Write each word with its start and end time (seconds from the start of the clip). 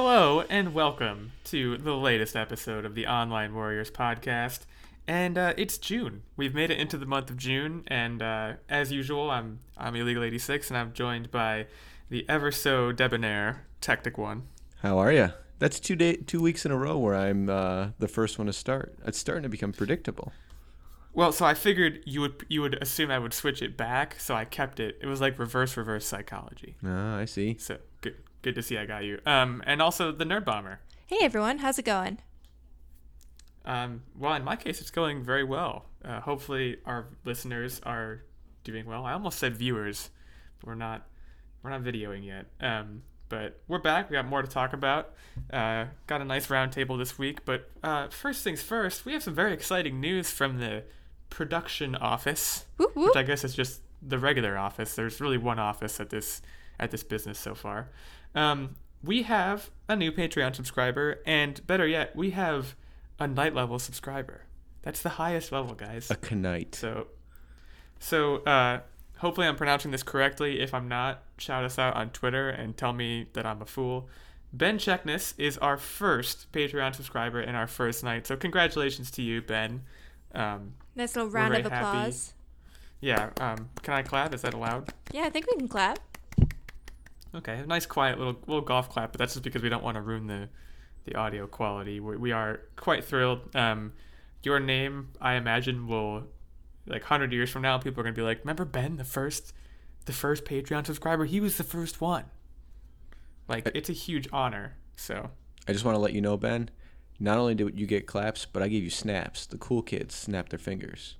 Hello 0.00 0.44
and 0.48 0.74
welcome 0.74 1.32
to 1.42 1.76
the 1.76 1.96
latest 1.96 2.36
episode 2.36 2.84
of 2.84 2.94
the 2.94 3.08
Online 3.08 3.52
Warriors 3.52 3.90
podcast. 3.90 4.60
And 5.08 5.36
uh, 5.36 5.54
it's 5.56 5.76
June. 5.76 6.22
We've 6.36 6.54
made 6.54 6.70
it 6.70 6.78
into 6.78 6.96
the 6.96 7.04
month 7.04 7.30
of 7.30 7.36
June, 7.36 7.82
and 7.88 8.22
uh, 8.22 8.52
as 8.68 8.92
usual, 8.92 9.28
I'm 9.28 9.58
I'm 9.76 9.96
Illegal 9.96 10.22
86, 10.22 10.70
and 10.70 10.78
I'm 10.78 10.92
joined 10.92 11.32
by 11.32 11.66
the 12.10 12.24
ever 12.28 12.52
so 12.52 12.92
debonair 12.92 13.66
Tactic 13.80 14.16
One. 14.16 14.44
How 14.82 14.98
are 14.98 15.10
you? 15.10 15.32
That's 15.58 15.80
two 15.80 15.96
day, 15.96 16.14
two 16.14 16.40
weeks 16.40 16.64
in 16.64 16.70
a 16.70 16.76
row 16.76 16.96
where 16.96 17.16
I'm 17.16 17.50
uh, 17.50 17.88
the 17.98 18.06
first 18.06 18.38
one 18.38 18.46
to 18.46 18.52
start. 18.52 18.94
It's 19.04 19.18
starting 19.18 19.42
to 19.42 19.48
become 19.48 19.72
predictable. 19.72 20.30
Well, 21.12 21.32
so 21.32 21.44
I 21.44 21.54
figured 21.54 22.04
you 22.06 22.20
would 22.20 22.46
you 22.48 22.62
would 22.62 22.80
assume 22.80 23.10
I 23.10 23.18
would 23.18 23.34
switch 23.34 23.62
it 23.62 23.76
back, 23.76 24.20
so 24.20 24.36
I 24.36 24.44
kept 24.44 24.78
it. 24.78 24.96
It 25.02 25.06
was 25.06 25.20
like 25.20 25.40
reverse 25.40 25.76
reverse 25.76 26.06
psychology. 26.06 26.76
Ah, 26.86 27.16
I 27.16 27.24
see. 27.24 27.56
So 27.58 27.78
good 28.42 28.54
to 28.54 28.62
see 28.62 28.78
I 28.78 28.86
got 28.86 29.04
you. 29.04 29.20
Um, 29.26 29.62
and 29.66 29.80
also 29.82 30.12
the 30.12 30.24
Nerd 30.24 30.44
Bomber. 30.44 30.80
Hey 31.06 31.18
everyone, 31.22 31.58
how's 31.58 31.78
it 31.78 31.84
going? 31.84 32.18
Um, 33.64 34.02
well, 34.16 34.34
in 34.34 34.44
my 34.44 34.56
case, 34.56 34.80
it's 34.80 34.90
going 34.90 35.22
very 35.22 35.44
well. 35.44 35.86
Uh, 36.04 36.20
hopefully, 36.20 36.78
our 36.86 37.08
listeners 37.24 37.80
are 37.84 38.22
doing 38.64 38.86
well. 38.86 39.04
I 39.04 39.12
almost 39.12 39.38
said 39.38 39.56
viewers. 39.56 40.10
We're 40.64 40.74
not. 40.74 41.06
We're 41.62 41.70
not 41.70 41.82
videoing 41.82 42.24
yet. 42.24 42.46
Um, 42.60 43.02
but 43.28 43.60
we're 43.68 43.78
back. 43.80 44.08
We 44.08 44.14
got 44.14 44.26
more 44.26 44.40
to 44.40 44.48
talk 44.48 44.72
about. 44.72 45.12
Uh, 45.52 45.86
got 46.06 46.22
a 46.22 46.24
nice 46.24 46.46
roundtable 46.46 46.96
this 46.96 47.18
week. 47.18 47.44
But 47.44 47.68
uh, 47.82 48.08
first 48.08 48.42
things 48.42 48.62
first, 48.62 49.04
we 49.04 49.12
have 49.12 49.22
some 49.22 49.34
very 49.34 49.52
exciting 49.52 50.00
news 50.00 50.30
from 50.30 50.58
the 50.58 50.84
production 51.28 51.94
office, 51.94 52.64
Whoop, 52.78 52.96
whoop. 52.96 53.08
which 53.08 53.16
I 53.16 53.22
guess 53.22 53.44
is 53.44 53.54
just 53.54 53.82
the 54.00 54.18
regular 54.18 54.56
office. 54.56 54.94
There's 54.94 55.20
really 55.20 55.36
one 55.36 55.58
office 55.58 56.00
at 56.00 56.08
this 56.10 56.40
at 56.80 56.90
this 56.90 57.02
business 57.02 57.38
so 57.38 57.54
far. 57.54 57.90
Um, 58.34 58.76
we 59.02 59.22
have 59.22 59.70
a 59.88 59.96
new 59.96 60.12
Patreon 60.12 60.54
subscriber, 60.54 61.20
and 61.26 61.64
better 61.66 61.86
yet, 61.86 62.14
we 62.16 62.30
have 62.30 62.74
a 63.18 63.26
Knight 63.26 63.54
level 63.54 63.78
subscriber. 63.78 64.42
That's 64.82 65.02
the 65.02 65.08
highest 65.10 65.52
level, 65.52 65.74
guys. 65.74 66.10
A 66.10 66.34
Knight. 66.34 66.74
So, 66.74 67.08
so 67.98 68.36
uh, 68.44 68.80
hopefully 69.18 69.46
I'm 69.46 69.56
pronouncing 69.56 69.90
this 69.90 70.02
correctly. 70.02 70.60
If 70.60 70.72
I'm 70.74 70.88
not, 70.88 71.22
shout 71.38 71.64
us 71.64 71.78
out 71.78 71.94
on 71.96 72.10
Twitter 72.10 72.48
and 72.48 72.76
tell 72.76 72.92
me 72.92 73.26
that 73.32 73.44
I'm 73.46 73.60
a 73.62 73.66
fool. 73.66 74.08
Ben 74.52 74.78
Checkness 74.78 75.34
is 75.36 75.58
our 75.58 75.76
first 75.76 76.50
Patreon 76.52 76.94
subscriber 76.94 77.40
in 77.40 77.54
our 77.54 77.66
first 77.66 78.02
Knight. 78.02 78.26
So 78.26 78.36
congratulations 78.36 79.10
to 79.12 79.22
you, 79.22 79.42
Ben. 79.42 79.82
Um, 80.34 80.74
Nice 80.96 81.14
little 81.16 81.30
round 81.30 81.52
very 81.52 81.62
of 81.64 81.70
happy. 81.70 81.86
applause. 81.98 82.34
yeah. 83.00 83.30
Um, 83.40 83.68
can 83.82 83.94
I 83.94 84.02
clap? 84.02 84.34
Is 84.34 84.42
that 84.42 84.54
allowed? 84.54 84.92
Yeah, 85.12 85.22
I 85.24 85.30
think 85.30 85.46
we 85.50 85.56
can 85.58 85.68
clap. 85.68 85.98
Okay, 87.34 87.58
a 87.58 87.66
nice 87.66 87.86
quiet 87.86 88.18
little 88.18 88.36
little 88.46 88.62
golf 88.62 88.88
clap, 88.88 89.12
but 89.12 89.18
that's 89.18 89.34
just 89.34 89.44
because 89.44 89.62
we 89.62 89.68
don't 89.68 89.84
want 89.84 89.96
to 89.96 90.00
ruin 90.00 90.26
the 90.26 90.48
the 91.04 91.14
audio 91.14 91.46
quality. 91.46 92.00
We, 92.00 92.16
we 92.16 92.32
are 92.32 92.60
quite 92.76 93.04
thrilled. 93.04 93.54
Um, 93.54 93.92
your 94.42 94.60
name, 94.60 95.10
I 95.20 95.34
imagine, 95.34 95.86
will 95.86 96.24
like 96.86 97.04
hundred 97.04 97.32
years 97.32 97.50
from 97.50 97.62
now, 97.62 97.78
people 97.78 98.00
are 98.00 98.04
gonna 98.04 98.16
be 98.16 98.22
like, 98.22 98.40
"Remember 98.40 98.64
Ben, 98.64 98.96
the 98.96 99.04
first, 99.04 99.52
the 100.06 100.12
first 100.12 100.44
Patreon 100.44 100.86
subscriber? 100.86 101.24
He 101.26 101.40
was 101.40 101.56
the 101.58 101.64
first 101.64 102.00
one." 102.00 102.24
Like, 103.46 103.70
it's 103.74 103.88
a 103.88 103.94
huge 103.94 104.28
honor. 104.30 104.76
So, 104.96 105.30
I 105.66 105.72
just 105.72 105.84
want 105.84 105.94
to 105.94 106.00
let 106.00 106.12
you 106.12 106.20
know, 106.20 106.36
Ben. 106.36 106.68
Not 107.18 107.38
only 107.38 107.54
did 107.54 107.78
you 107.78 107.86
get 107.86 108.06
claps, 108.06 108.44
but 108.44 108.62
I 108.62 108.68
gave 108.68 108.84
you 108.84 108.90
snaps. 108.90 109.46
The 109.46 109.56
cool 109.58 109.82
kids 109.82 110.14
snap 110.14 110.50
their 110.50 110.58
fingers. 110.58 111.16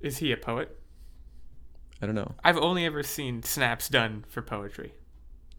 is 0.00 0.18
he 0.18 0.32
a 0.32 0.36
poet? 0.36 0.78
I 2.02 2.06
don't 2.06 2.14
know. 2.14 2.32
I've 2.44 2.58
only 2.58 2.84
ever 2.84 3.02
seen 3.02 3.42
snaps 3.42 3.88
done 3.88 4.24
for 4.28 4.42
poetry. 4.42 4.94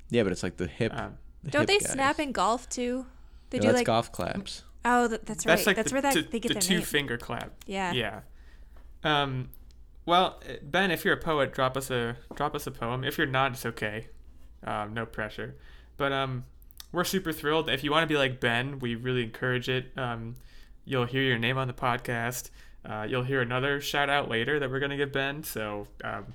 Yeah, 0.09 0.23
but 0.23 0.31
it's 0.31 0.43
like 0.43 0.57
the 0.57 0.67
hip. 0.67 0.93
Um, 0.95 1.17
the 1.43 1.51
Don't 1.51 1.61
hip 1.61 1.67
they 1.67 1.79
guys. 1.79 1.91
snap 1.93 2.19
in 2.19 2.31
golf 2.31 2.69
too? 2.69 3.05
They 3.49 3.57
No, 3.57 3.61
do 3.63 3.67
that's 3.69 3.77
like 3.79 3.85
golf 3.87 4.11
claps. 4.11 4.63
oh, 4.83 5.07
th- 5.07 5.21
that's 5.25 5.45
right. 5.45 5.55
that's 5.55 5.65
like 5.67 5.75
that's 5.75 5.89
the, 5.91 5.95
where 5.95 6.01
that 6.01 6.13
t- 6.13 6.21
they 6.29 6.39
get 6.39 6.49
the 6.49 6.53
their 6.55 6.61
two 6.61 6.75
name. 6.75 6.83
finger 6.83 7.17
clap. 7.17 7.51
yeah. 7.65 7.91
Yeah. 7.93 8.19
Um, 9.03 9.49
well, 10.05 10.39
uh, 10.47 10.53
Ben, 10.63 10.91
if 10.91 11.03
you're 11.05 11.15
a 11.15 11.19
poet, 11.21 11.53
drop 11.53 11.75
us 11.77 11.89
a 11.89 12.17
drop 12.35 12.55
us 12.55 12.67
a 12.67 12.71
poem. 12.71 13.03
If 13.03 13.17
you're 13.17 13.27
not, 13.27 13.51
it's 13.53 13.65
okay. 13.65 14.07
Um, 14.63 14.93
no 14.93 15.05
pressure. 15.05 15.55
But 15.97 16.11
um, 16.11 16.45
we're 16.91 17.03
super 17.03 17.31
thrilled. 17.31 17.69
If 17.69 17.83
you 17.83 17.91
want 17.91 18.03
to 18.03 18.07
be 18.13 18.17
like 18.17 18.39
Ben, 18.39 18.79
we 18.79 18.95
really 18.95 19.23
encourage 19.23 19.69
it. 19.69 19.91
Um, 19.97 20.35
you'll 20.85 21.05
hear 21.05 21.23
your 21.23 21.37
name 21.37 21.57
on 21.57 21.67
the 21.67 21.73
podcast. 21.73 22.49
Uh, 22.85 23.05
you'll 23.09 23.23
hear 23.23 23.41
another 23.41 23.81
shout 23.81 24.09
out 24.09 24.29
later 24.29 24.59
that 24.59 24.69
we're 24.69 24.79
gonna 24.79 24.97
give 24.97 25.11
Ben. 25.11 25.43
So 25.43 25.87
um, 26.03 26.25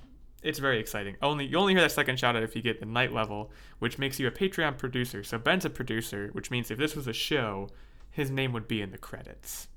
it's 0.43 0.59
very 0.59 0.79
exciting. 0.79 1.15
Only 1.21 1.45
you 1.45 1.57
only 1.57 1.73
hear 1.73 1.81
that 1.81 1.91
second 1.91 2.19
shout 2.19 2.35
out 2.35 2.43
if 2.43 2.55
you 2.55 2.61
get 2.61 2.79
the 2.79 2.85
Knight 2.85 3.13
level, 3.13 3.51
which 3.79 3.97
makes 3.97 4.19
you 4.19 4.27
a 4.27 4.31
Patreon 4.31 4.77
producer. 4.77 5.23
So 5.23 5.37
Ben's 5.37 5.65
a 5.65 5.69
producer, 5.69 6.29
which 6.33 6.51
means 6.51 6.71
if 6.71 6.77
this 6.77 6.95
was 6.95 7.07
a 7.07 7.13
show, 7.13 7.69
his 8.09 8.29
name 8.29 8.51
would 8.53 8.67
be 8.67 8.81
in 8.81 8.91
the 8.91 8.97
credits. 8.97 9.67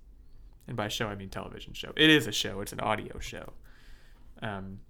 And 0.67 0.77
by 0.77 0.89
show, 0.89 1.07
I 1.07 1.15
mean 1.15 1.29
television 1.29 1.75
show. 1.75 1.93
It 1.97 2.11
is 2.11 2.27
a 2.27 2.33
show. 2.33 2.61
It's 2.61 2.73
an 2.73 2.81
audio 2.81 3.19
show. 3.19 3.53
Um, 4.43 4.81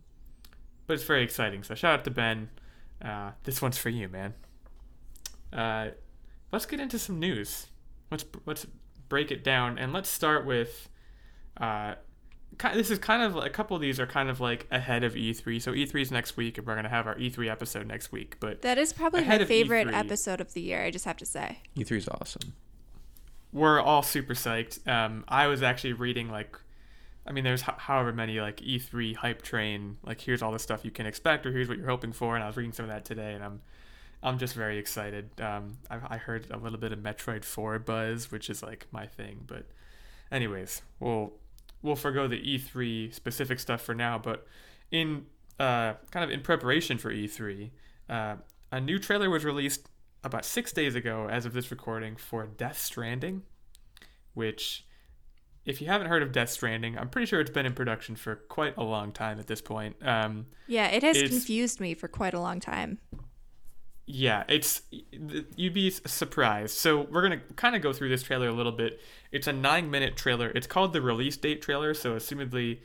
but 0.86 0.94
it's 0.94 1.04
very 1.04 1.24
exciting. 1.24 1.64
So 1.64 1.74
shout 1.74 1.98
out 1.98 2.04
to 2.04 2.10
Ben. 2.10 2.50
Uh, 3.02 3.32
this 3.42 3.60
one's 3.60 3.76
for 3.76 3.88
you, 3.90 4.08
man. 4.08 4.34
Uh, 5.52 5.88
let's 6.52 6.66
get 6.66 6.80
into 6.80 6.98
some 6.98 7.18
news. 7.18 7.66
Let's 8.10 8.24
let's 8.46 8.66
break 9.08 9.30
it 9.30 9.44
down, 9.44 9.78
and 9.78 9.92
let's 9.92 10.08
start 10.08 10.46
with. 10.46 10.88
Uh, 11.56 11.94
this 12.72 12.90
is 12.90 12.98
kind 13.00 13.22
of 13.22 13.36
a 13.36 13.50
couple 13.50 13.74
of 13.74 13.82
these 13.82 13.98
are 13.98 14.06
kind 14.06 14.28
of 14.30 14.40
like 14.40 14.66
ahead 14.70 15.02
of 15.04 15.14
E3. 15.14 15.60
So 15.60 15.72
E3 15.72 16.02
is 16.02 16.10
next 16.12 16.36
week, 16.36 16.56
and 16.58 16.66
we're 16.66 16.76
gonna 16.76 16.88
have 16.88 17.06
our 17.06 17.16
E3 17.16 17.50
episode 17.50 17.86
next 17.86 18.12
week. 18.12 18.36
But 18.40 18.62
That 18.62 18.78
is 18.78 18.92
probably 18.92 19.24
my 19.24 19.44
favorite 19.44 19.88
E3. 19.88 19.94
episode 19.94 20.40
of 20.40 20.52
the 20.52 20.60
year. 20.60 20.82
I 20.84 20.90
just 20.90 21.04
have 21.04 21.16
to 21.18 21.26
say. 21.26 21.58
E3 21.76 21.96
is 21.96 22.08
awesome. 22.08 22.52
we're 23.52 23.80
all 23.80 24.02
super 24.02 24.34
psyched. 24.34 24.86
Um, 24.88 25.24
I 25.28 25.46
was 25.46 25.62
actually 25.62 25.92
reading 25.94 26.28
like, 26.28 26.58
I 27.26 27.32
mean, 27.32 27.44
there's 27.44 27.62
ho- 27.62 27.74
however 27.78 28.12
many 28.12 28.40
like 28.40 28.58
E3 28.60 29.14
hype 29.16 29.42
train. 29.42 29.96
Like, 30.04 30.20
here's 30.20 30.42
all 30.42 30.52
the 30.52 30.58
stuff 30.58 30.84
you 30.84 30.90
can 30.90 31.06
expect, 31.06 31.46
or 31.46 31.52
here's 31.52 31.68
what 31.68 31.78
you're 31.78 31.88
hoping 31.88 32.12
for. 32.12 32.34
And 32.34 32.42
I 32.44 32.46
was 32.48 32.56
reading 32.56 32.72
some 32.72 32.84
of 32.84 32.90
that 32.90 33.04
today, 33.04 33.32
and 33.34 33.42
I'm, 33.44 33.62
I'm 34.22 34.38
just 34.38 34.54
very 34.54 34.78
excited. 34.78 35.30
Um, 35.40 35.78
I, 35.90 35.98
I 36.14 36.16
heard 36.18 36.48
a 36.50 36.56
little 36.58 36.78
bit 36.78 36.92
of 36.92 36.98
Metroid 36.98 37.44
4 37.44 37.78
buzz, 37.78 38.30
which 38.32 38.50
is 38.50 38.62
like 38.62 38.86
my 38.92 39.06
thing. 39.06 39.44
But, 39.46 39.66
anyways, 40.32 40.82
we'll 41.00 41.32
we'll 41.84 41.94
forego 41.94 42.26
the 42.26 42.38
E3 42.40 43.14
specific 43.14 43.60
stuff 43.60 43.82
for 43.82 43.94
now. 43.94 44.18
But 44.18 44.46
in 44.90 45.26
uh, 45.60 45.94
kind 46.10 46.24
of 46.24 46.30
in 46.30 46.40
preparation 46.40 46.98
for 46.98 47.12
E3, 47.12 47.70
uh, 48.08 48.36
a 48.72 48.80
new 48.80 48.98
trailer 48.98 49.30
was 49.30 49.44
released 49.44 49.88
about 50.24 50.44
six 50.44 50.72
days 50.72 50.94
ago, 50.94 51.28
as 51.30 51.44
of 51.44 51.52
this 51.52 51.70
recording, 51.70 52.16
for 52.16 52.46
Death 52.46 52.78
Stranding, 52.78 53.42
which, 54.32 54.86
if 55.66 55.82
you 55.82 55.86
haven't 55.86 56.08
heard 56.08 56.22
of 56.22 56.32
Death 56.32 56.48
Stranding, 56.48 56.98
I'm 56.98 57.10
pretty 57.10 57.26
sure 57.26 57.40
it's 57.40 57.50
been 57.50 57.66
in 57.66 57.74
production 57.74 58.16
for 58.16 58.36
quite 58.36 58.74
a 58.78 58.82
long 58.82 59.12
time 59.12 59.38
at 59.38 59.46
this 59.46 59.60
point. 59.60 59.96
Um, 60.02 60.46
Yeah, 60.66 60.86
it 60.88 61.02
has 61.02 61.22
confused 61.22 61.80
me 61.80 61.92
for 61.92 62.08
quite 62.08 62.32
a 62.32 62.40
long 62.40 62.60
time. 62.60 62.98
Yeah, 64.06 64.44
it's 64.48 64.82
you'd 65.56 65.74
be 65.74 65.90
surprised. 65.90 66.76
So 66.76 67.02
we're 67.10 67.22
gonna 67.22 67.40
kind 67.56 67.74
of 67.74 67.82
go 67.82 67.92
through 67.92 68.10
this 68.10 68.22
trailer 68.22 68.48
a 68.48 68.52
little 68.52 68.72
bit. 68.72 69.00
It's 69.32 69.46
a 69.46 69.52
nine-minute 69.52 70.16
trailer. 70.16 70.50
It's 70.50 70.66
called 70.66 70.92
the 70.92 71.00
release 71.00 71.36
date 71.36 71.62
trailer. 71.62 71.94
So 71.94 72.14
assumedly, 72.14 72.80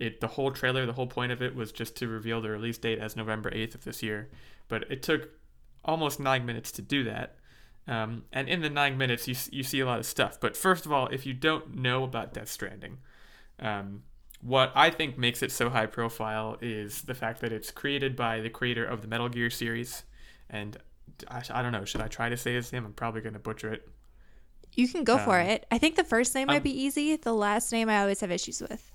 it 0.00 0.20
the 0.20 0.26
whole 0.28 0.50
trailer, 0.50 0.84
the 0.84 0.92
whole 0.92 1.06
point 1.06 1.30
of 1.30 1.40
it 1.40 1.54
was 1.54 1.70
just 1.70 1.96
to 1.96 2.08
reveal 2.08 2.40
the 2.40 2.50
release 2.50 2.78
date 2.78 2.98
as 2.98 3.14
November 3.14 3.50
eighth 3.52 3.74
of 3.74 3.84
this 3.84 4.02
year. 4.02 4.30
But 4.68 4.90
it 4.90 5.02
took 5.02 5.28
almost 5.84 6.18
nine 6.18 6.44
minutes 6.44 6.72
to 6.72 6.82
do 6.82 7.04
that. 7.04 7.36
Um, 7.86 8.24
and 8.32 8.48
in 8.48 8.62
the 8.62 8.70
nine 8.70 8.98
minutes, 8.98 9.28
you 9.28 9.36
you 9.52 9.62
see 9.62 9.80
a 9.80 9.86
lot 9.86 10.00
of 10.00 10.06
stuff. 10.06 10.40
But 10.40 10.56
first 10.56 10.86
of 10.86 10.92
all, 10.92 11.06
if 11.08 11.24
you 11.24 11.34
don't 11.34 11.76
know 11.76 12.02
about 12.02 12.34
Death 12.34 12.48
Stranding, 12.48 12.98
um, 13.60 14.02
what 14.40 14.72
I 14.74 14.90
think 14.90 15.18
makes 15.18 15.42
it 15.42 15.52
so 15.52 15.70
high 15.70 15.86
profile 15.86 16.58
is 16.60 17.02
the 17.02 17.14
fact 17.14 17.40
that 17.42 17.52
it's 17.52 17.70
created 17.70 18.16
by 18.16 18.40
the 18.40 18.50
creator 18.50 18.84
of 18.84 19.02
the 19.02 19.08
Metal 19.08 19.28
Gear 19.28 19.50
series. 19.50 20.02
And 20.50 20.76
I, 21.28 21.42
I 21.50 21.62
don't 21.62 21.72
know, 21.72 21.84
should 21.84 22.00
I 22.00 22.08
try 22.08 22.28
to 22.28 22.36
say 22.36 22.54
his 22.54 22.72
name? 22.72 22.84
I'm 22.84 22.92
probably 22.92 23.20
going 23.20 23.32
to 23.34 23.38
butcher 23.38 23.72
it. 23.72 23.88
You 24.72 24.88
can 24.88 25.04
go 25.04 25.18
for 25.18 25.38
Um, 25.40 25.46
it. 25.46 25.66
I 25.70 25.78
think 25.78 25.96
the 25.96 26.04
first 26.04 26.34
name 26.34 26.48
um, 26.48 26.54
might 26.54 26.62
be 26.62 26.82
easy. 26.82 27.16
The 27.16 27.32
last 27.32 27.70
name 27.72 27.88
I 27.88 28.00
always 28.00 28.20
have 28.20 28.30
issues 28.30 28.60
with. 28.60 28.90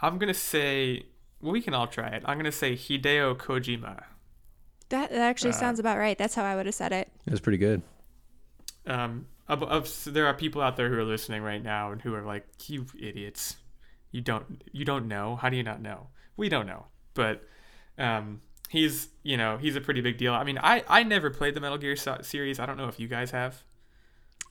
I'm 0.00 0.18
going 0.18 0.32
to 0.32 0.38
say, 0.38 1.06
well, 1.40 1.52
we 1.52 1.60
can 1.60 1.72
all 1.72 1.86
try 1.86 2.08
it. 2.08 2.22
I'm 2.26 2.36
going 2.36 2.44
to 2.44 2.52
say 2.52 2.74
Hideo 2.74 3.36
Kojima. 3.36 4.02
That, 4.88 5.10
that 5.10 5.18
actually 5.18 5.50
Uh, 5.50 5.54
sounds 5.54 5.78
about 5.78 5.98
right. 5.98 6.18
That's 6.18 6.34
how 6.34 6.44
I 6.44 6.56
would 6.56 6.66
have 6.66 6.74
said 6.74 6.92
it. 6.92 7.10
That's 7.26 7.40
pretty 7.40 7.58
good. 7.58 7.82
Um, 8.86 9.26
of, 9.48 9.62
of, 9.62 9.88
so 9.88 10.10
there 10.10 10.26
are 10.26 10.34
people 10.34 10.60
out 10.60 10.76
there 10.76 10.88
who 10.88 10.98
are 10.98 11.04
listening 11.04 11.42
right 11.42 11.62
now 11.62 11.92
and 11.92 12.02
who 12.02 12.14
are 12.14 12.22
like, 12.22 12.46
you 12.68 12.86
idiots. 12.98 13.56
You 14.10 14.20
don't, 14.20 14.62
you 14.72 14.84
don't 14.84 15.08
know. 15.08 15.36
How 15.36 15.48
do 15.48 15.56
you 15.56 15.62
not 15.62 15.80
know? 15.80 16.08
We 16.36 16.48
don't 16.48 16.66
know. 16.66 16.86
But, 17.14 17.42
um, 17.98 18.40
he's, 18.68 19.08
you 19.22 19.36
know, 19.36 19.56
he's 19.56 19.76
a 19.76 19.80
pretty 19.80 20.00
big 20.00 20.18
deal. 20.18 20.34
I 20.34 20.44
mean, 20.44 20.58
I, 20.62 20.82
I 20.88 21.02
never 21.02 21.30
played 21.30 21.54
the 21.54 21.60
Metal 21.60 21.78
Gear 21.78 21.96
so- 21.96 22.18
series. 22.22 22.58
I 22.58 22.66
don't 22.66 22.76
know 22.76 22.88
if 22.88 22.98
you 23.00 23.08
guys 23.08 23.30
have. 23.30 23.62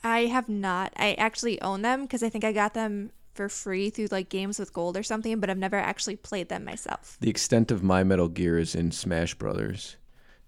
I 0.04 0.26
have 0.26 0.48
not. 0.50 0.94
I 0.98 1.14
actually 1.14 1.60
own 1.62 1.82
them 1.82 2.04
because 2.04 2.22
I 2.24 2.30
think 2.30 2.44
I 2.44 2.52
got 2.52 2.74
them 2.74 3.12
for 3.34 3.50
free 3.50 3.90
through 3.90 4.08
like 4.12 4.30
games 4.30 4.60
with 4.60 4.72
gold 4.72 4.96
or 4.96 5.04
something, 5.04 5.40
but 5.40 5.50
I've 5.50 5.58
never 5.58 5.76
actually 5.78 6.16
played 6.16 6.48
them 6.50 6.64
myself. 6.64 7.18
The 7.20 7.30
extent 7.30 7.72
of 7.72 7.84
my 7.84 8.04
Metal 8.04 8.28
Gear 8.30 8.58
is 8.58 8.76
in 8.76 8.92
Smash 8.92 9.34
Brothers. 9.36 9.98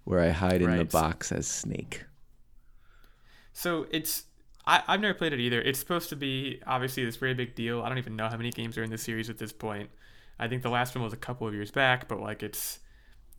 where 0.04 0.22
I 0.22 0.30
hide 0.30 0.62
in 0.62 0.78
the 0.78 0.86
box 0.86 1.34
as 1.34 1.48
Snake. 1.48 2.06
So 3.52 3.88
it's 3.92 4.24
I, 4.66 4.84
I've 4.88 5.02
never 5.02 5.14
played 5.14 5.34
it 5.34 5.40
either. 5.40 5.62
It's 5.62 5.80
supposed 5.80 6.08
to 6.10 6.16
be 6.16 6.62
obviously 6.66 7.04
this 7.04 7.18
very 7.18 7.34
big 7.34 7.56
deal. 7.56 7.82
I 7.82 7.90
don't 7.90 7.98
even 7.98 8.16
know 8.16 8.30
how 8.30 8.38
many 8.38 8.52
games 8.52 8.78
are 8.78 8.84
in 8.84 8.90
the 8.90 8.98
series 8.98 9.30
at 9.30 9.38
this 9.38 9.52
point. 9.52 9.90
I 10.40 10.48
think 10.48 10.62
the 10.64 10.70
last 10.70 10.96
one 10.96 11.04
was 11.04 11.14
a 11.14 11.18
couple 11.18 11.48
of 11.48 11.54
years 11.54 11.72
back, 11.72 12.08
but 12.08 12.22
like 12.22 12.42
it's 12.44 12.80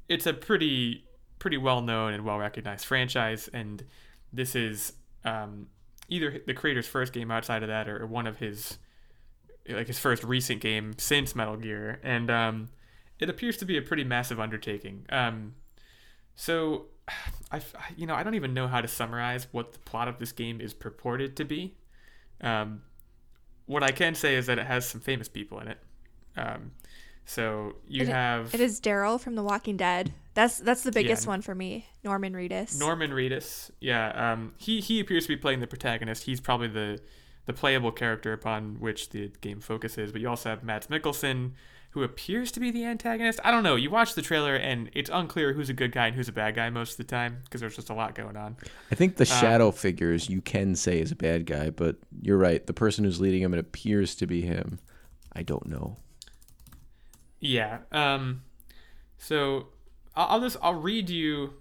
it's 0.08 0.26
a 0.26 0.32
pretty 0.32 1.04
pretty 1.38 1.56
well 1.56 1.80
known 1.80 2.12
and 2.12 2.24
well 2.24 2.38
recognized 2.38 2.84
franchise, 2.84 3.48
and 3.52 3.84
this 4.32 4.54
is 4.54 4.92
um, 5.24 5.68
either 6.08 6.40
the 6.46 6.54
creator's 6.54 6.86
first 6.86 7.12
game 7.12 7.30
outside 7.30 7.62
of 7.62 7.68
that 7.68 7.88
or 7.88 8.06
one 8.06 8.26
of 8.26 8.38
his 8.38 8.78
like 9.68 9.86
his 9.86 9.98
first 9.98 10.24
recent 10.24 10.60
game 10.60 10.94
since 10.98 11.34
Metal 11.34 11.56
Gear, 11.56 12.00
and 12.02 12.30
um, 12.30 12.68
it 13.18 13.28
appears 13.28 13.56
to 13.58 13.64
be 13.64 13.76
a 13.76 13.82
pretty 13.82 14.04
massive 14.04 14.40
undertaking. 14.40 15.04
Um, 15.10 15.54
so, 16.34 16.86
I, 17.52 17.60
you 17.96 18.06
know, 18.06 18.14
I 18.14 18.22
don't 18.22 18.34
even 18.34 18.54
know 18.54 18.66
how 18.66 18.80
to 18.80 18.88
summarize 18.88 19.46
what 19.52 19.72
the 19.72 19.78
plot 19.80 20.08
of 20.08 20.18
this 20.18 20.32
game 20.32 20.60
is 20.60 20.74
purported 20.74 21.36
to 21.36 21.44
be. 21.44 21.74
Um, 22.40 22.82
what 23.66 23.82
I 23.82 23.90
can 23.90 24.14
say 24.14 24.36
is 24.36 24.46
that 24.46 24.58
it 24.58 24.66
has 24.66 24.88
some 24.88 25.00
famous 25.00 25.28
people 25.28 25.60
in 25.60 25.68
it. 25.68 25.78
So 27.28 27.76
you 27.86 28.02
It- 28.04 28.08
have 28.08 28.54
It 28.54 28.60
is 28.60 28.80
Daryl 28.80 29.20
from 29.20 29.34
The 29.34 29.42
Walking 29.42 29.76
Dead. 29.76 30.14
That's 30.32 30.58
that's 30.58 30.82
the 30.82 30.90
biggest 30.92 31.24
Yeah. 31.24 31.28
one 31.28 31.42
for 31.42 31.54
me. 31.54 31.84
Norman 32.02 32.32
Reedus. 32.32 32.78
Norman 32.80 33.10
Reedus. 33.10 33.70
Yeah, 33.80 34.32
um, 34.32 34.54
he 34.56 34.80
he 34.80 34.98
appears 34.98 35.24
to 35.24 35.28
be 35.28 35.36
playing 35.36 35.60
the 35.60 35.66
protagonist. 35.66 36.24
He's 36.24 36.40
probably 36.40 36.68
the 36.68 37.00
the 37.44 37.52
playable 37.52 37.92
character 37.92 38.32
upon 38.32 38.80
which 38.80 39.10
the 39.10 39.30
game 39.42 39.60
focuses. 39.60 40.10
But 40.10 40.22
you 40.22 40.28
also 40.28 40.48
have 40.48 40.62
Mads 40.62 40.86
Mikkelsen, 40.86 41.52
who 41.90 42.02
appears 42.02 42.50
to 42.52 42.60
be 42.60 42.70
the 42.70 42.84
antagonist. 42.86 43.40
I 43.44 43.50
don't 43.50 43.62
know. 43.62 43.76
You 43.76 43.90
watch 43.90 44.14
the 44.14 44.22
trailer 44.22 44.54
and 44.54 44.88
it's 44.94 45.10
unclear 45.12 45.52
who's 45.52 45.68
a 45.68 45.74
good 45.74 45.92
guy 45.92 46.06
and 46.06 46.16
who's 46.16 46.28
a 46.28 46.32
bad 46.32 46.54
guy 46.54 46.70
most 46.70 46.92
of 46.92 46.96
the 46.98 47.04
time 47.04 47.40
because 47.44 47.60
there's 47.60 47.76
just 47.76 47.90
a 47.90 47.94
lot 47.94 48.14
going 48.14 48.36
on. 48.38 48.56
I 48.90 48.94
think 48.94 49.16
the 49.16 49.22
Uh, 49.24 49.26
shadow 49.26 49.70
figures 49.70 50.30
you 50.30 50.40
can 50.40 50.74
say 50.76 50.98
is 51.00 51.10
a 51.12 51.16
bad 51.16 51.44
guy, 51.46 51.68
but 51.70 51.96
you're 52.22 52.38
right. 52.38 52.66
The 52.66 52.74
person 52.74 53.04
who's 53.04 53.20
leading 53.20 53.42
him, 53.42 53.52
it 53.52 53.60
appears 53.60 54.14
to 54.16 54.26
be 54.26 54.40
him. 54.42 54.78
I 55.32 55.42
don't 55.42 55.66
know. 55.66 55.98
Yeah. 57.40 57.78
Um. 57.92 58.42
So 59.18 59.68
I'll, 60.14 60.26
I'll 60.28 60.40
just 60.40 60.56
I'll 60.62 60.74
read 60.74 61.10
you 61.10 61.54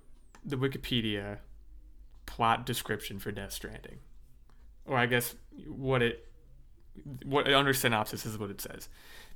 the 0.43 0.57
Wikipedia 0.57 1.39
plot 2.25 2.65
description 2.65 3.19
for 3.19 3.31
Death 3.31 3.53
Stranding, 3.53 3.99
or 4.85 4.97
I 4.97 5.05
guess 5.05 5.35
what 5.67 6.01
it 6.01 6.27
what 7.23 7.51
under 7.51 7.73
synopsis 7.73 8.25
is 8.25 8.37
what 8.37 8.49
it 8.49 8.61
says. 8.61 8.89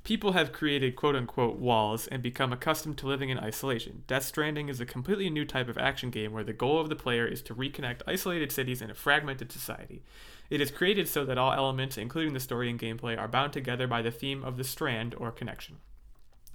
People 0.04 0.32
have 0.32 0.52
created 0.52 0.96
quote 0.96 1.14
unquote 1.14 1.58
walls 1.58 2.08
and 2.08 2.22
become 2.22 2.52
accustomed 2.52 2.98
to 2.98 3.06
living 3.06 3.30
in 3.30 3.38
isolation. 3.38 4.02
Death 4.08 4.24
Stranding 4.24 4.68
is 4.68 4.80
a 4.80 4.86
completely 4.86 5.30
new 5.30 5.44
type 5.44 5.68
of 5.68 5.78
action 5.78 6.10
game 6.10 6.32
where 6.32 6.42
the 6.42 6.52
goal 6.52 6.80
of 6.80 6.88
the 6.88 6.96
player 6.96 7.26
is 7.26 7.40
to 7.42 7.54
reconnect 7.54 8.02
isolated 8.06 8.50
cities 8.50 8.82
in 8.82 8.90
a 8.90 8.94
fragmented 8.94 9.52
society. 9.52 10.02
It 10.50 10.60
is 10.60 10.72
created 10.72 11.08
so 11.08 11.24
that 11.24 11.38
all 11.38 11.52
elements, 11.52 11.96
including 11.96 12.34
the 12.34 12.40
story 12.40 12.68
and 12.68 12.80
gameplay, 12.80 13.16
are 13.16 13.28
bound 13.28 13.52
together 13.52 13.86
by 13.86 14.02
the 14.02 14.10
theme 14.10 14.42
of 14.42 14.56
the 14.56 14.64
strand 14.64 15.14
or 15.16 15.30
connection. 15.30 15.76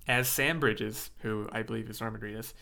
As 0.07 0.27
Sam 0.27 0.59
Bridges, 0.59 1.11
who 1.19 1.49
I 1.51 1.63
believe 1.63 1.89
is 1.89 1.99
Norman 1.99 2.21
Reedus, 2.21 2.53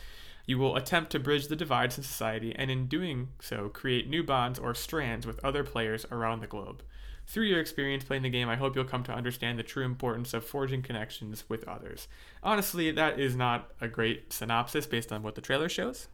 you 0.48 0.58
will 0.58 0.76
attempt 0.76 1.12
to 1.12 1.20
bridge 1.20 1.48
the 1.48 1.56
divides 1.56 1.98
in 1.98 2.04
society 2.04 2.56
and 2.56 2.70
in 2.70 2.88
doing 2.88 3.30
so 3.40 3.70
create 3.70 4.10
new 4.10 4.24
bonds 4.24 4.60
or 4.60 4.74
strands 4.76 5.26
with 5.26 5.44
other 5.44 5.64
players 5.64 6.06
around 6.12 6.40
the 6.40 6.48
globe. 6.48 6.84
Through 7.28 7.46
your 7.46 7.60
experience 7.60 8.04
playing 8.04 8.22
the 8.22 8.30
game, 8.30 8.50
I 8.50 8.56
hope 8.56 8.76
you'll 8.76 8.86
come 8.86 9.04
to 9.04 9.14
understand 9.14 9.58
the 9.58 9.64
true 9.64 9.84
importance 9.84 10.34
of 10.34 10.46
forging 10.46 10.84
connections 10.84 11.44
with 11.50 11.68
others. 11.68 12.08
Honestly, 12.44 12.92
that 12.92 13.20
is 13.20 13.36
not 13.36 13.72
a 13.82 13.88
great 13.88 14.32
synopsis 14.32 14.86
based 14.86 15.12
on 15.12 15.24
what 15.24 15.34
the 15.34 15.42
trailer 15.42 15.70
shows. 15.70 16.08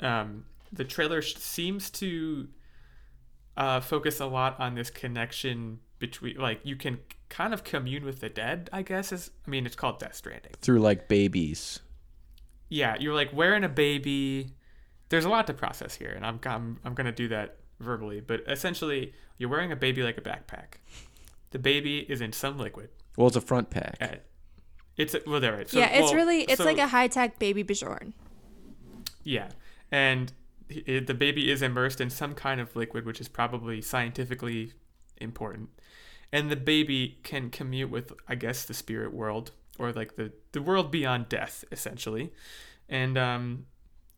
Um, 0.00 0.44
the 0.72 0.84
trailer 0.84 1.22
seems 1.22 1.90
to 1.90 2.48
uh, 3.56 3.80
focus 3.80 4.18
a 4.18 4.26
lot 4.26 4.58
on 4.58 4.74
this 4.74 4.90
connection 4.90 5.78
between, 5.98 6.36
like, 6.36 6.60
you 6.64 6.76
can 6.76 6.98
kind 7.28 7.52
of 7.52 7.64
commune 7.64 8.04
with 8.04 8.20
the 8.20 8.28
dead, 8.28 8.70
I 8.72 8.82
guess. 8.82 9.12
Is 9.12 9.30
I 9.46 9.50
mean, 9.50 9.66
it's 9.66 9.76
called 9.76 9.98
Death 9.98 10.14
Stranding 10.14 10.52
Through 10.60 10.80
like 10.80 11.08
babies. 11.08 11.80
yeah, 12.68 12.96
you're 12.98 13.14
like 13.14 13.32
wearing 13.32 13.64
a 13.64 13.68
baby. 13.68 14.54
There's 15.10 15.24
a 15.24 15.28
lot 15.30 15.46
to 15.46 15.54
process 15.54 15.94
here, 15.94 16.12
and 16.14 16.24
I'm 16.26 16.38
I'm, 16.44 16.78
I'm 16.84 16.94
gonna 16.94 17.12
do 17.12 17.28
that 17.28 17.56
verbally. 17.80 18.20
But 18.20 18.42
essentially, 18.46 19.12
you're 19.38 19.48
wearing 19.50 19.72
a 19.72 19.76
baby 19.76 20.02
like 20.02 20.18
a 20.18 20.20
backpack. 20.22 20.74
The 21.50 21.58
baby 21.58 22.00
is 22.00 22.20
in 22.20 22.32
some 22.32 22.58
liquid. 22.58 22.90
Well, 23.16 23.26
it's 23.28 23.36
a 23.36 23.40
front 23.40 23.70
pack. 23.70 23.96
Uh, 24.00 24.16
It's 24.96 25.14
well, 25.26 25.40
there, 25.40 25.56
right? 25.56 25.68
So, 25.68 25.78
yeah, 25.78 25.88
it's 25.90 26.06
well, 26.06 26.14
really 26.14 26.42
it's 26.42 26.58
so- 26.58 26.64
like 26.64 26.78
a 26.78 26.88
high 26.88 27.08
tech 27.08 27.38
BabyBjörn. 27.38 28.12
yeah, 29.24 29.48
and 29.90 30.32
it, 30.68 31.06
the 31.06 31.14
baby 31.14 31.50
is 31.50 31.62
immersed 31.62 32.00
in 32.00 32.10
some 32.10 32.34
kind 32.34 32.60
of 32.60 32.76
liquid, 32.76 33.06
which 33.06 33.20
is 33.20 33.28
probably 33.28 33.80
scientifically 33.80 34.72
important. 35.18 35.70
And 36.32 36.50
the 36.50 36.56
baby 36.56 37.18
can 37.22 37.50
commute 37.50 37.90
with, 37.90 38.12
I 38.28 38.34
guess, 38.34 38.64
the 38.64 38.74
spirit 38.74 39.14
world 39.14 39.52
or 39.78 39.92
like 39.92 40.16
the 40.16 40.32
the 40.52 40.60
world 40.60 40.90
beyond 40.90 41.28
death, 41.28 41.64
essentially. 41.72 42.32
And 42.88 43.16
um, 43.16 43.66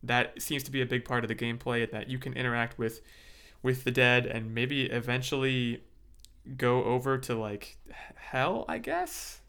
that 0.03 0.41
seems 0.41 0.63
to 0.63 0.71
be 0.71 0.81
a 0.81 0.85
big 0.85 1.05
part 1.05 1.23
of 1.23 1.27
the 1.27 1.35
gameplay 1.35 1.89
that 1.89 2.09
you 2.09 2.17
can 2.17 2.33
interact 2.33 2.77
with 2.77 3.01
with 3.63 3.83
the 3.83 3.91
dead 3.91 4.25
and 4.25 4.53
maybe 4.53 4.85
eventually 4.85 5.83
go 6.57 6.83
over 6.83 7.17
to 7.19 7.35
like 7.35 7.77
hell, 8.15 8.65
I 8.67 8.79
guess. 8.79 9.41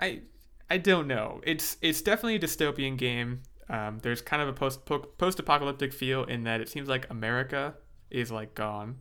I 0.00 0.22
I 0.68 0.78
don't 0.78 1.06
know. 1.06 1.40
It's 1.44 1.76
it's 1.80 2.02
definitely 2.02 2.36
a 2.36 2.40
dystopian 2.40 2.96
game. 2.96 3.42
Um, 3.68 3.98
there's 4.02 4.20
kind 4.20 4.42
of 4.42 4.48
a 4.48 4.52
post 4.52 4.84
post 4.84 5.38
apocalyptic 5.38 5.92
feel 5.92 6.24
in 6.24 6.44
that 6.44 6.60
it 6.60 6.68
seems 6.68 6.88
like 6.88 7.08
America 7.10 7.74
is 8.10 8.32
like 8.32 8.54
gone, 8.54 8.98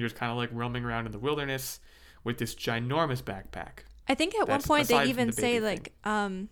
you're 0.00 0.08
just 0.08 0.18
kind 0.18 0.30
of 0.30 0.38
like 0.38 0.50
roaming 0.52 0.84
around 0.84 1.06
in 1.06 1.12
the 1.12 1.18
wilderness 1.18 1.80
with 2.24 2.38
this 2.38 2.54
ginormous 2.54 3.22
backpack. 3.22 3.84
I 4.08 4.14
think 4.14 4.34
at 4.34 4.48
one 4.48 4.62
point 4.62 4.88
they 4.88 5.04
even 5.04 5.28
the 5.28 5.32
say 5.32 5.60
baby 5.60 5.66
like 5.66 5.92
um 6.04 6.48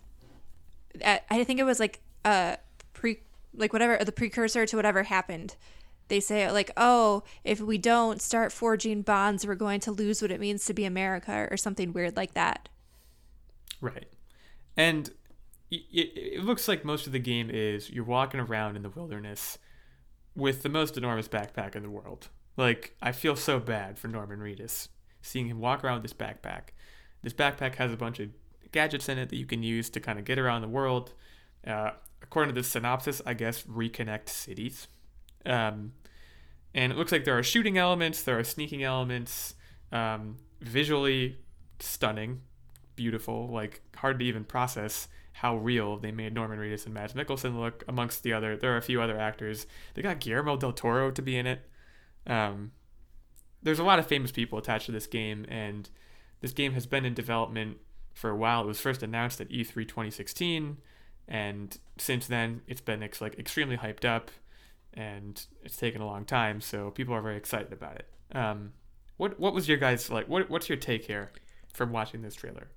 I 1.05 1.21
I 1.29 1.43
think 1.43 1.59
it 1.59 1.63
was 1.63 1.79
like 1.79 2.01
uh 2.25 2.57
pre 2.93 3.19
like 3.53 3.73
whatever 3.73 4.03
the 4.03 4.11
precursor 4.11 4.65
to 4.65 4.75
whatever 4.75 5.03
happened. 5.03 5.55
They 6.07 6.19
say 6.19 6.51
like, 6.51 6.71
"Oh, 6.75 7.23
if 7.45 7.61
we 7.61 7.77
don't 7.77 8.21
start 8.21 8.51
forging 8.51 9.01
bonds, 9.01 9.47
we're 9.47 9.55
going 9.55 9.79
to 9.81 9.91
lose 9.93 10.21
what 10.21 10.29
it 10.29 10.41
means 10.41 10.65
to 10.65 10.73
be 10.73 10.83
America," 10.83 11.47
or 11.49 11.55
something 11.55 11.93
weird 11.93 12.17
like 12.17 12.33
that. 12.33 12.67
Right. 13.79 14.07
And 14.75 15.09
it, 15.69 15.83
it 15.93 16.43
looks 16.43 16.67
like 16.67 16.83
most 16.83 17.07
of 17.07 17.13
the 17.13 17.19
game 17.19 17.49
is 17.49 17.89
you're 17.89 18.03
walking 18.03 18.39
around 18.39 18.75
in 18.75 18.83
the 18.83 18.89
wilderness 18.89 19.57
with 20.35 20.63
the 20.63 20.69
most 20.69 20.97
enormous 20.97 21.27
backpack 21.27 21.75
in 21.75 21.83
the 21.83 21.89
world. 21.89 22.29
Like, 22.57 22.95
I 23.01 23.11
feel 23.11 23.35
so 23.35 23.59
bad 23.59 23.97
for 23.97 24.07
Norman 24.07 24.39
Reedus 24.39 24.89
seeing 25.21 25.47
him 25.47 25.59
walk 25.59 25.83
around 25.83 26.01
with 26.01 26.11
this 26.11 26.13
backpack. 26.13 26.69
This 27.21 27.33
backpack 27.33 27.75
has 27.75 27.91
a 27.91 27.97
bunch 27.97 28.19
of 28.19 28.29
gadgets 28.71 29.09
in 29.09 29.17
it 29.17 29.29
that 29.29 29.35
you 29.35 29.45
can 29.45 29.63
use 29.63 29.89
to 29.91 29.99
kind 29.99 30.17
of 30.17 30.25
get 30.25 30.39
around 30.39 30.61
the 30.61 30.67
world. 30.67 31.13
Uh, 31.65 31.91
according 32.23 32.53
to 32.53 32.59
the 32.59 32.67
synopsis, 32.67 33.21
I 33.25 33.33
guess 33.33 33.63
reconnect 33.63 34.29
cities. 34.29 34.87
Um, 35.45 35.93
and 36.73 36.91
it 36.91 36.97
looks 36.97 37.11
like 37.11 37.25
there 37.25 37.37
are 37.37 37.43
shooting 37.43 37.77
elements, 37.77 38.23
there 38.23 38.39
are 38.39 38.43
sneaking 38.43 38.83
elements, 38.83 39.55
um, 39.91 40.37
visually 40.61 41.37
stunning, 41.79 42.41
beautiful, 42.95 43.49
like 43.51 43.81
hard 43.95 44.19
to 44.19 44.25
even 44.25 44.43
process 44.43 45.07
how 45.33 45.57
real 45.57 45.97
they 45.97 46.11
made 46.11 46.33
Norman 46.33 46.59
Reedus 46.59 46.85
and 46.85 46.93
Mads 46.93 47.13
Mikkelsen 47.13 47.59
look. 47.59 47.83
Amongst 47.87 48.23
the 48.23 48.33
other, 48.33 48.55
there 48.55 48.73
are 48.73 48.77
a 48.77 48.81
few 48.81 49.01
other 49.01 49.19
actors. 49.19 49.65
They 49.93 50.01
got 50.01 50.19
Guillermo 50.19 50.57
del 50.57 50.73
Toro 50.73 51.11
to 51.11 51.21
be 51.21 51.37
in 51.37 51.47
it. 51.47 51.67
Um, 52.27 52.71
there's 53.63 53.79
a 53.79 53.83
lot 53.83 53.99
of 53.99 54.07
famous 54.07 54.31
people 54.31 54.57
attached 54.57 54.87
to 54.87 54.91
this 54.91 55.07
game, 55.07 55.45
and 55.49 55.89
this 56.41 56.53
game 56.53 56.73
has 56.73 56.85
been 56.85 57.05
in 57.05 57.13
development 57.13 57.77
for 58.13 58.29
a 58.29 58.35
while. 58.35 58.63
It 58.63 58.67
was 58.67 58.79
first 58.79 59.03
announced 59.03 59.39
at 59.41 59.51
E 59.51 59.63
E3 59.63 59.87
2016, 59.87 60.77
and 61.27 61.77
since 61.97 62.27
then 62.27 62.61
it's 62.67 62.81
been 62.81 63.03
ex- 63.03 63.21
like 63.21 63.37
extremely 63.37 63.77
hyped 63.77 64.05
up, 64.05 64.31
and 64.93 65.45
it's 65.63 65.77
taken 65.77 66.01
a 66.01 66.05
long 66.05 66.25
time. 66.25 66.61
So 66.61 66.91
people 66.91 67.13
are 67.13 67.21
very 67.21 67.37
excited 67.37 67.71
about 67.71 67.95
it. 67.95 68.07
Um, 68.35 68.73
what 69.17 69.39
what 69.39 69.53
was 69.53 69.67
your 69.67 69.77
guys 69.77 70.09
like? 70.09 70.27
What 70.27 70.49
what's 70.49 70.69
your 70.69 70.77
take 70.77 71.05
here 71.05 71.31
from 71.73 71.91
watching 71.91 72.21
this 72.21 72.35
trailer? 72.35 72.69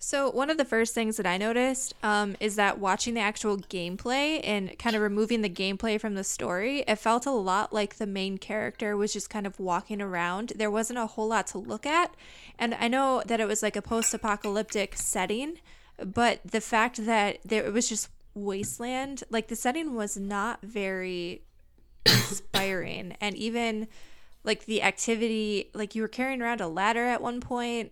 So 0.00 0.30
one 0.30 0.48
of 0.48 0.58
the 0.58 0.64
first 0.64 0.94
things 0.94 1.16
that 1.16 1.26
I 1.26 1.38
noticed 1.38 1.94
um, 2.02 2.36
is 2.38 2.56
that 2.56 2.78
watching 2.78 3.14
the 3.14 3.20
actual 3.20 3.58
gameplay 3.58 4.40
and 4.44 4.78
kind 4.78 4.94
of 4.94 5.02
removing 5.02 5.42
the 5.42 5.50
gameplay 5.50 6.00
from 6.00 6.14
the 6.14 6.24
story, 6.24 6.84
it 6.86 6.96
felt 6.96 7.26
a 7.26 7.32
lot 7.32 7.72
like 7.72 7.96
the 7.96 8.06
main 8.06 8.38
character 8.38 8.96
was 8.96 9.12
just 9.12 9.28
kind 9.28 9.46
of 9.46 9.58
walking 9.58 10.00
around. 10.00 10.52
There 10.54 10.70
wasn't 10.70 11.00
a 11.00 11.06
whole 11.06 11.28
lot 11.28 11.48
to 11.48 11.58
look 11.58 11.84
at, 11.84 12.14
and 12.58 12.74
I 12.74 12.88
know 12.88 13.22
that 13.26 13.40
it 13.40 13.48
was 13.48 13.62
like 13.62 13.76
a 13.76 13.82
post-apocalyptic 13.82 14.94
setting, 14.96 15.58
but 16.04 16.40
the 16.44 16.60
fact 16.60 17.04
that 17.04 17.38
there 17.44 17.64
it 17.64 17.72
was 17.72 17.88
just 17.88 18.08
wasteland, 18.34 19.24
like 19.30 19.48
the 19.48 19.56
setting 19.56 19.96
was 19.96 20.16
not 20.16 20.62
very 20.62 21.42
inspiring, 22.06 23.16
and 23.20 23.34
even 23.34 23.88
like 24.44 24.66
the 24.66 24.80
activity, 24.82 25.70
like 25.74 25.96
you 25.96 26.02
were 26.02 26.08
carrying 26.08 26.40
around 26.40 26.60
a 26.60 26.68
ladder 26.68 27.04
at 27.04 27.20
one 27.20 27.40
point 27.40 27.90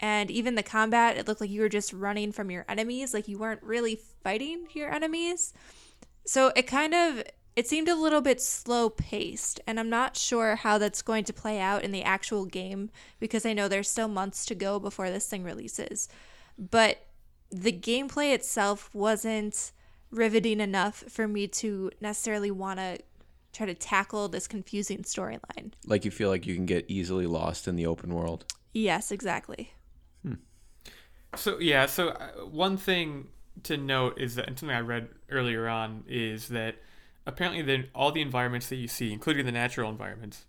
and 0.00 0.30
even 0.30 0.54
the 0.54 0.62
combat 0.62 1.16
it 1.16 1.26
looked 1.26 1.40
like 1.40 1.50
you 1.50 1.60
were 1.60 1.68
just 1.68 1.92
running 1.92 2.32
from 2.32 2.50
your 2.50 2.64
enemies 2.68 3.14
like 3.14 3.28
you 3.28 3.38
weren't 3.38 3.62
really 3.62 3.98
fighting 4.22 4.66
your 4.74 4.92
enemies 4.92 5.52
So 6.26 6.52
it 6.56 6.66
kind 6.66 6.92
of 6.92 7.22
it 7.54 7.66
seemed 7.66 7.88
a 7.88 7.94
little 7.94 8.20
bit 8.20 8.42
slow 8.42 8.90
paced, 8.90 9.60
and 9.66 9.80
I'm 9.80 9.88
not 9.88 10.14
sure 10.14 10.56
how 10.56 10.76
that's 10.76 11.00
going 11.00 11.24
to 11.24 11.32
play 11.32 11.58
out 11.58 11.82
in 11.84 11.90
the 11.90 12.02
actual 12.02 12.44
game 12.44 12.90
because 13.18 13.46
I 13.46 13.54
know 13.54 13.66
there's 13.66 13.88
still 13.88 14.08
months 14.08 14.44
to 14.46 14.54
go 14.54 14.78
before 14.78 15.10
this 15.10 15.26
thing 15.26 15.42
releases. 15.42 16.06
But 16.58 17.06
the 17.50 17.72
gameplay 17.72 18.34
itself 18.34 18.94
wasn't 18.94 19.72
riveting 20.10 20.60
enough 20.60 21.04
for 21.08 21.26
me 21.26 21.48
to 21.48 21.90
necessarily 21.98 22.50
want 22.50 22.78
to 22.78 22.98
try 23.54 23.64
to 23.64 23.74
tackle 23.74 24.28
this 24.28 24.46
confusing 24.46 25.02
storyline. 25.02 25.72
Like 25.86 26.04
you 26.04 26.10
feel 26.10 26.28
like 26.28 26.46
you 26.46 26.54
can 26.54 26.66
get 26.66 26.84
easily 26.88 27.26
lost 27.26 27.66
in 27.66 27.76
the 27.76 27.86
open 27.86 28.12
world. 28.14 28.44
Yes, 28.74 29.10
exactly. 29.10 29.72
So 31.36 31.58
yeah, 31.58 31.86
so 31.86 32.08
uh, 32.08 32.44
one 32.44 32.76
thing 32.76 33.28
to 33.64 33.76
note 33.76 34.18
is 34.18 34.34
that 34.34 34.46
and 34.48 34.58
something 34.58 34.76
I 34.76 34.80
read 34.80 35.08
earlier 35.30 35.68
on 35.68 36.04
is 36.08 36.48
that 36.48 36.76
apparently 37.26 37.62
the, 37.62 37.88
all 37.94 38.12
the 38.12 38.20
environments 38.20 38.68
that 38.68 38.76
you 38.76 38.88
see, 38.88 39.12
including 39.12 39.46
the 39.46 39.52
natural 39.52 39.90
environments, 39.90 40.44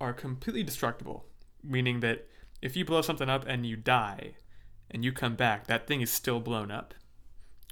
are 0.00 0.12
completely 0.12 0.62
destructible. 0.62 1.24
Meaning 1.62 2.00
that 2.00 2.26
if 2.60 2.76
you 2.76 2.84
blow 2.84 3.02
something 3.02 3.28
up 3.28 3.44
and 3.46 3.64
you 3.66 3.76
die, 3.76 4.34
and 4.90 5.04
you 5.04 5.12
come 5.12 5.34
back, 5.34 5.66
that 5.66 5.86
thing 5.86 6.00
is 6.00 6.10
still 6.10 6.38
blown 6.40 6.70
up, 6.70 6.94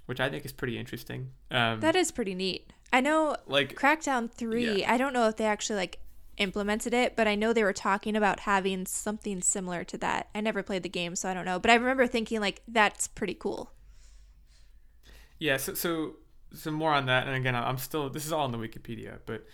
which 0.07 0.21
I 0.21 0.29
think 0.29 0.45
is 0.45 0.53
pretty 0.53 0.77
interesting. 0.77 1.31
Um, 1.51 1.81
That 1.81 1.95
is 1.95 2.11
pretty 2.11 2.35
neat. 2.35 2.73
I 2.93 3.01
know 3.01 3.37
like 3.47 3.75
Crackdown 3.77 4.31
3, 4.31 4.81
Yeah. 4.81 4.93
I 4.93 4.99
don't 4.99 5.13
know 5.13 5.29
if 5.29 5.37
they 5.37 5.47
actually 5.47 5.77
like 5.77 6.01
implemented 6.37 6.95
it, 6.95 7.17
but 7.17 7.29
I 7.29 7.35
know 7.35 7.53
they 7.53 7.63
were 7.63 7.73
talking 7.73 8.17
about 8.17 8.41
having 8.41 8.87
something 8.87 9.43
similar 9.43 9.85
to 9.85 9.99
that. 9.99 10.29
I 10.35 10.41
never 10.41 10.63
played 10.63 10.83
the 10.83 10.89
game, 10.89 11.17
so 11.17 11.29
I 11.29 11.35
don't 11.35 11.45
know, 11.45 11.59
but 11.59 11.71
I 11.71 11.75
remember 11.75 12.07
thinking 12.07 12.41
like 12.41 12.63
that's 12.67 13.09
pretty 13.09 13.35
cool. 13.35 13.73
Yeah, 15.39 15.57
so, 15.57 15.75
so 15.75 16.17
some 16.55 16.75
more 16.75 16.93
on 16.93 17.07
that, 17.07 17.27
and 17.27 17.37
again, 17.37 17.55
I'm 17.57 17.79
still 17.79 18.09
this 18.11 18.27
is 18.27 18.33
all 18.33 18.47
in 18.47 18.53
the 18.53 18.59
Wikipedia, 18.59 19.19
but 19.27 19.45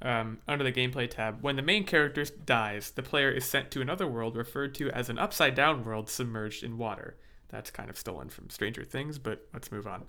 um, 0.00 0.38
under 0.46 0.64
the 0.64 0.72
gameplay 0.72 1.10
tab, 1.10 1.42
when 1.42 1.56
the 1.56 1.62
main 1.62 1.84
character 1.84 2.24
dies, 2.24 2.92
the 2.92 3.02
player 3.02 3.30
is 3.30 3.44
sent 3.44 3.70
to 3.72 3.80
another 3.80 4.06
world 4.06 4.36
referred 4.36 4.74
to 4.76 4.90
as 4.90 5.08
an 5.08 5.18
upside 5.18 5.54
down 5.54 5.84
world 5.84 6.08
submerged 6.08 6.62
in 6.62 6.78
water. 6.78 7.16
That's 7.48 7.70
kind 7.70 7.90
of 7.90 7.96
stolen 7.96 8.28
from 8.28 8.50
Stranger 8.50 8.84
Things, 8.84 9.18
but 9.18 9.46
let's 9.52 9.72
move 9.72 9.86
on. 9.86 10.04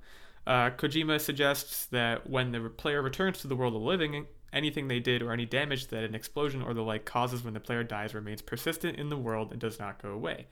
Uh, 0.46 0.72
Kojima 0.72 1.20
suggests 1.20 1.86
that 1.88 2.30
when 2.30 2.52
the 2.52 2.70
player 2.70 3.02
returns 3.02 3.40
to 3.40 3.48
the 3.48 3.56
world 3.56 3.76
of 3.76 3.82
living, 3.82 4.28
anything 4.54 4.88
they 4.88 5.00
did 5.00 5.22
or 5.22 5.32
any 5.32 5.46
damage 5.46 5.88
that 5.88 6.04
an 6.04 6.16
explosion 6.16 6.62
or 6.62 6.74
the 6.74 6.82
like 6.82 7.06
causes 7.06 7.44
when 7.44 7.54
the 7.54 7.60
player 7.60 7.84
dies 7.84 8.14
remains 8.14 8.42
persistent 8.42 8.98
in 8.98 9.10
the 9.10 9.18
world 9.18 9.52
and 9.52 9.60
does 9.60 9.80
not 9.80 10.02
go 10.02 10.10
away. 10.10 10.48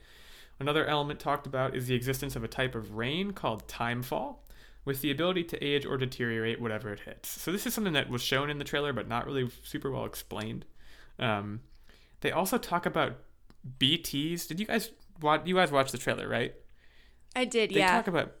Another 0.60 0.86
element 0.86 1.20
talked 1.20 1.46
about 1.46 1.74
is 1.76 1.86
the 1.86 1.94
existence 1.94 2.34
of 2.34 2.42
a 2.42 2.48
type 2.48 2.74
of 2.74 2.96
rain 2.96 3.32
called 3.32 3.68
timefall, 3.68 4.36
with 4.84 5.02
the 5.02 5.10
ability 5.10 5.44
to 5.44 5.62
age 5.62 5.84
or 5.84 5.98
deteriorate 5.98 6.60
whatever 6.60 6.90
it 6.92 7.00
hits. 7.00 7.28
So 7.28 7.52
this 7.52 7.66
is 7.66 7.74
something 7.74 7.92
that 7.92 8.08
was 8.08 8.22
shown 8.22 8.48
in 8.48 8.58
the 8.58 8.64
trailer, 8.64 8.92
but 8.92 9.06
not 9.06 9.26
really 9.26 9.50
super 9.62 9.90
well 9.90 10.06
explained. 10.06 10.64
Um, 11.18 11.60
they 12.22 12.32
also 12.32 12.56
talk 12.56 12.86
about 12.86 13.18
BTS. 13.78 14.48
Did 14.48 14.58
you 14.58 14.66
guys 14.66 14.90
watch? 15.20 15.42
You 15.44 15.56
guys 15.56 15.70
watch 15.70 15.92
the 15.92 15.98
trailer, 15.98 16.26
right? 16.26 16.54
I 17.36 17.44
did, 17.44 17.70
They 17.70 17.80
yeah. 17.80 17.92
talk 17.96 18.06
about 18.06 18.32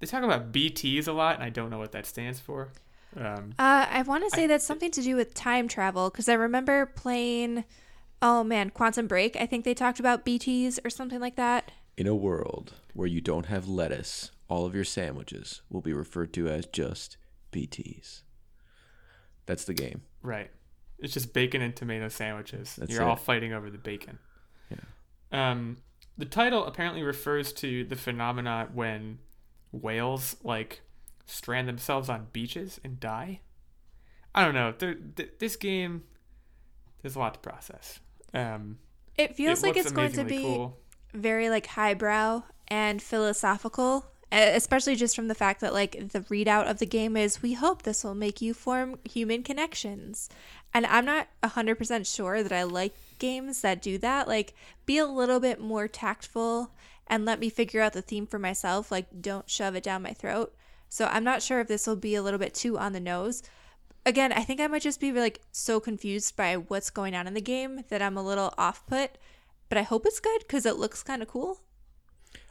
they 0.00 0.06
talk 0.06 0.22
about 0.22 0.52
BTS 0.52 1.06
a 1.06 1.12
lot, 1.12 1.34
and 1.34 1.44
I 1.44 1.50
don't 1.50 1.68
know 1.68 1.78
what 1.78 1.92
that 1.92 2.06
stands 2.06 2.40
for. 2.40 2.72
Um, 3.16 3.54
Uh, 3.58 3.86
I 3.90 4.02
want 4.02 4.24
to 4.24 4.30
say 4.30 4.44
I- 4.44 4.46
that's 4.46 4.64
something 4.66 4.90
to 4.92 5.02
do 5.02 5.16
with 5.16 5.34
time 5.34 5.68
travel 5.68 6.10
because 6.10 6.28
I 6.28 6.34
remember 6.34 6.86
playing, 6.86 7.64
oh 8.22 8.44
man, 8.44 8.70
Quantum 8.70 9.06
Break. 9.06 9.36
I 9.36 9.46
think 9.46 9.64
they 9.64 9.74
talked 9.74 9.98
about 10.00 10.24
BTs 10.24 10.78
or 10.84 10.90
something 10.90 11.20
like 11.20 11.36
that. 11.36 11.72
In 11.96 12.06
a 12.06 12.14
world 12.14 12.74
where 12.94 13.08
you 13.08 13.20
don't 13.20 13.46
have 13.46 13.68
lettuce, 13.68 14.30
all 14.48 14.64
of 14.64 14.74
your 14.74 14.84
sandwiches 14.84 15.62
will 15.68 15.80
be 15.80 15.92
referred 15.92 16.32
to 16.34 16.48
as 16.48 16.66
just 16.66 17.16
BTs. 17.52 18.22
That's 19.46 19.64
the 19.64 19.74
game. 19.74 20.02
Right. 20.22 20.50
It's 20.98 21.12
just 21.14 21.32
bacon 21.32 21.62
and 21.62 21.74
tomato 21.74 22.08
sandwiches. 22.08 22.76
That's 22.76 22.92
You're 22.92 23.02
all 23.02 23.16
fighting 23.16 23.52
over 23.52 23.70
the 23.70 23.78
bacon. 23.78 24.18
Yeah. 24.70 25.50
Um, 25.50 25.78
the 26.16 26.26
title 26.26 26.64
apparently 26.66 27.02
refers 27.02 27.52
to 27.54 27.84
the 27.84 27.96
phenomena 27.96 28.68
when 28.72 29.18
whales 29.72 30.36
like 30.44 30.82
strand 31.30 31.68
themselves 31.68 32.08
on 32.08 32.28
beaches 32.32 32.80
and 32.84 32.98
die. 33.00 33.40
I 34.34 34.44
don't 34.44 34.54
know. 34.54 34.72
Th- 34.72 35.30
this 35.38 35.56
game, 35.56 36.04
there's 37.02 37.16
a 37.16 37.18
lot 37.18 37.34
to 37.34 37.40
process. 37.40 38.00
Um, 38.34 38.78
It 39.16 39.34
feels 39.34 39.62
it 39.62 39.66
like 39.66 39.76
it's 39.76 39.90
going 39.92 40.12
to 40.12 40.24
be 40.24 40.42
cool. 40.42 40.78
very 41.12 41.50
like 41.50 41.66
highbrow 41.66 42.42
and 42.68 43.02
philosophical 43.02 44.06
especially 44.32 44.94
just 44.94 45.16
from 45.16 45.26
the 45.26 45.34
fact 45.34 45.60
that 45.60 45.72
like 45.74 46.10
the 46.12 46.20
readout 46.20 46.70
of 46.70 46.78
the 46.78 46.86
game 46.86 47.16
is 47.16 47.42
we 47.42 47.54
hope 47.54 47.82
this 47.82 48.04
will 48.04 48.14
make 48.14 48.40
you 48.40 48.54
form 48.54 48.96
human 49.02 49.42
connections 49.42 50.28
and 50.72 50.86
i'm 50.86 51.04
not 51.04 51.26
100% 51.42 52.14
sure 52.14 52.40
that 52.40 52.52
i 52.52 52.62
like 52.62 52.94
games 53.18 53.62
that 53.62 53.82
do 53.82 53.98
that 53.98 54.28
like 54.28 54.54
be 54.86 54.98
a 54.98 55.04
little 55.06 55.40
bit 55.40 55.60
more 55.60 55.88
tactful 55.88 56.70
and 57.08 57.24
let 57.24 57.40
me 57.40 57.50
figure 57.50 57.80
out 57.80 57.92
the 57.92 58.02
theme 58.02 58.24
for 58.24 58.38
myself 58.38 58.92
like 58.92 59.06
don't 59.20 59.50
shove 59.50 59.74
it 59.74 59.82
down 59.82 60.00
my 60.02 60.12
throat 60.12 60.54
so 60.90 61.06
i'm 61.06 61.24
not 61.24 61.42
sure 61.42 61.60
if 61.60 61.68
this 61.68 61.86
will 61.86 61.96
be 61.96 62.14
a 62.14 62.22
little 62.22 62.38
bit 62.38 62.52
too 62.52 62.78
on 62.78 62.92
the 62.92 63.00
nose 63.00 63.42
again 64.04 64.30
i 64.32 64.42
think 64.42 64.60
i 64.60 64.66
might 64.66 64.82
just 64.82 65.00
be 65.00 65.10
like 65.12 65.40
so 65.50 65.80
confused 65.80 66.36
by 66.36 66.54
what's 66.56 66.90
going 66.90 67.14
on 67.14 67.26
in 67.26 67.32
the 67.32 67.40
game 67.40 67.82
that 67.88 68.02
i'm 68.02 68.18
a 68.18 68.22
little 68.22 68.52
off 68.58 68.86
put 68.86 69.16
but 69.70 69.78
I 69.78 69.82
hope 69.82 70.04
it's 70.04 70.18
good 70.18 70.40
because 70.40 70.66
it 70.66 70.78
looks 70.78 71.04
kind 71.04 71.22
of 71.22 71.28
cool. 71.28 71.60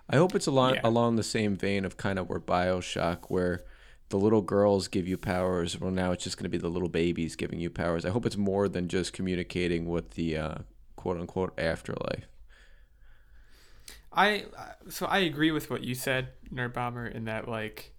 I 0.10 0.15
hope 0.15 0.34
it's 0.36 0.48
along 0.48 0.75
Yeah. 0.75 0.81
along 0.86 1.17
the 1.17 1.22
same 1.24 1.58
vein 1.58 1.84
of 1.84 1.98
kind 1.98 2.17
of 2.17 2.29
where 2.29 2.39
Bioshock, 2.39 3.25
where 3.27 3.65
the 4.08 4.17
little 4.17 4.41
girls 4.41 4.88
give 4.88 5.05
you 5.05 5.17
powers. 5.17 5.77
Well, 5.77 5.91
now 5.91 6.13
it's 6.13 6.24
just 6.24 6.38
going 6.38 6.46
to 6.46 6.50
be 6.50 6.58
the 6.58 6.69
little 6.69 6.88
babies 6.88 7.36
giving 7.36 7.60
you 7.60 7.69
powers. 7.69 8.05
I 8.05 8.12
hope 8.12 8.25
it's 8.25 8.38
more 8.38 8.69
than 8.69 8.88
just 8.88 9.12
communicating 9.12 9.86
with 9.89 10.12
the 10.12 10.38
uh, 10.38 10.55
quote 10.96 11.17
unquote 11.19 11.60
afterlife. 11.60 12.25
I 14.13 14.46
so 14.88 15.05
I 15.08 15.19
agree 15.19 15.51
with 15.51 15.69
what 15.69 15.84
you 15.84 15.96
said, 15.96 16.29
Nerd 16.53 16.72
Bomber, 16.74 17.05
in 17.05 17.25
that 17.25 17.50
like 17.50 17.93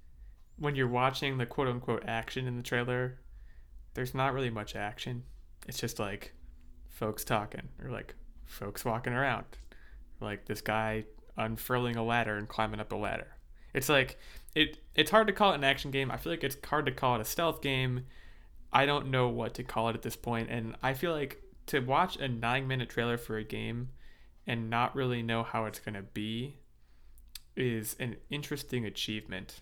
when 0.61 0.77
you're 0.77 0.87
watching 0.87 1.39
the 1.39 1.47
quote 1.47 1.67
unquote 1.67 2.05
action 2.07 2.47
in 2.47 2.57
the 2.57 2.63
trailer, 2.63 3.19
there's 3.95 4.15
not 4.15 4.33
really 4.33 4.51
much 4.51 4.77
action. 4.77 5.25
It's 5.67 5.79
just 5.79 5.99
like 5.99 6.35
folks 6.89 7.25
talking 7.25 7.69
or 7.83 7.91
like 7.91 8.15
folks 8.45 8.85
walking 8.85 9.15
around, 9.15 9.47
like 10.21 10.47
this 10.47 10.61
guy 10.61 11.05
unfurling 11.37 11.97
a 11.97 12.05
ladder 12.05 12.37
and 12.37 12.49
climbing 12.49 12.79
up 12.79 12.93
a 12.93 12.97
ladder. 12.97 13.37
It's 13.73 13.89
like 13.89 14.19
it. 14.55 14.79
It's 14.95 15.11
hard 15.11 15.27
to 15.27 15.33
call 15.33 15.53
it 15.53 15.57
an 15.57 15.65
action 15.65 15.91
game. 15.91 16.11
I 16.11 16.19
feel 16.19 16.33
like 16.33 16.45
it's 16.45 16.57
hard 16.65 16.87
to 16.87 16.93
call 16.93 17.17
it 17.17 17.21
a 17.21 17.25
stealth 17.25 17.63
game. 17.63 18.05
I 18.73 18.87
don't 18.87 19.11
know 19.11 19.29
what 19.29 19.55
to 19.55 19.65
call 19.65 19.89
it 19.89 19.97
at 19.97 20.03
this 20.03 20.17
point, 20.17 20.51
and 20.51 20.77
I 20.83 20.95
feel 20.95 21.13
like 21.13 21.43
to 21.67 21.81
watch 21.81 22.17
a 22.17 22.29
nine 22.29 22.69
minute 22.69 22.91
trailer 22.91 23.17
for 23.17 23.37
a 23.37 23.45
game 23.45 23.91
and 24.47 24.69
not 24.69 24.95
really 24.95 25.23
know 25.23 25.43
how 25.43 25.65
it's 25.65 25.79
going 25.79 25.95
to 25.95 26.03
be 26.03 26.57
is 27.57 27.97
an 27.99 28.17
interesting 28.29 28.85
achievement. 28.85 29.61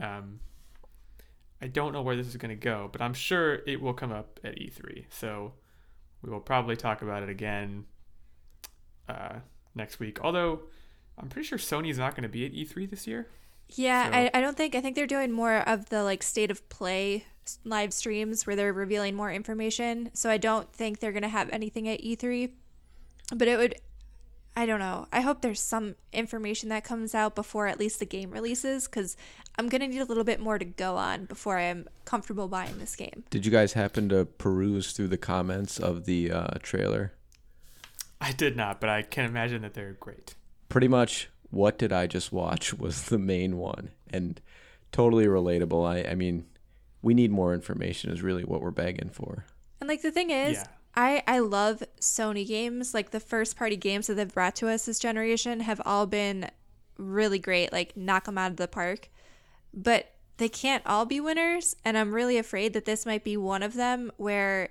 Um, 0.00 0.40
I 1.60 1.66
don't 1.68 1.92
know 1.92 2.02
where 2.02 2.16
this 2.16 2.26
is 2.26 2.36
going 2.36 2.50
to 2.50 2.56
go, 2.56 2.88
but 2.90 3.00
I'm 3.00 3.14
sure 3.14 3.60
it 3.66 3.80
will 3.80 3.94
come 3.94 4.10
up 4.12 4.40
at 4.42 4.56
E3. 4.56 5.04
So 5.10 5.52
we 6.22 6.30
will 6.30 6.40
probably 6.40 6.76
talk 6.76 7.02
about 7.02 7.22
it 7.22 7.28
again 7.28 7.84
uh, 9.08 9.34
next 9.74 10.00
week. 10.00 10.18
Although 10.22 10.62
I'm 11.18 11.28
pretty 11.28 11.46
sure 11.46 11.58
Sony's 11.58 11.98
not 11.98 12.14
going 12.14 12.22
to 12.24 12.28
be 12.28 12.44
at 12.46 12.52
E3 12.52 12.90
this 12.90 13.06
year. 13.06 13.28
Yeah, 13.68 14.06
So- 14.06 14.12
I, 14.16 14.30
I 14.34 14.40
don't 14.40 14.56
think 14.56 14.74
I 14.74 14.80
think 14.80 14.96
they're 14.96 15.06
doing 15.06 15.30
more 15.32 15.56
of 15.68 15.88
the 15.88 16.02
like 16.02 16.22
state 16.22 16.50
of 16.50 16.68
play 16.68 17.24
live 17.64 17.92
streams 17.92 18.46
where 18.46 18.54
they're 18.56 18.72
revealing 18.72 19.14
more 19.14 19.30
information. 19.32 20.10
So 20.14 20.30
I 20.30 20.36
don't 20.36 20.70
think 20.72 20.98
they're 21.00 21.12
gonna 21.12 21.28
have 21.28 21.48
anything 21.50 21.88
at 21.88 22.00
E3. 22.02 22.50
But 23.34 23.48
it 23.48 23.56
would, 23.56 23.76
I 24.54 24.66
don't 24.66 24.80
know. 24.80 25.06
I 25.12 25.22
hope 25.22 25.40
there's 25.40 25.60
some 25.60 25.94
information 26.12 26.68
that 26.68 26.84
comes 26.84 27.14
out 27.14 27.34
before 27.34 27.66
at 27.68 27.78
least 27.80 28.00
the 28.00 28.06
game 28.06 28.30
releases 28.30 28.86
because 28.86 29.16
I'm 29.58 29.68
gonna 29.68 29.88
need 29.88 30.00
a 30.00 30.04
little 30.04 30.24
bit 30.24 30.40
more 30.40 30.58
to 30.58 30.64
go 30.64 30.96
on 30.96 31.24
before 31.24 31.58
I'm 31.58 31.88
comfortable 32.04 32.48
buying 32.48 32.78
this 32.78 32.94
game. 32.94 33.24
Did 33.30 33.46
you 33.46 33.52
guys 33.52 33.72
happen 33.72 34.08
to 34.10 34.26
peruse 34.26 34.92
through 34.92 35.08
the 35.08 35.16
comments 35.16 35.78
of 35.78 36.04
the 36.04 36.30
uh, 36.30 36.54
trailer? 36.62 37.12
I 38.20 38.32
did 38.32 38.56
not, 38.56 38.80
but 38.80 38.90
I 38.90 39.02
can 39.02 39.24
imagine 39.24 39.62
that 39.62 39.74
they're 39.74 39.96
great. 39.98 40.34
Pretty 40.68 40.88
much, 40.88 41.28
what 41.50 41.78
did 41.78 41.92
I 41.92 42.06
just 42.06 42.30
watch 42.32 42.74
was 42.78 43.04
the 43.06 43.18
main 43.18 43.56
one, 43.56 43.90
and 44.10 44.40
totally 44.92 45.26
relatable. 45.26 45.86
I, 45.88 46.10
I 46.10 46.14
mean, 46.14 46.44
we 47.00 47.14
need 47.14 47.30
more 47.30 47.54
information. 47.54 48.10
Is 48.12 48.22
really 48.22 48.44
what 48.44 48.60
we're 48.60 48.70
begging 48.70 49.08
for. 49.08 49.46
And 49.80 49.88
like 49.88 50.02
the 50.02 50.12
thing 50.12 50.30
is, 50.30 50.58
Yeah. 50.58 50.64
I 50.94 51.22
I 51.26 51.38
love 51.38 51.82
Sony 52.00 52.46
games. 52.46 52.94
Like 52.94 53.10
the 53.10 53.20
first 53.20 53.56
party 53.56 53.76
games 53.76 54.06
that 54.06 54.14
they've 54.14 54.32
brought 54.32 54.56
to 54.56 54.68
us 54.68 54.86
this 54.86 54.98
generation 54.98 55.60
have 55.60 55.80
all 55.84 56.06
been 56.06 56.50
really 56.98 57.38
great. 57.38 57.72
Like 57.72 57.96
knock 57.96 58.24
them 58.24 58.38
out 58.38 58.50
of 58.50 58.56
the 58.56 58.68
park. 58.68 59.08
But 59.72 60.12
they 60.36 60.48
can't 60.48 60.82
all 60.86 61.04
be 61.04 61.20
winners, 61.20 61.76
and 61.84 61.96
I'm 61.96 62.14
really 62.14 62.36
afraid 62.36 62.72
that 62.72 62.84
this 62.84 63.06
might 63.06 63.24
be 63.24 63.36
one 63.36 63.62
of 63.62 63.74
them 63.74 64.10
where 64.16 64.70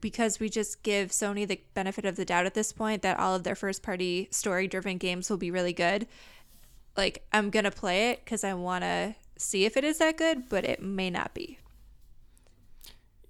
because 0.00 0.40
we 0.40 0.48
just 0.48 0.82
give 0.82 1.10
Sony 1.10 1.46
the 1.46 1.60
benefit 1.74 2.04
of 2.04 2.16
the 2.16 2.24
doubt 2.24 2.46
at 2.46 2.54
this 2.54 2.72
point 2.72 3.02
that 3.02 3.18
all 3.18 3.34
of 3.34 3.44
their 3.44 3.54
first 3.54 3.82
party 3.82 4.28
story 4.30 4.66
driven 4.66 4.96
games 4.96 5.28
will 5.28 5.36
be 5.36 5.50
really 5.50 5.72
good. 5.72 6.06
Like 6.96 7.26
I'm 7.32 7.50
to 7.50 7.70
play 7.70 8.10
it 8.10 8.24
cuz 8.24 8.44
I 8.44 8.54
want 8.54 8.84
to 8.84 9.14
see 9.36 9.64
if 9.64 9.76
it 9.76 9.84
is 9.84 9.98
that 9.98 10.16
good, 10.16 10.48
but 10.48 10.64
it 10.64 10.82
may 10.82 11.10
not 11.10 11.34
be. 11.34 11.58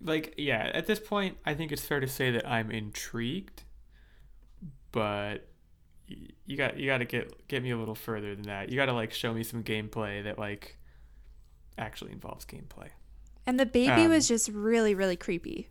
Like 0.02 0.34
yeah, 0.36 0.70
at 0.74 0.86
this 0.86 0.98
point, 1.00 1.38
I 1.44 1.54
think 1.54 1.72
it's 1.72 1.82
fair 1.82 2.00
to 2.00 2.08
say 2.08 2.30
that 2.32 2.46
I'm 2.48 2.70
intrigued, 2.70 3.62
but 4.90 5.48
you 6.08 6.56
got 6.56 6.76
you 6.78 6.86
got 6.86 6.98
to 6.98 7.04
get 7.04 7.48
get 7.48 7.62
me 7.62 7.70
a 7.70 7.76
little 7.76 7.94
further 7.94 8.34
than 8.34 8.44
that. 8.44 8.68
You 8.68 8.76
got 8.76 8.86
to 8.86 8.92
like 8.92 9.12
show 9.12 9.32
me 9.32 9.42
some 9.42 9.62
gameplay 9.62 10.22
that 10.24 10.38
like 10.38 10.78
actually 11.78 12.12
involves 12.12 12.44
gameplay. 12.44 12.88
And 13.46 13.58
the 13.58 13.66
baby 13.66 14.02
Um, 14.02 14.10
was 14.10 14.28
just 14.28 14.48
really, 14.50 14.94
really 14.94 15.16
creepy. 15.16 15.68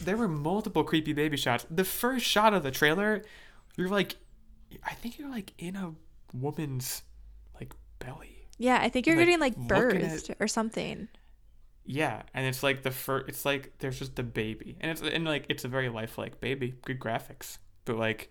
There 0.00 0.16
were 0.16 0.28
multiple 0.28 0.84
creepy 0.84 1.12
baby 1.12 1.36
shots. 1.36 1.66
The 1.70 1.84
first 1.84 2.24
shot 2.24 2.54
of 2.54 2.62
the 2.62 2.70
trailer, 2.70 3.24
you're 3.76 3.88
like, 3.88 4.16
I 4.84 4.94
think 4.94 5.18
you're 5.18 5.28
like 5.28 5.52
in 5.58 5.76
a 5.76 5.94
woman's 6.32 7.02
like 7.58 7.74
belly. 7.98 8.46
Yeah, 8.58 8.78
I 8.80 8.88
think 8.88 9.06
you're 9.06 9.16
like, 9.16 9.26
getting 9.26 9.40
like 9.40 9.54
looking 9.56 10.02
at- 10.02 10.36
or 10.40 10.48
something. 10.48 11.08
Yeah, 11.86 12.22
and 12.34 12.44
it's 12.46 12.62
like 12.62 12.82
the 12.82 12.90
first. 12.90 13.28
It's 13.28 13.44
like 13.44 13.78
there's 13.78 13.98
just 13.98 14.16
the 14.16 14.24
baby, 14.24 14.76
and 14.80 14.90
it's 14.90 15.00
and 15.00 15.24
like 15.24 15.46
it's 15.48 15.64
a 15.64 15.68
very 15.68 15.88
lifelike 15.88 16.40
baby. 16.40 16.74
Good 16.84 16.98
graphics, 16.98 17.58
but 17.84 17.96
like, 17.96 18.30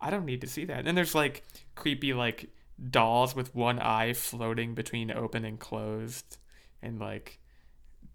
I 0.00 0.10
don't 0.10 0.26
need 0.26 0.42
to 0.42 0.46
see 0.46 0.66
that. 0.66 0.78
And 0.78 0.86
then 0.86 0.94
there's 0.94 1.14
like 1.14 1.42
creepy 1.74 2.12
like 2.12 2.50
dolls 2.90 3.34
with 3.34 3.54
one 3.54 3.78
eye 3.78 4.12
floating 4.12 4.74
between 4.74 5.10
open 5.10 5.46
and 5.46 5.58
closed, 5.58 6.36
and 6.82 7.00
like, 7.00 7.38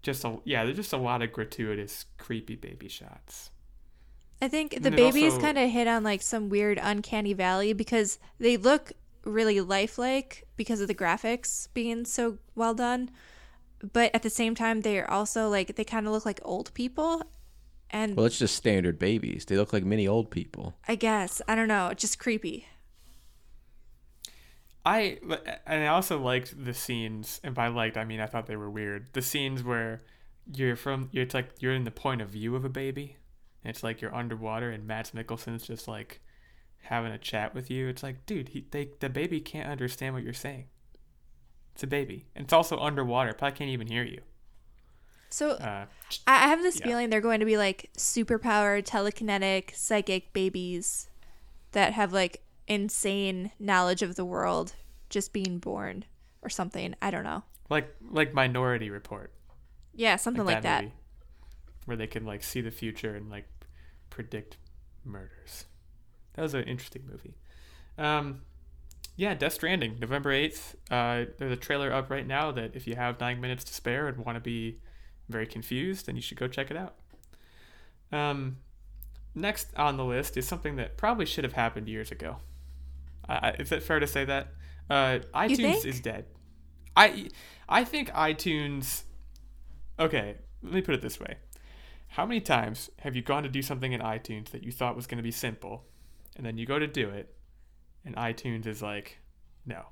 just 0.02 0.24
a 0.24 0.38
yeah. 0.44 0.64
There's 0.64 0.76
just 0.76 0.92
a 0.92 0.98
lot 0.98 1.20
of 1.20 1.32
gratuitous 1.32 2.06
creepy 2.18 2.54
baby 2.54 2.88
shots. 2.88 3.50
I 4.40 4.48
think 4.48 4.82
the 4.82 4.90
babies 4.90 5.34
also- 5.34 5.44
kind 5.44 5.58
of 5.58 5.68
hit 5.68 5.88
on 5.88 6.04
like 6.04 6.22
some 6.22 6.48
weird 6.48 6.78
uncanny 6.80 7.32
valley 7.32 7.72
because 7.72 8.18
they 8.38 8.56
look 8.56 8.92
really 9.24 9.60
lifelike 9.60 10.46
because 10.56 10.80
of 10.80 10.88
the 10.88 10.94
graphics 10.94 11.68
being 11.74 12.04
so 12.04 12.38
well 12.54 12.72
done. 12.74 13.10
But 13.92 14.14
at 14.14 14.22
the 14.22 14.30
same 14.30 14.54
time, 14.54 14.82
they're 14.82 15.10
also 15.10 15.48
like 15.48 15.76
they 15.76 15.84
kind 15.84 16.06
of 16.06 16.12
look 16.12 16.26
like 16.26 16.40
old 16.42 16.72
people. 16.74 17.22
And 17.90 18.16
Well, 18.16 18.26
it's 18.26 18.38
just 18.38 18.54
standard 18.54 18.98
babies. 18.98 19.44
They 19.44 19.56
look 19.56 19.72
like 19.72 19.84
mini 19.84 20.06
old 20.06 20.30
people. 20.30 20.74
I 20.86 20.94
guess 20.94 21.42
I 21.48 21.54
don't 21.54 21.68
know, 21.68 21.92
just 21.94 22.18
creepy. 22.18 22.66
I 24.84 25.18
and 25.66 25.84
I 25.84 25.88
also 25.88 26.18
liked 26.18 26.64
the 26.64 26.74
scenes, 26.74 27.40
and 27.44 27.54
by 27.54 27.68
liked 27.68 27.96
I 27.96 28.04
mean 28.04 28.20
I 28.20 28.26
thought 28.26 28.46
they 28.46 28.56
were 28.56 28.70
weird. 28.70 29.08
The 29.12 29.22
scenes 29.22 29.62
where 29.62 30.02
you're 30.54 30.76
from, 30.76 31.08
you're 31.12 31.24
it's 31.24 31.34
like 31.34 31.50
you're 31.58 31.74
in 31.74 31.84
the 31.84 31.90
point 31.90 32.22
of 32.22 32.30
view 32.30 32.56
of 32.56 32.64
a 32.64 32.70
baby. 32.70 33.16
And 33.62 33.70
it's 33.74 33.82
like 33.82 34.00
you're 34.00 34.14
underwater, 34.14 34.70
and 34.70 34.86
Mads 34.86 35.10
Mikkelsen's 35.10 35.66
just 35.66 35.86
like 35.86 36.20
having 36.82 37.12
a 37.12 37.18
chat 37.18 37.54
with 37.54 37.70
you. 37.70 37.88
It's 37.88 38.02
like, 38.02 38.24
dude, 38.24 38.50
he, 38.50 38.66
they 38.70 38.90
the 39.00 39.10
baby 39.10 39.40
can't 39.40 39.68
understand 39.68 40.14
what 40.14 40.22
you're 40.22 40.32
saying. 40.32 40.66
It's 41.74 41.82
a 41.82 41.86
baby, 41.86 42.26
and 42.34 42.44
it's 42.44 42.52
also 42.52 42.78
underwater. 42.78 43.32
Probably 43.32 43.56
can't 43.56 43.70
even 43.70 43.86
hear 43.86 44.02
you. 44.04 44.20
So 45.30 45.52
Uh, 45.52 45.86
I 46.26 46.48
have 46.48 46.60
this 46.62 46.78
Yeah. 46.80 46.86
feeling 46.86 47.08
they're 47.10 47.20
going 47.20 47.40
to 47.40 47.46
be 47.46 47.56
like 47.56 47.90
superpowered, 47.96 48.84
telekinetic, 48.84 49.74
psychic 49.74 50.32
babies 50.32 51.08
that 51.72 51.92
have 51.92 52.12
like 52.12 52.42
insane 52.66 53.52
knowledge 53.58 54.02
of 54.02 54.16
the 54.16 54.24
world 54.24 54.74
just 55.08 55.32
being 55.32 55.58
born 55.58 56.04
or 56.42 56.48
something. 56.48 56.94
I 57.00 57.10
don't 57.10 57.24
know. 57.24 57.44
like 57.68 57.94
like 58.10 58.34
Minority 58.34 58.90
Report, 58.90 59.32
Yeah, 59.94 60.16
something 60.16 60.44
like, 60.44 60.62
that. 60.62 60.82
movie, 60.82 60.94
where 61.84 61.96
they 61.96 62.08
can 62.08 62.24
like 62.26 62.42
see 62.42 62.60
the 62.60 62.72
future 62.72 63.14
and 63.14 63.30
like 63.30 63.46
predict 64.10 64.56
murders. 65.04 65.66
That 66.34 66.42
was 66.42 66.54
an 66.54 66.64
interesting 66.64 67.06
movie. 67.08 67.36
Um, 67.96 68.42
yeah, 69.20 69.34
Death 69.34 69.52
Stranding, 69.52 69.98
November 70.00 70.32
eighth. 70.32 70.76
Uh, 70.90 71.26
there's 71.36 71.52
a 71.52 71.56
trailer 71.56 71.92
up 71.92 72.08
right 72.08 72.26
now 72.26 72.50
that 72.52 72.74
if 72.74 72.86
you 72.86 72.96
have 72.96 73.20
nine 73.20 73.38
minutes 73.38 73.64
to 73.64 73.74
spare 73.74 74.08
and 74.08 74.24
want 74.24 74.36
to 74.36 74.40
be 74.40 74.80
very 75.28 75.46
confused, 75.46 76.06
then 76.06 76.16
you 76.16 76.22
should 76.22 76.38
go 76.38 76.48
check 76.48 76.70
it 76.70 76.76
out. 76.78 76.94
Um, 78.10 78.56
next 79.34 79.76
on 79.76 79.98
the 79.98 80.06
list 80.06 80.38
is 80.38 80.48
something 80.48 80.76
that 80.76 80.96
probably 80.96 81.26
should 81.26 81.44
have 81.44 81.52
happened 81.52 81.86
years 81.86 82.10
ago. 82.10 82.38
Uh, 83.28 83.52
is 83.58 83.70
it 83.70 83.82
fair 83.82 84.00
to 84.00 84.06
say 84.06 84.24
that? 84.24 84.54
Uh, 84.88 85.18
iTunes 85.34 85.84
is 85.84 86.00
dead. 86.00 86.24
I 86.96 87.28
I 87.68 87.84
think 87.84 88.08
iTunes. 88.12 89.02
Okay, 89.98 90.36
let 90.62 90.72
me 90.72 90.80
put 90.80 90.94
it 90.94 91.02
this 91.02 91.20
way. 91.20 91.36
How 92.08 92.24
many 92.24 92.40
times 92.40 92.88
have 93.00 93.14
you 93.14 93.20
gone 93.20 93.42
to 93.42 93.50
do 93.50 93.60
something 93.60 93.92
in 93.92 94.00
iTunes 94.00 94.48
that 94.52 94.64
you 94.64 94.72
thought 94.72 94.96
was 94.96 95.06
going 95.06 95.18
to 95.18 95.22
be 95.22 95.30
simple, 95.30 95.84
and 96.38 96.46
then 96.46 96.56
you 96.56 96.64
go 96.64 96.78
to 96.78 96.86
do 96.86 97.10
it, 97.10 97.34
and 98.04 98.16
iTunes 98.16 98.66
is 98.66 98.82
like, 98.82 99.18
no? 99.66 99.86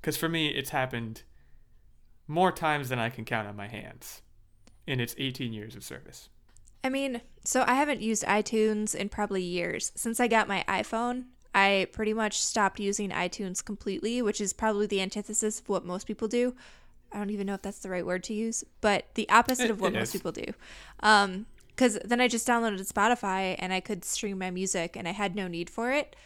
Because 0.00 0.16
for 0.16 0.28
me, 0.28 0.48
it's 0.48 0.70
happened 0.70 1.22
more 2.26 2.52
times 2.52 2.88
than 2.88 2.98
I 2.98 3.08
can 3.10 3.24
count 3.24 3.48
on 3.48 3.56
my 3.56 3.68
hands 3.68 4.22
in 4.86 5.00
its 5.00 5.14
18 5.18 5.52
years 5.52 5.74
of 5.76 5.82
service. 5.84 6.28
I 6.84 6.88
mean, 6.88 7.20
so 7.44 7.64
I 7.66 7.74
haven't 7.74 8.00
used 8.00 8.24
iTunes 8.24 8.94
in 8.94 9.08
probably 9.08 9.42
years. 9.42 9.92
Since 9.96 10.20
I 10.20 10.28
got 10.28 10.46
my 10.48 10.64
iPhone, 10.68 11.24
I 11.54 11.88
pretty 11.92 12.14
much 12.14 12.40
stopped 12.40 12.78
using 12.78 13.10
iTunes 13.10 13.64
completely, 13.64 14.22
which 14.22 14.40
is 14.40 14.52
probably 14.52 14.86
the 14.86 15.00
antithesis 15.00 15.60
of 15.60 15.68
what 15.68 15.84
most 15.84 16.06
people 16.06 16.28
do. 16.28 16.54
I 17.10 17.18
don't 17.18 17.30
even 17.30 17.46
know 17.46 17.54
if 17.54 17.62
that's 17.62 17.78
the 17.80 17.88
right 17.90 18.04
word 18.06 18.22
to 18.24 18.34
use, 18.34 18.64
but 18.80 19.06
the 19.14 19.28
opposite 19.30 19.64
It- 19.64 19.70
of 19.70 19.80
what 19.80 19.92
most 19.94 20.08
is. 20.08 20.12
people 20.12 20.32
do. 20.32 20.44
Um, 21.00 21.46
because 21.68 21.96
then 22.04 22.20
I 22.20 22.26
just 22.26 22.46
downloaded 22.46 22.80
Spotify 22.92 23.54
and 23.60 23.72
I 23.72 23.78
could 23.80 24.04
stream 24.04 24.38
my 24.38 24.50
music 24.50 24.96
and 24.96 25.06
I 25.06 25.12
had 25.12 25.36
no 25.36 25.46
need 25.46 25.70
for 25.70 25.92
it. 25.92 26.16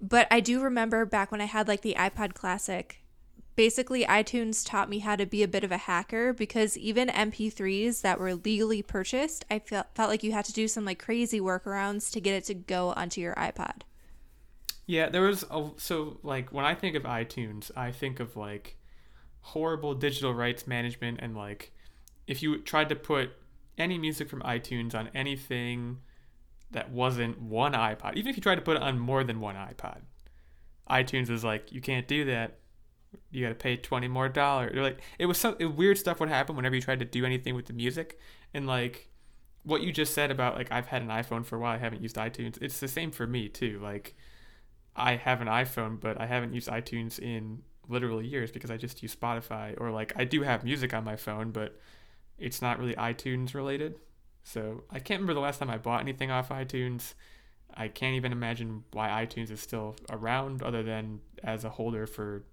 But 0.00 0.26
I 0.30 0.40
do 0.40 0.60
remember 0.60 1.04
back 1.04 1.30
when 1.32 1.40
I 1.40 1.46
had 1.46 1.68
like 1.68 1.82
the 1.82 1.94
iPod 1.98 2.34
Classic, 2.34 3.04
basically 3.56 4.04
iTunes 4.04 4.66
taught 4.66 4.88
me 4.88 4.98
how 4.98 5.16
to 5.16 5.26
be 5.26 5.42
a 5.42 5.48
bit 5.48 5.64
of 5.64 5.72
a 5.72 5.76
hacker 5.76 6.32
because 6.32 6.76
even 6.76 7.08
MP3s 7.08 8.02
that 8.02 8.18
were 8.18 8.34
legally 8.34 8.82
purchased, 8.82 9.44
I 9.50 9.58
felt 9.58 9.86
felt 9.94 10.10
like 10.10 10.22
you 10.22 10.32
had 10.32 10.44
to 10.46 10.52
do 10.52 10.68
some 10.68 10.84
like 10.84 10.98
crazy 10.98 11.40
workarounds 11.40 12.10
to 12.12 12.20
get 12.20 12.34
it 12.34 12.44
to 12.44 12.54
go 12.54 12.92
onto 12.92 13.20
your 13.20 13.34
iPod. 13.34 13.82
Yeah, 14.86 15.08
there 15.08 15.22
was 15.22 15.44
a, 15.50 15.70
so 15.76 16.18
like 16.22 16.52
when 16.52 16.64
I 16.64 16.74
think 16.74 16.96
of 16.96 17.04
iTunes, 17.04 17.70
I 17.76 17.90
think 17.90 18.20
of 18.20 18.36
like 18.36 18.76
horrible 19.40 19.94
digital 19.94 20.34
rights 20.34 20.66
management 20.66 21.20
and 21.22 21.36
like 21.36 21.72
if 22.26 22.42
you 22.42 22.58
tried 22.58 22.88
to 22.88 22.96
put 22.96 23.30
any 23.76 23.98
music 23.98 24.28
from 24.28 24.40
iTunes 24.42 24.94
on 24.94 25.10
anything 25.14 25.98
that 26.74 26.90
wasn't 26.90 27.40
one 27.40 27.72
iPod, 27.72 28.16
even 28.16 28.30
if 28.30 28.36
you 28.36 28.42
tried 28.42 28.56
to 28.56 28.62
put 28.62 28.76
it 28.76 28.82
on 28.82 28.98
more 28.98 29.24
than 29.24 29.40
one 29.40 29.56
iPod, 29.56 30.02
iTunes 30.88 31.30
is 31.30 31.42
like 31.42 31.72
you 31.72 31.80
can't 31.80 32.06
do 32.06 32.26
that. 32.26 32.58
You 33.30 33.42
got 33.42 33.48
to 33.50 33.54
pay 33.54 33.76
twenty 33.76 34.08
more 34.08 34.28
dollars. 34.28 34.76
Like 34.76 35.00
it 35.18 35.26
was 35.26 35.38
some 35.38 35.56
it, 35.58 35.66
weird 35.66 35.98
stuff 35.98 36.20
would 36.20 36.28
happen 36.28 36.56
whenever 36.56 36.74
you 36.74 36.82
tried 36.82 36.98
to 36.98 37.04
do 37.04 37.24
anything 37.24 37.54
with 37.54 37.66
the 37.66 37.72
music, 37.72 38.18
and 38.52 38.66
like 38.66 39.08
what 39.62 39.80
you 39.80 39.92
just 39.92 40.12
said 40.12 40.30
about 40.30 40.56
like 40.56 40.70
I've 40.70 40.86
had 40.86 41.02
an 41.02 41.08
iPhone 41.08 41.44
for 41.44 41.56
a 41.56 41.58
while, 41.58 41.72
I 41.72 41.78
haven't 41.78 42.02
used 42.02 42.16
iTunes. 42.16 42.58
It's 42.60 42.80
the 42.80 42.88
same 42.88 43.10
for 43.10 43.26
me 43.26 43.48
too. 43.48 43.80
Like 43.82 44.14
I 44.94 45.16
have 45.16 45.40
an 45.40 45.48
iPhone, 45.48 46.00
but 46.00 46.20
I 46.20 46.26
haven't 46.26 46.52
used 46.52 46.68
iTunes 46.68 47.18
in 47.18 47.62
literally 47.88 48.26
years 48.26 48.50
because 48.50 48.70
I 48.70 48.76
just 48.76 49.02
use 49.02 49.14
Spotify 49.14 49.80
or 49.80 49.90
like 49.90 50.12
I 50.16 50.24
do 50.24 50.42
have 50.42 50.64
music 50.64 50.92
on 50.92 51.04
my 51.04 51.16
phone, 51.16 51.50
but 51.50 51.78
it's 52.38 52.60
not 52.60 52.78
really 52.78 52.94
iTunes 52.94 53.54
related. 53.54 53.96
So 54.44 54.84
I 54.90 54.98
can't 54.98 55.20
remember 55.20 55.34
the 55.34 55.40
last 55.40 55.58
time 55.58 55.70
I 55.70 55.78
bought 55.78 56.02
anything 56.02 56.30
off 56.30 56.50
iTunes. 56.50 57.14
I 57.74 57.88
can't 57.88 58.14
even 58.14 58.30
imagine 58.30 58.84
why 58.92 59.08
iTunes 59.08 59.50
is 59.50 59.60
still 59.60 59.96
around 60.10 60.62
other 60.62 60.82
than 60.82 61.20
as 61.42 61.64
a 61.64 61.70
holder 61.70 62.06
for 62.06 62.44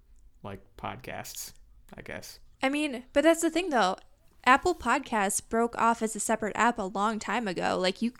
like 0.41 0.61
podcasts, 0.77 1.53
I 1.95 2.01
guess. 2.01 2.39
I 2.63 2.69
mean, 2.69 3.03
but 3.13 3.23
that's 3.23 3.41
the 3.41 3.51
thing 3.51 3.69
though. 3.69 3.97
Apple 4.43 4.73
Podcasts 4.73 5.41
broke 5.47 5.77
off 5.77 6.01
as 6.01 6.15
a 6.15 6.19
separate 6.19 6.55
app 6.55 6.79
a 6.79 6.83
long 6.83 7.19
time 7.19 7.47
ago. 7.47 7.77
Like 7.79 8.01
you 8.01 8.13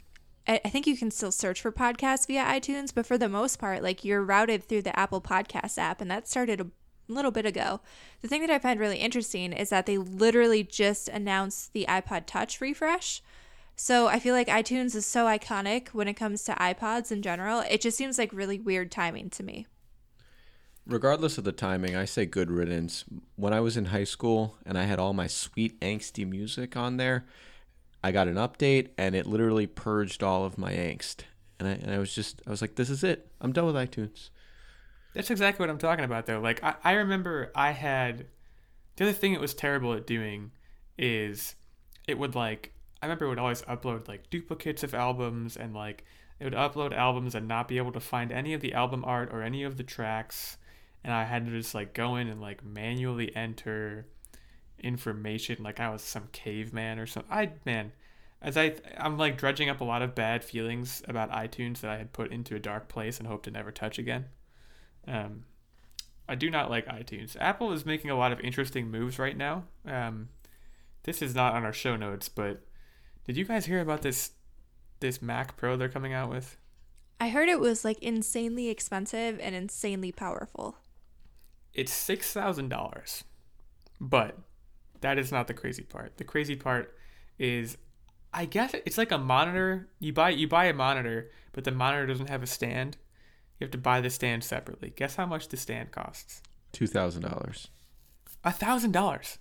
I 0.47 0.57
think 0.57 0.87
you 0.87 0.97
can 0.97 1.11
still 1.11 1.31
search 1.31 1.61
for 1.61 1.71
podcasts 1.71 2.27
via 2.27 2.43
iTunes, 2.43 2.93
but 2.93 3.05
for 3.05 3.17
the 3.17 3.29
most 3.29 3.57
part, 3.57 3.83
like 3.83 4.03
you're 4.03 4.23
routed 4.23 4.63
through 4.63 4.81
the 4.81 4.97
Apple 4.99 5.21
Podcast 5.21 5.77
app, 5.77 6.01
and 6.01 6.09
that 6.09 6.27
started 6.27 6.59
a 6.59 6.67
little 7.07 7.31
bit 7.31 7.45
ago. 7.45 7.79
The 8.21 8.27
thing 8.27 8.41
that 8.41 8.49
I 8.49 8.57
find 8.57 8.79
really 8.79 8.97
interesting 8.97 9.53
is 9.53 9.69
that 9.69 9.85
they 9.85 9.97
literally 9.99 10.63
just 10.63 11.07
announced 11.09 11.73
the 11.73 11.85
iPod 11.87 12.25
Touch 12.25 12.59
refresh. 12.59 13.21
So 13.83 14.05
I 14.05 14.19
feel 14.19 14.35
like 14.35 14.47
iTunes 14.47 14.93
is 14.93 15.07
so 15.07 15.25
iconic 15.25 15.87
when 15.87 16.07
it 16.07 16.13
comes 16.13 16.43
to 16.43 16.51
iPods 16.53 17.11
in 17.11 17.23
general. 17.23 17.61
It 17.61 17.81
just 17.81 17.97
seems 17.97 18.19
like 18.19 18.31
really 18.31 18.59
weird 18.59 18.91
timing 18.91 19.31
to 19.31 19.41
me. 19.41 19.65
Regardless 20.85 21.39
of 21.39 21.45
the 21.45 21.51
timing, 21.51 21.95
I 21.95 22.05
say 22.05 22.27
good 22.27 22.51
riddance. 22.51 23.05
When 23.37 23.53
I 23.53 23.59
was 23.59 23.77
in 23.77 23.85
high 23.85 24.03
school 24.03 24.55
and 24.67 24.77
I 24.77 24.83
had 24.83 24.99
all 24.99 25.13
my 25.13 25.25
sweet 25.25 25.81
angsty 25.81 26.29
music 26.29 26.77
on 26.77 26.97
there, 26.97 27.25
I 28.03 28.11
got 28.11 28.27
an 28.27 28.35
update 28.35 28.89
and 28.99 29.15
it 29.15 29.25
literally 29.25 29.65
purged 29.65 30.21
all 30.21 30.45
of 30.45 30.59
my 30.59 30.73
angst. 30.73 31.21
And 31.59 31.67
I, 31.67 31.71
and 31.71 31.91
I 31.91 31.97
was 31.97 32.13
just, 32.13 32.39
I 32.45 32.51
was 32.51 32.61
like, 32.61 32.75
this 32.75 32.91
is 32.91 33.03
it. 33.03 33.31
I'm 33.41 33.51
done 33.51 33.65
with 33.65 33.73
iTunes. 33.73 34.29
That's 35.15 35.31
exactly 35.31 35.63
what 35.63 35.71
I'm 35.71 35.79
talking 35.79 36.05
about, 36.05 36.27
though. 36.27 36.39
Like, 36.39 36.63
I, 36.63 36.75
I 36.83 36.91
remember 36.91 37.51
I 37.55 37.71
had. 37.71 38.27
The 38.97 39.05
other 39.05 39.13
thing 39.13 39.33
it 39.33 39.41
was 39.41 39.55
terrible 39.55 39.95
at 39.95 40.05
doing 40.05 40.51
is 40.99 41.55
it 42.07 42.19
would, 42.19 42.35
like. 42.35 42.75
I 43.01 43.05
remember 43.05 43.25
it 43.25 43.29
would 43.29 43.39
always 43.39 43.63
upload, 43.63 44.07
like, 44.07 44.29
duplicates 44.29 44.83
of 44.83 44.93
albums, 44.93 45.57
and, 45.57 45.73
like, 45.73 46.05
it 46.39 46.43
would 46.43 46.53
upload 46.53 46.93
albums 46.95 47.35
and 47.35 47.47
not 47.47 47.67
be 47.67 47.77
able 47.77 47.91
to 47.93 47.99
find 47.99 48.31
any 48.31 48.53
of 48.53 48.61
the 48.61 48.73
album 48.73 49.03
art 49.05 49.29
or 49.31 49.41
any 49.41 49.63
of 49.63 49.77
the 49.77 49.83
tracks. 49.83 50.57
And 51.03 51.13
I 51.13 51.23
had 51.23 51.45
to 51.45 51.51
just, 51.51 51.73
like, 51.73 51.93
go 51.93 52.15
in 52.15 52.27
and, 52.27 52.39
like, 52.41 52.63
manually 52.63 53.35
enter 53.35 54.05
information 54.83 55.63
like 55.63 55.79
I 55.79 55.89
was 55.89 56.01
some 56.01 56.27
caveman 56.31 56.99
or 56.99 57.05
something. 57.05 57.31
I 57.31 57.51
man, 57.65 57.91
as 58.41 58.57
I 58.57 58.75
I'm 58.97 59.17
like 59.17 59.37
dredging 59.37 59.69
up 59.69 59.81
a 59.81 59.85
lot 59.85 60.01
of 60.01 60.15
bad 60.15 60.43
feelings 60.43 61.03
about 61.07 61.31
iTunes 61.31 61.81
that 61.81 61.91
I 61.91 61.97
had 61.97 62.13
put 62.13 62.31
into 62.31 62.55
a 62.55 62.59
dark 62.59 62.87
place 62.87 63.19
and 63.19 63.27
hope 63.27 63.43
to 63.43 63.51
never 63.51 63.71
touch 63.71 63.99
again. 63.99 64.25
Um, 65.07 65.45
I 66.27 66.35
do 66.35 66.49
not 66.49 66.69
like 66.69 66.87
iTunes. 66.87 67.35
Apple 67.39 67.71
is 67.71 67.85
making 67.85 68.09
a 68.09 68.17
lot 68.17 68.31
of 68.31 68.39
interesting 68.39 68.89
moves 68.89 69.19
right 69.19 69.37
now. 69.37 69.65
Um, 69.85 70.29
this 71.03 71.21
is 71.21 71.35
not 71.35 71.53
on 71.53 71.63
our 71.63 71.73
show 71.73 71.95
notes, 71.95 72.29
but 72.29 72.63
did 73.25 73.37
you 73.37 73.45
guys 73.45 73.65
hear 73.65 73.79
about 73.79 74.01
this 74.01 74.31
this 74.99 75.21
Mac 75.21 75.57
Pro 75.57 75.77
they're 75.77 75.89
coming 75.89 76.13
out 76.13 76.29
with? 76.29 76.57
I 77.19 77.29
heard 77.29 77.49
it 77.49 77.59
was 77.59 77.85
like 77.85 77.99
insanely 77.99 78.69
expensive 78.69 79.39
and 79.39 79.53
insanely 79.55 80.11
powerful. 80.11 80.77
It's 81.73 81.91
six 81.91 82.31
thousand 82.33 82.69
dollars, 82.69 83.23
but 83.99 84.37
that 85.01 85.17
is 85.17 85.31
not 85.31 85.47
the 85.47 85.53
crazy 85.53 85.83
part. 85.83 86.17
The 86.17 86.23
crazy 86.23 86.55
part 86.55 86.95
is, 87.39 87.77
I 88.33 88.45
guess 88.45 88.73
it's 88.85 88.97
like 88.97 89.11
a 89.11 89.17
monitor. 89.17 89.89
You 89.99 90.13
buy 90.13 90.29
you 90.31 90.47
buy 90.47 90.65
a 90.65 90.73
monitor, 90.73 91.31
but 91.53 91.63
the 91.63 91.71
monitor 91.71 92.05
doesn't 92.07 92.29
have 92.29 92.43
a 92.43 92.47
stand. 92.47 92.97
You 93.59 93.65
have 93.65 93.71
to 93.71 93.77
buy 93.77 94.01
the 94.01 94.09
stand 94.09 94.43
separately. 94.43 94.91
Guess 94.95 95.15
how 95.15 95.25
much 95.27 95.47
the 95.49 95.57
stand 95.57 95.91
costs? 95.91 96.41
Two 96.71 96.87
thousand 96.87 97.21
dollars. 97.21 97.67
A 98.43 98.51
thousand 98.51 98.91
dollars 98.91 99.37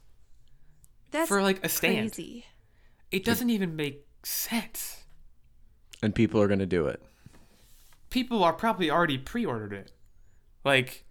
That's 1.11 1.29
for 1.29 1.43
like 1.43 1.65
a 1.65 1.69
stand. 1.71 2.13
crazy. 2.13 2.45
It 3.11 3.25
doesn't 3.25 3.51
even 3.51 3.77
make 3.77 4.07
sense. 4.23 5.05
And 6.03 6.15
people 6.15 6.41
are 6.41 6.49
gonna 6.49 6.67
do 6.67 6.87
it. 6.87 7.03
People 8.09 8.43
are 8.43 8.53
probably 8.53 8.91
already 8.91 9.19
pre-ordered 9.19 9.73
it. 9.73 9.93
Like, 10.65 11.05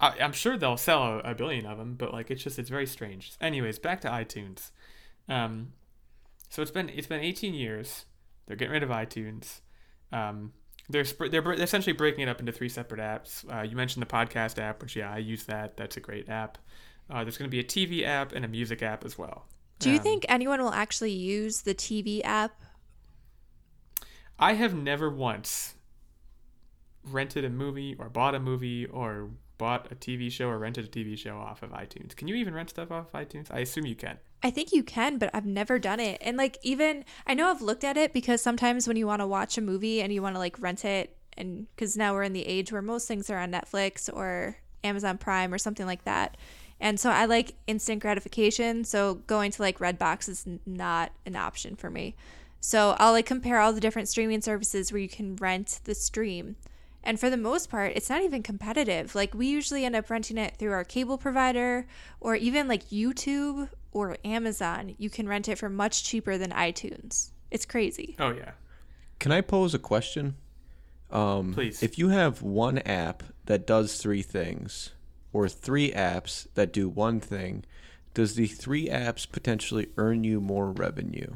I, 0.00 0.16
I'm 0.20 0.32
sure 0.32 0.56
they'll 0.56 0.76
sell 0.76 1.02
a, 1.02 1.18
a 1.18 1.34
billion 1.34 1.66
of 1.66 1.78
them, 1.78 1.94
but 1.94 2.12
like 2.12 2.30
it's 2.30 2.42
just 2.42 2.58
it's 2.58 2.70
very 2.70 2.86
strange. 2.86 3.32
Anyways, 3.40 3.78
back 3.78 4.00
to 4.02 4.08
iTunes. 4.08 4.70
Um, 5.28 5.72
so 6.50 6.62
it's 6.62 6.70
been 6.70 6.88
it's 6.88 7.06
been 7.06 7.20
18 7.20 7.54
years. 7.54 8.04
They're 8.46 8.56
getting 8.56 8.72
rid 8.72 8.82
of 8.82 8.90
iTunes. 8.90 9.60
Um, 10.12 10.52
they're 10.88 11.04
sp- 11.08 11.30
they're 11.30 11.42
br- 11.42 11.54
essentially 11.54 11.94
breaking 11.94 12.22
it 12.22 12.28
up 12.28 12.40
into 12.40 12.52
three 12.52 12.68
separate 12.68 13.00
apps. 13.00 13.44
Uh, 13.52 13.62
you 13.62 13.76
mentioned 13.76 14.02
the 14.02 14.06
podcast 14.06 14.58
app, 14.58 14.82
which 14.82 14.96
yeah, 14.96 15.12
I 15.12 15.18
use 15.18 15.44
that. 15.44 15.76
That's 15.76 15.96
a 15.96 16.00
great 16.00 16.28
app. 16.28 16.58
Uh, 17.08 17.22
there's 17.22 17.36
going 17.36 17.50
to 17.50 17.54
be 17.54 17.60
a 17.60 17.64
TV 17.64 18.06
app 18.06 18.32
and 18.32 18.44
a 18.44 18.48
music 18.48 18.82
app 18.82 19.04
as 19.04 19.18
well. 19.18 19.46
Do 19.78 19.90
you 19.90 19.96
Um, 19.96 20.02
think 20.02 20.24
anyone 20.28 20.60
will 20.62 20.72
actually 20.72 21.12
use 21.12 21.62
the 21.62 21.74
TV 21.74 22.22
app? 22.24 22.60
I 24.38 24.54
have 24.54 24.74
never 24.74 25.10
once 25.10 25.74
rented 27.04 27.44
a 27.44 27.50
movie 27.50 27.94
or 27.98 28.08
bought 28.08 28.34
a 28.34 28.40
movie 28.40 28.86
or 28.86 29.30
bought 29.58 29.92
a 29.92 29.94
TV 29.94 30.30
show 30.30 30.48
or 30.48 30.58
rented 30.58 30.86
a 30.86 30.88
TV 30.88 31.16
show 31.16 31.36
off 31.36 31.62
of 31.62 31.70
iTunes. 31.70 32.16
Can 32.16 32.28
you 32.28 32.34
even 32.34 32.54
rent 32.54 32.70
stuff 32.70 32.90
off 32.90 33.14
of 33.14 33.20
iTunes? 33.20 33.46
I 33.50 33.60
assume 33.60 33.86
you 33.86 33.94
can. 33.94 34.18
I 34.42 34.50
think 34.50 34.72
you 34.72 34.82
can, 34.82 35.18
but 35.18 35.30
I've 35.32 35.46
never 35.46 35.78
done 35.78 36.00
it. 36.00 36.18
And 36.20 36.36
like 36.36 36.58
even 36.62 37.04
I 37.26 37.34
know 37.34 37.50
I've 37.50 37.62
looked 37.62 37.84
at 37.84 37.96
it 37.96 38.12
because 38.12 38.42
sometimes 38.42 38.88
when 38.88 38.96
you 38.96 39.06
want 39.06 39.20
to 39.20 39.26
watch 39.26 39.56
a 39.56 39.60
movie 39.60 40.02
and 40.02 40.12
you 40.12 40.22
want 40.22 40.34
to 40.34 40.38
like 40.40 40.60
rent 40.60 40.84
it 40.84 41.16
and 41.36 41.66
cuz 41.76 41.96
now 41.96 42.12
we're 42.14 42.22
in 42.24 42.32
the 42.32 42.46
age 42.46 42.72
where 42.72 42.82
most 42.82 43.06
things 43.06 43.30
are 43.30 43.38
on 43.38 43.52
Netflix 43.52 44.12
or 44.12 44.56
Amazon 44.82 45.18
Prime 45.18 45.52
or 45.54 45.58
something 45.58 45.86
like 45.86 46.04
that. 46.04 46.36
And 46.84 47.00
so 47.00 47.08
I 47.08 47.24
like 47.24 47.54
instant 47.66 48.02
gratification, 48.02 48.84
so 48.84 49.14
going 49.26 49.50
to 49.52 49.62
like 49.62 49.78
Redbox 49.78 50.28
is 50.28 50.44
n- 50.46 50.60
not 50.66 51.12
an 51.24 51.34
option 51.34 51.76
for 51.76 51.88
me. 51.88 52.14
So 52.60 52.94
I'll 52.98 53.12
like 53.12 53.24
compare 53.24 53.58
all 53.58 53.72
the 53.72 53.80
different 53.80 54.06
streaming 54.06 54.42
services 54.42 54.92
where 54.92 55.00
you 55.00 55.08
can 55.08 55.34
rent 55.36 55.80
the 55.84 55.94
stream. 55.94 56.56
And 57.02 57.18
for 57.18 57.30
the 57.30 57.38
most 57.38 57.70
part, 57.70 57.92
it's 57.96 58.10
not 58.10 58.22
even 58.22 58.42
competitive. 58.42 59.14
Like 59.14 59.32
we 59.32 59.46
usually 59.46 59.86
end 59.86 59.96
up 59.96 60.10
renting 60.10 60.36
it 60.36 60.56
through 60.58 60.72
our 60.72 60.84
cable 60.84 61.16
provider 61.16 61.86
or 62.20 62.36
even 62.36 62.68
like 62.68 62.90
YouTube 62.90 63.70
or 63.90 64.18
Amazon. 64.22 64.94
You 64.98 65.08
can 65.08 65.26
rent 65.26 65.48
it 65.48 65.56
for 65.56 65.70
much 65.70 66.04
cheaper 66.04 66.36
than 66.36 66.50
iTunes. 66.50 67.30
It's 67.50 67.64
crazy. 67.64 68.14
Oh 68.18 68.30
yeah. 68.30 68.52
Can 69.20 69.32
I 69.32 69.40
pose 69.40 69.72
a 69.72 69.78
question? 69.78 70.36
Um, 71.10 71.54
Please. 71.54 71.82
If 71.82 71.98
you 71.98 72.10
have 72.10 72.42
one 72.42 72.76
app 72.80 73.22
that 73.46 73.66
does 73.66 73.96
three 73.96 74.20
things, 74.20 74.90
or 75.34 75.48
three 75.48 75.90
apps 75.90 76.46
that 76.54 76.72
do 76.72 76.88
one 76.88 77.20
thing, 77.20 77.64
does 78.14 78.36
the 78.36 78.46
three 78.46 78.88
apps 78.88 79.30
potentially 79.30 79.88
earn 79.98 80.24
you 80.24 80.40
more 80.40 80.70
revenue? 80.70 81.34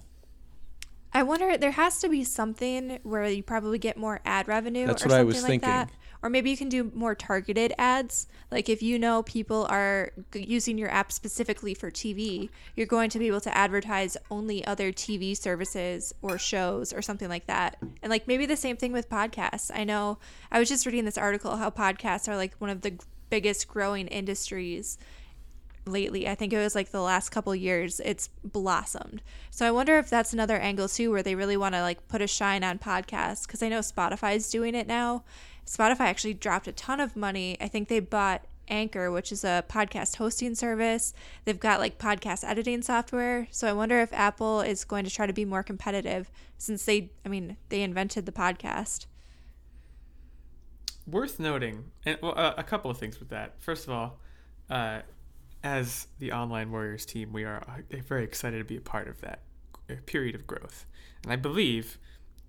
I 1.13 1.23
wonder 1.25 1.57
there 1.57 1.73
has 1.73 1.99
to 2.01 2.09
be 2.09 2.23
something 2.23 3.01
where 3.03 3.27
you 3.27 3.43
probably 3.43 3.79
get 3.79 3.97
more 3.97 4.21
ad 4.25 4.47
revenue 4.47 4.87
That's 4.87 5.05
or 5.05 5.09
what 5.09 5.15
I 5.15 5.19
something 5.19 5.27
was 5.27 5.43
like 5.43 5.51
thinking. 5.51 5.69
that. 5.69 5.91
Or 6.23 6.31
maybe 6.31 6.51
you 6.51 6.57
can 6.57 6.69
do 6.69 6.91
more 6.95 7.15
targeted 7.15 7.73
ads. 7.79 8.27
Like 8.51 8.69
if 8.69 8.83
you 8.83 8.99
know 8.99 9.23
people 9.23 9.67
are 9.71 10.13
using 10.35 10.77
your 10.77 10.91
app 10.91 11.11
specifically 11.11 11.75
for 11.75 11.91
TV, 11.91 12.51
you're 12.77 12.87
going 12.87 13.09
to 13.11 13.19
be 13.19 13.27
able 13.27 13.41
to 13.43 13.57
advertise 13.57 14.17
only 14.31 14.65
other 14.65 14.93
TV 14.93 15.37
services 15.37 16.13
or 16.23 16.37
shows 16.39 16.93
or 16.93 17.03
something 17.03 17.29
like 17.29 17.47
that. 17.47 17.77
And 18.03 18.11
like 18.11 18.29
maybe 18.29 18.47
the 18.47 18.57
same 18.57 18.77
thing 18.77 18.93
with 18.93 19.09
podcasts. 19.09 19.71
I 19.75 19.85
know 19.85 20.19
I 20.53 20.59
was 20.59 20.69
just 20.69 20.87
reading 20.87 21.05
this 21.05 21.19
article 21.19 21.57
how 21.57 21.71
podcasts 21.71 22.29
are 22.29 22.37
like 22.37 22.55
one 22.59 22.71
of 22.71 22.83
the 22.83 22.99
biggest 23.31 23.69
growing 23.69 24.07
industries 24.09 24.99
lately. 25.89 26.29
I 26.29 26.35
think 26.35 26.53
it 26.53 26.59
was 26.59 26.75
like 26.75 26.91
the 26.91 27.01
last 27.01 27.31
couple 27.31 27.55
years 27.55 28.01
it's 28.01 28.29
blossomed. 28.45 29.23
So 29.51 29.67
I 29.67 29.71
wonder 29.71 29.99
if 29.99 30.11
that's 30.11 30.33
another 30.33 30.57
angle 30.57 30.89
too 30.89 31.11
where 31.11 31.23
they 31.23 31.35
really 31.35 31.57
want 31.57 31.75
to 31.75 31.83
like 31.83 32.07
put 32.09 32.23
a 32.23 32.27
shine 32.27 32.63
on 32.63 32.79
podcasts 32.79 33.49
cuz 33.49 33.63
I 33.63 33.69
know 33.69 33.81
Spotify's 33.81 34.51
doing 34.51 34.75
it 34.75 34.87
now. 34.87 35.25
Spotify 35.67 36.01
actually 36.01 36.35
dropped 36.35 36.69
a 36.69 36.73
ton 36.73 37.01
of 37.01 37.17
money. 37.17 37.57
I 37.61 37.69
think 37.69 37.89
they 37.89 38.01
bought 38.01 38.47
Anchor, 38.71 39.11
which 39.11 39.33
is 39.33 39.45
a 39.45 39.65
podcast 39.69 40.17
hosting 40.17 40.55
service. 40.55 41.15
They've 41.45 41.59
got 41.59 41.81
like 41.81 41.99
podcast 41.99 42.45
editing 42.45 42.83
software. 42.83 43.49
So 43.51 43.67
I 43.67 43.73
wonder 43.73 44.01
if 44.01 44.13
Apple 44.13 44.61
is 44.61 44.85
going 44.85 45.05
to 45.05 45.11
try 45.11 45.27
to 45.27 45.33
be 45.33 45.45
more 45.45 45.63
competitive 45.63 46.31
since 46.59 46.85
they 46.85 47.11
I 47.25 47.29
mean, 47.29 47.57
they 47.69 47.83
invented 47.83 48.27
the 48.27 48.33
podcast. 48.33 49.07
Worth 51.11 51.41
noting, 51.41 51.85
and 52.05 52.19
well, 52.23 52.35
uh, 52.37 52.55
a 52.59 52.63
couple 52.63 52.91
of 52.91 52.99
things 52.99 53.19
with 53.19 53.31
that. 53.31 53.55
First 53.61 53.87
of 53.87 53.93
all, 53.95 54.19
uh, 54.69 55.01
as 55.65 56.07
the 56.19 56.33
Online 56.33 56.71
Warriors 56.71 57.07
team, 57.07 57.33
we 57.33 57.45
are 57.45 57.63
uh, 57.67 57.97
very 58.07 58.25
excited 58.25 58.59
to 58.59 58.65
be 58.65 58.77
a 58.77 58.81
part 58.81 59.09
of 59.09 59.21
that 59.23 59.41
uh, 59.91 59.95
period 60.07 60.35
of 60.35 60.47
growth. 60.47 60.85
And 61.25 61.33
I 61.33 61.37
believe 61.37 61.99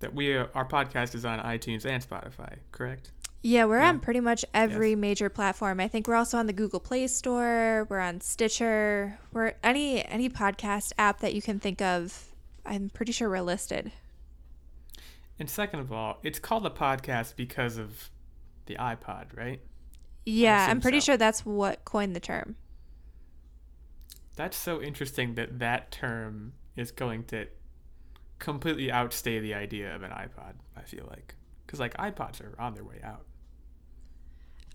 that 0.00 0.14
we 0.14 0.32
are, 0.34 0.50
our 0.54 0.66
podcast 0.66 1.14
is 1.14 1.24
on 1.24 1.38
iTunes 1.40 1.86
and 1.86 2.06
Spotify, 2.06 2.56
correct? 2.70 3.12
Yeah, 3.42 3.64
we're 3.64 3.78
Yeah. 3.80 3.88
on 3.88 4.00
pretty 4.00 4.20
much 4.20 4.44
every 4.52 4.94
major 4.94 5.30
platform. 5.30 5.80
I 5.80 5.88
think 5.88 6.06
we're 6.06 6.14
also 6.14 6.36
on 6.36 6.46
the 6.46 6.52
Google 6.52 6.80
Play 6.80 7.06
Store. 7.06 7.86
We're 7.88 7.98
on 8.00 8.20
Stitcher. 8.20 9.18
We're 9.32 9.54
any 9.64 10.04
any 10.04 10.28
podcast 10.28 10.92
app 10.98 11.20
that 11.20 11.32
you 11.32 11.40
can 11.40 11.58
think 11.58 11.80
of. 11.80 12.26
I'm 12.66 12.90
pretty 12.90 13.12
sure 13.12 13.30
we're 13.30 13.40
listed. 13.40 13.90
And 15.38 15.48
second 15.48 15.80
of 15.80 15.90
all, 15.90 16.18
it's 16.22 16.38
called 16.38 16.66
a 16.66 16.70
podcast 16.70 17.34
because 17.36 17.78
of 17.78 18.10
the 18.70 18.76
iPod, 18.76 19.36
right? 19.36 19.60
Yeah, 20.24 20.68
I'm 20.70 20.80
pretty 20.80 21.00
so. 21.00 21.06
sure 21.06 21.16
that's 21.16 21.44
what 21.44 21.84
coined 21.84 22.14
the 22.14 22.20
term. 22.20 22.56
That's 24.36 24.56
so 24.56 24.80
interesting 24.80 25.34
that 25.34 25.58
that 25.58 25.90
term 25.90 26.52
is 26.76 26.92
going 26.92 27.24
to 27.24 27.46
completely 28.38 28.90
outstay 28.90 29.40
the 29.40 29.54
idea 29.54 29.94
of 29.94 30.02
an 30.02 30.12
iPod. 30.12 30.54
I 30.76 30.82
feel 30.82 31.06
like 31.10 31.34
because 31.66 31.80
like 31.80 31.96
iPods 31.96 32.40
are 32.40 32.58
on 32.60 32.74
their 32.74 32.84
way 32.84 33.00
out. 33.02 33.26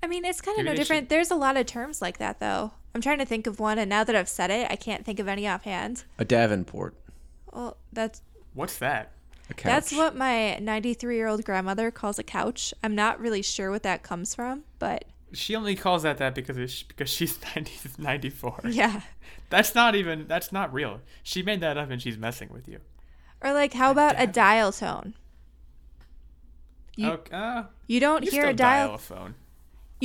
I 0.03 0.07
mean, 0.07 0.25
it's 0.25 0.41
kind 0.41 0.59
of 0.59 0.65
Maybe 0.65 0.65
no 0.65 0.71
they 0.73 0.77
different. 0.77 1.09
There's 1.09 1.31
a 1.31 1.35
lot 1.35 1.57
of 1.57 1.65
terms 1.65 2.01
like 2.01 2.17
that, 2.17 2.39
though. 2.39 2.73
I'm 2.93 3.01
trying 3.01 3.19
to 3.19 3.25
think 3.25 3.47
of 3.47 3.59
one, 3.59 3.79
and 3.79 3.89
now 3.89 4.03
that 4.03 4.15
I've 4.15 4.29
said 4.29 4.51
it, 4.51 4.69
I 4.69 4.75
can't 4.75 5.03
think 5.03 5.19
of 5.19 5.27
any 5.27 5.47
offhand. 5.47 6.03
A 6.19 6.25
Davenport, 6.25 6.95
Well, 7.51 7.77
that's 7.91 8.21
What's 8.53 8.77
that? 8.77 9.11
That's 9.63 9.91
what 9.91 10.15
my 10.15 10.57
93 10.59 11.15
year 11.15 11.27
old 11.27 11.43
grandmother 11.45 11.91
calls 11.91 12.17
a 12.19 12.23
couch. 12.23 12.73
I'm 12.83 12.95
not 12.95 13.19
really 13.19 13.41
sure 13.41 13.71
what 13.71 13.83
that 13.83 14.03
comes 14.03 14.33
from, 14.35 14.63
but 14.79 15.05
She 15.33 15.55
only 15.55 15.75
calls 15.75 16.03
that 16.03 16.17
that 16.17 16.33
because 16.35 16.57
it's, 16.57 16.83
because 16.83 17.09
she's 17.09 17.37
90, 17.55 17.71
94. 17.99 18.61
yeah. 18.69 19.01
That's 19.51 19.75
not 19.75 19.93
even 19.95 20.25
that's 20.27 20.51
not 20.51 20.73
real. 20.73 21.01
She 21.21 21.43
made 21.43 21.61
that 21.61 21.77
up 21.77 21.91
and 21.91 22.01
she's 22.01 22.17
messing 22.17 22.49
with 22.51 22.67
you. 22.67 22.79
Or 23.41 23.53
like, 23.53 23.73
how 23.73 23.91
about 23.91 24.15
a 24.17 24.25
dial 24.25 24.71
tone? 24.71 25.13
You- 26.95 27.09
okay, 27.11 27.35
uh, 27.35 27.63
You 27.87 27.99
don't 27.99 28.23
you 28.23 28.31
hear 28.31 28.47
a 28.47 28.53
dial. 28.53 28.87
dial 28.87 28.95
a 28.95 28.97
phone. 28.97 29.35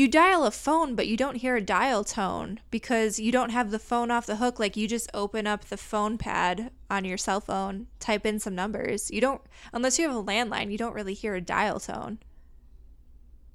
You 0.01 0.09
dial 0.09 0.47
a 0.47 0.51
phone, 0.51 0.95
but 0.95 1.09
you 1.09 1.17
don't 1.19 1.35
hear 1.35 1.57
a 1.57 1.61
dial 1.61 2.05
tone 2.05 2.61
because 2.71 3.21
you 3.21 3.31
don't 3.31 3.51
have 3.51 3.71
the 3.71 3.79
phone 3.79 4.11
off 4.11 4.25
the 4.25 4.37
hook. 4.37 4.59
Like 4.59 4.75
you 4.75 4.89
just 4.89 5.11
open 5.13 5.47
up 5.47 5.67
the 5.67 5.77
phone 5.77 6.17
pad 6.17 6.71
on 6.89 7.05
your 7.05 7.19
cell 7.19 7.39
phone, 7.39 7.87
type 7.99 8.25
in 8.25 8.39
some 8.39 8.55
numbers. 8.55 9.11
You 9.11 9.21
don't, 9.21 9.43
unless 9.75 9.99
you 9.99 10.09
have 10.09 10.17
a 10.17 10.25
landline, 10.25 10.73
you 10.73 10.79
don't 10.79 10.95
really 10.95 11.13
hear 11.13 11.35
a 11.35 11.41
dial 11.43 11.79
tone. 11.81 12.19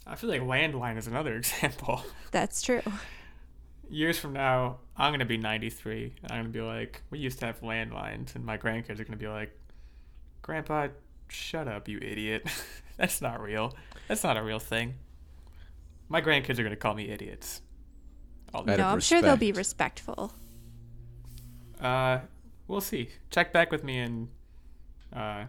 I 0.05 0.13
feel 0.13 0.29
like 0.29 0.43
landline 0.43 0.99
is 0.99 1.07
another 1.07 1.35
example. 1.37 2.03
That's 2.29 2.61
true. 2.61 2.83
Years 3.89 4.19
from 4.19 4.33
now, 4.33 4.77
I'm 4.95 5.11
gonna 5.11 5.25
be 5.25 5.37
93. 5.37 6.13
And 6.21 6.31
I'm 6.31 6.37
gonna 6.41 6.49
be 6.49 6.61
like, 6.61 7.01
we 7.09 7.17
used 7.17 7.39
to 7.39 7.47
have 7.47 7.61
landlines, 7.61 8.35
and 8.35 8.45
my 8.45 8.59
grandkids 8.59 8.99
are 8.99 9.03
gonna 9.03 9.17
be 9.17 9.27
like, 9.27 9.51
Grandpa, 10.43 10.89
shut 11.27 11.67
up, 11.67 11.87
you 11.87 11.97
idiot. 12.03 12.47
That's 12.97 13.19
not 13.19 13.41
real. 13.41 13.75
That's 14.07 14.23
not 14.23 14.37
a 14.37 14.43
real 14.43 14.59
thing. 14.59 14.93
My 16.09 16.21
grandkids 16.21 16.59
are 16.59 16.63
gonna 16.63 16.75
call 16.75 16.93
me 16.93 17.09
idiots. 17.09 17.61
All 18.53 18.63
the 18.63 18.77
no, 18.77 18.87
I'm 18.87 18.99
sure 18.99 19.21
they'll 19.21 19.37
be 19.37 19.51
respectful. 19.51 20.33
Uh, 21.79 22.19
we'll 22.67 22.81
see. 22.81 23.09
Check 23.29 23.51
back 23.51 23.71
with 23.71 23.83
me 23.83 23.99
in, 23.99 24.29
uh, 25.11 25.45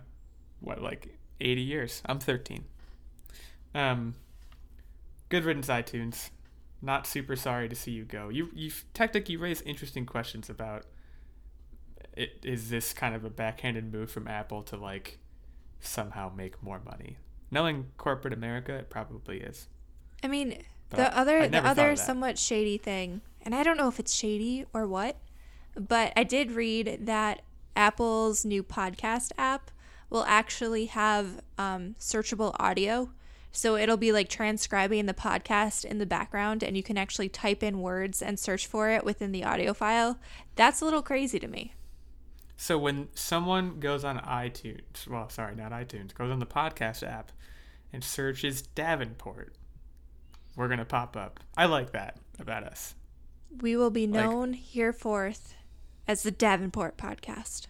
what 0.61 0.83
like 0.83 1.17
80 1.41 1.61
years. 1.61 2.03
I'm 2.07 2.19
13. 2.19 2.65
Um, 3.75 4.15
good 5.29 5.45
riddance, 5.45 5.69
iTunes. 5.69 6.31
Not 6.83 7.07
super 7.07 7.37
sorry 7.37 7.69
to 7.69 7.75
see 7.75 7.91
you 7.91 8.05
go. 8.05 8.29
You 8.29 8.51
you 8.55 8.71
technically 8.95 9.33
you 9.33 9.39
raise 9.39 9.63
interesting 9.63 10.07
questions 10.07 10.51
about. 10.51 10.85
It, 12.15 12.41
is 12.43 12.71
this 12.71 12.95
kind 12.95 13.15
of 13.15 13.25
a 13.25 13.31
backhanded 13.31 13.93
move 13.93 14.11
from 14.11 14.27
Apple 14.27 14.63
to 14.65 14.77
like 14.77 15.19
somehow 15.81 16.33
make 16.35 16.63
more 16.63 16.81
money? 16.85 17.19
Knowing 17.51 17.87
corporate 17.99 18.33
America, 18.33 18.75
it 18.75 18.89
probably 18.89 19.41
is. 19.41 19.69
I 20.23 20.29
mean, 20.29 20.63
But 20.91 20.97
the 20.97 21.19
other 21.19 21.49
the 21.49 21.65
other 21.65 21.97
somewhat 21.97 22.39
shady 22.39 22.79
thing, 22.79 23.21
and 23.43 23.55
I 23.55 23.63
don't 23.63 23.77
know 23.77 23.89
if 23.89 23.99
it's 24.01 24.15
shady 24.15 24.67
or 24.73 24.87
what, 24.87 25.17
but 25.75 26.13
I 26.17 26.25
did 26.25 26.53
read 26.53 27.01
that 27.03 27.43
Apple's 27.75 28.45
new 28.45 28.63
podcast 28.63 29.33
app 29.37 29.71
will 30.09 30.25
actually 30.27 30.87
have 30.87 31.41
um, 31.59 31.97
searchable 31.99 32.55
audio. 32.59 33.11
So 33.53 33.77
it'll 33.77 33.97
be 33.97 34.13
like 34.13 34.29
transcribing 34.29 35.07
the 35.07 35.15
podcast 35.15 35.85
in 35.85 35.99
the 35.99 36.05
background, 36.07 36.63
and 36.63 36.77
you 36.77 36.83
can 36.83 36.99
actually 36.99 37.31
type 37.31 37.63
in 37.63 37.81
words 37.81 38.21
and 38.21 38.39
search 38.39 38.67
for 38.67 38.91
it 38.91 39.03
within 39.05 39.33
the 39.33 39.45
audio 39.45 39.73
file. 39.73 40.19
That's 40.57 40.83
a 40.83 40.85
little 40.85 41.03
crazy 41.03 41.39
to 41.39 41.49
me. 41.49 41.73
So 42.59 42.79
when 42.79 43.09
someone 43.15 43.81
goes 43.81 44.05
on 44.05 44.19
iTunes, 44.19 45.09
well, 45.09 45.29
sorry, 45.29 45.55
not 45.55 45.73
iTunes, 45.73 46.15
goes 46.15 46.31
on 46.31 46.39
the 46.39 46.47
podcast 46.47 47.03
app 47.03 47.33
and 47.93 48.05
searches 48.05 48.63
Davenport, 48.63 49.55
we're 50.57 50.69
gonna 50.69 50.85
pop 50.85 51.17
up. 51.17 51.41
I 51.57 51.67
like 51.67 51.93
that 51.93 52.19
about 52.39 52.65
us. 52.65 52.95
We 53.61 53.77
will 53.77 53.91
be 53.91 54.07
Like- 54.07 54.25
known 54.25 54.53
hereforth 54.55 55.55
as 56.09 56.23
the 56.23 56.31
Davenport 56.31 56.97
Podcast. 56.97 57.67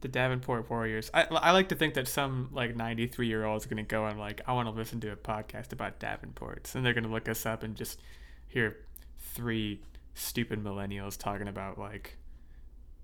The 0.00 0.08
Davenport 0.08 0.68
Warriors. 0.68 1.10
I, 1.14 1.22
I 1.30 1.52
like 1.52 1.68
to 1.68 1.76
think 1.76 1.94
that 1.94 2.08
some 2.08 2.48
like 2.52 2.74
93 2.74 3.28
year 3.28 3.44
old 3.44 3.62
is 3.62 3.66
gonna 3.66 3.82
go 3.84 4.06
and 4.06 4.18
like 4.18 4.40
I 4.46 4.52
want 4.52 4.66
to 4.66 4.72
listen 4.74 4.98
to 5.00 5.12
a 5.12 5.16
podcast 5.16 5.72
about 5.72 6.00
Davenports, 6.00 6.74
and 6.74 6.84
they're 6.84 6.94
gonna 6.94 7.08
look 7.08 7.28
us 7.28 7.46
up 7.46 7.62
and 7.62 7.76
just 7.76 8.00
hear 8.48 8.78
three 9.18 9.80
stupid 10.14 10.62
millennials 10.62 11.16
talking 11.16 11.46
about 11.48 11.78
like 11.78 12.16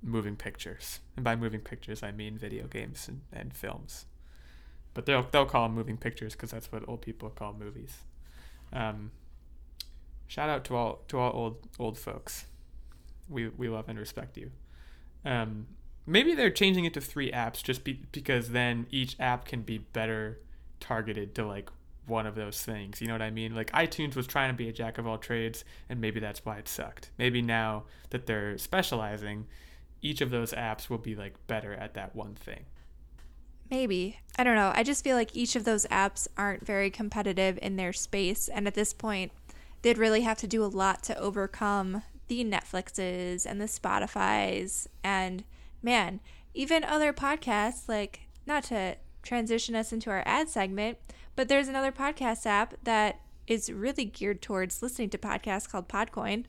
moving 0.02 0.36
pictures, 0.36 1.00
and 1.16 1.24
by 1.24 1.36
moving 1.36 1.60
pictures 1.60 2.02
I 2.02 2.10
mean 2.12 2.36
video 2.36 2.66
games 2.66 3.06
and, 3.08 3.20
and 3.32 3.54
films. 3.54 4.06
But 4.94 5.06
they'll 5.06 5.26
they'll 5.30 5.46
call 5.46 5.68
them 5.68 5.76
moving 5.76 5.96
pictures 5.98 6.32
because 6.34 6.50
that's 6.50 6.72
what 6.72 6.86
old 6.88 7.02
people 7.02 7.30
call 7.30 7.52
movies. 7.52 7.98
Um, 8.72 9.10
shout 10.26 10.48
out 10.48 10.64
to 10.66 10.76
all 10.76 11.00
to 11.08 11.18
all 11.18 11.32
old 11.32 11.68
old 11.78 11.98
folks. 11.98 12.46
We 13.28 13.48
we 13.48 13.68
love 13.68 13.88
and 13.88 13.98
respect 13.98 14.36
you. 14.36 14.50
Um, 15.24 15.66
maybe 16.06 16.34
they're 16.34 16.50
changing 16.50 16.84
it 16.84 16.94
to 16.94 17.00
three 17.00 17.30
apps 17.30 17.62
just 17.62 17.84
be, 17.84 18.00
because 18.12 18.50
then 18.50 18.86
each 18.90 19.16
app 19.20 19.44
can 19.44 19.62
be 19.62 19.78
better 19.78 20.40
targeted 20.80 21.34
to 21.34 21.46
like 21.46 21.70
one 22.06 22.26
of 22.26 22.34
those 22.34 22.62
things. 22.62 23.00
You 23.00 23.06
know 23.06 23.14
what 23.14 23.22
I 23.22 23.30
mean? 23.30 23.54
Like 23.54 23.70
iTunes 23.72 24.16
was 24.16 24.26
trying 24.26 24.50
to 24.50 24.56
be 24.56 24.68
a 24.68 24.72
jack 24.72 24.98
of 24.98 25.06
all 25.06 25.18
trades, 25.18 25.64
and 25.88 26.00
maybe 26.00 26.20
that's 26.20 26.44
why 26.44 26.58
it 26.58 26.68
sucked. 26.68 27.10
Maybe 27.18 27.42
now 27.42 27.84
that 28.10 28.26
they're 28.26 28.56
specializing, 28.58 29.46
each 30.00 30.20
of 30.20 30.30
those 30.30 30.52
apps 30.52 30.88
will 30.88 30.98
be 30.98 31.14
like 31.14 31.34
better 31.46 31.74
at 31.74 31.94
that 31.94 32.16
one 32.16 32.34
thing. 32.34 32.64
Maybe. 33.70 34.18
I 34.38 34.44
don't 34.44 34.56
know. 34.56 34.72
I 34.74 34.82
just 34.82 35.04
feel 35.04 35.16
like 35.16 35.36
each 35.36 35.56
of 35.56 35.64
those 35.64 35.86
apps 35.86 36.28
aren't 36.36 36.64
very 36.64 36.90
competitive 36.90 37.58
in 37.60 37.76
their 37.76 37.92
space. 37.92 38.48
And 38.48 38.66
at 38.66 38.74
this 38.74 38.92
point, 38.92 39.32
they'd 39.82 39.98
really 39.98 40.22
have 40.22 40.38
to 40.38 40.46
do 40.46 40.64
a 40.64 40.66
lot 40.66 41.02
to 41.04 41.18
overcome 41.18 42.02
the 42.28 42.44
Netflixes 42.44 43.44
and 43.44 43.60
the 43.60 43.66
Spotify's. 43.66 44.88
And 45.02 45.44
man, 45.82 46.20
even 46.54 46.84
other 46.84 47.12
podcasts, 47.12 47.88
like, 47.88 48.20
not 48.46 48.64
to 48.64 48.96
transition 49.22 49.74
us 49.74 49.92
into 49.92 50.10
our 50.10 50.22
ad 50.24 50.48
segment, 50.48 50.98
but 51.36 51.48
there's 51.48 51.68
another 51.68 51.92
podcast 51.92 52.46
app 52.46 52.74
that 52.84 53.20
is 53.46 53.72
really 53.72 54.04
geared 54.04 54.42
towards 54.42 54.82
listening 54.82 55.10
to 55.10 55.18
podcasts 55.18 55.68
called 55.68 55.88
Podcoin. 55.88 56.44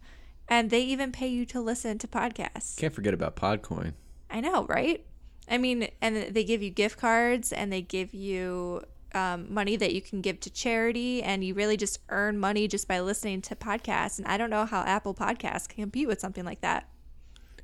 And 0.47 0.69
they 0.69 0.81
even 0.81 1.11
pay 1.11 1.27
you 1.27 1.45
to 1.47 1.61
listen 1.61 1.99
to 1.99 2.07
podcasts. 2.07 2.77
Can't 2.77 2.93
forget 2.93 3.13
about 3.13 3.35
Podcoin. 3.35 3.93
I 4.29 4.41
know, 4.41 4.65
right? 4.65 5.05
I 5.49 5.57
mean, 5.57 5.89
and 6.01 6.33
they 6.33 6.43
give 6.43 6.61
you 6.61 6.69
gift 6.69 6.99
cards 6.99 7.51
and 7.51 7.73
they 7.73 7.81
give 7.81 8.13
you 8.13 8.83
um, 9.13 9.51
money 9.51 9.75
that 9.75 9.93
you 9.93 10.01
can 10.01 10.21
give 10.21 10.39
to 10.41 10.49
charity, 10.49 11.23
and 11.23 11.43
you 11.43 11.53
really 11.53 11.77
just 11.77 11.99
earn 12.09 12.37
money 12.37 12.67
just 12.67 12.87
by 12.87 12.99
listening 12.99 13.41
to 13.43 13.55
podcasts. 13.55 14.19
And 14.19 14.27
I 14.27 14.37
don't 14.37 14.49
know 14.49 14.65
how 14.65 14.81
Apple 14.81 15.13
Podcasts 15.13 15.67
can 15.67 15.83
compete 15.83 16.07
with 16.07 16.19
something 16.19 16.45
like 16.45 16.61
that. 16.61 16.87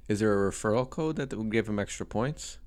Is 0.08 0.20
there 0.20 0.48
a 0.48 0.52
referral 0.52 0.90
code 0.90 1.16
that 1.18 1.34
would 1.34 1.52
give 1.52 1.66
them 1.66 1.80
extra 1.80 2.06
points? 2.06 2.60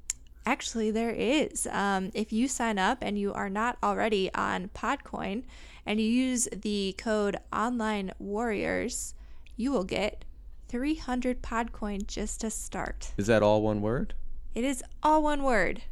Actually, 0.47 0.91
there 0.91 1.11
is. 1.11 1.69
Um, 1.71 2.11
if 2.15 2.33
you 2.33 2.49
sign 2.49 2.79
up 2.79 2.99
and 3.03 3.19
you 3.19 3.33
are 3.33 3.51
not 3.51 3.77
already 3.83 4.33
on 4.35 4.69
Podcoin 4.69 5.45
and 5.85 6.01
you 6.01 6.07
use 6.07 6.49
the 6.53 6.95
code 6.97 7.37
Online 7.53 8.13
Warriors, 8.19 9.15
you 9.57 9.71
will 9.71 9.85
get 9.85 10.25
300 10.69 11.43
Podcoin 11.43 12.07
just 12.07 12.41
to 12.41 12.51
start. 12.51 13.13
Is 13.17 13.27
that 13.27 13.43
all 13.43 13.63
one 13.63 13.83
word? 13.83 14.15
It 14.55 14.65
is 14.65 14.83
all 15.03 15.23
one 15.23 15.43
word. 15.43 15.83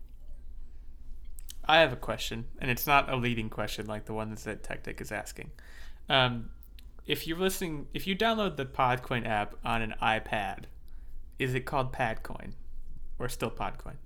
I 1.68 1.80
have 1.80 1.92
a 1.92 1.96
question, 1.96 2.46
and 2.60 2.70
it's 2.70 2.86
not 2.86 3.10
a 3.10 3.16
leading 3.16 3.50
question 3.50 3.86
like 3.86 4.04
the 4.04 4.14
one 4.14 4.34
that 4.34 4.62
Tactic 4.62 5.00
is 5.00 5.10
asking. 5.10 5.50
Um, 6.08 6.50
if 7.06 7.26
you're 7.26 7.38
listening, 7.38 7.86
if 7.92 8.06
you 8.06 8.16
download 8.16 8.56
the 8.56 8.64
Podcoin 8.64 9.26
app 9.26 9.54
on 9.64 9.82
an 9.82 9.94
iPad, 10.00 10.64
is 11.38 11.54
it 11.54 11.60
called 11.60 11.92
Padcoin, 11.92 12.52
or 13.18 13.28
still 13.28 13.50
Podcoin? 13.50 13.96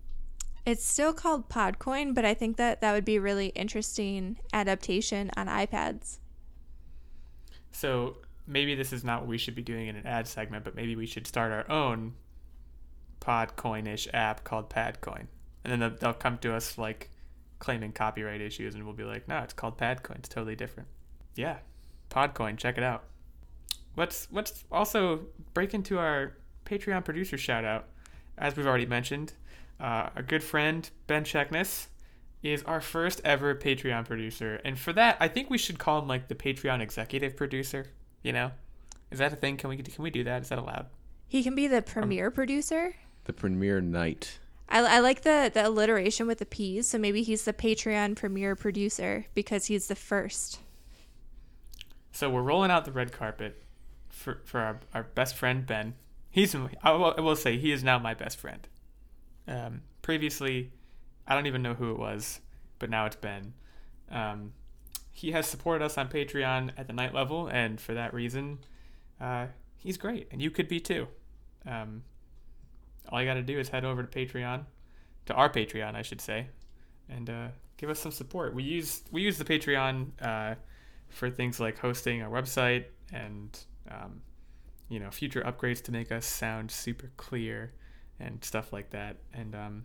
It's 0.66 0.84
still 0.84 1.12
called 1.12 1.48
Podcoin, 1.48 2.14
but 2.14 2.24
I 2.24 2.34
think 2.34 2.56
that 2.56 2.80
that 2.80 2.92
would 2.92 3.04
be 3.04 3.16
a 3.16 3.20
really 3.20 3.48
interesting 3.48 4.38
adaptation 4.52 5.30
on 5.36 5.46
iPads. 5.46 6.18
So 7.72 8.18
maybe 8.46 8.74
this 8.74 8.92
is 8.92 9.04
not 9.04 9.20
what 9.20 9.28
we 9.28 9.38
should 9.38 9.54
be 9.54 9.62
doing 9.62 9.88
in 9.88 9.96
an 9.96 10.06
ad 10.06 10.26
segment, 10.26 10.64
but 10.64 10.74
maybe 10.74 10.96
we 10.96 11.06
should 11.06 11.26
start 11.26 11.52
our 11.52 11.70
own 11.70 12.14
Podcoin-ish 13.20 14.08
app 14.12 14.44
called 14.44 14.70
Padcoin, 14.70 15.26
and 15.64 15.82
then 15.82 15.96
they'll, 16.00 16.12
come 16.14 16.38
to 16.38 16.54
us 16.54 16.78
like 16.78 17.10
claiming 17.58 17.92
copyright 17.92 18.40
issues, 18.40 18.74
and 18.74 18.84
we'll 18.84 18.94
be 18.94 19.04
like, 19.04 19.28
no, 19.28 19.38
it's 19.38 19.52
called 19.52 19.78
Padcoin. 19.78 20.16
It's 20.16 20.28
totally 20.28 20.56
different. 20.56 20.88
Yeah, 21.36 21.58
Podcoin. 22.10 22.56
Check 22.56 22.78
it 22.78 22.84
out. 22.84 23.04
Let's 23.96 24.28
let's 24.30 24.64
also 24.72 25.26
break 25.54 25.74
into 25.74 25.98
our 25.98 26.36
Patreon 26.64 27.04
producer 27.04 27.36
shout 27.36 27.64
out. 27.64 27.86
As 28.38 28.56
we've 28.56 28.66
already 28.66 28.86
mentioned, 28.86 29.34
uh, 29.78 30.08
a 30.16 30.22
good 30.22 30.42
friend 30.42 30.88
Ben 31.06 31.24
Checkness 31.24 31.88
is 32.42 32.62
our 32.62 32.80
first 32.80 33.20
ever 33.24 33.54
Patreon 33.54 34.06
producer, 34.06 34.60
and 34.64 34.78
for 34.78 34.92
that, 34.94 35.16
I 35.20 35.28
think 35.28 35.50
we 35.50 35.58
should 35.58 35.78
call 35.78 36.00
him 36.00 36.08
like 36.08 36.28
the 36.28 36.34
Patreon 36.34 36.80
executive 36.80 37.36
producer. 37.36 37.86
You 38.22 38.32
know, 38.32 38.52
is 39.10 39.18
that 39.18 39.32
a 39.32 39.36
thing? 39.36 39.56
Can 39.56 39.70
we 39.70 39.76
can 39.76 40.02
we 40.02 40.10
do 40.10 40.24
that? 40.24 40.42
Is 40.42 40.48
that 40.48 40.58
allowed? 40.58 40.86
He 41.28 41.42
can 41.42 41.54
be 41.54 41.66
the 41.66 41.82
premier 41.82 42.30
producer. 42.30 42.94
The 43.30 43.34
Premier 43.34 43.80
Knight. 43.80 44.40
I, 44.68 44.96
I 44.96 44.98
like 44.98 45.22
the, 45.22 45.52
the 45.54 45.68
alliteration 45.68 46.26
with 46.26 46.38
the 46.38 46.46
P's, 46.46 46.88
so 46.88 46.98
maybe 46.98 47.22
he's 47.22 47.44
the 47.44 47.52
Patreon 47.52 48.16
premier 48.16 48.56
producer 48.56 49.26
because 49.34 49.66
he's 49.66 49.86
the 49.86 49.94
first. 49.94 50.58
So 52.10 52.28
we're 52.28 52.42
rolling 52.42 52.72
out 52.72 52.86
the 52.86 52.90
red 52.90 53.12
carpet 53.12 53.62
for 54.08 54.40
for 54.44 54.58
our, 54.58 54.80
our 54.92 55.04
best 55.04 55.36
friend 55.36 55.64
Ben. 55.64 55.94
He's 56.28 56.56
I 56.82 56.90
will, 56.90 57.14
I 57.16 57.20
will 57.20 57.36
say 57.36 57.56
he 57.56 57.70
is 57.70 57.84
now 57.84 58.00
my 58.00 58.14
best 58.14 58.36
friend. 58.36 58.66
Um, 59.46 59.82
previously, 60.02 60.72
I 61.24 61.36
don't 61.36 61.46
even 61.46 61.62
know 61.62 61.74
who 61.74 61.92
it 61.92 62.00
was, 62.00 62.40
but 62.80 62.90
now 62.90 63.06
it's 63.06 63.14
Ben. 63.14 63.52
Um, 64.10 64.54
he 65.12 65.30
has 65.30 65.46
supported 65.46 65.84
us 65.84 65.96
on 65.96 66.08
Patreon 66.08 66.72
at 66.76 66.88
the 66.88 66.92
Knight 66.92 67.14
level, 67.14 67.46
and 67.46 67.80
for 67.80 67.94
that 67.94 68.12
reason, 68.12 68.58
uh, 69.20 69.46
he's 69.76 69.98
great, 69.98 70.26
and 70.32 70.42
you 70.42 70.50
could 70.50 70.66
be 70.66 70.80
too. 70.80 71.06
Um, 71.64 72.02
all 73.10 73.20
you 73.20 73.26
got 73.28 73.34
to 73.34 73.42
do 73.42 73.58
is 73.58 73.68
head 73.68 73.84
over 73.84 74.02
to 74.02 74.08
Patreon, 74.08 74.64
to 75.26 75.34
our 75.34 75.50
Patreon, 75.50 75.94
I 75.94 76.02
should 76.02 76.20
say, 76.20 76.48
and 77.08 77.28
uh, 77.28 77.48
give 77.76 77.90
us 77.90 77.98
some 77.98 78.12
support. 78.12 78.54
We 78.54 78.62
use 78.62 79.02
we 79.10 79.22
use 79.22 79.38
the 79.38 79.44
Patreon 79.44 80.10
uh, 80.22 80.54
for 81.08 81.30
things 81.30 81.58
like 81.60 81.78
hosting 81.78 82.22
our 82.22 82.30
website 82.30 82.84
and 83.12 83.58
um, 83.90 84.22
you 84.88 84.98
know 85.00 85.10
future 85.10 85.42
upgrades 85.42 85.82
to 85.84 85.92
make 85.92 86.12
us 86.12 86.26
sound 86.26 86.70
super 86.70 87.10
clear 87.16 87.72
and 88.18 88.44
stuff 88.44 88.72
like 88.72 88.90
that. 88.90 89.16
And 89.32 89.54
um, 89.54 89.84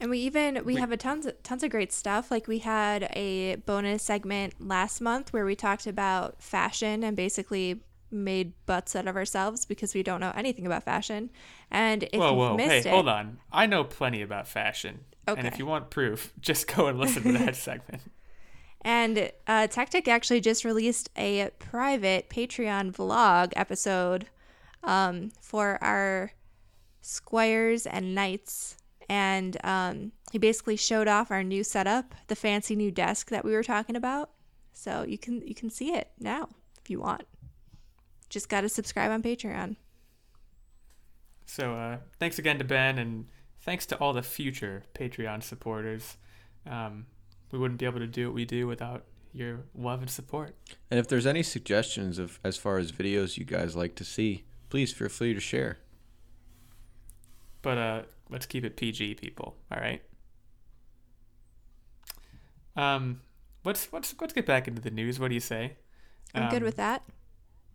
And 0.00 0.10
we 0.10 0.18
even 0.20 0.56
we 0.64 0.74
We- 0.74 0.80
have 0.80 0.92
a 0.92 0.96
tons 0.96 1.26
of, 1.26 1.42
tons 1.42 1.62
of 1.62 1.70
great 1.70 1.92
stuff. 1.92 2.30
Like 2.30 2.46
we 2.46 2.58
had 2.60 3.08
a 3.16 3.56
bonus 3.56 4.02
segment 4.02 4.54
last 4.60 5.00
month 5.00 5.32
where 5.32 5.44
we 5.44 5.56
talked 5.56 5.86
about 5.86 6.42
fashion 6.42 7.02
and 7.02 7.16
basically 7.16 7.80
made 8.24 8.52
butts 8.66 8.96
out 8.96 9.06
of 9.06 9.16
ourselves 9.16 9.64
because 9.64 9.94
we 9.94 10.02
don't 10.02 10.20
know 10.20 10.32
anything 10.34 10.66
about 10.66 10.82
fashion. 10.82 11.30
And 11.70 12.04
if 12.04 12.18
whoa, 12.18 12.32
whoa, 12.32 12.56
missed 12.56 12.70
hey, 12.70 12.78
it, 12.78 12.86
hold 12.92 13.08
on. 13.08 13.38
I 13.52 13.66
know 13.66 13.84
plenty 13.84 14.22
about 14.22 14.48
fashion. 14.48 15.00
And 15.26 15.46
if 15.46 15.58
you 15.58 15.66
want 15.66 15.90
proof, 15.90 16.32
just 16.40 16.72
go 16.72 16.86
and 16.86 16.98
listen 16.98 17.22
to 17.24 17.32
that 17.32 17.56
segment. 17.56 18.02
And 18.82 19.32
uh, 19.46 19.66
Tactic 19.66 20.06
actually 20.06 20.40
just 20.40 20.64
released 20.64 21.10
a 21.16 21.50
private 21.58 22.30
Patreon 22.30 22.92
vlog 22.92 23.52
episode 23.56 24.28
um, 24.84 25.30
for 25.40 25.82
our 25.82 26.32
squires 27.00 27.86
and 27.86 28.14
knights. 28.14 28.76
And 29.08 29.56
um, 29.64 30.12
he 30.30 30.38
basically 30.38 30.76
showed 30.76 31.08
off 31.08 31.30
our 31.30 31.42
new 31.42 31.64
setup, 31.64 32.14
the 32.28 32.36
fancy 32.36 32.76
new 32.76 32.90
desk 32.90 33.30
that 33.30 33.44
we 33.44 33.52
were 33.52 33.62
talking 33.64 33.96
about. 33.96 34.30
So 34.72 35.04
you 35.08 35.16
can 35.16 35.46
you 35.46 35.54
can 35.54 35.70
see 35.70 35.94
it 35.94 36.10
now 36.20 36.48
if 36.80 36.90
you 36.90 37.00
want. 37.00 37.24
Just 38.28 38.48
got 38.48 38.62
to 38.62 38.68
subscribe 38.68 39.10
on 39.10 39.22
Patreon. 39.22 39.76
So 41.46 41.74
uh, 41.74 41.98
thanks 42.18 42.38
again 42.38 42.58
to 42.58 42.64
Ben, 42.64 42.98
and 42.98 43.26
thanks 43.60 43.86
to 43.86 43.96
all 43.98 44.12
the 44.12 44.22
future 44.22 44.82
Patreon 44.94 45.42
supporters. 45.42 46.16
Um, 46.68 47.06
we 47.52 47.58
wouldn't 47.58 47.78
be 47.78 47.86
able 47.86 48.00
to 48.00 48.06
do 48.06 48.26
what 48.26 48.34
we 48.34 48.44
do 48.44 48.66
without 48.66 49.04
your 49.32 49.60
love 49.74 50.00
and 50.00 50.10
support. 50.10 50.56
And 50.90 50.98
if 50.98 51.06
there's 51.06 51.26
any 51.26 51.42
suggestions 51.42 52.18
of 52.18 52.40
as 52.42 52.56
far 52.56 52.78
as 52.78 52.90
videos 52.90 53.36
you 53.38 53.44
guys 53.44 53.76
like 53.76 53.94
to 53.96 54.04
see, 54.04 54.44
please 54.70 54.92
feel 54.92 55.08
free 55.08 55.34
to 55.34 55.40
share. 55.40 55.78
But 57.62 57.78
uh, 57.78 58.02
let's 58.30 58.46
keep 58.46 58.64
it 58.64 58.76
PG, 58.76 59.14
people. 59.16 59.56
All 59.70 59.78
right. 59.78 60.02
Um, 62.76 63.20
let's 63.64 63.88
let's 63.92 64.14
let's 64.20 64.32
get 64.32 64.46
back 64.46 64.68
into 64.68 64.82
the 64.82 64.90
news. 64.90 65.18
What 65.18 65.28
do 65.28 65.34
you 65.34 65.40
say? 65.40 65.76
I'm 66.34 66.50
good 66.50 66.58
Um, 66.62 66.64
with 66.64 66.76
that. 66.76 67.02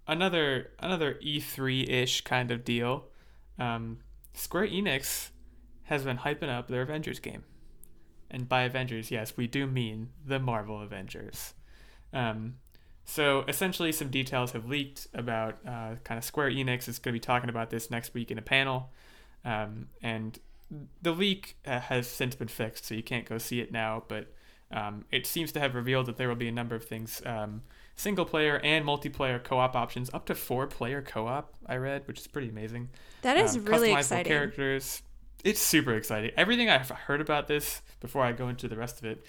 Another 0.07 0.71
another 0.79 1.15
E3 1.23 1.89
ish 1.89 2.21
kind 2.21 2.51
of 2.51 2.63
deal. 2.63 3.05
Um, 3.59 3.99
Square 4.33 4.67
Enix 4.67 5.29
has 5.83 6.03
been 6.03 6.19
hyping 6.19 6.49
up 6.49 6.67
their 6.67 6.81
Avengers 6.81 7.19
game, 7.19 7.43
and 8.29 8.47
by 8.47 8.63
Avengers, 8.63 9.11
yes, 9.11 9.35
we 9.35 9.47
do 9.47 9.67
mean 9.67 10.09
the 10.25 10.39
Marvel 10.39 10.81
Avengers. 10.81 11.53
Um, 12.13 12.55
so 13.03 13.43
essentially, 13.47 13.91
some 13.91 14.09
details 14.09 14.51
have 14.51 14.67
leaked 14.67 15.07
about 15.13 15.59
uh, 15.65 15.95
kind 16.03 16.17
of 16.17 16.23
Square 16.23 16.51
Enix 16.51 16.87
is 16.87 16.99
going 16.99 17.13
to 17.13 17.19
be 17.19 17.19
talking 17.19 17.49
about 17.49 17.69
this 17.69 17.91
next 17.91 18.13
week 18.13 18.31
in 18.31 18.37
a 18.37 18.43
panel, 18.43 18.89
um, 19.43 19.87
and 20.01 20.39
the 21.01 21.11
leak 21.11 21.57
uh, 21.65 21.79
has 21.79 22.07
since 22.07 22.35
been 22.35 22.47
fixed, 22.47 22.85
so 22.85 22.95
you 22.95 23.03
can't 23.03 23.27
go 23.27 23.37
see 23.37 23.59
it 23.59 23.71
now. 23.71 24.03
But 24.07 24.33
um, 24.71 25.05
it 25.11 25.25
seems 25.25 25.51
to 25.53 25.59
have 25.59 25.75
revealed 25.75 26.05
that 26.05 26.17
there 26.17 26.29
will 26.29 26.35
be 26.35 26.47
a 26.47 26.53
number 26.53 26.75
of 26.75 26.85
things 26.85 27.21
um, 27.25 27.63
single 27.95 28.25
player 28.25 28.59
and 28.63 28.85
multiplayer 28.85 29.43
co-op 29.43 29.75
options 29.75 30.09
up 30.13 30.25
to 30.25 30.35
four 30.35 30.65
player 30.67 31.01
co-op 31.01 31.53
i 31.67 31.75
read 31.75 32.07
which 32.07 32.19
is 32.19 32.27
pretty 32.27 32.49
amazing. 32.49 32.89
That 33.21 33.37
is 33.37 33.55
Um, 33.55 33.65
really 33.65 33.89
customizable 33.89 33.97
exciting. 33.99 34.29
characters. 34.31 35.01
It's 35.43 35.59
super 35.59 35.93
exciting. 35.93 36.31
Everything 36.37 36.69
i've 36.69 36.89
heard 36.89 37.21
about 37.21 37.47
this 37.47 37.81
before 37.99 38.23
i 38.23 38.31
go 38.31 38.47
into 38.49 38.67
the 38.67 38.75
rest 38.77 38.99
of 38.99 39.05
it 39.05 39.25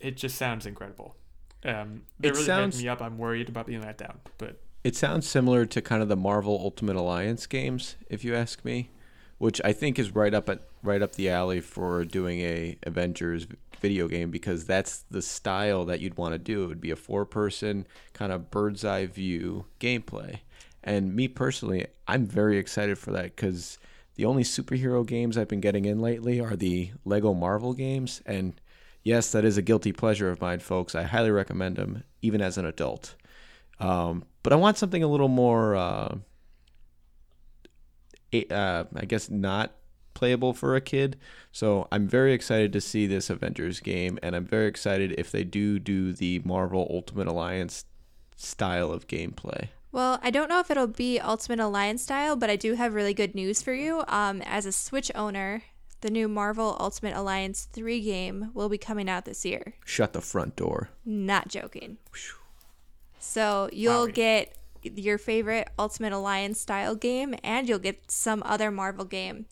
it 0.00 0.16
just 0.16 0.36
sounds 0.36 0.64
incredible. 0.66 1.16
Um 1.64 2.02
they're 2.18 2.30
It 2.30 2.34
really 2.34 2.44
sounds- 2.46 2.82
me 2.82 2.88
up. 2.88 3.02
I'm 3.02 3.18
worried 3.18 3.48
about 3.48 3.66
being 3.66 3.82
let 3.82 3.98
down 3.98 4.20
but 4.38 4.60
It 4.84 4.94
sounds 4.96 5.26
similar 5.28 5.66
to 5.66 5.82
kind 5.82 6.02
of 6.02 6.08
the 6.08 6.16
Marvel 6.16 6.58
Ultimate 6.62 6.94
Alliance 6.96 7.46
games, 7.46 7.96
if 8.08 8.24
you 8.24 8.34
ask 8.34 8.64
me, 8.64 8.90
which 9.38 9.60
I 9.64 9.72
think 9.72 9.98
is 9.98 10.14
right 10.14 10.32
up 10.32 10.48
at 10.48 10.60
right 10.82 11.02
up 11.02 11.12
the 11.16 11.28
alley 11.28 11.60
for 11.60 12.04
doing 12.04 12.40
a 12.40 12.78
Avengers 12.84 13.46
video 13.78 14.08
game 14.08 14.30
because 14.30 14.64
that's 14.64 15.04
the 15.10 15.22
style 15.22 15.84
that 15.86 16.00
you'd 16.00 16.16
want 16.16 16.34
to 16.34 16.38
do. 16.38 16.64
It 16.64 16.68
would 16.68 16.80
be 16.80 16.90
a 16.90 16.96
four-person 16.96 17.86
kind 18.12 18.32
of 18.32 18.50
bird's 18.50 18.84
eye 18.84 19.06
view 19.06 19.66
gameplay. 19.80 20.40
And 20.82 21.14
me 21.14 21.28
personally, 21.28 21.86
I'm 22.06 22.26
very 22.26 22.58
excited 22.58 22.98
for 22.98 23.10
that 23.12 23.36
because 23.36 23.78
the 24.14 24.24
only 24.24 24.42
superhero 24.42 25.06
games 25.06 25.38
I've 25.38 25.48
been 25.48 25.60
getting 25.60 25.84
in 25.84 26.00
lately 26.00 26.40
are 26.40 26.56
the 26.56 26.90
Lego 27.04 27.34
Marvel 27.34 27.72
games, 27.72 28.20
and 28.26 28.60
yes, 29.04 29.30
that 29.30 29.44
is 29.44 29.56
a 29.56 29.62
guilty 29.62 29.92
pleasure 29.92 30.28
of 30.28 30.40
mine, 30.40 30.58
folks. 30.58 30.94
I 30.94 31.04
highly 31.04 31.30
recommend 31.30 31.76
them, 31.76 32.02
even 32.20 32.40
as 32.40 32.58
an 32.58 32.66
adult. 32.66 33.14
Um, 33.78 34.24
but 34.42 34.52
I 34.52 34.56
want 34.56 34.76
something 34.76 35.04
a 35.04 35.08
little 35.08 35.28
more, 35.28 35.76
uh, 35.76 36.16
uh, 38.50 38.84
I 38.94 39.04
guess, 39.06 39.30
not 39.30 39.72
playable 40.18 40.52
for 40.52 40.74
a 40.74 40.80
kid. 40.80 41.16
So 41.52 41.86
I'm 41.92 42.08
very 42.08 42.32
excited 42.32 42.72
to 42.72 42.80
see 42.80 43.06
this 43.06 43.30
Avengers 43.30 43.78
game, 43.78 44.18
and 44.22 44.34
I'm 44.34 44.44
very 44.44 44.66
excited 44.66 45.14
if 45.16 45.30
they 45.30 45.44
do 45.44 45.78
do 45.78 46.12
the 46.12 46.42
Marvel 46.44 46.88
Ultimate 46.90 47.28
Alliance 47.28 47.84
style 48.36 48.90
of 48.90 49.06
gameplay. 49.06 49.68
Well, 49.92 50.18
I 50.22 50.30
don't 50.30 50.48
know 50.48 50.58
if 50.58 50.70
it'll 50.70 50.86
be 50.88 51.20
Ultimate 51.20 51.60
Alliance 51.60 52.02
style, 52.02 52.36
but 52.36 52.50
I 52.50 52.56
do 52.56 52.74
have 52.74 52.94
really 52.94 53.14
good 53.14 53.34
news 53.34 53.62
for 53.62 53.72
you. 53.72 54.02
Um, 54.08 54.42
as 54.42 54.66
a 54.66 54.72
Switch 54.72 55.10
owner, 55.14 55.62
the 56.00 56.10
new 56.10 56.28
Marvel 56.28 56.76
Ultimate 56.78 57.16
Alliance 57.16 57.68
3 57.72 58.00
game 58.00 58.50
will 58.54 58.68
be 58.68 58.78
coming 58.78 59.08
out 59.08 59.24
this 59.24 59.44
year. 59.44 59.74
Shut 59.84 60.12
the 60.12 60.20
front 60.20 60.56
door. 60.56 60.90
Not 61.04 61.48
joking. 61.48 61.98
So 63.18 63.70
you'll 63.72 64.08
get 64.08 64.52
your 64.82 65.18
favorite 65.18 65.68
Ultimate 65.78 66.12
Alliance 66.12 66.60
style 66.60 66.94
game, 66.94 67.34
and 67.42 67.68
you'll 67.68 67.78
get 67.78 68.10
some 68.10 68.42
other 68.44 68.70
Marvel 68.70 69.04
game. 69.04 69.46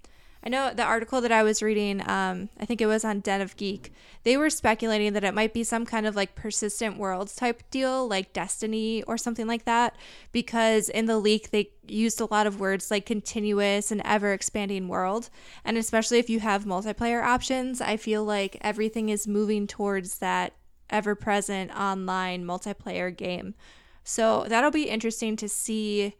I 0.46 0.48
know 0.48 0.72
the 0.72 0.85
article 0.85 1.20
that 1.22 1.32
I 1.32 1.42
was 1.42 1.61
reading, 1.61 2.09
um, 2.09 2.50
I 2.56 2.66
think 2.66 2.80
it 2.80 2.87
was 2.87 3.04
on 3.04 3.18
Den 3.18 3.40
of 3.40 3.56
Geek, 3.56 3.92
they 4.22 4.37
were 4.37 4.48
speculating 4.48 5.12
that 5.14 5.24
it 5.24 5.35
might 5.35 5.52
be 5.52 5.64
some 5.64 5.85
kind 5.85 6.06
of 6.06 6.14
like 6.14 6.37
persistent 6.37 6.98
worlds 6.98 7.35
type 7.35 7.64
deal, 7.72 8.06
like 8.06 8.32
Destiny 8.32 9.02
or 9.09 9.18
something 9.18 9.48
like 9.48 9.64
that, 9.64 9.96
because 10.30 10.88
in 10.88 11.06
the 11.06 11.18
leak 11.18 11.50
they 11.50 11.70
used 11.88 12.20
a 12.20 12.32
lot 12.32 12.46
of 12.46 12.61
words 12.61 12.92
like 12.92 13.04
continuous 13.04 13.90
and 13.90 14.00
ever 14.04 14.32
expanding 14.32 14.87
world. 14.87 15.30
And 15.64 15.76
especially 15.76 16.20
if 16.20 16.30
you 16.30 16.38
have 16.38 16.64
multiplayer 16.64 17.24
options, 17.24 17.80
I 17.80 17.96
feel 17.96 18.22
like 18.22 18.56
everything 18.61 19.09
is 19.09 19.26
moving 19.26 19.66
towards 19.66 20.18
that 20.18 20.52
ever 20.88 21.16
present 21.16 21.76
online 21.76 22.44
multiplayer 22.44 23.14
game. 23.14 23.56
So 24.04 24.44
that'll 24.48 24.70
be 24.70 24.90
interesting 24.90 25.35
to 25.38 25.48
see 25.48 26.14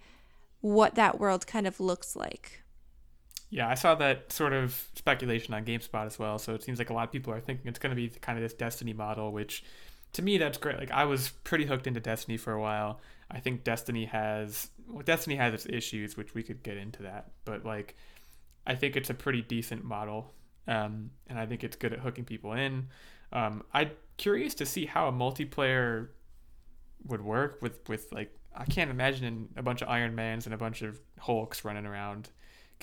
what 0.63 0.97
that 0.97 1.21
world 1.21 1.47
kind 1.47 1.69
of 1.69 1.79
looks 1.79 2.17
like. 2.17 2.65
Yeah 3.51 3.69
i 3.69 3.75
saw 3.75 3.95
that 3.95 4.33
sort 4.33 4.53
of 4.53 4.89
speculation 4.95 5.55
on 5.55 5.65
gamespot 5.65 6.07
as 6.07 6.19
well 6.19 6.39
so 6.39 6.55
it 6.55 6.63
seems 6.63 6.79
like 6.79 6.91
a 6.91 6.93
lot 6.93 7.05
of 7.05 7.13
people 7.13 7.33
are 7.33 7.41
thinking 7.41 7.67
it's 7.67 7.79
going 7.79 7.91
to 7.91 7.97
be 7.97 8.09
kind 8.21 8.39
of 8.39 8.43
this 8.43 8.55
destiny 8.55 8.93
model 8.93 9.33
which 9.33 9.65
to 10.13 10.23
me 10.23 10.39
that's 10.39 10.59
great. 10.59 10.79
Like 10.79 10.91
i 10.91 11.05
was 11.05 11.31
pretty 11.45 11.67
hooked 11.67 11.87
into 11.87 12.01
destiny 12.01 12.37
for 12.37 12.53
a 12.53 12.61
while. 12.61 13.01
I 13.31 13.41
think 13.41 13.65
destiny 13.65 14.07
has 14.07 14.71
well, 14.89 15.03
destiny 15.03 15.37
has 15.37 15.53
its 15.53 15.67
issues 15.67 16.17
which 16.17 16.35
we 16.35 16.43
could 16.43 16.63
get 16.63 16.77
into 16.77 17.03
that 17.03 17.31
but 17.45 17.65
like 17.65 17.97
i 18.67 18.75
think 18.75 18.97
it's 18.97 19.11
a 19.11 19.15
pretty 19.15 19.43
decent 19.43 19.85
model 19.85 20.33
um, 20.69 21.11
and 21.27 21.39
i 21.39 21.47
think 21.47 21.65
it's 21.65 21.77
good 21.77 21.93
at 21.93 22.01
hooking 22.01 22.25
people 22.25 22.53
in. 22.53 22.89
Um, 23.33 23.63
i'm 23.75 23.91
curious 24.17 24.55
to 24.55 24.67
see 24.67 24.87
how 24.87 25.09
a 25.09 25.13
multiplayer 25.13 26.09
would 27.07 27.21
work 27.21 27.61
with 27.61 27.87
with 27.89 28.11
like 28.13 28.35
i 28.57 28.65
can't 28.65 28.91
imagine 28.91 29.49
a 29.57 29.63
bunch 29.63 29.83
of 29.83 29.89
iron 29.89 30.15
mans 30.15 30.47
and 30.47 30.55
a 30.55 30.59
bunch 30.59 30.83
of 30.83 30.99
hulks 31.19 31.65
running 31.65 31.85
around 31.85 32.31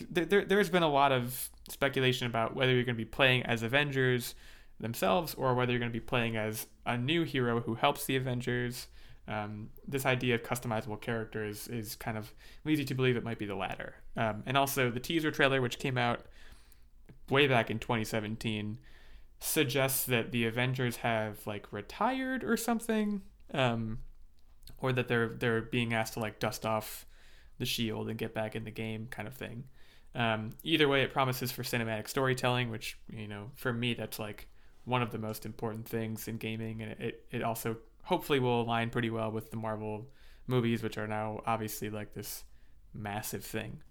there, 0.10 0.26
there, 0.26 0.46
there's 0.46 0.70
been 0.70 0.84
a 0.84 0.90
lot 0.90 1.12
of 1.12 1.50
speculation 1.70 2.28
about 2.28 2.56
whether 2.56 2.74
you're 2.74 2.84
going 2.84 2.96
to 2.96 3.04
be 3.04 3.10
playing 3.10 3.44
as 3.44 3.64
Avengers 3.64 4.36
themselves 4.80 5.34
or 5.36 5.54
whether 5.54 5.72
you're 5.72 5.80
going 5.80 5.92
to 5.92 5.94
be 5.94 6.00
playing 6.00 6.36
as 6.36 6.68
a 6.86 6.98
new 6.98 7.24
hero 7.24 7.62
who 7.62 7.76
helps 7.76 8.06
the 8.06 8.16
Avengers. 8.16 8.88
Um, 9.28 9.70
this 9.88 10.06
idea 10.06 10.36
of 10.36 10.44
customizable 10.44 11.00
characters 11.00 11.68
is 11.68 11.96
kind 11.96 12.18
of 12.18 12.34
leads 12.66 12.80
you 12.80 12.86
to 12.86 12.96
believe 12.96 13.16
it 13.16 13.24
might 13.24 13.40
be 13.40 13.46
the 13.46 13.56
latter. 13.56 13.96
Um, 14.18 14.44
and 14.46 14.58
also, 14.58 14.92
the 14.92 15.00
teaser 15.00 15.32
trailer, 15.32 15.62
which 15.62 15.80
came 15.80 15.98
out 15.98 16.26
way 17.30 17.48
back 17.48 17.70
in 17.70 17.80
2017, 17.80 18.80
suggests 19.40 20.06
that 20.06 20.32
the 20.32 20.46
Avengers 20.46 20.98
have 20.98 21.46
like 21.48 21.72
retired 21.72 22.44
or 22.44 22.58
something, 22.58 23.22
um, 23.54 24.00
or 24.80 24.92
that 24.92 25.08
they're 25.08 25.30
they're 25.30 25.62
being 25.62 25.94
asked 25.94 26.14
to 26.14 26.20
like 26.20 26.40
dust 26.40 26.66
off 26.66 27.06
the 27.60 27.66
shield 27.66 28.10
and 28.10 28.18
get 28.18 28.34
back 28.34 28.56
in 28.56 28.66
the 28.66 28.72
game, 28.72 29.08
kind 29.10 29.28
of 29.28 29.34
thing. 29.34 29.64
Um, 30.16 30.52
either 30.64 30.88
way, 30.88 31.02
it 31.02 31.12
promises 31.12 31.52
for 31.52 31.64
cinematic 31.64 32.08
storytelling, 32.08 32.70
which 32.70 32.98
you 33.12 33.28
know, 33.28 33.52
for 33.56 33.74
me, 33.74 33.94
that's 33.96 34.20
like 34.20 34.48
one 34.86 35.02
of 35.02 35.12
the 35.12 35.18
most 35.18 35.46
important 35.46 35.88
things 35.88 36.28
in 36.28 36.38
gaming, 36.38 36.82
and 36.82 36.92
it 37.02 37.26
it 37.32 37.44
also 37.44 37.78
hopefully 38.04 38.40
will 38.40 38.62
align 38.62 38.90
pretty 38.90 39.10
well 39.10 39.32
with 39.32 39.50
the 39.52 39.58
Marvel 39.58 40.08
movies, 40.46 40.84
which 40.84 40.98
are 40.98 41.08
now 41.08 41.42
obviously 41.46 41.90
like 41.90 42.14
this 42.14 42.44
massive 42.94 43.44
thing. 43.44 43.82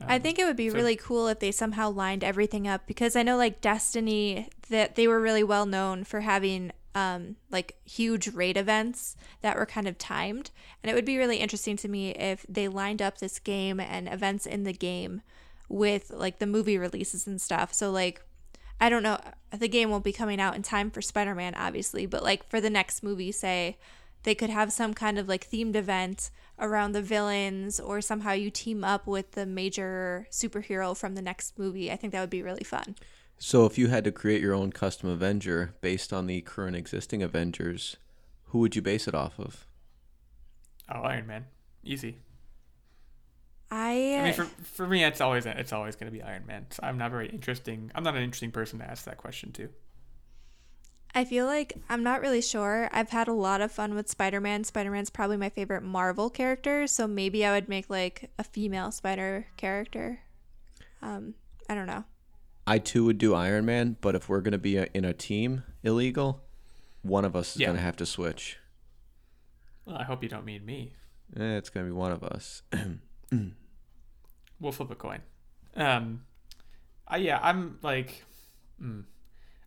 I 0.00 0.16
Um, 0.16 0.22
think 0.22 0.38
it 0.40 0.44
would 0.44 0.56
be 0.56 0.70
so- 0.70 0.74
really 0.76 0.96
cool 0.96 1.28
if 1.28 1.38
they 1.38 1.52
somehow 1.52 1.88
lined 1.90 2.24
everything 2.24 2.66
up 2.66 2.86
because 2.86 3.14
I 3.14 3.22
know 3.22 3.36
like 3.36 3.60
Destiny 3.60 4.48
that 4.70 4.96
they 4.96 5.06
were 5.06 5.20
really 5.20 5.44
well 5.44 5.66
known 5.66 6.02
for 6.04 6.20
having 6.20 6.72
um 6.96 7.36
like 7.50 7.76
huge 7.84 8.28
raid 8.28 8.56
events 8.56 9.16
that 9.42 9.56
were 9.56 9.66
kind 9.66 9.86
of 9.88 9.98
timed 9.98 10.50
and 10.82 10.90
it 10.90 10.94
would 10.94 11.04
be 11.04 11.18
really 11.18 11.38
interesting 11.38 11.76
to 11.76 11.88
me 11.88 12.10
if 12.10 12.46
they 12.48 12.68
lined 12.68 13.02
up 13.02 13.18
this 13.18 13.40
game 13.40 13.80
and 13.80 14.08
events 14.08 14.46
in 14.46 14.62
the 14.62 14.72
game 14.72 15.20
with 15.68 16.10
like 16.10 16.38
the 16.38 16.46
movie 16.46 16.78
releases 16.78 17.26
and 17.26 17.40
stuff. 17.40 17.72
So 17.72 17.90
like 17.90 18.22
I 18.80 18.88
don't 18.88 19.02
know 19.02 19.20
the 19.56 19.68
game 19.68 19.90
won't 19.90 20.04
be 20.04 20.12
coming 20.12 20.40
out 20.40 20.56
in 20.56 20.62
time 20.62 20.90
for 20.90 21.00
Spider-Man 21.00 21.54
obviously, 21.54 22.06
but 22.06 22.22
like 22.22 22.48
for 22.48 22.60
the 22.60 22.70
next 22.70 23.02
movie 23.02 23.32
say 23.32 23.78
they 24.24 24.34
could 24.34 24.50
have 24.50 24.72
some 24.72 24.94
kind 24.94 25.18
of 25.18 25.28
like 25.28 25.48
themed 25.48 25.76
event 25.76 26.30
around 26.58 26.92
the 26.92 27.02
villains 27.02 27.78
or 27.78 28.00
somehow 28.00 28.32
you 28.32 28.50
team 28.50 28.84
up 28.84 29.06
with 29.06 29.32
the 29.32 29.46
major 29.46 30.26
superhero 30.30 30.96
from 30.96 31.14
the 31.14 31.22
next 31.22 31.58
movie. 31.58 31.90
I 31.90 31.96
think 31.96 32.12
that 32.12 32.20
would 32.20 32.30
be 32.30 32.42
really 32.42 32.64
fun. 32.64 32.96
So 33.38 33.66
if 33.66 33.76
you 33.76 33.88
had 33.88 34.04
to 34.04 34.12
create 34.12 34.40
your 34.40 34.54
own 34.54 34.72
custom 34.72 35.08
Avenger 35.08 35.74
based 35.80 36.12
on 36.12 36.26
the 36.26 36.40
current 36.40 36.76
existing 36.76 37.22
Avengers, 37.22 37.96
who 38.46 38.60
would 38.60 38.76
you 38.76 38.82
base 38.82 39.08
it 39.08 39.14
off 39.14 39.38
of? 39.38 39.66
Oh, 40.92 41.00
Iron 41.00 41.26
Man, 41.26 41.46
easy. 41.82 42.18
I, 43.76 44.18
I 44.20 44.22
mean, 44.24 44.32
for, 44.34 44.44
for 44.44 44.86
me, 44.86 45.02
it's 45.04 45.20
always 45.20 45.46
it's 45.46 45.72
always 45.72 45.96
going 45.96 46.10
to 46.12 46.16
be 46.16 46.22
Iron 46.22 46.46
Man. 46.46 46.66
So 46.70 46.80
I'm 46.84 46.96
not 46.96 47.10
very 47.10 47.28
interesting. 47.28 47.90
I'm 47.94 48.04
not 48.04 48.14
an 48.14 48.22
interesting 48.22 48.52
person 48.52 48.78
to 48.78 48.84
ask 48.84 49.04
that 49.06 49.16
question 49.18 49.50
to. 49.52 49.68
I 51.16 51.24
feel 51.24 51.46
like 51.46 51.74
I'm 51.88 52.02
not 52.02 52.20
really 52.20 52.40
sure. 52.42 52.88
I've 52.92 53.10
had 53.10 53.26
a 53.28 53.32
lot 53.32 53.60
of 53.60 53.72
fun 53.72 53.94
with 53.94 54.08
Spider 54.08 54.40
Man. 54.40 54.62
Spider 54.64 54.90
Man's 54.90 55.10
probably 55.10 55.36
my 55.36 55.48
favorite 55.48 55.82
Marvel 55.82 56.30
character, 56.30 56.86
so 56.86 57.06
maybe 57.08 57.44
I 57.44 57.52
would 57.52 57.68
make 57.68 57.90
like 57.90 58.30
a 58.38 58.44
female 58.44 58.90
Spider 58.92 59.46
character. 59.56 60.20
Um, 61.02 61.34
I 61.68 61.74
don't 61.74 61.86
know. 61.86 62.04
I 62.66 62.78
too 62.78 63.04
would 63.06 63.18
do 63.18 63.34
Iron 63.34 63.64
Man, 63.64 63.96
but 64.00 64.14
if 64.14 64.28
we're 64.28 64.40
gonna 64.40 64.58
be 64.58 64.76
a, 64.76 64.86
in 64.94 65.04
a 65.04 65.12
team 65.12 65.64
illegal, 65.82 66.42
one 67.02 67.24
of 67.24 67.34
us 67.36 67.54
is 67.56 67.60
Yeah. 67.60 67.68
gonna 67.68 67.80
have 67.80 67.96
to 67.96 68.06
switch. 68.06 68.58
Well, 69.84 69.96
I 69.96 70.04
hope 70.04 70.22
you 70.22 70.28
don't 70.28 70.44
mean 70.44 70.64
me. 70.64 70.94
Eh, 71.36 71.56
it's 71.56 71.70
gonna 71.70 71.86
be 71.86 71.92
one 71.92 72.12
of 72.12 72.22
us. 72.24 72.62
We'll 74.60 74.72
flip 74.72 74.90
a 74.90 74.94
coin. 74.94 75.20
Um, 75.76 76.22
I 77.06 77.18
yeah, 77.18 77.38
I'm 77.42 77.78
like, 77.82 78.24
mm, 78.82 79.04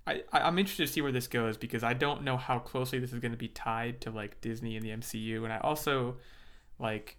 I 0.05 0.23
I'm 0.31 0.57
interested 0.57 0.87
to 0.87 0.91
see 0.91 1.01
where 1.01 1.11
this 1.11 1.27
goes 1.27 1.57
because 1.57 1.83
I 1.83 1.93
don't 1.93 2.23
know 2.23 2.37
how 2.37 2.59
closely 2.59 2.99
this 2.99 3.13
is 3.13 3.19
going 3.19 3.31
to 3.31 3.37
be 3.37 3.49
tied 3.49 4.01
to 4.01 4.11
like 4.11 4.41
Disney 4.41 4.75
and 4.75 4.85
the 4.85 4.89
MCU, 4.89 5.43
and 5.43 5.51
I 5.51 5.57
also 5.57 6.17
like 6.79 7.17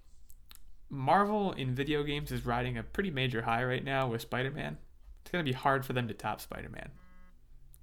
Marvel 0.90 1.52
in 1.52 1.74
video 1.74 2.02
games 2.02 2.32
is 2.32 2.46
riding 2.46 2.78
a 2.78 2.82
pretty 2.82 3.10
major 3.10 3.42
high 3.42 3.62
right 3.64 3.84
now 3.84 4.08
with 4.08 4.22
Spider-Man. 4.22 4.78
It's 5.22 5.30
going 5.30 5.44
to 5.44 5.48
be 5.48 5.54
hard 5.54 5.84
for 5.84 5.92
them 5.92 6.08
to 6.08 6.14
top 6.14 6.40
Spider-Man. 6.40 6.90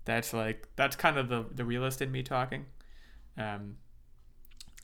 That's 0.05 0.33
like 0.33 0.67
that's 0.75 0.95
kind 0.95 1.17
of 1.17 1.29
the 1.29 1.45
the 1.51 1.65
realist 1.65 2.01
in 2.01 2.11
me 2.11 2.23
talking. 2.23 2.65
Um, 3.37 3.77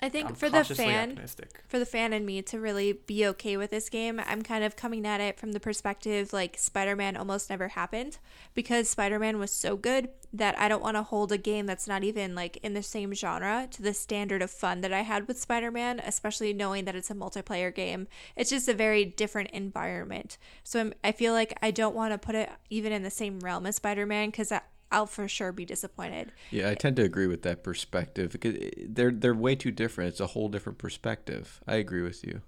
I 0.03 0.09
think 0.09 0.29
I'm 0.29 0.35
for 0.35 0.49
the 0.49 0.63
fan, 0.63 1.11
optimistic. 1.11 1.63
for 1.67 1.77
the 1.77 1.85
fan 1.85 2.11
and 2.11 2.25
me 2.25 2.41
to 2.41 2.59
really 2.59 2.93
be 2.93 3.27
okay 3.27 3.55
with 3.55 3.69
this 3.69 3.87
game, 3.87 4.19
I'm 4.25 4.41
kind 4.41 4.63
of 4.63 4.75
coming 4.75 5.05
at 5.05 5.21
it 5.21 5.37
from 5.37 5.51
the 5.51 5.59
perspective 5.59 6.33
like 6.33 6.57
Spider 6.57 6.95
Man 6.95 7.15
almost 7.15 7.51
never 7.51 7.69
happened 7.69 8.17
because 8.55 8.89
Spider 8.89 9.19
Man 9.19 9.37
was 9.37 9.51
so 9.51 9.77
good 9.77 10.09
that 10.33 10.57
I 10.57 10.67
don't 10.67 10.81
want 10.81 10.97
to 10.97 11.03
hold 11.03 11.31
a 11.31 11.37
game 11.37 11.67
that's 11.67 11.87
not 11.87 12.03
even 12.03 12.33
like 12.33 12.57
in 12.63 12.73
the 12.73 12.81
same 12.81 13.13
genre 13.13 13.67
to 13.69 13.81
the 13.83 13.93
standard 13.93 14.41
of 14.41 14.49
fun 14.49 14.81
that 14.81 14.91
I 14.91 15.01
had 15.01 15.27
with 15.27 15.39
Spider 15.39 15.69
Man, 15.69 15.99
especially 15.99 16.51
knowing 16.51 16.85
that 16.85 16.95
it's 16.95 17.11
a 17.11 17.15
multiplayer 17.15 17.73
game. 17.73 18.07
It's 18.35 18.49
just 18.49 18.67
a 18.67 18.73
very 18.73 19.05
different 19.05 19.51
environment. 19.51 20.39
So 20.63 20.79
I'm, 20.79 20.93
I 21.03 21.11
feel 21.11 21.33
like 21.33 21.57
I 21.61 21.69
don't 21.69 21.95
want 21.95 22.11
to 22.13 22.17
put 22.17 22.33
it 22.33 22.49
even 22.71 22.91
in 22.91 23.03
the 23.03 23.11
same 23.11 23.39
realm 23.39 23.67
as 23.67 23.75
Spider 23.75 24.07
Man 24.07 24.29
because 24.29 24.51
I'll 24.91 25.05
for 25.05 25.27
sure 25.27 25.51
be 25.51 25.65
disappointed. 25.65 26.31
yeah, 26.49 26.69
I 26.69 26.75
tend 26.75 26.95
to 26.97 27.03
agree 27.03 27.27
with 27.27 27.43
that 27.43 27.63
perspective. 27.63 28.31
because 28.31 28.55
They're 28.87 29.11
they're 29.11 29.33
way 29.33 29.55
too 29.55 29.71
different. 29.71 30.09
It's 30.09 30.19
a 30.19 30.27
whole 30.27 30.49
different 30.49 30.77
perspective. 30.77 31.61
I 31.67 31.75
agree 31.75 32.01
with 32.01 32.23
you. 32.25 32.41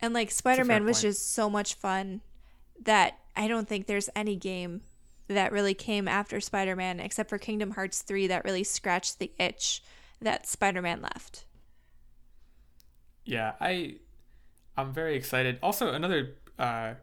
And 0.00 0.12
like 0.14 0.30
Spider 0.30 0.64
Man 0.64 0.84
was 0.84 0.98
point. 0.98 1.14
just 1.14 1.32
so 1.34 1.48
much 1.48 1.74
fun 1.74 2.20
that 2.82 3.18
I 3.34 3.48
don't 3.48 3.68
think 3.68 3.86
there's 3.86 4.10
any 4.14 4.36
game 4.36 4.82
that 5.28 5.52
really 5.52 5.74
came 5.74 6.06
after 6.06 6.40
Spider 6.40 6.76
Man 6.76 7.00
except 7.00 7.30
for 7.30 7.38
Kingdom 7.38 7.72
Hearts 7.72 8.02
3 8.02 8.26
that 8.28 8.44
really 8.44 8.64
scratched 8.64 9.18
the 9.18 9.32
itch 9.38 9.82
that 10.20 10.46
Spider 10.46 10.82
Man 10.82 11.00
left. 11.02 11.44
Yeah, 13.24 13.52
I 13.60 13.96
I'm 14.76 14.92
very 14.92 15.16
excited. 15.16 15.58
Also, 15.62 15.92
another 15.92 16.34
uh, 16.58 16.94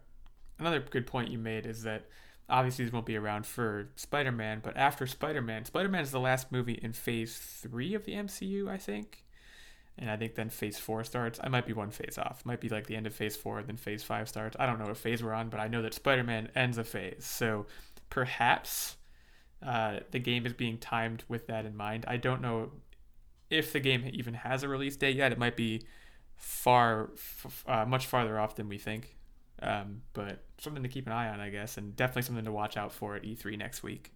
another 0.60 0.80
good 0.80 1.08
point 1.08 1.30
you 1.32 1.38
made 1.38 1.66
is 1.66 1.84
that 1.84 2.06
obviously 2.54 2.86
these 2.86 2.94
won't 2.94 3.08
be 3.08 3.18
around 3.18 3.48
for 3.48 3.90
Spider-Man, 3.96 4.62
but 4.64 4.78
after 4.78 5.08
Spider-Man, 5.08 5.66
Spider-Man 5.66 6.04
is 6.04 6.12
the 6.12 6.20
last 6.20 6.52
movie 6.52 6.80
in 6.82 6.94
Phase 6.94 7.36
Three 7.36 7.96
of 7.96 8.06
the 8.06 8.14
MCU, 8.14 8.70
I 8.70 8.78
think, 8.78 9.26
and 9.98 10.10
I 10.10 10.16
think 10.16 10.36
then 10.36 10.50
Phase 10.50 10.78
Four 10.78 11.04
starts. 11.04 11.40
I 11.44 11.50
might 11.50 11.66
be 11.66 11.74
one 11.74 11.90
phase 11.90 12.18
off. 12.20 12.46
Might 12.46 12.62
be 12.62 12.70
like 12.70 12.86
the 12.86 12.96
end 12.96 13.08
of 13.08 13.14
Phase 13.14 13.36
Four, 13.36 13.64
then 13.64 13.76
Phase 13.76 14.04
Five 14.04 14.30
starts. 14.30 14.56
I 14.60 14.68
don't 14.68 14.78
know 14.78 14.86
what 14.86 14.98
phase 14.98 15.24
we're 15.24 15.34
on, 15.34 15.50
but 15.50 15.60
I 15.60 15.68
know 15.68 15.82
that 15.82 15.96
Spider-Man 15.96 16.50
ends 16.56 16.78
a 16.78 16.84
phase, 16.84 17.26
so 17.26 17.66
perhaps 18.12 18.98
uh, 19.66 20.02
the 20.12 20.20
game 20.20 20.46
is 20.46 20.54
being 20.54 20.78
timed 20.78 21.24
with 21.28 21.48
that 21.48 21.66
in 21.66 21.76
mind. 21.76 22.06
I 22.08 22.18
don't 22.18 22.42
know 22.42 22.72
if 23.50 23.74
the 23.74 23.80
game 23.80 24.08
even 24.14 24.36
has 24.36 24.62
a 24.62 24.68
release 24.68 24.96
date 24.96 25.16
yet. 25.16 25.32
It 25.32 25.40
might 25.40 25.58
be 25.58 25.88
far, 26.36 27.10
f- 27.16 27.64
uh, 27.68 27.86
much 27.86 28.06
farther 28.06 28.40
off 28.40 28.56
than 28.56 28.70
we 28.70 28.78
think. 28.78 29.16
Um, 29.64 30.02
but 30.14 30.44
something 30.58 30.84
to 30.84 30.90
keep 30.90 31.08
an 31.08 31.14
eye 31.14 31.30
on, 31.30 31.40
I 31.40 31.50
guess, 31.50 31.78
and 31.78 31.96
definitely 31.96 32.24
something 32.24 32.46
to 32.46 32.52
watch 32.52 32.78
out 32.78 32.92
for 32.92 33.16
at 33.16 33.24
E3 33.24 33.58
next 33.58 33.84
week. 33.84 34.14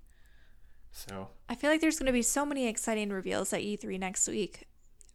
So 0.92 1.30
I 1.48 1.56
feel 1.56 1.70
like 1.70 1.82
there's 1.82 2.00
going 2.00 2.08
to 2.08 2.14
be 2.14 2.22
so 2.22 2.46
many 2.46 2.68
exciting 2.68 3.10
reveals 3.10 3.54
at 3.54 3.62
E3 3.62 4.00
next 4.00 4.28
week. 4.28 4.68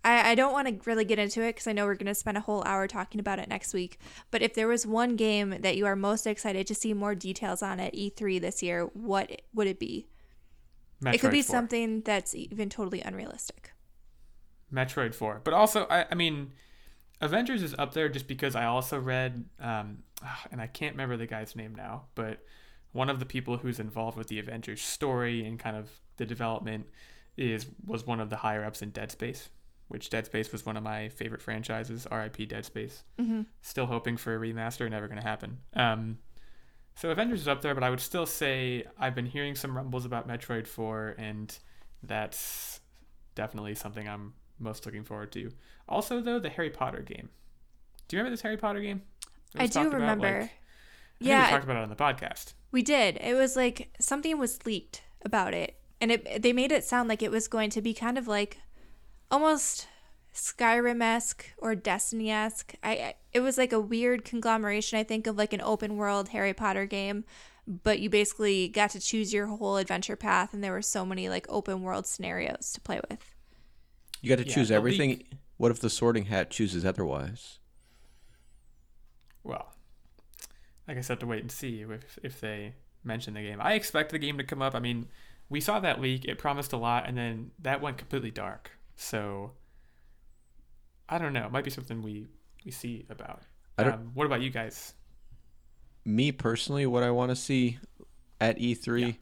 I, 0.04 0.30
I 0.30 0.34
don't 0.34 0.52
want 0.52 0.68
to 0.68 0.78
really 0.88 1.04
get 1.04 1.18
into 1.18 1.42
it 1.42 1.54
because 1.54 1.66
I 1.66 1.72
know 1.72 1.86
we're 1.86 1.94
going 1.94 2.06
to 2.06 2.14
spend 2.14 2.36
a 2.36 2.40
whole 2.40 2.62
hour 2.64 2.86
talking 2.88 3.20
about 3.20 3.38
it 3.38 3.48
next 3.48 3.72
week. 3.72 3.98
But 4.30 4.42
if 4.42 4.54
there 4.54 4.68
was 4.68 4.86
one 4.86 5.16
game 5.16 5.56
that 5.60 5.76
you 5.76 5.86
are 5.86 5.96
most 5.96 6.26
excited 6.26 6.66
to 6.66 6.74
see 6.74 6.92
more 6.92 7.14
details 7.14 7.62
on 7.62 7.80
at 7.80 7.94
E3 7.94 8.40
this 8.40 8.62
year, 8.62 8.84
what 8.94 9.42
would 9.54 9.66
it 9.66 9.78
be? 9.78 10.08
it 11.04 11.18
could 11.18 11.32
be 11.32 11.42
4. 11.42 11.56
something 11.56 12.00
that's 12.02 12.34
even 12.34 12.68
totally 12.68 13.00
unrealistic. 13.00 13.72
Metroid 14.72 15.14
4. 15.14 15.40
But 15.42 15.54
also, 15.54 15.86
I, 15.90 16.06
I 16.10 16.14
mean, 16.14 16.52
Avengers 17.20 17.62
is 17.62 17.74
up 17.78 17.92
there 17.92 18.08
just 18.08 18.26
because 18.26 18.54
I 18.54 18.64
also 18.66 19.00
read, 19.00 19.44
um, 19.60 19.98
and 20.50 20.60
I 20.60 20.66
can't 20.66 20.94
remember 20.94 21.16
the 21.16 21.26
guy's 21.26 21.56
name 21.56 21.74
now, 21.74 22.04
but 22.14 22.40
one 22.92 23.08
of 23.08 23.18
the 23.18 23.26
people 23.26 23.56
who's 23.56 23.80
involved 23.80 24.16
with 24.16 24.28
the 24.28 24.38
Avengers 24.38 24.82
story 24.82 25.44
and 25.44 25.58
kind 25.58 25.76
of 25.76 25.90
the 26.16 26.26
development 26.26 26.86
is 27.36 27.66
was 27.86 28.06
one 28.06 28.20
of 28.20 28.30
the 28.30 28.36
higher 28.36 28.64
ups 28.64 28.82
in 28.82 28.90
Dead 28.90 29.10
Space, 29.10 29.48
which 29.88 30.10
Dead 30.10 30.26
Space 30.26 30.52
was 30.52 30.66
one 30.66 30.76
of 30.76 30.82
my 30.82 31.08
favorite 31.08 31.42
franchises. 31.42 32.06
R.I.P. 32.06 32.46
Dead 32.46 32.64
Space. 32.64 33.04
Mm-hmm. 33.18 33.42
Still 33.62 33.86
hoping 33.86 34.16
for 34.16 34.34
a 34.36 34.38
remaster, 34.38 34.88
never 34.90 35.08
going 35.08 35.20
to 35.20 35.26
happen. 35.26 35.58
Um, 35.74 36.18
so 36.94 37.10
Avengers 37.10 37.40
is 37.40 37.48
up 37.48 37.62
there, 37.62 37.74
but 37.74 37.82
I 37.82 37.90
would 37.90 38.00
still 38.00 38.26
say 38.26 38.84
I've 38.98 39.14
been 39.14 39.26
hearing 39.26 39.54
some 39.54 39.74
rumbles 39.76 40.04
about 40.04 40.28
Metroid 40.28 40.66
4, 40.66 41.16
and 41.18 41.58
that's 42.02 42.80
definitely 43.34 43.74
something 43.74 44.06
I'm 44.06 44.34
most 44.58 44.84
looking 44.84 45.04
forward 45.04 45.32
to. 45.32 45.50
Also, 45.88 46.20
though, 46.20 46.38
the 46.38 46.50
Harry 46.50 46.70
Potter 46.70 47.00
game. 47.00 47.30
Do 48.08 48.16
you 48.16 48.20
remember 48.20 48.34
this 48.34 48.42
Harry 48.42 48.58
Potter 48.58 48.80
game? 48.80 49.02
It 49.54 49.60
I 49.62 49.66
do 49.66 49.72
talked 49.74 49.86
about, 49.88 50.00
remember. 50.00 50.26
like- 50.26 50.36
I 50.36 50.40
think 50.46 50.50
Yeah, 51.20 51.44
we 51.46 51.50
talked 51.52 51.64
about 51.64 51.76
it 51.76 51.82
on 51.82 51.88
the 51.88 51.96
podcast. 51.96 52.54
We 52.72 52.82
did. 52.82 53.16
It 53.20 53.34
was 53.34 53.54
like 53.56 53.94
something 54.00 54.38
was 54.38 54.64
leaked 54.66 55.02
about 55.24 55.54
it, 55.54 55.76
and 56.00 56.10
it 56.10 56.42
they 56.42 56.52
made 56.52 56.72
it 56.72 56.84
sound 56.84 57.08
like 57.08 57.22
it 57.22 57.30
was 57.30 57.46
going 57.48 57.70
to 57.70 57.82
be 57.82 57.94
kind 57.94 58.18
of 58.18 58.26
like 58.26 58.58
almost 59.30 59.86
Skyrim 60.34 61.02
esque 61.02 61.46
or 61.58 61.74
Destiny 61.74 62.30
esque. 62.30 62.74
I 62.82 62.90
I- 62.92 63.14
it 63.32 63.40
was 63.40 63.56
like 63.58 63.72
a 63.72 63.80
weird 63.80 64.24
conglomeration. 64.24 64.98
I 64.98 65.04
think 65.04 65.26
of 65.26 65.36
like 65.36 65.52
an 65.52 65.60
open 65.60 65.96
world 65.96 66.30
Harry 66.30 66.54
Potter 66.54 66.86
game, 66.86 67.24
but 67.66 68.00
you 68.00 68.10
basically 68.10 68.68
got 68.68 68.90
to 68.90 69.00
choose 69.00 69.32
your 69.32 69.46
whole 69.46 69.76
adventure 69.76 70.16
path, 70.16 70.52
and 70.54 70.64
there 70.64 70.72
were 70.72 70.82
so 70.82 71.04
many 71.06 71.28
like 71.28 71.46
open 71.48 71.82
world 71.82 72.06
scenarios 72.06 72.72
to 72.72 72.80
play 72.80 73.00
with. 73.10 73.34
You 74.22 74.28
got 74.28 74.42
to 74.42 74.48
Yeah, 74.48 74.54
choose 74.54 74.68
the 74.70 74.74
everything. 74.74 75.10
leak- 75.10 75.32
What 75.58 75.70
if 75.70 75.80
the 75.80 75.90
Sorting 75.90 76.24
Hat 76.26 76.50
chooses 76.50 76.84
otherwise? 76.84 77.58
Well, 79.44 79.72
I 80.88 80.94
guess 80.94 81.10
I 81.10 81.14
have 81.14 81.20
to 81.20 81.26
wait 81.26 81.42
and 81.42 81.50
see 81.52 81.82
if 81.82 82.18
if 82.22 82.40
they 82.40 82.74
mention 83.04 83.34
the 83.34 83.42
game. 83.42 83.60
I 83.60 83.74
expect 83.74 84.10
the 84.12 84.18
game 84.18 84.38
to 84.38 84.44
come 84.44 84.62
up. 84.62 84.74
I 84.74 84.78
mean, 84.80 85.08
we 85.48 85.60
saw 85.60 85.80
that 85.80 86.00
leak; 86.00 86.24
it 86.24 86.38
promised 86.38 86.72
a 86.72 86.76
lot, 86.76 87.06
and 87.08 87.16
then 87.16 87.50
that 87.58 87.80
went 87.80 87.98
completely 87.98 88.30
dark. 88.30 88.70
So 88.96 89.52
I 91.08 91.18
don't 91.18 91.32
know. 91.32 91.46
It 91.46 91.52
might 91.52 91.64
be 91.64 91.70
something 91.70 92.02
we 92.02 92.26
we 92.64 92.70
see 92.70 93.04
about. 93.10 93.42
Um, 93.78 94.10
what 94.14 94.26
about 94.26 94.40
you 94.42 94.50
guys? 94.50 94.94
me 96.04 96.32
personally, 96.32 96.84
what 96.84 97.02
I 97.04 97.10
want 97.10 97.30
to 97.30 97.36
see 97.36 97.78
at 98.40 98.58
E3 98.58 99.00
Yeah. 99.00 99.12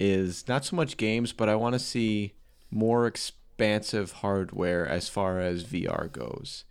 is 0.00 0.48
not 0.48 0.64
so 0.64 0.74
much 0.74 0.96
games, 0.96 1.32
but 1.32 1.48
I 1.48 1.54
want 1.54 1.74
to 1.74 1.78
see 1.78 2.32
more 2.72 3.06
expansive 3.06 4.10
hardware 4.12 4.84
as 4.86 5.08
far 5.08 5.38
as 5.38 5.62
VR 5.64 6.10
goes. 6.10 6.64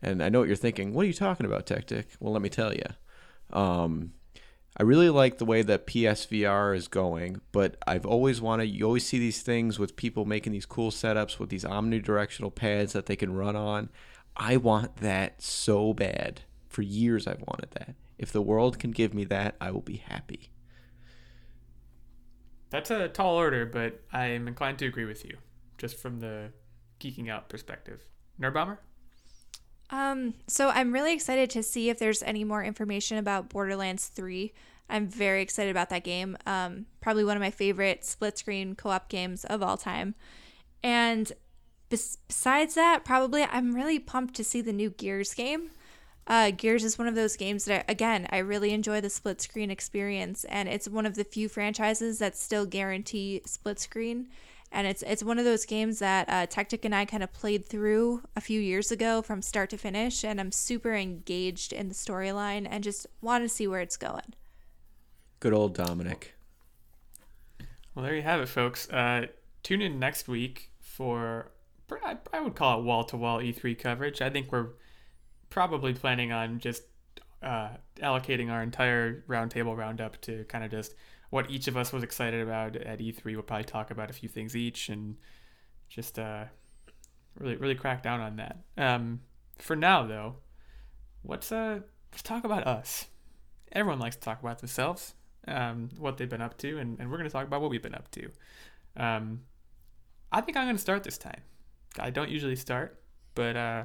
And 0.00 0.22
I 0.22 0.28
know 0.28 0.40
what 0.40 0.48
you're 0.48 0.56
thinking. 0.56 0.92
What 0.92 1.04
are 1.04 1.08
you 1.08 1.14
talking 1.14 1.46
about, 1.46 1.66
Tactic? 1.66 2.08
Well, 2.20 2.32
let 2.32 2.42
me 2.42 2.48
tell 2.48 2.72
you. 2.72 2.84
Um, 3.50 4.12
I 4.78 4.82
really 4.82 5.08
like 5.08 5.38
the 5.38 5.46
way 5.46 5.62
that 5.62 5.86
PSVR 5.86 6.76
is 6.76 6.86
going, 6.86 7.40
but 7.50 7.76
I've 7.86 8.04
always 8.04 8.42
wanted. 8.42 8.66
You 8.66 8.84
always 8.84 9.06
see 9.06 9.18
these 9.18 9.40
things 9.40 9.78
with 9.78 9.96
people 9.96 10.26
making 10.26 10.52
these 10.52 10.66
cool 10.66 10.90
setups 10.90 11.38
with 11.38 11.48
these 11.48 11.64
omnidirectional 11.64 12.54
pads 12.54 12.92
that 12.92 13.06
they 13.06 13.16
can 13.16 13.32
run 13.32 13.56
on. 13.56 13.88
I 14.36 14.58
want 14.58 14.96
that 14.96 15.40
so 15.40 15.94
bad. 15.94 16.42
For 16.68 16.82
years, 16.82 17.26
I've 17.26 17.40
wanted 17.40 17.70
that. 17.70 17.94
If 18.18 18.32
the 18.32 18.42
world 18.42 18.78
can 18.78 18.90
give 18.90 19.14
me 19.14 19.24
that, 19.24 19.56
I 19.62 19.70
will 19.70 19.80
be 19.80 19.96
happy. 19.96 20.50
That's 22.68 22.90
a 22.90 23.08
tall 23.08 23.36
order, 23.36 23.64
but 23.64 24.02
I 24.12 24.26
am 24.26 24.46
inclined 24.46 24.78
to 24.80 24.86
agree 24.86 25.06
with 25.06 25.24
you, 25.24 25.38
just 25.78 25.96
from 25.96 26.20
the 26.20 26.52
geeking 27.00 27.30
out 27.30 27.48
perspective. 27.48 28.04
Nerd 28.38 28.52
Bomber? 28.52 28.80
Um, 29.90 30.34
so 30.46 30.68
I'm 30.68 30.92
really 30.92 31.12
excited 31.12 31.50
to 31.50 31.62
see 31.62 31.90
if 31.90 31.98
there's 31.98 32.22
any 32.22 32.44
more 32.44 32.62
information 32.62 33.18
about 33.18 33.48
Borderlands 33.48 34.08
3. 34.08 34.52
I'm 34.88 35.08
very 35.08 35.42
excited 35.42 35.70
about 35.70 35.90
that 35.90 36.04
game. 36.04 36.36
Um, 36.46 36.86
probably 37.00 37.24
one 37.24 37.36
of 37.36 37.40
my 37.40 37.50
favorite 37.50 38.04
split 38.04 38.38
screen 38.38 38.74
co 38.74 38.90
op 38.90 39.08
games 39.08 39.44
of 39.44 39.62
all 39.62 39.76
time. 39.76 40.14
And 40.82 41.32
bes- 41.88 42.18
besides 42.28 42.74
that, 42.74 43.04
probably 43.04 43.42
I'm 43.42 43.74
really 43.74 43.98
pumped 43.98 44.34
to 44.36 44.44
see 44.44 44.60
the 44.60 44.72
new 44.72 44.90
Gears 44.90 45.34
game. 45.34 45.70
Uh, 46.28 46.50
Gears 46.50 46.82
is 46.82 46.98
one 46.98 47.06
of 47.06 47.14
those 47.14 47.36
games 47.36 47.66
that, 47.66 47.84
I, 47.88 47.92
again, 47.92 48.26
I 48.30 48.38
really 48.38 48.72
enjoy 48.72 49.00
the 49.00 49.10
split 49.10 49.40
screen 49.40 49.70
experience, 49.70 50.44
and 50.44 50.68
it's 50.68 50.88
one 50.88 51.06
of 51.06 51.14
the 51.14 51.22
few 51.22 51.48
franchises 51.48 52.18
that 52.18 52.36
still 52.36 52.66
guarantee 52.66 53.42
split 53.46 53.78
screen. 53.78 54.28
And 54.76 54.86
it's 54.86 55.02
it's 55.06 55.24
one 55.24 55.38
of 55.38 55.46
those 55.46 55.64
games 55.64 56.00
that 56.00 56.28
uh, 56.28 56.44
Tactic 56.44 56.84
and 56.84 56.94
I 56.94 57.06
kind 57.06 57.22
of 57.22 57.32
played 57.32 57.64
through 57.64 58.20
a 58.36 58.42
few 58.42 58.60
years 58.60 58.92
ago 58.92 59.22
from 59.22 59.40
start 59.40 59.70
to 59.70 59.78
finish, 59.78 60.22
and 60.22 60.38
I'm 60.38 60.52
super 60.52 60.94
engaged 60.94 61.72
in 61.72 61.88
the 61.88 61.94
storyline 61.94 62.68
and 62.70 62.84
just 62.84 63.06
want 63.22 63.42
to 63.42 63.48
see 63.48 63.66
where 63.66 63.80
it's 63.80 63.96
going. 63.96 64.34
Good 65.40 65.54
old 65.54 65.74
Dominic. 65.74 66.34
Well, 67.94 68.04
there 68.04 68.14
you 68.14 68.20
have 68.20 68.42
it, 68.42 68.50
folks. 68.50 68.86
Uh, 68.90 69.28
tune 69.62 69.80
in 69.80 69.98
next 69.98 70.28
week 70.28 70.70
for 70.78 71.52
I, 72.04 72.18
I 72.34 72.40
would 72.40 72.54
call 72.54 72.78
it 72.78 72.84
wall 72.84 73.02
to 73.04 73.16
wall 73.16 73.38
E3 73.38 73.78
coverage. 73.78 74.20
I 74.20 74.28
think 74.28 74.52
we're 74.52 74.72
probably 75.48 75.94
planning 75.94 76.32
on 76.32 76.58
just 76.58 76.82
uh, 77.42 77.70
allocating 78.02 78.50
our 78.50 78.62
entire 78.62 79.24
roundtable 79.26 79.74
roundup 79.74 80.20
to 80.20 80.44
kind 80.44 80.64
of 80.64 80.70
just 80.70 80.94
what 81.30 81.50
each 81.50 81.68
of 81.68 81.76
us 81.76 81.92
was 81.92 82.02
excited 82.02 82.40
about 82.40 82.76
at 82.76 83.00
E3. 83.00 83.24
We'll 83.24 83.42
probably 83.42 83.64
talk 83.64 83.90
about 83.90 84.10
a 84.10 84.12
few 84.12 84.28
things 84.28 84.54
each 84.54 84.88
and 84.88 85.16
just 85.88 86.18
uh, 86.18 86.44
really 87.38 87.56
really 87.56 87.74
crack 87.74 88.02
down 88.02 88.20
on 88.20 88.36
that. 88.36 88.58
Um, 88.76 89.20
for 89.58 89.76
now, 89.76 90.06
though, 90.06 90.36
let's 91.24 91.50
uh, 91.52 91.80
let's 92.12 92.22
talk 92.22 92.44
about 92.44 92.66
us. 92.66 93.06
Everyone 93.72 93.98
likes 93.98 94.16
to 94.16 94.22
talk 94.22 94.40
about 94.40 94.60
themselves, 94.60 95.14
um, 95.48 95.90
what 95.98 96.16
they've 96.16 96.28
been 96.28 96.40
up 96.42 96.56
to, 96.58 96.78
and, 96.78 96.98
and 97.00 97.10
we're 97.10 97.18
going 97.18 97.28
to 97.28 97.32
talk 97.32 97.46
about 97.46 97.60
what 97.60 97.70
we've 97.70 97.82
been 97.82 97.94
up 97.94 98.10
to. 98.12 98.30
Um, 98.96 99.40
I 100.32 100.40
think 100.40 100.56
I'm 100.56 100.66
going 100.66 100.76
to 100.76 100.82
start 100.82 101.02
this 101.02 101.18
time. 101.18 101.42
I 101.98 102.10
don't 102.10 102.30
usually 102.30 102.56
start, 102.56 103.02
but 103.34 103.56
uh, 103.56 103.84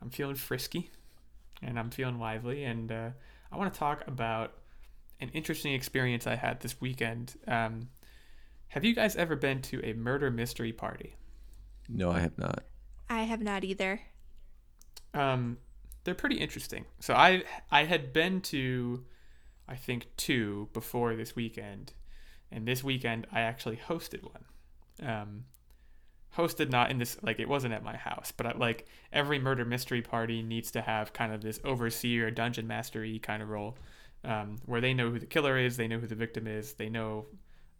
I'm 0.00 0.10
feeling 0.10 0.34
frisky 0.34 0.90
and 1.62 1.78
I'm 1.78 1.90
feeling 1.90 2.18
lively, 2.18 2.64
and 2.64 2.90
uh, 2.90 3.10
I 3.52 3.56
want 3.56 3.72
to 3.72 3.78
talk 3.78 4.02
about 4.06 4.54
an 5.22 5.30
interesting 5.32 5.72
experience 5.72 6.26
I 6.26 6.34
had 6.34 6.60
this 6.60 6.80
weekend. 6.80 7.34
Um, 7.46 7.88
have 8.68 8.84
you 8.84 8.94
guys 8.94 9.16
ever 9.16 9.36
been 9.36 9.62
to 9.62 9.80
a 9.84 9.92
murder 9.92 10.30
mystery 10.30 10.72
party? 10.72 11.16
No, 11.88 12.10
I 12.10 12.20
have 12.20 12.36
not. 12.36 12.64
I 13.08 13.22
have 13.22 13.40
not 13.40 13.64
either. 13.64 14.00
Um, 15.14 15.58
they're 16.04 16.14
pretty 16.14 16.36
interesting. 16.36 16.86
So 17.00 17.14
I 17.14 17.44
I 17.70 17.84
had 17.84 18.12
been 18.12 18.40
to, 18.42 19.04
I 19.68 19.76
think 19.76 20.08
two 20.16 20.68
before 20.72 21.14
this 21.14 21.36
weekend, 21.36 21.92
and 22.50 22.66
this 22.66 22.82
weekend 22.82 23.26
I 23.32 23.42
actually 23.42 23.76
hosted 23.76 24.22
one. 24.22 24.44
Um, 25.08 25.44
hosted 26.36 26.70
not 26.70 26.90
in 26.90 26.98
this 26.98 27.16
like 27.22 27.38
it 27.38 27.48
wasn't 27.48 27.74
at 27.74 27.84
my 27.84 27.94
house 27.94 28.32
but 28.34 28.58
like 28.58 28.86
every 29.12 29.38
murder 29.38 29.66
mystery 29.66 30.00
party 30.00 30.42
needs 30.42 30.70
to 30.70 30.80
have 30.80 31.12
kind 31.12 31.30
of 31.30 31.42
this 31.42 31.60
overseer 31.62 32.30
dungeon 32.30 32.66
mastery 32.66 33.18
kind 33.18 33.42
of 33.42 33.50
role 33.50 33.76
um, 34.24 34.56
where 34.66 34.80
they 34.80 34.94
know 34.94 35.10
who 35.10 35.18
the 35.18 35.26
killer 35.26 35.58
is 35.58 35.76
they 35.76 35.88
know 35.88 35.98
who 35.98 36.06
the 36.06 36.14
victim 36.14 36.46
is 36.46 36.74
they 36.74 36.88
know 36.88 37.26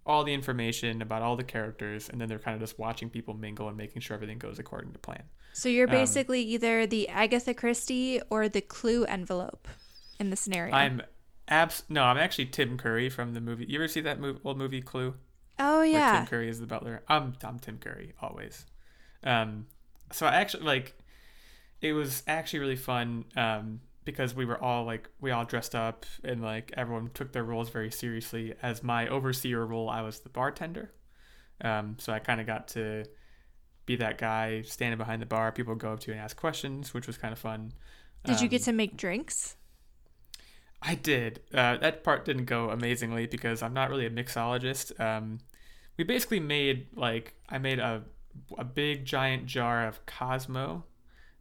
all 0.04 0.24
the 0.24 0.34
information 0.34 1.00
about 1.00 1.22
all 1.22 1.36
the 1.36 1.44
characters 1.44 2.08
and 2.08 2.20
then 2.20 2.28
they're 2.28 2.38
kind 2.38 2.54
of 2.54 2.60
just 2.60 2.78
watching 2.78 3.08
people 3.08 3.34
mingle 3.34 3.68
and 3.68 3.76
making 3.76 4.02
sure 4.02 4.14
everything 4.14 4.38
goes 4.38 4.58
according 4.58 4.92
to 4.92 4.98
plan 4.98 5.22
so 5.52 5.68
you're 5.68 5.88
um, 5.88 5.94
basically 5.94 6.42
um, 6.42 6.48
either 6.48 6.86
the 6.86 7.08
agatha 7.08 7.54
christie 7.54 8.20
or 8.30 8.48
the 8.48 8.60
clue 8.60 9.04
envelope 9.04 9.68
in 10.18 10.30
the 10.30 10.36
scenario 10.36 10.74
i'm 10.74 11.02
abs 11.48 11.84
no 11.88 12.02
i'm 12.02 12.18
actually 12.18 12.46
tim 12.46 12.76
curry 12.76 13.08
from 13.08 13.34
the 13.34 13.40
movie 13.40 13.64
you 13.66 13.78
ever 13.78 13.88
see 13.88 14.00
that 14.00 14.18
movie, 14.18 14.40
old 14.44 14.58
movie 14.58 14.82
clue 14.82 15.14
Oh 15.58 15.82
yeah. 15.82 16.18
Tim 16.18 16.26
Curry 16.26 16.48
is 16.48 16.60
the 16.60 16.66
butler. 16.66 17.02
I'm 17.08 17.34
I'm 17.44 17.58
Tim 17.58 17.78
Curry 17.78 18.14
always. 18.20 18.66
Um, 19.22 19.66
so 20.10 20.26
I 20.26 20.34
actually 20.34 20.64
like 20.64 20.94
it 21.80 21.92
was 21.92 22.22
actually 22.26 22.60
really 22.60 22.76
fun 22.76 23.24
um, 23.36 23.80
because 24.04 24.34
we 24.34 24.44
were 24.44 24.62
all 24.62 24.84
like 24.84 25.08
we 25.20 25.30
all 25.30 25.44
dressed 25.44 25.74
up 25.74 26.06
and 26.24 26.42
like 26.42 26.72
everyone 26.76 27.10
took 27.14 27.32
their 27.32 27.44
roles 27.44 27.70
very 27.70 27.90
seriously. 27.90 28.54
As 28.62 28.82
my 28.82 29.08
overseer 29.08 29.64
role, 29.64 29.88
I 29.88 30.02
was 30.02 30.20
the 30.20 30.28
bartender. 30.28 30.92
Um, 31.60 31.96
so 31.98 32.12
I 32.12 32.18
kind 32.18 32.40
of 32.40 32.46
got 32.46 32.68
to 32.68 33.04
be 33.86 33.96
that 33.96 34.18
guy 34.18 34.62
standing 34.62 34.98
behind 34.98 35.22
the 35.22 35.26
bar. 35.26 35.52
People 35.52 35.74
go 35.74 35.92
up 35.92 36.00
to 36.00 36.12
and 36.12 36.20
ask 36.20 36.36
questions, 36.36 36.92
which 36.92 37.06
was 37.06 37.16
kind 37.18 37.32
of 37.32 37.38
fun. 37.38 37.72
Did 38.24 38.36
um, 38.36 38.42
you 38.42 38.48
get 38.48 38.62
um, 38.62 38.64
to 38.64 38.72
make 38.72 38.96
drinks? 38.96 39.56
I 40.80 40.96
did. 40.96 41.40
Uh, 41.54 41.76
that 41.76 42.02
part 42.02 42.24
didn't 42.24 42.46
go 42.46 42.70
amazingly 42.70 43.26
because 43.26 43.62
I'm 43.62 43.72
not 43.72 43.90
really 43.90 44.06
a 44.06 44.10
mixologist. 44.10 44.98
Um, 45.00 45.38
we 45.96 46.04
basically 46.04 46.40
made 46.40 46.86
like 46.96 47.34
I 47.48 47.58
made 47.58 47.78
a 47.78 48.02
a 48.58 48.64
big 48.64 49.04
giant 49.04 49.46
jar 49.46 49.86
of 49.86 50.04
Cosmo 50.06 50.84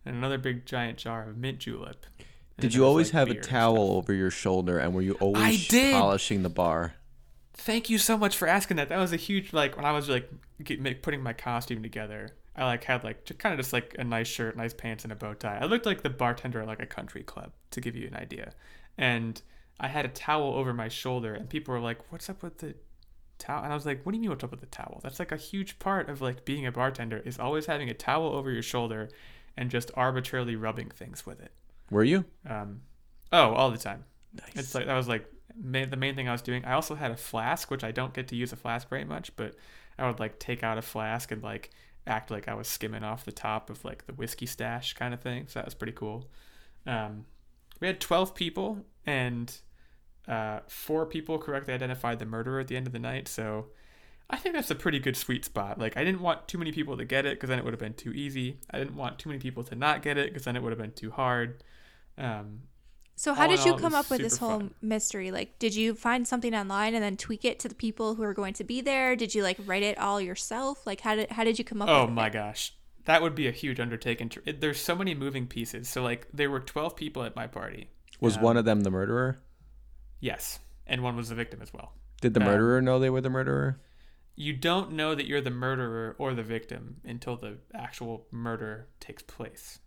and 0.05 0.15
another 0.15 0.37
big 0.37 0.65
giant 0.65 0.97
jar 0.97 1.29
of 1.29 1.37
mint 1.37 1.59
julep. 1.59 2.05
Did 2.61 2.73
you 2.73 2.85
always 2.85 3.13
like 3.13 3.27
have 3.27 3.29
a 3.29 3.39
towel 3.39 3.93
over 3.97 4.13
your 4.13 4.31
shoulder 4.31 4.77
and 4.77 4.93
were 4.93 5.01
you 5.01 5.13
always 5.13 5.67
polishing 5.67 6.43
the 6.43 6.49
bar? 6.49 6.93
Thank 7.53 7.89
you 7.89 7.97
so 7.97 8.17
much 8.17 8.37
for 8.37 8.47
asking 8.47 8.77
that. 8.77 8.89
That 8.89 8.97
was 8.97 9.13
a 9.13 9.17
huge 9.17 9.53
like 9.53 9.75
when 9.75 9.85
I 9.85 9.91
was 9.91 10.09
like 10.09 10.29
get, 10.63 11.01
putting 11.01 11.21
my 11.21 11.33
costume 11.33 11.83
together. 11.83 12.29
I 12.55 12.65
like 12.65 12.83
had 12.83 13.03
like 13.03 13.37
kind 13.37 13.53
of 13.53 13.59
just 13.59 13.73
like 13.73 13.95
a 13.99 14.03
nice 14.03 14.27
shirt, 14.27 14.57
nice 14.57 14.73
pants, 14.73 15.03
and 15.03 15.13
a 15.13 15.15
bow 15.15 15.33
tie. 15.33 15.59
I 15.61 15.65
looked 15.65 15.85
like 15.85 16.01
the 16.01 16.09
bartender 16.09 16.61
at 16.61 16.67
like 16.67 16.81
a 16.81 16.85
country 16.85 17.23
club 17.23 17.51
to 17.71 17.81
give 17.81 17.95
you 17.95 18.07
an 18.07 18.15
idea, 18.15 18.53
and 18.97 19.41
I 19.79 19.87
had 19.87 20.05
a 20.05 20.09
towel 20.09 20.55
over 20.55 20.73
my 20.73 20.89
shoulder, 20.89 21.33
and 21.33 21.49
people 21.49 21.73
were 21.73 21.79
like, 21.79 22.11
"What's 22.11 22.29
up 22.29 22.43
with 22.43 22.57
the 22.57 22.75
towel 23.41 23.63
and 23.63 23.73
i 23.73 23.75
was 23.75 23.85
like 23.85 24.05
what 24.05 24.11
do 24.11 24.17
you 24.17 24.21
mean 24.21 24.29
what's 24.29 24.43
up 24.43 24.51
with 24.51 24.59
the 24.59 24.67
towel 24.67 24.99
that's 25.03 25.17
like 25.17 25.31
a 25.31 25.37
huge 25.37 25.79
part 25.79 26.09
of 26.09 26.21
like 26.21 26.45
being 26.45 26.65
a 26.65 26.71
bartender 26.71 27.21
is 27.25 27.39
always 27.39 27.65
having 27.65 27.89
a 27.89 27.93
towel 27.93 28.27
over 28.35 28.51
your 28.51 28.61
shoulder 28.61 29.09
and 29.57 29.71
just 29.71 29.89
arbitrarily 29.95 30.55
rubbing 30.55 30.89
things 30.89 31.25
with 31.25 31.41
it 31.41 31.51
were 31.91 32.03
you 32.03 32.25
um 32.49 32.81
oh 33.31 33.53
all 33.53 33.69
the 33.69 33.77
time 33.77 34.03
nice. 34.33 34.51
it's 34.55 34.75
like 34.75 34.87
that 34.87 34.95
was 34.95 35.07
like 35.07 35.25
ma- 35.55 35.85
the 35.85 35.97
main 35.97 36.15
thing 36.15 36.27
i 36.27 36.31
was 36.31 36.41
doing 36.41 36.65
i 36.65 36.73
also 36.73 36.95
had 36.95 37.11
a 37.11 37.17
flask 37.17 37.69
which 37.69 37.83
i 37.83 37.91
don't 37.91 38.13
get 38.13 38.27
to 38.27 38.35
use 38.35 38.51
a 38.51 38.55
flask 38.55 38.89
very 38.89 39.05
much 39.05 39.35
but 39.35 39.53
i 39.99 40.07
would 40.07 40.19
like 40.19 40.39
take 40.39 40.63
out 40.63 40.77
a 40.77 40.81
flask 40.81 41.31
and 41.31 41.43
like 41.43 41.69
act 42.07 42.31
like 42.31 42.47
i 42.47 42.53
was 42.55 42.67
skimming 42.67 43.03
off 43.03 43.25
the 43.25 43.31
top 43.31 43.69
of 43.69 43.85
like 43.85 44.07
the 44.07 44.13
whiskey 44.13 44.47
stash 44.47 44.93
kind 44.93 45.13
of 45.13 45.21
thing 45.21 45.45
so 45.47 45.59
that 45.59 45.65
was 45.65 45.75
pretty 45.75 45.93
cool 45.93 46.27
um 46.87 47.25
we 47.81 47.87
had 47.87 47.99
12 47.99 48.33
people 48.33 48.85
and 49.05 49.59
uh, 50.27 50.59
four 50.67 51.05
people 51.05 51.37
correctly 51.37 51.73
identified 51.73 52.19
the 52.19 52.25
murderer 52.25 52.59
at 52.59 52.67
the 52.67 52.77
end 52.77 52.87
of 52.87 52.93
the 52.93 52.99
night. 52.99 53.27
So 53.27 53.67
I 54.29 54.37
think 54.37 54.55
that's 54.55 54.71
a 54.71 54.75
pretty 54.75 54.99
good 54.99 55.17
sweet 55.17 55.43
spot. 55.43 55.79
Like, 55.79 55.97
I 55.97 56.03
didn't 56.03 56.21
want 56.21 56.47
too 56.47 56.57
many 56.57 56.71
people 56.71 56.95
to 56.95 57.03
get 57.03 57.25
it 57.25 57.33
because 57.33 57.49
then 57.49 57.59
it 57.59 57.65
would 57.65 57.73
have 57.73 57.79
been 57.79 57.95
too 57.95 58.11
easy. 58.13 58.59
I 58.69 58.77
didn't 58.77 58.95
want 58.95 59.19
too 59.19 59.29
many 59.29 59.39
people 59.39 59.63
to 59.65 59.75
not 59.75 60.03
get 60.03 60.17
it 60.17 60.29
because 60.29 60.45
then 60.45 60.55
it 60.55 60.63
would 60.63 60.71
have 60.71 60.79
been 60.79 60.93
too 60.93 61.11
hard. 61.11 61.63
Um, 62.17 62.61
so 63.15 63.33
how 63.33 63.47
did 63.47 63.63
you 63.63 63.75
come 63.75 63.93
up 63.93 64.09
with 64.09 64.21
this 64.21 64.37
whole 64.37 64.59
fun. 64.59 64.73
mystery? 64.81 65.31
Like, 65.31 65.59
did 65.59 65.75
you 65.75 65.93
find 65.93 66.27
something 66.27 66.55
online 66.55 66.95
and 66.95 67.03
then 67.03 67.17
tweak 67.17 67.45
it 67.45 67.59
to 67.59 67.67
the 67.67 67.75
people 67.75 68.15
who 68.15 68.23
are 68.23 68.33
going 68.33 68.53
to 68.55 68.63
be 68.63 68.81
there? 68.81 69.15
Did 69.15 69.35
you 69.35 69.43
like 69.43 69.57
write 69.65 69.83
it 69.83 69.97
all 69.97 70.19
yourself? 70.19 70.85
Like, 70.87 71.01
how 71.01 71.15
did 71.15 71.31
how 71.31 71.43
did 71.43 71.59
you 71.59 71.65
come 71.65 71.81
up? 71.81 71.89
Oh 71.89 72.05
with 72.05 72.13
my 72.13 72.27
it? 72.27 72.33
gosh, 72.33 72.73
that 73.05 73.21
would 73.21 73.35
be 73.35 73.47
a 73.47 73.51
huge 73.51 73.79
undertaking. 73.79 74.31
There's 74.59 74.79
so 74.79 74.95
many 74.95 75.13
moving 75.13 75.45
pieces. 75.45 75.87
So 75.87 76.01
like, 76.01 76.27
there 76.33 76.49
were 76.49 76.59
12 76.59 76.95
people 76.95 77.23
at 77.23 77.35
my 77.35 77.47
party. 77.47 77.89
Was 78.19 78.37
um, 78.37 78.43
one 78.43 78.57
of 78.57 78.65
them 78.65 78.81
the 78.81 78.91
murderer? 78.91 79.39
Yes 80.19 80.59
and 80.91 81.01
one 81.01 81.15
was 81.15 81.29
the 81.29 81.35
victim 81.35 81.61
as 81.61 81.73
well. 81.73 81.93
Did 82.21 82.33
the 82.33 82.41
um, 82.41 82.45
murderer 82.45 82.81
know 82.81 82.99
they 82.99 83.09
were 83.09 83.21
the 83.21 83.29
murderer? 83.29 83.79
You 84.35 84.53
don't 84.53 84.91
know 84.91 85.15
that 85.15 85.25
you're 85.25 85.41
the 85.41 85.49
murderer 85.49 86.15
or 86.19 86.33
the 86.33 86.43
victim 86.43 86.97
until 87.03 87.37
the 87.37 87.57
actual 87.73 88.27
murder 88.29 88.89
takes 88.99 89.23
place. 89.23 89.79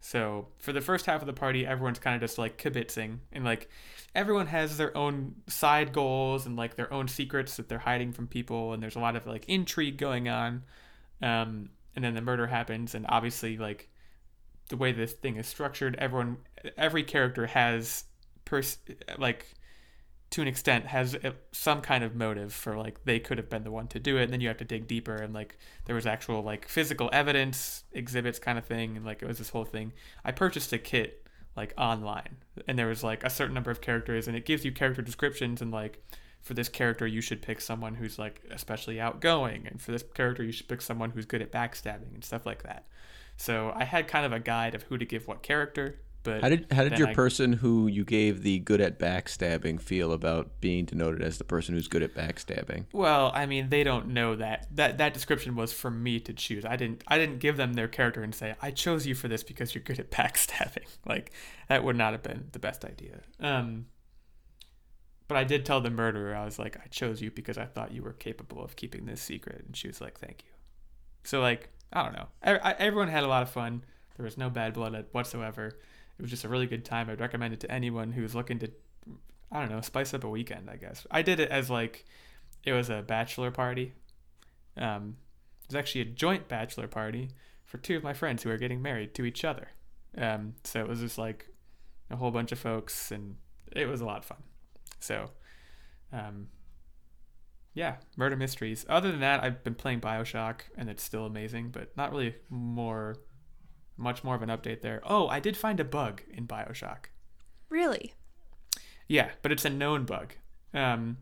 So 0.00 0.48
for 0.58 0.72
the 0.72 0.80
first 0.80 1.06
half 1.06 1.20
of 1.20 1.26
the 1.26 1.32
party, 1.32 1.66
everyone's 1.66 1.98
kind 1.98 2.14
of 2.14 2.20
just 2.20 2.38
like 2.38 2.58
kibitzing, 2.58 3.18
and 3.32 3.44
like 3.44 3.68
everyone 4.14 4.46
has 4.46 4.76
their 4.76 4.96
own 4.96 5.34
side 5.48 5.92
goals 5.92 6.46
and 6.46 6.56
like 6.56 6.76
their 6.76 6.92
own 6.92 7.08
secrets 7.08 7.56
that 7.56 7.68
they're 7.68 7.78
hiding 7.78 8.12
from 8.12 8.26
people, 8.26 8.72
and 8.72 8.82
there's 8.82 8.96
a 8.96 9.00
lot 9.00 9.16
of 9.16 9.26
like 9.26 9.48
intrigue 9.48 9.98
going 9.98 10.28
on. 10.28 10.62
Um, 11.22 11.70
and 11.94 12.04
then 12.04 12.14
the 12.14 12.20
murder 12.20 12.46
happens, 12.46 12.94
and 12.94 13.06
obviously 13.08 13.56
like 13.56 13.88
the 14.68 14.76
way 14.76 14.92
this 14.92 15.12
thing 15.12 15.36
is 15.36 15.46
structured, 15.46 15.96
everyone, 15.96 16.38
every 16.76 17.02
character 17.02 17.46
has 17.46 18.04
pers- 18.44 18.78
like 19.18 19.46
to 20.30 20.42
an 20.42 20.48
extent 20.48 20.86
has 20.86 21.16
some 21.52 21.80
kind 21.80 22.02
of 22.02 22.14
motive 22.14 22.52
for 22.52 22.76
like 22.76 23.04
they 23.04 23.20
could 23.20 23.38
have 23.38 23.48
been 23.48 23.62
the 23.62 23.70
one 23.70 23.86
to 23.88 24.00
do 24.00 24.18
it. 24.18 24.24
And 24.24 24.32
then 24.32 24.40
you 24.40 24.48
have 24.48 24.56
to 24.58 24.64
dig 24.64 24.86
deeper 24.86 25.14
and 25.14 25.32
like 25.32 25.56
there 25.84 25.94
was 25.94 26.06
actual 26.06 26.42
like 26.42 26.68
physical 26.68 27.08
evidence 27.12 27.84
exhibits 27.92 28.38
kind 28.38 28.58
of 28.58 28.64
thing. 28.64 28.96
And 28.96 29.06
like 29.06 29.22
it 29.22 29.28
was 29.28 29.38
this 29.38 29.50
whole 29.50 29.64
thing. 29.64 29.92
I 30.24 30.32
purchased 30.32 30.72
a 30.72 30.78
kit 30.78 31.26
like 31.56 31.72
online. 31.78 32.36
And 32.66 32.78
there 32.78 32.88
was 32.88 33.04
like 33.04 33.22
a 33.24 33.30
certain 33.30 33.54
number 33.54 33.70
of 33.70 33.80
characters. 33.80 34.26
And 34.26 34.36
it 34.36 34.44
gives 34.44 34.64
you 34.64 34.72
character 34.72 35.00
descriptions 35.00 35.62
and 35.62 35.70
like 35.70 36.02
for 36.42 36.54
this 36.54 36.68
character 36.68 37.06
you 37.06 37.20
should 37.20 37.42
pick 37.42 37.60
someone 37.60 37.94
who's 37.94 38.18
like 38.18 38.42
especially 38.50 39.00
outgoing. 39.00 39.66
And 39.66 39.80
for 39.80 39.92
this 39.92 40.02
character 40.02 40.42
you 40.42 40.52
should 40.52 40.68
pick 40.68 40.82
someone 40.82 41.10
who's 41.10 41.26
good 41.26 41.42
at 41.42 41.52
backstabbing 41.52 42.14
and 42.14 42.24
stuff 42.24 42.44
like 42.44 42.64
that. 42.64 42.86
So 43.36 43.72
i 43.76 43.84
had 43.84 44.08
kind 44.08 44.26
of 44.26 44.32
a 44.32 44.40
guide 44.40 44.74
of 44.74 44.82
who 44.84 44.98
to 44.98 45.04
give 45.04 45.28
what 45.28 45.42
character 45.42 46.00
But 46.26 46.42
How 46.42 46.48
did 46.48 46.66
how 46.70 46.84
did 46.84 46.98
your 46.98 47.08
I- 47.08 47.14
person 47.14 47.54
who 47.54 47.86
you 47.86 48.04
gave 48.04 48.42
the 48.42 48.58
good 48.58 48.80
at 48.80 48.98
backstabbing 48.98 49.80
feel 49.80 50.12
about 50.12 50.60
being 50.60 50.84
denoted 50.84 51.22
as 51.22 51.38
the 51.38 51.44
person 51.44 51.74
who's 51.74 51.88
good 51.88 52.02
at 52.02 52.14
backstabbing? 52.14 52.86
Well, 52.92 53.30
I 53.34 53.46
mean, 53.46 53.68
they 53.70 53.82
don't 53.84 54.08
know 54.08 54.36
that. 54.36 54.66
That 54.72 54.98
that 54.98 55.14
description 55.14 55.56
was 55.56 55.72
for 55.72 55.90
me 55.90 56.20
to 56.20 56.32
choose. 56.32 56.64
I 56.64 56.76
didn't 56.76 57.02
I 57.08 57.16
didn't 57.18 57.38
give 57.38 57.56
them 57.56 57.72
their 57.74 57.88
character 57.88 58.22
and 58.22 58.34
say, 58.34 58.54
"I 58.60 58.70
chose 58.70 59.06
you 59.06 59.14
for 59.14 59.28
this 59.28 59.42
because 59.42 59.74
you're 59.74 59.82
good 59.84 59.98
at 60.00 60.10
backstabbing." 60.20 60.86
Like 61.06 61.32
that 61.68 61.82
would 61.84 61.96
not 61.96 62.12
have 62.12 62.22
been 62.22 62.48
the 62.52 62.58
best 62.58 62.84
idea. 62.84 63.20
Um 63.40 63.86
but 65.28 65.36
I 65.36 65.44
did 65.44 65.64
tell 65.64 65.80
the 65.80 65.90
murderer, 65.90 66.36
I 66.36 66.44
was 66.44 66.58
like, 66.58 66.76
"I 66.76 66.86
chose 66.88 67.20
you 67.20 67.30
because 67.30 67.58
I 67.58 67.64
thought 67.64 67.92
you 67.92 68.02
were 68.02 68.12
capable 68.12 68.62
of 68.62 68.76
keeping 68.76 69.06
this 69.06 69.20
secret." 69.20 69.64
And 69.66 69.76
she 69.76 69.88
was 69.88 70.00
like, 70.00 70.18
"Thank 70.20 70.44
you." 70.44 70.50
So 71.24 71.40
like, 71.40 71.70
I 71.92 72.04
don't 72.04 72.12
know. 72.12 72.28
I, 72.42 72.56
I, 72.58 72.72
everyone 72.74 73.08
had 73.08 73.24
a 73.24 73.28
lot 73.28 73.42
of 73.42 73.50
fun. 73.50 73.84
There 74.16 74.24
was 74.24 74.38
no 74.38 74.50
bad 74.50 74.74
blood 74.74 75.06
whatsoever. 75.12 75.78
It 76.18 76.22
was 76.22 76.30
just 76.30 76.44
a 76.44 76.48
really 76.48 76.66
good 76.66 76.84
time. 76.84 77.10
I'd 77.10 77.20
recommend 77.20 77.52
it 77.54 77.60
to 77.60 77.70
anyone 77.70 78.12
who's 78.12 78.34
looking 78.34 78.58
to 78.60 78.70
I 79.50 79.60
don't 79.60 79.70
know, 79.70 79.80
spice 79.80 80.12
up 80.12 80.24
a 80.24 80.28
weekend, 80.28 80.68
I 80.68 80.76
guess. 80.76 81.06
I 81.10 81.22
did 81.22 81.38
it 81.38 81.50
as 81.50 81.70
like 81.70 82.04
it 82.64 82.72
was 82.72 82.90
a 82.90 83.02
bachelor 83.02 83.50
party. 83.50 83.92
Um, 84.76 85.16
it 85.62 85.68
was 85.68 85.76
actually 85.76 86.00
a 86.02 86.06
joint 86.06 86.48
bachelor 86.48 86.88
party 86.88 87.30
for 87.64 87.78
two 87.78 87.96
of 87.96 88.02
my 88.02 88.12
friends 88.12 88.42
who 88.42 88.50
are 88.50 88.58
getting 88.58 88.82
married 88.82 89.14
to 89.14 89.24
each 89.24 89.44
other. 89.44 89.68
Um, 90.18 90.54
so 90.64 90.80
it 90.80 90.88
was 90.88 91.00
just 91.00 91.18
like 91.18 91.48
a 92.10 92.16
whole 92.16 92.30
bunch 92.30 92.52
of 92.52 92.58
folks, 92.58 93.10
and 93.10 93.36
it 93.72 93.86
was 93.86 94.00
a 94.00 94.04
lot 94.04 94.18
of 94.18 94.24
fun. 94.24 94.42
So, 95.00 95.30
um, 96.12 96.48
yeah, 97.74 97.96
murder 98.16 98.36
mysteries. 98.36 98.84
Other 98.88 99.10
than 99.10 99.20
that, 99.20 99.42
I've 99.42 99.62
been 99.62 99.74
playing 99.74 100.00
Bioshock, 100.00 100.62
and 100.76 100.88
it's 100.88 101.02
still 101.02 101.26
amazing, 101.26 101.70
but 101.70 101.96
not 101.96 102.10
really 102.10 102.34
more, 102.48 103.16
much 103.96 104.22
more 104.24 104.34
of 104.34 104.42
an 104.42 104.48
update 104.48 104.82
there. 104.82 105.00
Oh, 105.04 105.28
I 105.28 105.40
did 105.40 105.56
find 105.56 105.80
a 105.80 105.84
bug 105.84 106.22
in 106.30 106.46
Bioshock. 106.46 107.06
Really? 107.68 108.14
Yeah, 109.08 109.30
but 109.42 109.52
it's 109.52 109.64
a 109.64 109.70
known 109.70 110.04
bug. 110.04 110.34
Um, 110.74 111.18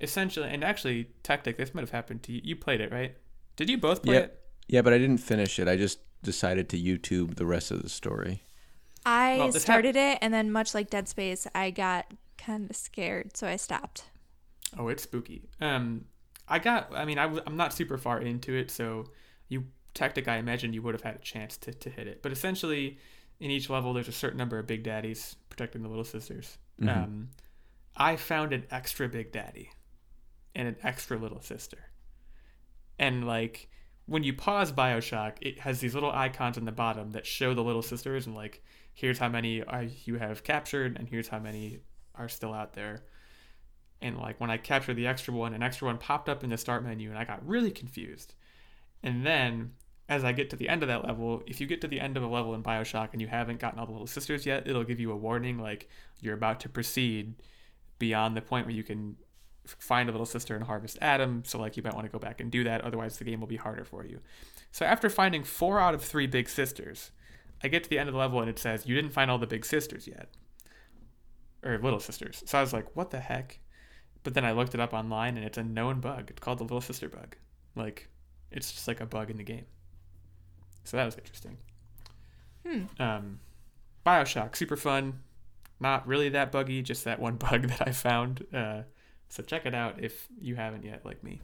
essentially, 0.00 0.48
and 0.48 0.64
actually, 0.64 1.10
Tactic, 1.22 1.56
this 1.58 1.74
might 1.74 1.82
have 1.82 1.90
happened 1.90 2.22
to 2.24 2.32
you. 2.32 2.40
You 2.42 2.56
played 2.56 2.80
it, 2.80 2.90
right? 2.92 3.14
Did 3.56 3.68
you 3.70 3.78
both 3.78 4.02
play 4.02 4.14
Yeah. 4.16 4.20
it? 4.22 4.42
Yeah, 4.68 4.82
but 4.82 4.92
I 4.92 4.98
didn't 4.98 5.18
finish 5.18 5.58
it. 5.58 5.68
I 5.68 5.76
just 5.76 6.00
decided 6.22 6.68
to 6.70 6.78
YouTube 6.78 7.36
the 7.36 7.46
rest 7.46 7.70
of 7.70 7.82
the 7.82 7.88
story. 7.88 8.42
I 9.04 9.36
Well, 9.38 9.46
this 9.52 9.62
hap- 9.64 9.74
started 9.74 9.94
it, 9.96 10.18
and 10.20 10.34
then 10.34 10.50
much 10.50 10.74
like 10.74 10.90
Dead 10.90 11.08
Space, 11.08 11.46
I 11.54 11.70
got 11.70 12.12
kind 12.38 12.68
of 12.68 12.74
scared, 12.76 13.36
so 13.36 13.46
I 13.46 13.56
stopped. 13.56 14.04
Oh, 14.76 14.88
it's 14.88 15.04
spooky. 15.04 15.48
Um, 15.60 16.06
I 16.48 16.58
got. 16.58 16.92
I 16.94 17.04
mean, 17.04 17.18
I 17.18 17.22
w- 17.24 17.42
I'm 17.46 17.56
not 17.56 17.72
super 17.72 17.96
far 17.98 18.20
into 18.20 18.52
it, 18.54 18.70
so 18.70 19.06
you 19.48 19.64
Tactic. 19.96 20.28
I 20.28 20.36
imagine 20.36 20.72
you 20.72 20.82
would 20.82 20.94
have 20.94 21.02
had 21.02 21.16
a 21.16 21.20
chance 21.20 21.56
to 21.58 21.72
to 21.72 21.90
hit 21.90 22.06
it. 22.06 22.22
But 22.22 22.32
essentially, 22.32 22.98
in 23.40 23.50
each 23.50 23.68
level, 23.68 23.92
there's 23.92 24.08
a 24.08 24.12
certain 24.12 24.38
number 24.38 24.58
of 24.58 24.66
big 24.66 24.82
daddies 24.82 25.36
protecting 25.48 25.82
the 25.82 25.88
little 25.88 26.04
sisters. 26.04 26.58
Mhm. 26.80 26.96
Um, 26.96 27.30
I 27.96 28.16
found 28.16 28.52
an 28.52 28.66
extra 28.70 29.08
big 29.08 29.32
daddy 29.32 29.70
and 30.54 30.68
an 30.68 30.76
extra 30.82 31.16
little 31.18 31.40
sister, 31.40 31.78
and 32.98 33.26
like 33.26 33.68
when 34.06 34.22
you 34.22 34.32
pause 34.32 34.70
Bioshock, 34.72 35.38
it 35.40 35.60
has 35.60 35.80
these 35.80 35.94
little 35.94 36.12
icons 36.12 36.56
on 36.56 36.64
the 36.64 36.72
bottom 36.72 37.10
that 37.10 37.26
show 37.26 37.54
the 37.54 37.64
little 37.64 37.82
sisters 37.82 38.26
and 38.26 38.36
like 38.36 38.62
here's 38.94 39.18
how 39.18 39.28
many 39.28 39.62
are 39.62 39.82
you 40.04 40.16
have 40.16 40.44
captured 40.44 40.96
and 40.96 41.08
here's 41.08 41.28
how 41.28 41.38
many 41.38 41.80
are 42.14 42.28
still 42.28 42.54
out 42.54 42.72
there. 42.74 43.04
And 44.00 44.16
like 44.16 44.40
when 44.40 44.50
I 44.50 44.58
captured 44.58 44.94
the 44.94 45.06
extra 45.06 45.34
one, 45.34 45.54
an 45.54 45.62
extra 45.62 45.86
one 45.88 45.98
popped 45.98 46.28
up 46.28 46.44
in 46.44 46.50
the 46.50 46.56
start 46.56 46.84
menu 46.84 47.10
and 47.10 47.18
I 47.18 47.24
got 47.24 47.46
really 47.46 47.70
confused. 47.70 48.34
And 49.02 49.26
then 49.26 49.72
as 50.08 50.24
I 50.24 50.32
get 50.32 50.50
to 50.50 50.56
the 50.56 50.68
end 50.68 50.82
of 50.82 50.88
that 50.88 51.04
level, 51.04 51.42
if 51.46 51.60
you 51.60 51.66
get 51.66 51.80
to 51.80 51.88
the 51.88 52.00
end 52.00 52.16
of 52.16 52.22
a 52.22 52.28
level 52.28 52.54
in 52.54 52.62
BioShock 52.62 53.08
and 53.12 53.20
you 53.20 53.26
haven't 53.26 53.58
gotten 53.58 53.78
all 53.78 53.86
the 53.86 53.92
little 53.92 54.06
sisters 54.06 54.46
yet, 54.46 54.68
it'll 54.68 54.84
give 54.84 55.00
you 55.00 55.10
a 55.10 55.16
warning 55.16 55.58
like 55.58 55.88
you're 56.20 56.34
about 56.34 56.60
to 56.60 56.68
proceed 56.68 57.34
beyond 57.98 58.36
the 58.36 58.40
point 58.40 58.66
where 58.66 58.74
you 58.74 58.84
can 58.84 59.16
find 59.66 60.08
a 60.08 60.12
little 60.12 60.26
sister 60.26 60.54
and 60.54 60.64
harvest 60.64 60.96
Adam. 61.00 61.42
So 61.44 61.58
like 61.58 61.76
you 61.76 61.82
might 61.82 61.94
want 61.94 62.06
to 62.06 62.12
go 62.12 62.20
back 62.20 62.40
and 62.40 62.52
do 62.52 62.62
that, 62.64 62.82
otherwise 62.82 63.18
the 63.18 63.24
game 63.24 63.40
will 63.40 63.48
be 63.48 63.56
harder 63.56 63.84
for 63.84 64.04
you. 64.04 64.20
So 64.70 64.84
after 64.84 65.10
finding 65.10 65.42
four 65.42 65.80
out 65.80 65.94
of 65.94 66.02
three 66.04 66.28
big 66.28 66.48
sisters, 66.48 67.10
I 67.62 67.68
get 67.68 67.82
to 67.82 67.90
the 67.90 67.98
end 67.98 68.08
of 68.08 68.12
the 68.12 68.18
level 68.18 68.40
and 68.40 68.48
it 68.48 68.58
says 68.58 68.86
you 68.86 68.94
didn't 68.94 69.12
find 69.12 69.30
all 69.30 69.38
the 69.38 69.46
big 69.46 69.64
sisters 69.64 70.06
yet, 70.06 70.28
or 71.64 71.78
little 71.78 71.98
sisters. 72.00 72.44
So 72.46 72.58
I 72.58 72.60
was 72.60 72.72
like, 72.72 72.94
what 72.94 73.10
the 73.10 73.18
heck? 73.18 73.58
But 74.22 74.34
then 74.34 74.44
I 74.44 74.52
looked 74.52 74.74
it 74.74 74.80
up 74.80 74.92
online 74.92 75.36
and 75.36 75.44
it's 75.44 75.58
a 75.58 75.64
known 75.64 76.00
bug. 76.00 76.30
It's 76.30 76.40
called 76.40 76.58
the 76.58 76.64
little 76.64 76.80
sister 76.80 77.08
bug. 77.08 77.36
Like 77.74 78.08
it's 78.52 78.72
just 78.72 78.86
like 78.86 79.00
a 79.00 79.06
bug 79.06 79.30
in 79.30 79.36
the 79.36 79.44
game. 79.44 79.64
So 80.86 80.96
that 80.96 81.04
was 81.04 81.16
interesting. 81.16 81.56
Hmm. 82.66 82.82
Um, 82.98 83.40
Bioshock, 84.04 84.56
super 84.56 84.76
fun. 84.76 85.20
Not 85.80 86.06
really 86.06 86.28
that 86.30 86.52
buggy, 86.52 86.82
just 86.82 87.04
that 87.04 87.20
one 87.20 87.36
bug 87.36 87.68
that 87.68 87.86
I 87.86 87.92
found. 87.92 88.46
Uh, 88.54 88.82
so 89.28 89.42
check 89.42 89.66
it 89.66 89.74
out 89.74 90.02
if 90.02 90.28
you 90.40 90.54
haven't 90.54 90.84
yet, 90.84 91.04
like 91.04 91.22
me. 91.22 91.42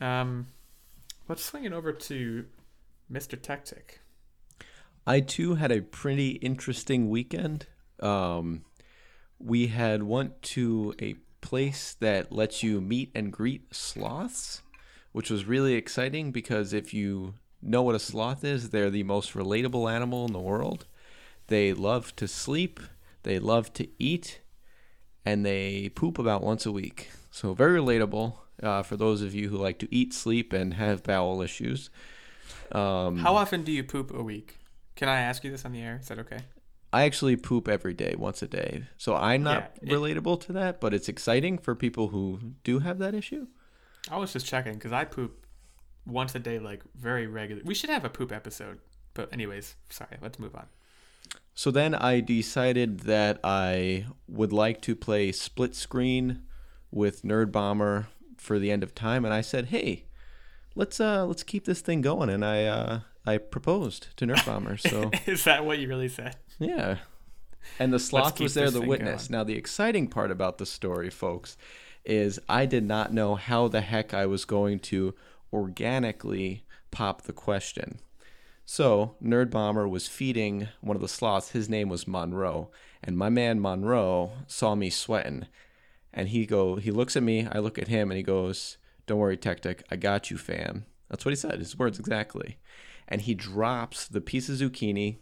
Um, 0.00 0.46
let's 1.28 1.44
swing 1.44 1.64
it 1.64 1.72
over 1.72 1.92
to 1.92 2.46
Mr. 3.12 3.40
Tactic. 3.40 4.00
I 5.06 5.20
too 5.20 5.54
had 5.54 5.70
a 5.70 5.82
pretty 5.82 6.30
interesting 6.30 7.10
weekend. 7.10 7.66
Um, 8.00 8.64
we 9.38 9.68
had 9.68 10.02
went 10.02 10.40
to 10.42 10.94
a 11.00 11.16
place 11.40 11.96
that 12.00 12.32
lets 12.32 12.62
you 12.62 12.80
meet 12.80 13.10
and 13.14 13.32
greet 13.32 13.74
sloths, 13.74 14.62
which 15.12 15.30
was 15.30 15.44
really 15.46 15.74
exciting 15.74 16.32
because 16.32 16.72
if 16.72 16.94
you 16.94 17.34
know 17.62 17.82
what 17.82 17.94
a 17.94 17.98
sloth 17.98 18.44
is, 18.44 18.70
they're 18.70 18.90
the 18.90 19.02
most 19.02 19.34
relatable 19.34 19.90
animal 19.90 20.26
in 20.26 20.32
the 20.32 20.38
world. 20.40 20.86
They 21.48 21.72
love 21.72 22.14
to 22.16 22.28
sleep, 22.28 22.80
they 23.22 23.38
love 23.38 23.72
to 23.74 23.88
eat, 23.98 24.40
and 25.24 25.44
they 25.44 25.88
poop 25.90 26.18
about 26.18 26.42
once 26.42 26.64
a 26.66 26.72
week. 26.72 27.10
So 27.30 27.52
very 27.54 27.78
relatable 27.80 28.34
uh, 28.62 28.82
for 28.82 28.96
those 28.96 29.22
of 29.22 29.34
you 29.34 29.48
who 29.48 29.56
like 29.56 29.78
to 29.80 29.94
eat, 29.94 30.12
sleep, 30.14 30.52
and 30.52 30.74
have 30.74 31.02
bowel 31.02 31.42
issues. 31.42 31.90
Um, 32.72 33.18
How 33.18 33.34
often 33.36 33.62
do 33.62 33.72
you 33.72 33.84
poop 33.84 34.12
a 34.14 34.22
week? 34.22 34.58
Can 34.96 35.08
I 35.08 35.20
ask 35.20 35.44
you 35.44 35.50
this 35.50 35.64
on 35.64 35.72
the 35.72 35.80
air? 35.80 35.98
Is 36.00 36.08
that 36.08 36.18
okay? 36.20 36.40
I 36.92 37.04
actually 37.04 37.36
poop 37.36 37.68
every 37.68 37.94
day, 37.94 38.14
once 38.18 38.42
a 38.42 38.48
day. 38.48 38.84
So 38.98 39.14
I'm 39.14 39.42
not 39.44 39.72
Yeah, 39.82 39.92
it- 39.92 39.96
relatable 39.96 40.40
to 40.42 40.52
that, 40.54 40.80
but 40.80 40.92
it's 40.92 41.08
exciting 41.08 41.58
for 41.58 41.74
people 41.74 42.08
who 42.08 42.54
do 42.64 42.80
have 42.80 42.98
that 42.98 43.14
issue. 43.14 43.46
I 44.10 44.16
was 44.18 44.32
just 44.32 44.46
checking 44.46 44.74
because 44.74 44.92
I 44.92 45.04
poop 45.04 45.46
once 46.10 46.34
a 46.34 46.38
day, 46.38 46.58
like 46.58 46.82
very 46.94 47.26
regular. 47.26 47.62
We 47.64 47.74
should 47.74 47.90
have 47.90 48.04
a 48.04 48.10
poop 48.10 48.32
episode. 48.32 48.78
But 49.14 49.32
anyways, 49.32 49.76
sorry. 49.88 50.16
Let's 50.20 50.38
move 50.38 50.54
on. 50.54 50.66
So 51.54 51.70
then 51.70 51.94
I 51.94 52.20
decided 52.20 53.00
that 53.00 53.38
I 53.44 54.06
would 54.28 54.52
like 54.52 54.80
to 54.82 54.96
play 54.96 55.32
split 55.32 55.74
screen 55.74 56.42
with 56.90 57.22
Nerd 57.22 57.52
Bomber 57.52 58.08
for 58.36 58.58
the 58.58 58.70
end 58.70 58.82
of 58.82 58.94
time, 58.94 59.24
and 59.24 59.34
I 59.34 59.40
said, 59.42 59.66
"Hey, 59.66 60.04
let's 60.74 61.00
uh 61.00 61.26
let's 61.26 61.42
keep 61.42 61.64
this 61.64 61.80
thing 61.80 62.00
going." 62.00 62.30
And 62.30 62.44
I 62.44 62.64
uh 62.64 63.00
I 63.26 63.38
proposed 63.38 64.16
to 64.16 64.26
Nerd 64.26 64.44
Bomber. 64.46 64.76
So 64.76 65.10
Is 65.26 65.44
that 65.44 65.64
what 65.64 65.78
you 65.78 65.88
really 65.88 66.08
said? 66.08 66.36
Yeah. 66.58 66.98
And 67.78 67.92
the 67.92 67.98
sloth 67.98 68.40
was 68.40 68.54
there, 68.54 68.70
the 68.70 68.80
witness. 68.80 69.28
going. 69.28 69.38
Now, 69.38 69.44
the 69.44 69.56
exciting 69.56 70.08
part 70.08 70.30
about 70.30 70.58
the 70.58 70.64
story, 70.64 71.10
folks, 71.10 71.58
is 72.04 72.40
I 72.48 72.64
did 72.64 72.84
not 72.84 73.12
know 73.12 73.34
how 73.34 73.68
the 73.68 73.82
heck 73.82 74.14
I 74.14 74.26
was 74.26 74.44
going 74.46 74.78
to 74.80 75.14
organically 75.52 76.64
pop 76.90 77.22
the 77.22 77.32
question. 77.32 78.00
So, 78.64 79.16
Nerd 79.22 79.50
Bomber 79.50 79.88
was 79.88 80.06
feeding 80.06 80.68
one 80.80 80.96
of 80.96 81.02
the 81.02 81.08
sloths. 81.08 81.50
His 81.50 81.68
name 81.68 81.88
was 81.88 82.06
Monroe. 82.06 82.70
And 83.02 83.16
my 83.16 83.28
man 83.28 83.60
Monroe 83.60 84.32
saw 84.46 84.74
me 84.74 84.90
sweating. 84.90 85.46
And 86.12 86.28
he 86.28 86.46
go 86.46 86.76
he 86.76 86.90
looks 86.90 87.16
at 87.16 87.22
me, 87.22 87.48
I 87.50 87.58
look 87.58 87.78
at 87.78 87.88
him, 87.88 88.10
and 88.10 88.16
he 88.16 88.22
goes, 88.22 88.78
Don't 89.06 89.18
worry, 89.18 89.36
Tactic, 89.36 89.82
I 89.90 89.96
got 89.96 90.30
you, 90.30 90.38
fam. 90.38 90.86
That's 91.08 91.24
what 91.24 91.32
he 91.32 91.36
said, 91.36 91.58
his 91.58 91.78
words 91.78 91.98
exactly. 91.98 92.58
And 93.08 93.22
he 93.22 93.34
drops 93.34 94.06
the 94.06 94.20
piece 94.20 94.48
of 94.48 94.56
zucchini 94.56 95.18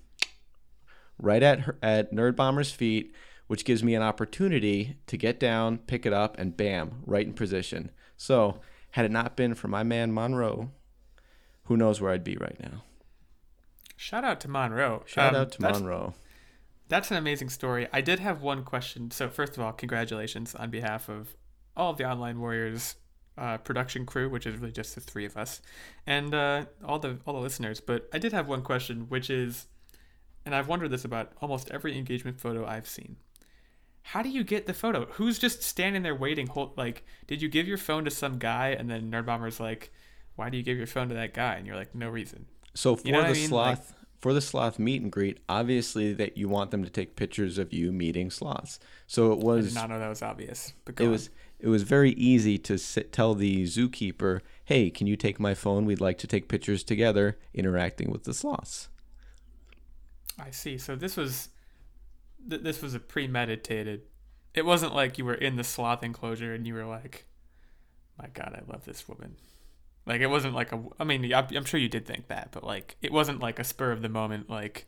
right 1.19 1.43
at 1.43 1.61
her, 1.61 1.79
at 1.83 2.13
Nerd 2.13 2.37
Bomber's 2.37 2.71
feet, 2.71 3.15
which 3.47 3.65
gives 3.65 3.83
me 3.83 3.95
an 3.95 4.03
opportunity 4.03 4.99
to 5.07 5.17
get 5.17 5.41
down, 5.41 5.79
pick 5.79 6.05
it 6.05 6.13
up, 6.13 6.39
and 6.39 6.57
bam, 6.57 7.03
right 7.07 7.27
in 7.27 7.33
position. 7.33 7.91
So, 8.17 8.61
had 8.93 9.05
it 9.05 9.11
not 9.11 9.37
been 9.37 9.55
for 9.55 9.69
my 9.69 9.83
man 9.83 10.13
Monroe, 10.13 10.71
who 11.65 11.77
knows 11.77 12.01
where 12.01 12.11
I'd 12.13 12.25
be 12.25 12.37
right 12.37 12.59
now? 12.61 12.83
Shout 13.97 14.25
out 14.25 14.41
to 14.41 14.49
Monroe. 14.49 15.03
Shout 15.07 15.35
Um, 15.35 15.41
out 15.43 15.53
to 15.53 15.59
that's- 15.61 15.81
Monroe. 15.81 16.15
That's 16.89 17.11
an 17.11 17.19
amazing 17.19 17.51
story. 17.51 17.87
I 17.93 18.01
did 18.01 18.19
have 18.21 18.41
one 18.41 18.65
question. 18.65 19.11
So 19.11 19.29
first 19.29 19.53
of 19.59 19.63
all, 19.63 19.73
congratulations 19.73 20.55
on 20.55 20.71
behalf 20.71 21.09
of 21.11 21.37
all 21.77 21.91
of 21.91 21.99
the 21.99 22.05
Online 22.09 22.41
Warriors 22.41 22.97
uh, 23.37 23.59
production 23.59 24.07
crew, 24.07 24.29
which 24.31 24.47
is 24.47 24.57
really 24.57 24.73
just 24.73 24.95
the 24.95 25.01
three 25.01 25.25
of 25.27 25.37
us, 25.37 25.61
and 26.07 26.35
uh, 26.35 26.65
all 26.85 26.99
the 26.99 27.19
all 27.27 27.35
the 27.35 27.41
listeners. 27.41 27.79
But 27.81 28.09
I 28.13 28.19
did 28.19 28.33
have 28.33 28.49
one 28.49 28.63
question, 28.63 29.03
which 29.11 29.29
is, 29.31 29.67
and 30.47 30.55
I've 30.57 30.67
wondered 30.67 30.91
this 30.91 31.05
about 31.05 31.33
almost 31.43 31.71
every 31.71 31.97
engagement 31.97 32.41
photo 32.41 32.67
I've 32.67 32.89
seen. 32.89 33.17
How 34.13 34.23
do 34.23 34.31
you 34.31 34.43
get 34.43 34.67
the 34.67 34.73
photo? 34.73 35.05
Who's 35.13 35.39
just 35.39 35.63
standing 35.63 36.03
there 36.03 36.15
waiting? 36.15 36.47
Hold, 36.47 36.79
like, 36.79 37.05
did 37.27 37.43
you 37.43 37.49
give 37.51 37.69
your 37.69 37.77
phone 37.77 38.07
to 38.07 38.11
some 38.11 38.39
guy, 38.39 38.69
and 38.69 38.89
then 38.89 39.11
Nerd 39.11 39.27
Bomber's 39.27 39.61
like, 39.61 39.93
"Why 40.35 40.49
do 40.49 40.57
you 40.57 40.63
give 40.63 40.79
your 40.79 40.87
phone 40.87 41.11
to 41.11 41.15
that 41.15 41.35
guy?" 41.35 41.57
And 41.57 41.67
you're 41.67 41.77
like, 41.77 41.95
"No 41.95 42.09
reason." 42.09 42.47
So 42.73 42.97
for 42.97 43.07
You 43.07 43.13
know 43.13 43.21
the 43.23 43.29
I 43.29 43.33
mean? 43.35 43.49
sloth, 43.49 43.93
for 44.19 44.33
the 44.33 44.41
sloth 44.41 44.79
meet 44.79 45.03
and 45.03 45.13
greet, 45.13 45.41
obviously 45.47 46.15
that 46.15 46.39
you 46.39 46.49
want 46.49 46.71
them 46.71 46.83
to 46.85 46.91
take 46.91 47.17
pictures 47.17 47.59
of 47.59 47.71
you 47.75 47.93
meeting 47.93 48.31
sloths. 48.31 48.81
So 49.07 49.31
it 49.33 49.35
I 49.35 49.37
did 49.37 49.45
was 49.45 49.75
not 49.75 49.91
know 49.91 49.99
that 49.99 50.09
was 50.09 50.23
obvious. 50.23 50.73
It 50.87 50.99
on. 51.03 51.11
was 51.11 51.29
it 51.59 51.69
was 51.69 51.83
very 51.83 52.13
easy 52.13 52.57
to 52.57 52.79
sit, 52.79 53.13
tell 53.13 53.35
the 53.35 53.65
zookeeper, 53.65 54.41
"Hey, 54.65 54.89
can 54.89 55.07
you 55.07 55.17
take 55.17 55.39
my 55.39 55.53
phone? 55.53 55.85
We'd 55.85 56.01
like 56.01 56.17
to 56.19 56.27
take 56.27 56.49
pictures 56.49 56.83
together 56.83 57.39
interacting 57.53 58.11
with 58.11 58.25
the 58.25 58.33
sloths." 58.33 58.89
I 60.39 60.51
see. 60.51 60.79
So 60.79 60.97
this 60.97 61.15
was 61.15 61.51
th- 62.49 62.63
this 62.63 62.83
was 62.83 62.95
a 62.95 63.01
premeditated. 63.01 64.03
It 64.55 64.65
wasn't 64.65 64.95
like 64.95 65.19
you 65.19 65.25
were 65.25 65.35
in 65.35 65.57
the 65.57 65.65
sloth 65.65 66.03
enclosure 66.03 66.55
and 66.55 66.67
you 66.67 66.75
were 66.75 66.87
like, 66.87 67.27
"My 68.19 68.29
God, 68.29 68.55
I 68.55 68.71
love 68.71 68.85
this 68.85 69.09
woman." 69.09 69.37
Like 70.07 70.21
it 70.21 70.29
wasn't 70.29 70.55
like 70.55 70.73
a. 70.73 70.83
I 70.99 71.05
mean, 71.05 71.33
I'm 71.33 71.47
I'm 71.55 71.65
sure 71.65 71.79
you 71.79 71.89
did 71.89 72.07
think 72.07 72.29
that, 72.29 72.49
but 72.51 72.65
like 72.65 72.97
it 73.03 73.13
wasn't 73.13 73.41
like 73.41 73.59
a 73.59 73.65
spur 73.65 73.93
of 73.93 74.03
the 74.03 74.09
moment. 74.09 74.49
Like 74.49 74.87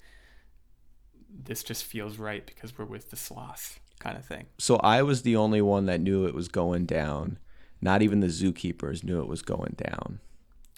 this 1.28 1.62
just 1.62 1.84
feels 1.84 2.18
right 2.18 2.44
because 2.44 2.76
we're 2.76 2.86
with 2.86 3.10
the 3.10 3.16
sloth 3.16 3.78
kind 3.98 4.16
of 4.16 4.24
thing. 4.24 4.46
So 4.58 4.76
I 4.76 5.02
was 5.02 5.22
the 5.22 5.36
only 5.36 5.60
one 5.60 5.86
that 5.86 6.00
knew 6.00 6.26
it 6.26 6.34
was 6.34 6.48
going 6.48 6.86
down. 6.86 7.38
Not 7.82 8.02
even 8.02 8.20
the 8.20 8.26
zookeepers 8.26 9.04
knew 9.04 9.20
it 9.20 9.28
was 9.28 9.42
going 9.42 9.76
down. 9.76 10.20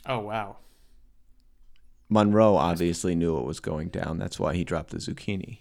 Oh 0.06 0.18
wow. 0.18 0.56
Monroe 2.08 2.56
obviously 2.56 3.14
knew 3.14 3.38
it 3.38 3.46
was 3.46 3.60
going 3.60 3.88
down. 3.88 4.18
That's 4.18 4.38
why 4.38 4.54
he 4.54 4.64
dropped 4.64 4.90
the 4.90 4.98
zucchini. 4.98 5.60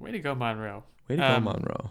Way 0.00 0.10
to 0.12 0.18
go, 0.18 0.34
Monroe. 0.34 0.82
Way 1.08 1.16
to 1.16 1.22
go, 1.22 1.28
Um, 1.28 1.44
Monroe. 1.44 1.90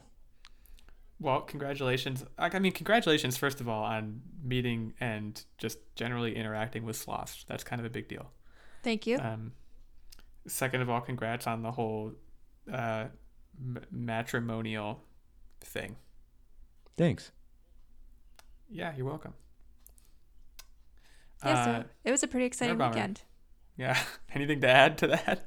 Well, 1.21 1.41
congratulations. 1.41 2.25
I 2.37 2.57
mean, 2.59 2.71
congratulations 2.71 3.37
first 3.37 3.59
of 3.61 3.67
all 3.69 3.83
on 3.83 4.21
meeting 4.43 4.93
and 4.99 5.41
just 5.57 5.77
generally 5.95 6.35
interacting 6.35 6.83
with 6.85 6.95
sloths. 6.95 7.43
That's 7.47 7.63
kind 7.63 7.79
of 7.79 7.85
a 7.85 7.89
big 7.89 8.07
deal. 8.07 8.31
Thank 8.83 9.05
you. 9.05 9.17
Um, 9.17 9.51
second 10.47 10.81
of 10.81 10.89
all, 10.89 11.01
congrats 11.01 11.45
on 11.45 11.61
the 11.61 11.71
whole 11.71 12.13
uh, 12.71 13.05
m- 13.59 13.85
matrimonial 13.91 15.03
thing. 15.59 15.97
Thanks. 16.95 17.31
Yeah, 18.69 18.93
you're 18.95 19.05
welcome. 19.05 19.33
yeah, 21.43 21.65
so 21.65 21.71
Uh, 21.71 21.83
it 22.05 22.11
was 22.11 22.23
a 22.23 22.27
pretty 22.27 22.45
exciting 22.45 22.77
bummer. 22.77 22.91
weekend. 22.93 23.21
yeah. 23.77 23.97
Anything 24.33 24.61
to 24.61 24.69
add 24.69 24.97
to 24.99 25.07
that? 25.07 25.45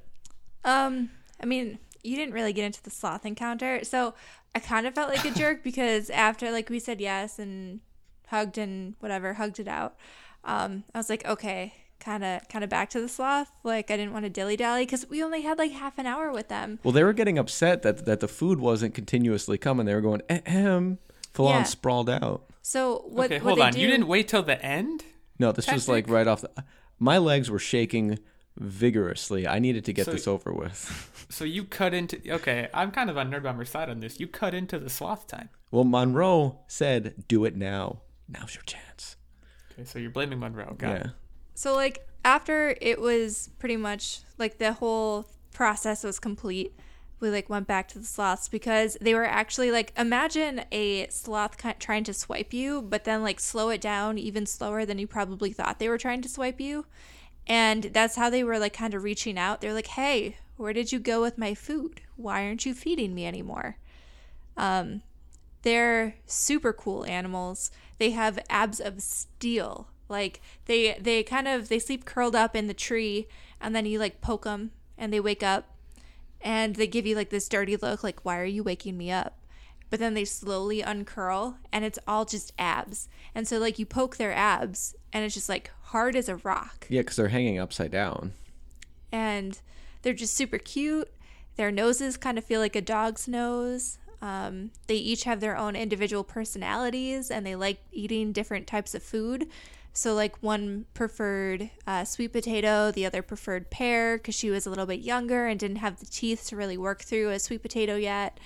Um, 0.65 1.11
I 1.41 1.47
mean, 1.47 1.79
you 2.03 2.17
didn't 2.17 2.35
really 2.35 2.53
get 2.53 2.65
into 2.65 2.83
the 2.83 2.91
sloth 2.91 3.25
encounter, 3.27 3.85
so 3.85 4.15
I 4.55 4.59
kind 4.59 4.87
of 4.87 4.95
felt 4.95 5.09
like 5.11 5.25
a 5.25 5.31
jerk 5.39 5.63
because 5.63 6.11
after 6.11 6.51
like 6.51 6.69
we 6.71 6.79
said 6.79 7.01
yes 7.01 7.39
and 7.39 7.81
hugged 8.29 8.59
and 8.59 8.95
whatever, 9.01 9.35
hugged 9.35 9.61
it 9.61 9.69
out. 9.69 9.97
Um, 10.45 10.85
I 10.95 10.99
was 10.99 11.09
like, 11.11 11.25
okay, 11.25 11.75
kind 12.01 12.25
of, 12.25 12.49
kind 12.49 12.65
of 12.65 12.71
back 12.71 12.91
to 12.91 13.01
the 13.01 13.09
sloth. 13.09 13.51
Like 13.63 13.91
I 13.91 13.97
didn't 13.97 14.13
want 14.13 14.25
to 14.25 14.31
dilly 14.31 14.57
dally 14.57 14.85
because 14.85 15.09
we 15.09 15.23
only 15.23 15.43
had 15.43 15.59
like 15.59 15.71
half 15.73 15.99
an 15.99 16.07
hour 16.07 16.33
with 16.33 16.49
them. 16.49 16.79
Well, 16.83 16.93
they 16.93 17.05
were 17.05 17.13
getting 17.13 17.39
upset 17.39 17.83
that 17.83 18.05
that 18.07 18.21
the 18.21 18.29
food 18.29 18.59
wasn't 18.59 18.95
continuously 18.95 19.59
coming. 19.59 19.87
They 19.87 19.95
were 19.95 20.01
going 20.01 20.23
ahem, 20.29 20.99
full 21.33 21.49
Yeah. 21.49 21.59
on 21.59 21.65
sprawled 21.67 22.11
out. 22.11 22.45
So 22.63 23.05
what? 23.09 23.27
okay, 23.27 23.37
what 23.37 23.43
hold 23.43 23.59
they 23.59 23.63
on. 23.63 23.73
Do, 23.73 23.81
You 23.81 23.87
didn't 23.89 24.07
wait 24.09 24.29
till 24.29 24.43
the 24.43 24.61
end? 24.65 25.05
No, 25.39 25.53
this 25.53 25.71
was 25.71 25.89
like 25.89 26.09
right 26.09 26.27
off 26.27 26.41
the. 26.41 26.51
My 26.99 27.19
legs 27.19 27.51
were 27.51 27.59
shaking 27.59 28.19
vigorously. 28.57 29.47
I 29.47 29.59
needed 29.59 29.85
to 29.87 29.93
get 29.93 30.07
So- 30.07 30.13
this 30.13 30.27
over 30.27 30.53
with. 30.53 31.09
So 31.33 31.45
you 31.47 31.65
cut 31.65 31.95
into. 31.95 32.21
Okay, 32.31 32.69
I'm 32.75 32.91
kind 32.91 33.09
of 33.09 33.17
on 33.17 33.31
Nerd 33.31 33.43
Bomber's 33.45 33.71
side 33.71 33.89
on 33.89 34.01
this. 34.01 34.21
You 34.21 34.27
cut 34.27 34.53
into 34.53 34.79
the 34.79 34.91
sloth 34.91 35.27
time. 35.27 35.49
Well, 35.71 35.85
Monroe 35.85 36.59
said, 36.67 37.25
"Do 37.27 37.47
it 37.47 37.57
now. 37.57 38.03
Now's 38.29 38.55
your 38.55 38.65
chance." 38.65 39.17
Okay, 39.73 39.85
so 39.85 39.99
you're 39.99 40.11
blaming 40.11 40.41
Monroe. 40.41 40.75
Got 40.77 40.89
yeah. 40.91 40.97
it. 41.05 41.11
So 41.55 41.75
like 41.75 42.07
after 42.23 42.77
it 42.83 43.01
was 43.01 43.49
pretty 43.59 43.79
much 43.79 44.21
like 44.37 44.59
the 44.59 44.75
whole 44.75 45.27
process 45.55 46.05
was 46.05 46.19
complete, 46.19 46.75
we 47.21 47.31
like 47.31 47.49
went 47.49 47.67
back 47.67 47.89
to 47.89 47.99
the 47.99 48.05
sloths 48.05 48.49
because 48.51 48.99
they 49.01 49.15
were 49.15 49.25
actually 49.25 49.71
like 49.71 49.95
imagine 49.97 50.67
a 50.71 51.07
sloth 51.09 51.57
ki- 51.57 51.73
trying 51.79 52.05
to 52.05 52.13
swipe 52.13 52.53
you, 52.53 52.83
but 52.83 53.05
then 53.05 53.23
like 53.23 53.41
slow 53.41 53.71
it 53.71 53.81
down 53.81 54.19
even 54.19 54.45
slower 54.45 54.85
than 54.85 54.99
you 54.99 55.07
probably 55.07 55.51
thought 55.53 55.79
they 55.79 55.89
were 55.89 55.97
trying 55.99 56.21
to 56.21 56.29
swipe 56.29 56.61
you. 56.61 56.85
And 57.47 57.84
that's 57.84 58.16
how 58.16 58.30
they 58.30 58.45
were 58.45 58.59
like 58.59 58.72
kind 58.72 58.95
of 58.95 59.03
reaching 59.03 59.38
out. 59.38 59.61
They're 59.61 59.74
like, 59.74 59.88
"Hey, 59.88 60.36
where 60.57 60.72
did 60.72 60.93
you 60.93 60.99
go 60.99 61.20
with 61.20 61.38
my 61.38 61.55
food? 61.55 62.01
Why 62.16 62.45
aren't 62.45 62.66
you 62.66 62.74
feeding 62.74 63.14
me 63.14 63.26
anymore?" 63.26 63.76
Um 64.57 65.03
they're 65.62 66.16
super 66.26 66.72
cool 66.72 67.05
animals. 67.07 67.70
They 67.99 68.11
have 68.11 68.38
abs 68.51 68.80
of 68.80 69.01
steel. 69.03 69.88
Like 70.09 70.40
they 70.66 70.99
they 71.01 71.22
kind 71.22 71.49
of 71.49 71.68
they 71.68 71.78
sleep 71.78 72.05
curled 72.05 72.36
up 72.36 72.55
in 72.55 72.66
the 72.66 72.74
tree 72.74 73.28
and 73.61 73.74
then 73.74 73.86
you 73.86 73.99
like 73.99 74.20
poke 74.20 74.45
them 74.45 74.72
and 74.99 75.12
they 75.12 75.20
wake 75.20 75.43
up 75.43 75.70
and 76.40 76.76
they 76.76 76.86
give 76.86 77.07
you 77.07 77.16
like 77.16 77.30
this 77.30 77.49
dirty 77.49 77.76
look 77.76 78.03
like 78.05 78.24
why 78.24 78.38
are 78.38 78.45
you 78.45 78.62
waking 78.62 78.99
me 78.99 79.11
up? 79.11 79.38
But 79.93 79.99
then 80.01 80.14
they 80.14 80.24
slowly 80.24 80.80
uncurl 80.80 81.59
and 81.70 81.84
it's 81.84 81.99
all 82.09 82.24
just 82.24 82.55
abs. 82.59 83.09
And 83.34 83.47
so 83.47 83.59
like 83.59 83.78
you 83.78 83.84
poke 83.84 84.16
their 84.16 84.32
abs 84.32 84.95
and 85.12 85.22
it's 85.22 85.34
just 85.34 85.51
like 85.51 85.70
hard 85.82 86.16
as 86.16 86.30
a 86.30 86.36
rock 86.36 86.86
Yeah, 86.88 87.03
because 87.03 87.16
they're 87.16 87.28
hanging 87.28 87.59
upside 87.59 87.90
down. 87.90 88.32
and 89.12 89.61
they're 90.01 90.14
just 90.14 90.34
super 90.34 90.57
cute. 90.57 91.09
Their 91.57 91.70
noses 91.70 92.16
kind 92.16 92.38
of 92.38 92.45
feel 92.45 92.59
like 92.61 92.74
a 92.74 92.80
dog's 92.80 93.28
nose. 93.28 93.99
Um, 94.22 94.70
they 94.86 94.95
each 94.97 95.24
have 95.24 95.40
their 95.40 95.59
own 95.59 95.76
individual 95.76 96.24
personalities 96.24 97.30
and 97.30 97.45
they 97.45 97.55
like 97.55 97.80
eating 97.93 98.32
different 98.32 98.66
types 98.66 98.95
of 98.95 99.03
food. 99.03 99.47
So, 99.93 100.14
like, 100.14 100.43
one 100.43 100.86
preferred 100.95 101.68
uh, 101.86 102.05
sweet 102.05 102.32
potato, 102.32 102.90
the 102.90 103.05
other 103.05 103.20
preferred 103.20 103.68
pear 103.68 104.16
because 104.16 104.34
she 104.34 104.49
was 104.49 104.64
a 104.66 104.70
little 104.70 104.86
bit 104.86 105.01
younger 105.01 105.47
and 105.47 105.61
didn't 105.61 105.76
have 105.76 106.01
the 106.01 106.07
teeth 106.07 106.47
to 106.47 106.57
really 106.57 106.78
work 106.78 107.03
through 107.03 107.28
a 107.28 107.38
sweet 107.38 107.61
potato 107.61 107.97
yet. 107.97 108.38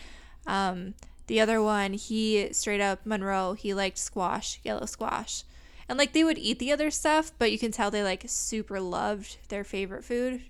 Um, 0.44 0.94
the 1.26 1.40
other 1.40 1.60
one, 1.62 1.94
he 1.94 2.52
straight 2.52 2.80
up 2.80 3.04
Monroe, 3.04 3.54
he 3.54 3.74
liked 3.74 3.98
squash, 3.98 4.60
yellow 4.62 4.86
squash. 4.86 5.44
And 5.88 5.98
like 5.98 6.12
they 6.12 6.24
would 6.24 6.38
eat 6.38 6.58
the 6.58 6.72
other 6.72 6.90
stuff, 6.90 7.32
but 7.38 7.52
you 7.52 7.58
can 7.58 7.72
tell 7.72 7.90
they 7.90 8.02
like 8.02 8.24
super 8.26 8.80
loved 8.80 9.38
their 9.48 9.64
favorite 9.64 10.04
food. 10.04 10.42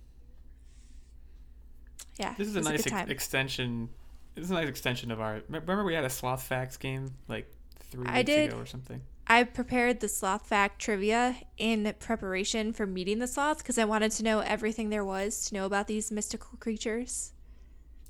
Yeah. 2.18 2.34
This 2.38 2.48
is 2.48 2.56
a 2.56 2.62
nice 2.62 2.84
good 2.84 2.92
ex- 2.92 3.10
extension. 3.10 3.90
This 4.34 4.44
is 4.44 4.50
a 4.50 4.54
nice 4.54 4.68
extension 4.68 5.10
of 5.10 5.20
our. 5.20 5.42
Remember, 5.48 5.84
we 5.84 5.94
had 5.94 6.04
a 6.04 6.10
sloth 6.10 6.42
facts 6.42 6.76
game 6.76 7.10
like 7.28 7.50
three 7.90 8.06
I 8.06 8.18
weeks 8.18 8.26
did. 8.26 8.48
ago 8.50 8.60
or 8.60 8.66
something. 8.66 9.02
I 9.26 9.42
prepared 9.42 10.00
the 10.00 10.08
sloth 10.08 10.46
fact 10.46 10.80
trivia 10.80 11.36
in 11.58 11.92
preparation 11.98 12.72
for 12.72 12.86
meeting 12.86 13.18
the 13.18 13.26
sloths 13.26 13.60
because 13.60 13.76
I 13.76 13.84
wanted 13.84 14.12
to 14.12 14.22
know 14.22 14.38
everything 14.40 14.88
there 14.88 15.04
was 15.04 15.46
to 15.46 15.54
know 15.54 15.66
about 15.66 15.88
these 15.88 16.12
mystical 16.12 16.56
creatures. 16.60 17.32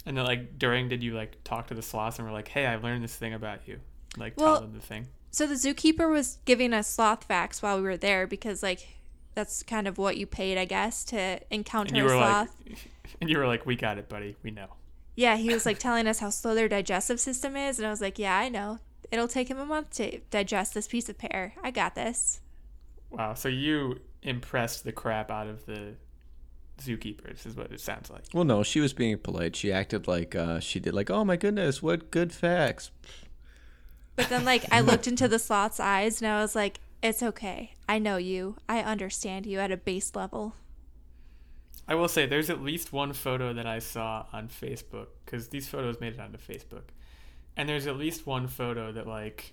And 0.07 0.17
then, 0.17 0.25
like 0.25 0.59
during, 0.59 0.89
did 0.89 1.03
you 1.03 1.15
like 1.15 1.43
talk 1.45 1.67
to 1.67 1.75
the 1.75 1.83
sloths 1.83 2.19
and 2.19 2.27
were 2.27 2.33
like, 2.33 2.49
"Hey, 2.49 2.65
I 2.67 2.77
learned 2.77 3.03
this 3.05 3.17
thing 3.17 3.35
about 3.35 3.67
you." 3.67 3.81
Like 4.17 4.37
Well- 4.39 4.55
tell 4.55 4.63
them 4.63 4.73
the 4.75 4.81
thing. 4.87 5.09
So 5.33 5.47
the 5.47 5.55
zookeeper 5.55 6.09
was 6.11 6.39
giving 6.47 6.73
us 6.73 6.89
sloth 6.89 7.25
facts 7.25 7.61
while 7.61 7.77
we 7.77 7.83
were 7.83 7.99
there 7.99 8.27
because 8.27 8.63
like 8.63 8.87
that's 9.35 9.63
kind 9.63 9.87
of 9.87 9.99
what 9.99 10.17
you 10.17 10.27
paid, 10.27 10.57
I 10.57 10.65
guess, 10.65 11.05
to 11.07 11.39
encounter 11.53 11.89
And 11.95 11.99
you 11.99 12.07
a 12.07 12.09
sloth. 12.09 12.51
like, 12.67 12.79
and 13.21 13.29
you 13.29 13.37
were 13.37 13.47
like, 13.47 13.67
"We 13.67 13.77
got 13.77 13.99
it, 13.99 14.09
buddy. 14.09 14.37
We 14.43 14.51
know." 14.51 14.69
Yeah, 15.17 15.37
he 15.37 15.53
was 15.53 15.67
like 15.67 15.79
telling 15.87 16.07
us 16.07 16.21
how 16.21 16.31
slow 16.31 16.55
their 16.55 16.69
digestive 16.69 17.19
system 17.21 17.57
is, 17.57 17.79
and 17.79 17.87
I 17.87 17.91
was 17.91 18.01
like, 18.01 18.19
yeah, 18.19 18.37
I 18.37 18.49
know. 18.49 18.79
It'll 19.11 19.29
take 19.29 19.49
him 19.49 19.59
a 19.59 19.67
month 19.67 19.91
to 19.95 20.19
digest 20.31 20.75
this 20.75 20.89
piece 20.89 21.09
of 21.09 21.17
pear. 21.19 21.55
I 21.63 21.71
got 21.71 21.95
this. 21.95 22.41
Wow. 23.11 23.35
So 23.35 23.49
you 23.49 24.01
impressed 24.23 24.85
the 24.85 24.93
crap 24.93 25.31
out 25.31 25.47
of 25.47 25.65
the 25.67 25.95
zookeepers, 26.79 27.47
is 27.47 27.57
what 27.57 27.72
it 27.72 27.81
sounds 27.81 28.11
like. 28.11 28.24
Well, 28.33 28.45
no, 28.45 28.62
she 28.62 28.81
was 28.81 28.93
being 28.93 29.18
polite. 29.18 29.57
She 29.57 29.72
acted 29.72 30.07
like 30.07 30.35
uh, 30.35 30.61
she 30.61 30.81
did, 30.81 30.95
like, 30.95 31.11
"Oh 31.11 31.24
my 31.24 31.37
goodness, 31.37 31.83
what 31.83 32.11
good 32.11 32.33
facts." 32.33 32.91
But 34.16 34.29
then, 34.29 34.45
like, 34.45 34.64
I 34.72 34.81
looked 34.83 35.07
into 35.07 35.29
the 35.29 35.39
sloth's 35.39 35.79
eyes, 35.79 36.22
and 36.22 36.31
I 36.31 36.41
was 36.41 36.55
like, 36.55 36.81
it's 37.03 37.22
okay. 37.22 37.74
I 37.89 37.99
know 37.99 38.16
you. 38.16 38.57
I 38.68 38.81
understand 38.81 39.47
you 39.47 39.61
at 39.61 39.70
a 39.70 39.77
base 39.77 40.16
level. 40.16 40.55
I 41.87 41.95
will 41.95 42.09
say 42.09 42.27
there's 42.27 42.51
at 42.51 42.62
least 42.62 42.93
one 42.93 43.12
photo 43.12 43.53
that 43.53 43.66
I 43.66 43.79
saw 43.79 44.27
on 44.33 44.49
Facebook 44.49 45.07
because 45.24 45.49
these 45.49 45.68
photos 45.68 46.01
made 46.01 46.14
it 46.14 46.20
onto 46.20 46.39
Facebook, 46.39 46.89
and 47.57 47.68
there's 47.68 47.87
at 47.87 47.97
least 47.97 48.27
one 48.27 48.49
photo 48.49 48.91
that 48.91 49.07
like 49.07 49.53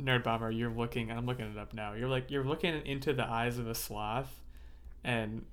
Nerd 0.00 0.24
Bomber, 0.24 0.50
you're 0.50 0.72
looking. 0.72 1.12
I'm 1.12 1.26
looking 1.26 1.46
it 1.46 1.56
up 1.58 1.72
now. 1.72 1.92
You're 1.92 2.08
like 2.08 2.30
you're 2.30 2.44
looking 2.44 2.84
into 2.84 3.12
the 3.12 3.24
eyes 3.24 3.58
of 3.58 3.68
a 3.68 3.74
sloth, 3.76 4.40
and 5.04 5.44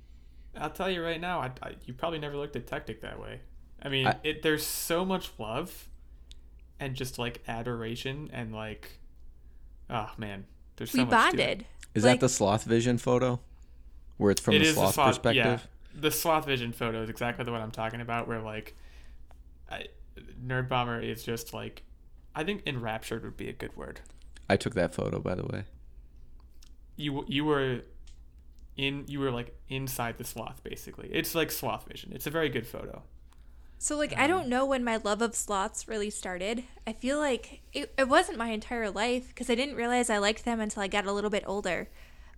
I'll 0.60 0.70
tell 0.70 0.89
you 0.89 1.03
right 1.03 1.20
now, 1.22 1.39
I, 1.39 1.51
I 1.62 1.76
you 1.86 1.93
probably 1.93 2.20
never 2.20 2.36
looked 2.38 2.55
at 2.55 2.68
Tactic 2.68 3.01
that 3.01 3.20
way. 3.20 3.41
I 3.82 3.89
mean, 3.89 4.08
I- 4.08 4.16
it 4.24 4.41
there's 4.41 4.66
so 4.66 5.05
much 5.05 5.32
love, 5.38 5.88
and 6.80 6.95
just 6.95 7.18
like 7.20 7.41
adoration 7.47 8.30
and 8.34 8.53
like, 8.53 8.99
oh 9.89 10.10
man, 10.18 10.45
there's 10.76 10.91
so 10.91 10.99
we 10.99 11.05
much 11.05 11.32
to 11.32 11.38
it. 11.38 11.38
bonded. 11.38 11.66
Is 11.93 12.03
Like- 12.03 12.20
that 12.20 12.26
the 12.26 12.30
sloth 12.30 12.64
vision 12.64 12.97
photo, 12.97 13.39
where 14.18 14.32
it's 14.32 14.41
from 14.41 14.55
It 14.55 14.60
the 14.60 14.66
is 14.66 14.74
sloth, 14.76 14.95
perspective? 14.95 15.36
Yeah, 15.45 15.99
the 15.99 16.12
sloth 16.12 16.45
vision 16.45 16.72
photo 16.74 17.01
is 17.01 17.10
exactly 17.10 17.43
the 17.45 17.51
one 17.51 17.62
I'm 17.62 17.72
talking 17.72 18.01
about. 18.01 18.28
Where 18.28 18.41
like, 18.41 18.76
I, 19.72 19.88
Nerd 20.45 20.68
Bomber 20.70 20.99
is 20.99 21.24
just 21.24 21.53
like, 21.53 21.84
I 22.36 22.43
think 22.43 22.64
enraptured 22.68 23.24
would 23.24 23.38
be 23.38 23.49
a 23.49 23.53
good 23.53 23.76
word. 23.76 24.01
I 24.49 24.55
took 24.58 24.74
that 24.76 24.93
photo, 24.93 25.20
by 25.20 25.36
the 25.36 25.43
way. 25.45 25.64
You 26.95 27.26
you 27.28 27.45
were, 27.45 27.82
in 28.78 29.05
you 29.07 29.19
were 29.19 29.32
like 29.32 29.55
inside 29.69 30.17
the 30.17 30.23
sloth 30.23 30.63
basically. 30.63 31.09
It's 31.11 31.36
like 31.36 31.51
sloth 31.51 31.86
vision. 31.88 32.11
It's 32.13 32.28
a 32.28 32.32
very 32.32 32.49
good 32.49 32.67
photo. 32.67 33.03
So 33.80 33.97
like 33.97 34.17
I 34.17 34.28
don't 34.28 34.47
know 34.47 34.65
when 34.65 34.84
my 34.84 34.97
love 34.97 35.21
of 35.21 35.36
sloths 35.36 35.88
really 35.88 36.09
started. 36.09 36.63
I 36.86 36.93
feel 36.93 37.19
like 37.19 37.61
it, 37.73 37.93
it 37.97 38.07
wasn't 38.07 38.38
my 38.38 38.49
entire 38.49 38.89
life 38.89 39.28
because 39.30 39.49
I 39.49 39.55
didn't 39.55 39.75
realize 39.75 40.09
I 40.09 40.17
liked 40.17 40.45
them 40.45 40.59
until 40.59 40.82
I 40.82 40.88
got 40.88 41.05
a 41.05 41.11
little 41.11 41.30
bit 41.30 41.43
older. 41.45 41.89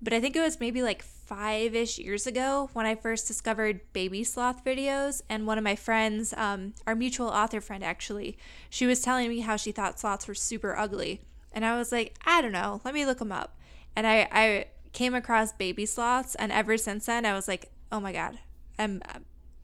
But 0.01 0.13
I 0.13 0.21
think 0.21 0.35
it 0.35 0.41
was 0.41 0.59
maybe 0.59 0.81
like 0.81 1.01
five 1.01 1.75
ish 1.75 1.97
years 1.97 2.25
ago 2.25 2.69
when 2.73 2.85
I 2.85 2.95
first 2.95 3.27
discovered 3.27 3.81
baby 3.91 4.23
sloth 4.23 4.63
videos. 4.63 5.21
And 5.29 5.45
one 5.45 5.57
of 5.57 5.63
my 5.63 5.75
friends, 5.75 6.33
um, 6.37 6.73
our 6.87 6.95
mutual 6.95 7.27
author 7.27 7.59
friend 7.59 7.83
actually, 7.83 8.37
she 8.69 8.85
was 8.85 9.01
telling 9.01 9.27
me 9.29 9.41
how 9.41 9.57
she 9.57 9.71
thought 9.71 9.99
sloths 9.99 10.27
were 10.27 10.35
super 10.35 10.77
ugly. 10.77 11.21
And 11.51 11.65
I 11.65 11.77
was 11.77 11.91
like, 11.91 12.15
I 12.25 12.41
don't 12.41 12.51
know, 12.51 12.79
let 12.85 12.93
me 12.93 13.05
look 13.05 13.19
them 13.19 13.31
up. 13.31 13.57
And 13.95 14.07
I, 14.07 14.27
I 14.31 14.65
came 14.93 15.13
across 15.13 15.51
baby 15.53 15.85
sloths. 15.85 16.35
And 16.35 16.51
ever 16.51 16.77
since 16.77 17.05
then, 17.05 17.25
I 17.25 17.33
was 17.33 17.47
like, 17.47 17.71
oh 17.91 17.99
my 17.99 18.11
God, 18.11 18.39
I'm, 18.77 19.01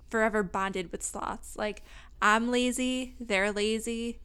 forever 0.09 0.43
bonded 0.43 0.91
with 0.91 1.03
sloths. 1.03 1.57
Like, 1.57 1.84
I'm 2.21 2.49
lazy, 2.49 3.15
they're 3.19 3.51
lazy. 3.51 4.19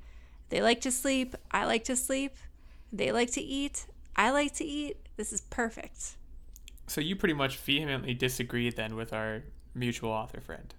They 0.48 0.62
like 0.62 0.80
to 0.82 0.90
sleep, 0.90 1.36
I 1.50 1.64
like 1.64 1.84
to 1.84 1.96
sleep. 1.96 2.36
They 2.92 3.12
like 3.12 3.30
to 3.32 3.40
eat, 3.40 3.86
I 4.16 4.30
like 4.30 4.54
to 4.54 4.64
eat. 4.64 4.96
This 5.16 5.32
is 5.32 5.42
perfect. 5.42 6.16
So 6.86 7.00
you 7.00 7.14
pretty 7.14 7.34
much 7.34 7.56
vehemently 7.56 8.14
disagreed 8.14 8.76
then 8.76 8.96
with 8.96 9.12
our 9.12 9.44
mutual 9.74 10.10
author 10.10 10.40
friend. 10.40 10.74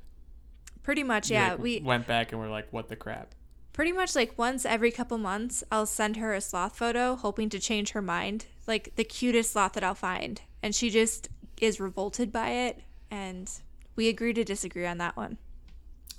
Pretty 0.84 1.04
much, 1.04 1.30
You, 1.30 1.36
yeah. 1.36 1.52
like, 1.52 1.60
we 1.60 1.80
went 1.80 2.06
back 2.08 2.32
and 2.32 2.42
we're 2.42 2.50
like, 2.50 2.68
"What 2.72 2.90
the 2.90 2.96
crap." 2.96 3.34
pretty 3.74 3.92
much 3.92 4.16
like 4.16 4.38
once 4.38 4.66
every 4.66 4.92
couple 4.92 5.18
months, 5.18 5.64
I'll 5.72 5.86
send 5.86 6.18
her 6.18 6.34
a 6.34 6.42
sloth 6.42 6.78
photo, 6.78 7.16
hoping 7.16 7.50
to 7.50 7.60
change 7.60 7.92
her 7.92 8.02
mind. 8.02 8.46
Like 8.72 8.96
the 8.96 9.04
cutest 9.04 9.52
sloth 9.52 9.74
that 9.74 9.84
I'll 9.84 9.94
find, 9.94 10.40
and 10.64 10.74
she 10.74 10.90
just 10.90 11.28
is 11.60 11.82
revolted 11.82 12.32
by 12.32 12.52
it. 12.52 12.80
And 13.12 13.52
we 13.98 14.08
agree 14.08 14.32
to 14.32 14.46
disagree 14.46 14.86
on 14.86 14.98
that 15.00 15.18
one. 15.18 15.38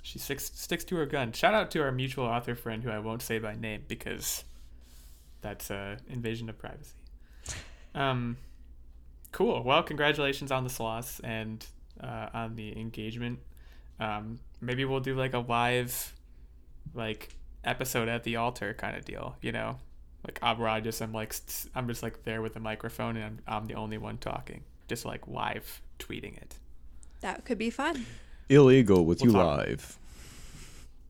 She 0.03 0.18
sticks 0.18 0.50
sticks 0.55 0.84
to 0.84 0.96
her 0.96 1.07
gun. 1.07 1.32
Shout 1.32 1.55
out 1.55 1.70
to 1.70 1.80
our 1.80 1.90
mutual 1.90 2.26
author 2.26 2.55
friend 2.55 2.82
who 2.82 2.90
I 2.90 2.98
won't 2.98 3.22
say 3.22 3.38
by 3.38 3.55
name 3.55 3.84
because 3.88 4.44
that's 5.40 5.70
uh, 5.70 5.96
invasion 6.11 6.50
of 6.50 6.59
privacy. 6.59 6.92
Um, 7.94 8.36
cool. 9.32 9.62
Well, 9.62 9.82
congratulations 9.82 10.53
on 10.53 10.62
the 10.62 10.70
sloths 10.70 11.20
and 11.24 11.64
uh, 11.98 12.28
on 12.34 12.57
the 12.57 12.78
engagement. 12.78 13.38
Um, 13.98 14.40
maybe 14.61 14.84
we'll 14.84 15.00
do 15.00 15.14
like 15.14 15.32
a 15.32 15.38
live, 15.38 16.12
like 16.92 17.30
episode 17.64 18.09
at 18.09 18.24
the 18.24 18.36
altar 18.36 18.74
kind 18.74 18.94
of 18.94 19.07
deal. 19.07 19.36
You 19.40 19.53
know, 19.53 19.78
like 20.25 20.39
uh, 20.43 20.55
where 20.55 20.68
I 20.68 20.81
just 20.81 21.01
am 21.03 21.12
like 21.12 21.31
s- 21.31 21.68
I'm 21.75 21.89
just 21.89 22.03
like 22.03 22.23
there 22.25 22.43
with 22.43 22.55
the 22.55 22.61
microphone 22.61 23.16
and 23.16 23.41
I'm, 23.47 23.57
I'm 23.62 23.66
the 23.66 23.75
only 23.75 23.99
one 23.99 24.18
talking, 24.18 24.62
just 24.89 25.05
like 25.05 25.27
live 25.27 25.81
tweeting 25.99 26.37
it. 26.37 26.57
That 27.20 27.45
could 27.45 27.59
be 27.59 27.70
fun. 27.70 28.05
Illegal 28.49 29.05
with 29.05 29.20
We'll 29.20 29.31
you 29.33 29.39
talk- 29.39 29.59
live. 29.59 29.99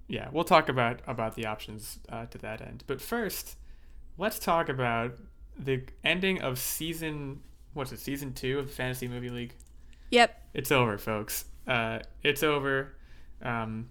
Yeah, 0.09 0.29
we'll 0.33 0.45
talk 0.45 0.69
about 0.69 1.01
about 1.07 1.35
the 1.37 1.47
options 1.47 1.99
uh, 2.11 2.27
to 2.27 2.39
that 2.39 2.61
end. 2.61 2.85
But 2.87 3.01
first, 3.01 3.57
let's 4.19 4.39
talk 4.39 4.69
about 4.69 5.13
the 5.59 5.83
ending 6.05 6.43
of 6.43 6.59
season. 6.59 7.41
What's 7.73 7.93
it? 7.93 8.01
Season 8.01 8.35
two 8.35 8.59
of 8.59 8.67
the 8.67 8.73
Fantasy 8.73 9.09
Movie 9.09 9.31
League. 9.31 9.55
Yep. 10.11 10.39
It's 10.53 10.71
over, 10.71 10.99
folks. 10.99 11.47
Uh, 11.67 12.01
it's 12.23 12.43
over. 12.43 12.95
Um, 13.41 13.89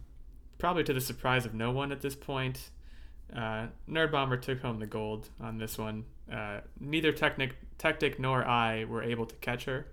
probably 0.60 0.84
to 0.84 0.94
the 0.94 1.02
surprise 1.02 1.46
of 1.46 1.56
no 1.56 1.72
one 1.72 1.92
at 1.92 2.02
this 2.02 2.16
point. 2.16 2.70
Uh, 3.36 3.68
Nerd 3.90 4.12
Bomber 4.12 4.38
took 4.38 4.62
home 4.62 4.80
the 4.80 4.86
gold 4.86 5.30
on 5.40 5.58
this 5.58 5.78
one. 5.78 6.06
Uh, 6.32 6.62
neither 6.80 7.12
Technic, 7.12 7.56
Tactic 7.78 8.20
nor 8.20 8.46
I 8.46 8.86
were 8.86 9.04
able 9.04 9.26
to 9.26 9.36
catch 9.36 9.66
her. 9.66 9.88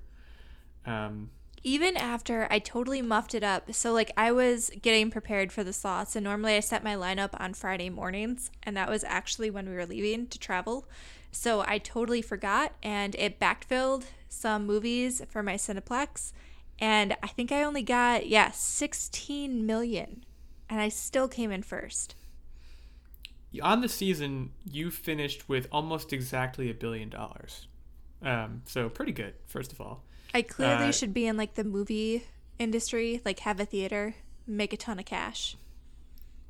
Um, 0.87 1.31
even 1.63 1.97
after 1.97 2.47
I 2.51 2.59
totally 2.59 3.03
muffed 3.03 3.35
it 3.35 3.43
up. 3.43 3.73
So 3.75 3.93
like 3.93 4.13
I 4.17 4.33
was 4.33 4.71
getting 4.81 5.11
prepared 5.11 5.53
for 5.53 5.65
the 5.65 5.73
slots 5.73 6.17
and 6.17 6.25
normally 6.25 6.55
I 6.55 6.61
set 6.61 6.85
my 6.85 6.95
lineup 6.95 7.31
on 7.35 7.55
Friday 7.55 7.91
mornings 7.91 8.51
and 8.63 8.77
that 8.77 8.89
was 8.89 9.05
actually 9.05 9.51
when 9.51 9.69
we 9.69 9.75
were 9.75 9.87
leaving 9.87 10.27
to 10.29 10.39
travel. 10.39 10.89
So 11.33 11.65
I 11.67 11.79
totally 11.79 12.23
forgot 12.23 12.73
and 12.83 13.15
it 13.17 13.41
backfilled 13.41 14.05
some 14.29 14.67
movies 14.67 15.23
for 15.29 15.43
my 15.43 15.55
Cineplex 15.55 16.33
and 16.79 17.17
I 17.23 17.29
think 17.29 17.51
I 17.51 17.63
only 17.63 17.83
got 17.83 18.29
yeah, 18.29 18.51
16 18.53 19.67
million 19.67 20.25
and 20.71 20.81
I 20.81 20.89
still 20.89 21.29
came 21.29 21.51
in 21.51 21.63
first. 21.63 22.15
On 23.63 23.81
the 23.81 23.89
season, 23.89 24.51
you 24.71 24.91
finished 24.91 25.49
with 25.49 25.67
almost 25.73 26.13
exactly 26.13 26.71
a 26.71 26.75
billion 26.75 27.09
dollars. 27.09 27.67
Um, 28.23 28.63
so 28.67 28.89
pretty 28.89 29.13
good, 29.13 29.35
first 29.47 29.73
of 29.73 29.81
all. 29.81 30.05
I 30.35 30.43
clearly 30.43 30.89
Uh, 30.89 30.93
should 30.93 31.15
be 31.15 31.27
in 31.27 31.37
like 31.37 31.55
the 31.55 31.65
movie 31.65 32.25
industry, 32.59 33.21
like 33.25 33.41
have 33.41 33.61
a 33.61 33.65
theater, 33.65 34.15
make 34.47 34.73
a 34.73 34.77
ton 34.77 34.99
of 34.99 35.05
cash. 35.05 35.57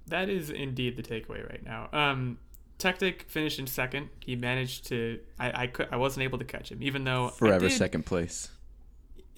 That 0.07 0.29
is 0.29 0.51
indeed 0.51 0.97
the 0.97 1.03
takeaway 1.03 1.49
right 1.49 1.63
now. 1.65 1.89
Um, 1.93 2.39
Tactic 2.79 3.23
finished 3.29 3.59
in 3.59 3.67
second. 3.67 4.09
He 4.25 4.37
managed 4.37 4.87
to. 4.87 5.19
I 5.39 5.63
I, 5.63 5.67
could, 5.67 5.89
I 5.91 5.97
wasn't 5.97 6.23
able 6.25 6.39
to 6.39 6.45
catch 6.45 6.71
him, 6.71 6.83
even 6.83 7.03
though 7.05 7.27
I 7.27 7.31
Forever 7.31 7.69
did- 7.69 7.77
second 7.77 8.07
place. 8.07 8.51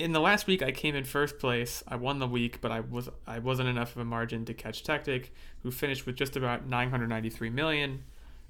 In 0.01 0.13
the 0.13 0.21
last 0.21 0.47
week, 0.47 0.63
I 0.63 0.73
came 0.73 0.95
in 0.95 1.05
first 1.05 1.39
place. 1.39 1.85
I 1.87 1.97
won 1.97 2.21
the 2.21 2.27
week, 2.27 2.63
but 2.63 2.73
I 2.73 2.81
was 2.81 3.11
I 3.27 3.39
wasn't 3.39 3.69
enough 3.69 3.95
of 3.97 4.01
a 4.01 4.05
margin 4.07 4.47
to 4.47 4.55
catch 4.55 4.83
Tactic, 4.83 5.31
who 5.63 5.71
finished 5.71 6.07
with 6.07 6.17
just 6.17 6.37
about 6.37 6.67
993 6.67 7.51
million. 7.51 8.05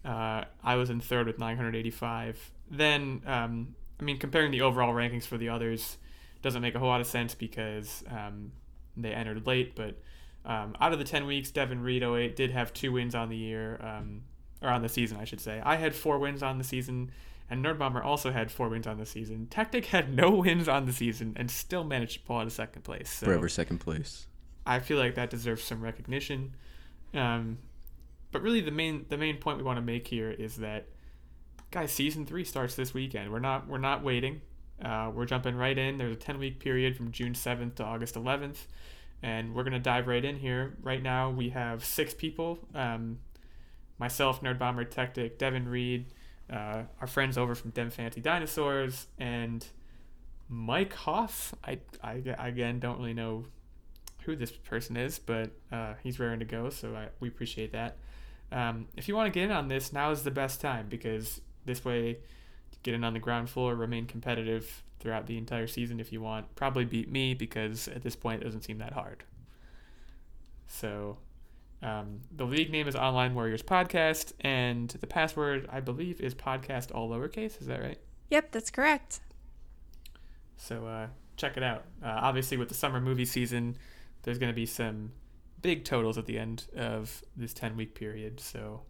Uh, 0.04 0.44
I 0.62 0.76
was 0.76 0.90
in 0.90 1.00
third 1.00 1.26
with 1.26 1.40
985. 1.40 2.52
Then, 2.70 3.22
um, 3.26 3.74
I 3.98 4.04
mean, 4.04 4.18
comparing 4.18 4.52
the 4.52 4.60
overall 4.60 4.94
rankings 4.94 5.24
for 5.24 5.38
the 5.38 5.48
others 5.48 5.98
doesn't 6.40 6.62
make 6.62 6.76
a 6.76 6.78
whole 6.78 6.88
lot 6.88 7.00
of 7.00 7.08
sense 7.08 7.34
because 7.34 8.04
um, 8.08 8.52
they 8.96 9.12
entered 9.12 9.44
late. 9.44 9.74
But 9.74 9.98
um, 10.44 10.76
out 10.80 10.92
of 10.92 11.00
the 11.00 11.04
10 11.04 11.26
weeks, 11.26 11.50
Devin 11.50 11.82
Reed 11.82 12.04
08 12.04 12.36
did 12.36 12.52
have 12.52 12.72
two 12.72 12.92
wins 12.92 13.16
on 13.16 13.28
the 13.28 13.36
year, 13.36 13.80
um, 13.82 14.22
or 14.62 14.68
on 14.68 14.82
the 14.82 14.88
season, 14.88 15.18
I 15.18 15.24
should 15.24 15.40
say. 15.40 15.60
I 15.64 15.74
had 15.74 15.96
four 15.96 16.20
wins 16.20 16.44
on 16.44 16.58
the 16.58 16.64
season, 16.64 17.10
and 17.50 17.64
Nerd 17.64 17.78
Bomber 17.78 18.02
also 18.02 18.30
had 18.30 18.50
four 18.50 18.68
wins 18.68 18.86
on 18.86 18.96
the 18.96 19.04
season. 19.04 19.48
Tactic 19.50 19.86
had 19.86 20.14
no 20.14 20.30
wins 20.30 20.68
on 20.68 20.86
the 20.86 20.92
season 20.92 21.34
and 21.36 21.50
still 21.50 21.82
managed 21.84 22.14
to 22.14 22.20
pull 22.20 22.38
out 22.38 22.46
a 22.46 22.50
second 22.50 22.82
place. 22.82 23.10
So 23.10 23.26
Forever 23.26 23.48
second 23.48 23.78
place. 23.78 24.28
I 24.64 24.78
feel 24.78 24.98
like 24.98 25.16
that 25.16 25.30
deserves 25.30 25.64
some 25.64 25.80
recognition. 25.80 26.54
Um, 27.12 27.58
but 28.30 28.42
really, 28.42 28.60
the 28.60 28.70
main 28.70 29.06
the 29.08 29.16
main 29.16 29.38
point 29.38 29.58
we 29.58 29.64
want 29.64 29.78
to 29.78 29.82
make 29.82 30.06
here 30.06 30.30
is 30.30 30.56
that, 30.56 30.86
guys, 31.72 31.90
season 31.90 32.24
three 32.24 32.44
starts 32.44 32.76
this 32.76 32.94
weekend. 32.94 33.32
We're 33.32 33.40
not 33.40 33.66
we're 33.66 33.78
not 33.78 34.04
waiting. 34.04 34.40
Uh, 34.80 35.10
we're 35.12 35.26
jumping 35.26 35.56
right 35.56 35.76
in. 35.76 35.98
There's 35.98 36.12
a 36.12 36.18
ten 36.18 36.38
week 36.38 36.60
period 36.60 36.96
from 36.96 37.10
June 37.10 37.34
seventh 37.34 37.74
to 37.76 37.84
August 37.84 38.14
eleventh, 38.14 38.68
and 39.22 39.54
we're 39.54 39.64
gonna 39.64 39.80
dive 39.80 40.06
right 40.06 40.24
in 40.24 40.36
here. 40.36 40.76
Right 40.82 41.02
now, 41.02 41.30
we 41.30 41.48
have 41.48 41.84
six 41.84 42.14
people. 42.14 42.60
Um, 42.74 43.18
myself, 43.98 44.40
Nerd 44.42 44.58
Bomber 44.58 44.84
Tactic, 44.84 45.38
Devin 45.38 45.68
Reed, 45.68 46.06
uh, 46.52 46.82
our 47.00 47.06
friends 47.06 47.38
over 47.38 47.54
from 47.54 47.70
Dem 47.70 47.90
Fancy 47.90 48.20
Dinosaurs, 48.20 49.06
and 49.18 49.66
Mike 50.48 50.94
Hoff. 50.94 51.54
I, 51.64 51.78
I 52.02 52.22
again 52.38 52.80
don't 52.80 52.98
really 52.98 53.14
know 53.14 53.44
who 54.22 54.36
this 54.36 54.50
person 54.50 54.96
is, 54.96 55.18
but 55.18 55.50
uh, 55.72 55.94
he's 56.02 56.18
raring 56.18 56.40
to 56.40 56.44
go, 56.44 56.70
so 56.70 56.94
I, 56.94 57.08
we 57.20 57.28
appreciate 57.28 57.72
that. 57.72 57.96
Um, 58.52 58.88
if 58.96 59.08
you 59.08 59.14
want 59.14 59.32
to 59.32 59.38
get 59.38 59.44
in 59.44 59.52
on 59.52 59.68
this, 59.68 59.92
now 59.92 60.10
is 60.10 60.22
the 60.22 60.30
best 60.30 60.60
time 60.60 60.86
because 60.88 61.40
this 61.64 61.84
way, 61.84 62.18
get 62.82 62.94
in 62.94 63.04
on 63.04 63.12
the 63.14 63.20
ground 63.20 63.48
floor, 63.48 63.74
remain 63.74 64.06
competitive 64.06 64.82
throughout 64.98 65.26
the 65.26 65.38
entire 65.38 65.66
season 65.66 66.00
if 66.00 66.12
you 66.12 66.20
want. 66.20 66.54
Probably 66.56 66.84
beat 66.84 67.10
me 67.10 67.34
because 67.34 67.88
at 67.88 68.02
this 68.02 68.16
point 68.16 68.42
it 68.42 68.44
doesn't 68.44 68.62
seem 68.62 68.78
that 68.78 68.92
hard. 68.92 69.24
So, 70.66 71.18
um, 71.82 72.20
the 72.30 72.44
league 72.44 72.70
name 72.70 72.88
is 72.88 72.94
Online 72.94 73.34
Warriors 73.34 73.62
Podcast, 73.62 74.32
and 74.40 74.90
the 74.90 75.06
password 75.06 75.68
I 75.72 75.80
believe 75.80 76.20
is 76.20 76.34
podcast 76.34 76.94
all 76.94 77.08
lowercase. 77.08 77.60
Is 77.60 77.66
that 77.68 77.80
right? 77.80 77.98
Yep, 78.28 78.52
that's 78.52 78.70
correct. 78.70 79.20
So 80.56 80.86
uh, 80.86 81.06
check 81.36 81.56
it 81.56 81.62
out. 81.62 81.84
Uh, 82.04 82.08
obviously, 82.08 82.58
with 82.58 82.68
the 82.68 82.74
summer 82.74 83.00
movie 83.00 83.24
season, 83.24 83.76
there's 84.22 84.38
going 84.38 84.52
to 84.52 84.56
be 84.56 84.66
some 84.66 85.12
big 85.62 85.84
totals 85.84 86.18
at 86.18 86.26
the 86.26 86.38
end 86.38 86.64
of 86.76 87.22
this 87.36 87.54
10 87.54 87.76
week 87.76 87.94
period. 87.94 88.40
So 88.40 88.82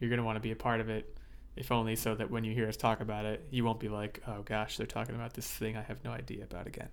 you're 0.00 0.10
going 0.10 0.18
to 0.18 0.24
want 0.24 0.36
to 0.36 0.40
be 0.40 0.50
a 0.50 0.56
part 0.56 0.80
of 0.80 0.88
it, 0.88 1.16
if 1.54 1.70
only 1.70 1.94
so 1.94 2.16
that 2.16 2.30
when 2.30 2.42
you 2.42 2.52
hear 2.52 2.68
us 2.68 2.76
talk 2.76 3.00
about 3.00 3.24
it, 3.24 3.46
you 3.50 3.64
won't 3.64 3.80
be 3.80 3.88
like, 3.88 4.20
oh 4.26 4.42
gosh, 4.42 4.76
they're 4.76 4.86
talking 4.86 5.14
about 5.14 5.34
this 5.34 5.48
thing 5.48 5.76
I 5.76 5.82
have 5.82 6.02
no 6.04 6.10
idea 6.10 6.42
about 6.42 6.66
again. 6.66 6.88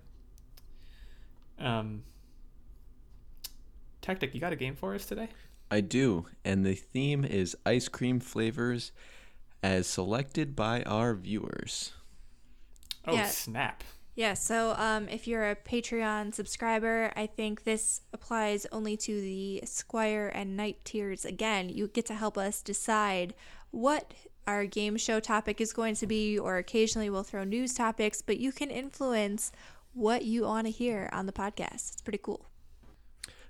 Um, 1.58 2.02
Tactic, 4.04 4.34
you 4.34 4.40
got 4.40 4.52
a 4.52 4.56
game 4.56 4.74
for 4.74 4.94
us 4.94 5.06
today? 5.06 5.28
I 5.70 5.80
do, 5.80 6.26
and 6.44 6.62
the 6.64 6.74
theme 6.74 7.24
is 7.24 7.56
ice 7.64 7.88
cream 7.88 8.20
flavors 8.20 8.92
as 9.62 9.86
selected 9.86 10.54
by 10.54 10.82
our 10.82 11.14
viewers. 11.14 11.92
Oh, 13.06 13.14
Yeah. 13.14 13.28
snap. 13.28 13.82
Yeah, 14.14 14.34
so 14.34 14.74
um, 14.76 15.08
if 15.08 15.26
you're 15.26 15.50
a 15.50 15.56
Patreon 15.56 16.34
subscriber, 16.34 17.12
I 17.16 17.26
think 17.26 17.64
this 17.64 18.02
applies 18.12 18.66
only 18.70 18.98
to 18.98 19.20
the 19.22 19.62
Squire 19.64 20.28
and 20.34 20.54
Knight 20.54 20.84
tiers. 20.84 21.24
Again, 21.24 21.70
you 21.70 21.88
get 21.88 22.04
to 22.06 22.14
help 22.14 22.36
us 22.36 22.60
decide 22.60 23.32
what 23.70 24.12
our 24.46 24.66
game 24.66 24.98
show 24.98 25.18
topic 25.18 25.62
is 25.62 25.72
going 25.72 25.94
to 25.94 26.06
be, 26.06 26.38
or 26.38 26.58
occasionally 26.58 27.08
we'll 27.08 27.22
throw 27.22 27.42
news 27.42 27.72
topics, 27.72 28.20
but 28.20 28.38
you 28.38 28.52
can 28.52 28.68
influence 28.68 29.50
what 29.94 30.26
you 30.26 30.42
want 30.42 30.66
to 30.66 30.70
hear 30.70 31.08
on 31.10 31.24
the 31.24 31.32
podcast. 31.32 31.94
It's 31.94 32.02
pretty 32.02 32.20
cool. 32.22 32.44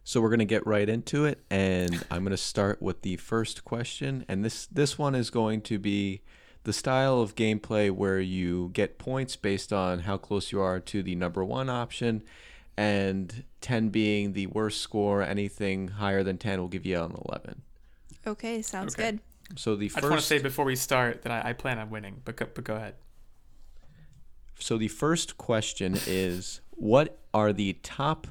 So 0.06 0.20
we're 0.20 0.30
gonna 0.30 0.44
get 0.44 0.66
right 0.66 0.88
into 0.88 1.24
it, 1.24 1.42
and 1.50 2.04
I'm 2.10 2.24
gonna 2.24 2.36
start 2.36 2.82
with 2.82 3.00
the 3.02 3.16
first 3.16 3.64
question, 3.64 4.24
and 4.28 4.44
this 4.44 4.66
this 4.66 4.98
one 4.98 5.14
is 5.14 5.30
going 5.30 5.62
to 5.62 5.78
be 5.78 6.20
the 6.64 6.72
style 6.72 7.20
of 7.20 7.34
gameplay 7.34 7.90
where 7.90 8.20
you 8.20 8.70
get 8.72 8.98
points 8.98 9.36
based 9.36 9.72
on 9.72 10.00
how 10.00 10.16
close 10.16 10.52
you 10.52 10.60
are 10.60 10.78
to 10.80 11.02
the 11.02 11.14
number 11.14 11.42
one 11.44 11.68
option, 11.70 12.22
and 12.76 13.44
10 13.60 13.88
being 13.88 14.32
the 14.34 14.46
worst 14.48 14.80
score. 14.80 15.22
Anything 15.22 15.88
higher 15.88 16.22
than 16.22 16.36
10 16.38 16.60
will 16.60 16.68
give 16.68 16.84
you 16.84 17.00
an 17.00 17.14
11. 17.26 17.62
Okay, 18.26 18.62
sounds 18.62 18.94
Okay. 18.94 19.12
good. 19.12 19.20
So 19.56 19.76
the 19.76 19.88
first. 19.88 19.98
I 19.98 20.00
just 20.00 20.10
want 20.10 20.20
to 20.20 20.26
say 20.26 20.38
before 20.38 20.64
we 20.64 20.76
start 20.76 21.22
that 21.22 21.32
I, 21.32 21.50
I 21.50 21.52
plan 21.52 21.78
on 21.78 21.90
winning, 21.90 22.20
but 22.24 22.36
go, 22.36 22.46
but 22.52 22.64
go 22.64 22.76
ahead. 22.76 22.94
So 24.58 24.78
the 24.78 24.88
first 24.88 25.36
question 25.36 25.98
is 26.06 26.60
what 26.70 27.18
are 27.34 27.52
the 27.52 27.74
top 27.82 28.26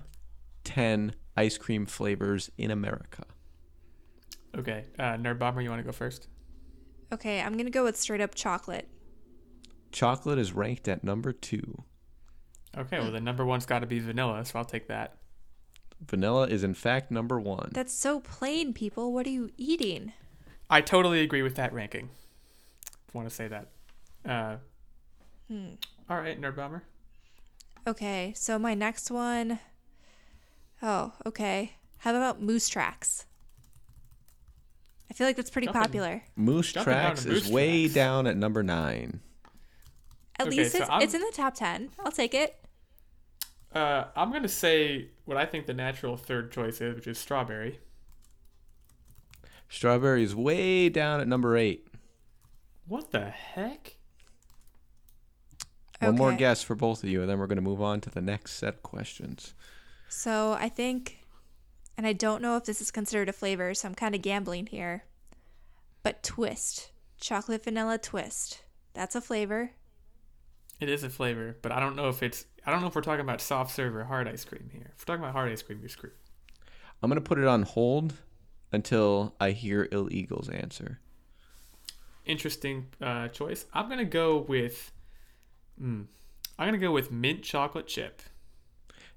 10 0.63 1.13
ice 1.35 1.57
cream 1.57 1.85
flavors 1.85 2.49
in 2.57 2.71
America? 2.71 3.23
Okay, 4.57 4.85
uh, 4.99 5.13
Nerd 5.13 5.39
Bomber, 5.39 5.61
you 5.61 5.69
want 5.69 5.79
to 5.79 5.85
go 5.85 5.91
first? 5.91 6.27
Okay, 7.11 7.41
I'm 7.41 7.53
going 7.53 7.65
to 7.65 7.71
go 7.71 7.83
with 7.83 7.97
straight 7.97 8.21
up 8.21 8.35
chocolate. 8.35 8.87
Chocolate 9.91 10.39
is 10.39 10.53
ranked 10.53 10.87
at 10.87 11.03
number 11.03 11.31
2. 11.31 11.83
Okay, 12.77 12.99
well 12.99 13.11
the 13.11 13.21
number 13.21 13.45
one's 13.45 13.65
got 13.65 13.79
to 13.79 13.85
be 13.87 13.99
vanilla, 13.99 14.43
so 14.45 14.57
I'll 14.59 14.65
take 14.65 14.87
that. 14.87 15.17
Vanilla 16.05 16.47
is 16.47 16.63
in 16.63 16.73
fact 16.73 17.11
number 17.11 17.39
1. 17.39 17.69
That's 17.71 17.93
so 17.93 18.19
plain, 18.19 18.73
people. 18.73 19.13
What 19.13 19.25
are 19.27 19.31
you 19.31 19.51
eating? 19.57 20.13
I 20.69 20.81
totally 20.81 21.21
agree 21.21 21.43
with 21.43 21.55
that 21.55 21.71
ranking. 21.73 22.09
Want 23.13 23.29
to 23.29 23.33
say 23.33 23.47
that? 23.47 23.67
Uh, 24.25 24.55
Hmm. 25.47 25.73
All 26.09 26.17
right, 26.17 26.39
Nerd 26.39 26.55
Bomber. 26.55 26.83
Okay, 27.85 28.33
so 28.35 28.57
my 28.57 28.73
next 28.73 29.11
one 29.11 29.59
Oh, 30.83 31.13
okay. 31.25 31.71
How 31.99 32.11
about 32.15 32.41
moose 32.41 32.67
tracks? 32.69 33.25
I 35.09 35.13
feel 35.13 35.25
like 35.25 35.35
that's 35.37 35.49
pretty 35.49 35.67
Jumping- 35.67 35.81
popular. 35.81 36.23
Moose 36.35 36.73
Jumping 36.73 36.93
down 36.93 37.01
Tracks 37.05 37.23
to 37.23 37.29
is 37.31 37.43
Moose 37.43 37.51
way 37.51 37.83
Tracks. 37.83 37.93
down 37.93 38.27
at 38.27 38.35
number 38.37 38.61
9. 38.63 39.21
At 40.39 40.47
Okay, 40.47 40.57
least 40.57 40.71
so 40.73 40.79
it's, 40.79 40.89
I'm- 40.89 41.01
it's 41.01 41.13
in 41.13 41.21
the 41.21 41.31
top 41.33 41.53
10. 41.55 41.91
I'll 41.99 42.11
take 42.11 42.33
it. 42.33 42.59
Uh, 43.73 44.05
I'm 44.15 44.31
gonna 44.31 44.47
say 44.47 45.07
what 45.25 45.35
I 45.37 45.45
think 45.45 45.65
the 45.65 45.73
natural 45.73 46.15
third 46.17 46.51
choice 46.51 46.79
is, 46.81 46.95
which 46.95 47.07
is 47.07 47.17
strawberry. 47.17 47.79
Strawberry 49.69 50.23
is 50.23 50.35
way 50.35 50.89
down 50.89 51.19
at 51.21 51.27
number 51.27 51.55
8. 51.57 51.87
What 52.87 53.11
the 53.11 53.29
heck? 53.29 53.95
One 55.99 56.15
more 56.15 56.33
guess 56.33 56.61
for 56.61 56.75
both 56.75 57.01
of 57.03 57.09
you 57.09 57.21
and 57.21 57.29
then 57.29 57.39
we're 57.39 57.47
going 57.47 57.55
to 57.55 57.61
move 57.61 57.81
on 57.81 58.01
to 58.01 58.09
the 58.09 58.21
next 58.21 58.53
set 58.53 58.73
of 58.75 58.83
questions. 58.83 59.53
So 60.15 60.53
I 60.53 60.69
think, 60.69 61.25
and 61.97 62.05
I 62.05 62.13
don't 62.13 62.41
know 62.41 62.55
if 62.55 62.65
this 62.65 62.79
is 62.79 62.91
considered 62.91 63.29
a 63.29 63.33
flavor, 63.33 63.73
so 63.73 63.87
I'm 63.87 63.95
kind 63.95 64.13
of 64.13 64.21
gambling 64.21 64.67
here. 64.67 65.05
But 66.03 66.21
twist, 66.21 66.91
chocolate 67.19 67.63
vanilla 67.63 67.97
twist. 67.97 68.61
That's 68.93 69.15
a 69.15 69.21
flavor. 69.21 69.71
It 70.79 70.87
is 70.87 71.03
a 71.03 71.09
flavor, 71.09 71.57
but 71.63 71.71
I 71.71 71.79
don't 71.79 71.95
know 71.95 72.09
if 72.09 72.21
it's. 72.21 72.45
I 72.63 72.71
don't 72.71 72.81
know 72.81 72.87
if 72.87 72.95
we're 72.95 73.01
talking 73.01 73.21
about 73.21 73.41
soft 73.41 73.73
serve 73.75 73.95
or 73.95 74.03
hard 74.03 74.27
ice 74.27 74.45
cream 74.45 74.69
here. 74.71 74.91
If 74.95 75.01
we're 75.01 75.15
talking 75.15 75.23
about 75.23 75.33
hard 75.33 75.51
ice 75.51 75.63
cream, 75.63 75.79
you're 75.81 75.89
screwed. 75.89 76.13
I'm 77.01 77.09
going 77.09 77.21
to 77.21 77.27
put 77.27 77.39
it 77.39 77.47
on 77.47 77.63
hold 77.63 78.13
until 78.71 79.35
I 79.41 79.51
hear 79.51 79.89
Illegal's 79.91 80.47
answer. 80.47 80.99
Interesting 82.25 82.85
uh, 83.01 83.29
choice. 83.29 83.65
I'm 83.73 83.89
gonna 83.89 84.05
go 84.05 84.37
with. 84.37 84.91
Mm, 85.81 86.05
I'm 86.57 86.67
gonna 86.67 86.77
go 86.77 86.91
with 86.91 87.11
mint 87.11 87.41
chocolate 87.41 87.87
chip. 87.87 88.21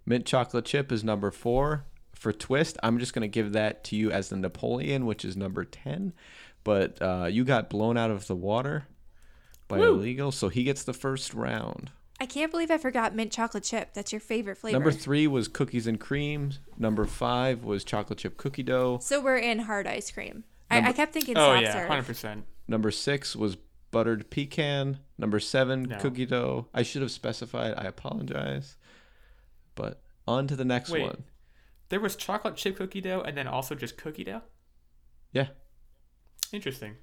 Mint 0.06 0.24
chocolate 0.24 0.64
chip 0.64 0.92
is 0.92 1.02
number 1.04 1.30
four. 1.30 1.84
For 2.14 2.32
twist, 2.32 2.78
I'm 2.82 2.98
just 2.98 3.12
going 3.12 3.22
to 3.22 3.28
give 3.28 3.52
that 3.52 3.84
to 3.84 3.96
you 3.96 4.10
as 4.10 4.30
the 4.30 4.36
Neapolitan, 4.36 5.04
which 5.04 5.24
is 5.24 5.36
number 5.36 5.64
10. 5.64 6.12
But 6.64 7.00
uh, 7.02 7.26
you 7.30 7.44
got 7.44 7.68
blown 7.68 7.96
out 7.98 8.10
of 8.10 8.26
the 8.26 8.34
water 8.34 8.86
by 9.68 9.78
Woo. 9.78 9.94
illegal, 9.96 10.32
so 10.32 10.48
he 10.48 10.64
gets 10.64 10.82
the 10.84 10.92
first 10.94 11.34
round. 11.34 11.90
I 12.18 12.24
can't 12.24 12.50
believe 12.50 12.70
I 12.70 12.78
forgot 12.78 13.14
mint 13.14 13.30
chocolate 13.32 13.64
chip. 13.64 13.92
That's 13.92 14.12
your 14.12 14.20
favorite 14.20 14.56
flavor. 14.56 14.72
Number 14.78 14.90
three 14.92 15.26
was 15.26 15.48
cookies 15.48 15.86
and 15.86 16.00
cream. 16.00 16.52
Number 16.78 17.04
five 17.04 17.62
was 17.62 17.84
chocolate 17.84 18.18
chip 18.18 18.38
cookie 18.38 18.62
dough. 18.62 18.98
so 19.02 19.20
we're 19.20 19.36
in 19.36 19.58
hard 19.60 19.86
ice 19.86 20.10
cream. 20.10 20.44
I, 20.70 20.76
Number- 20.76 20.88
I 20.88 20.92
kept 20.94 21.12
thinking 21.12 21.36
Oh 21.36 21.52
soft 21.52 21.62
yeah, 21.62 21.72
serve. 21.74 21.88
hundred 21.88 22.06
percent. 22.06 22.44
Number 22.66 22.90
six 22.90 23.36
was 23.36 23.58
buttered 23.90 24.30
pecan. 24.30 25.00
Number 25.18 25.38
seven, 25.38 25.82
No. 25.82 25.98
cookie 25.98 26.24
dough. 26.26 26.68
I 26.72 26.82
should 26.82 27.02
have 27.02 27.10
specified. 27.10 27.74
I 27.76 27.84
apologize. 27.84 28.76
But 29.76 30.02
on 30.26 30.48
to 30.48 30.56
the 30.56 30.64
next 30.64 30.90
Wait. 30.90 31.02
one. 31.02 31.24
There 31.88 32.00
was 32.00 32.16
chocolate 32.16 32.56
chip 32.56 32.76
cookie 32.76 33.00
dough, 33.00 33.20
and 33.24 33.36
then 33.36 33.46
also 33.46 33.76
just 33.76 33.96
cookie 33.96 34.24
dough. 34.24 34.42
Yeah. 35.32 35.48
Interesting. 36.52 36.96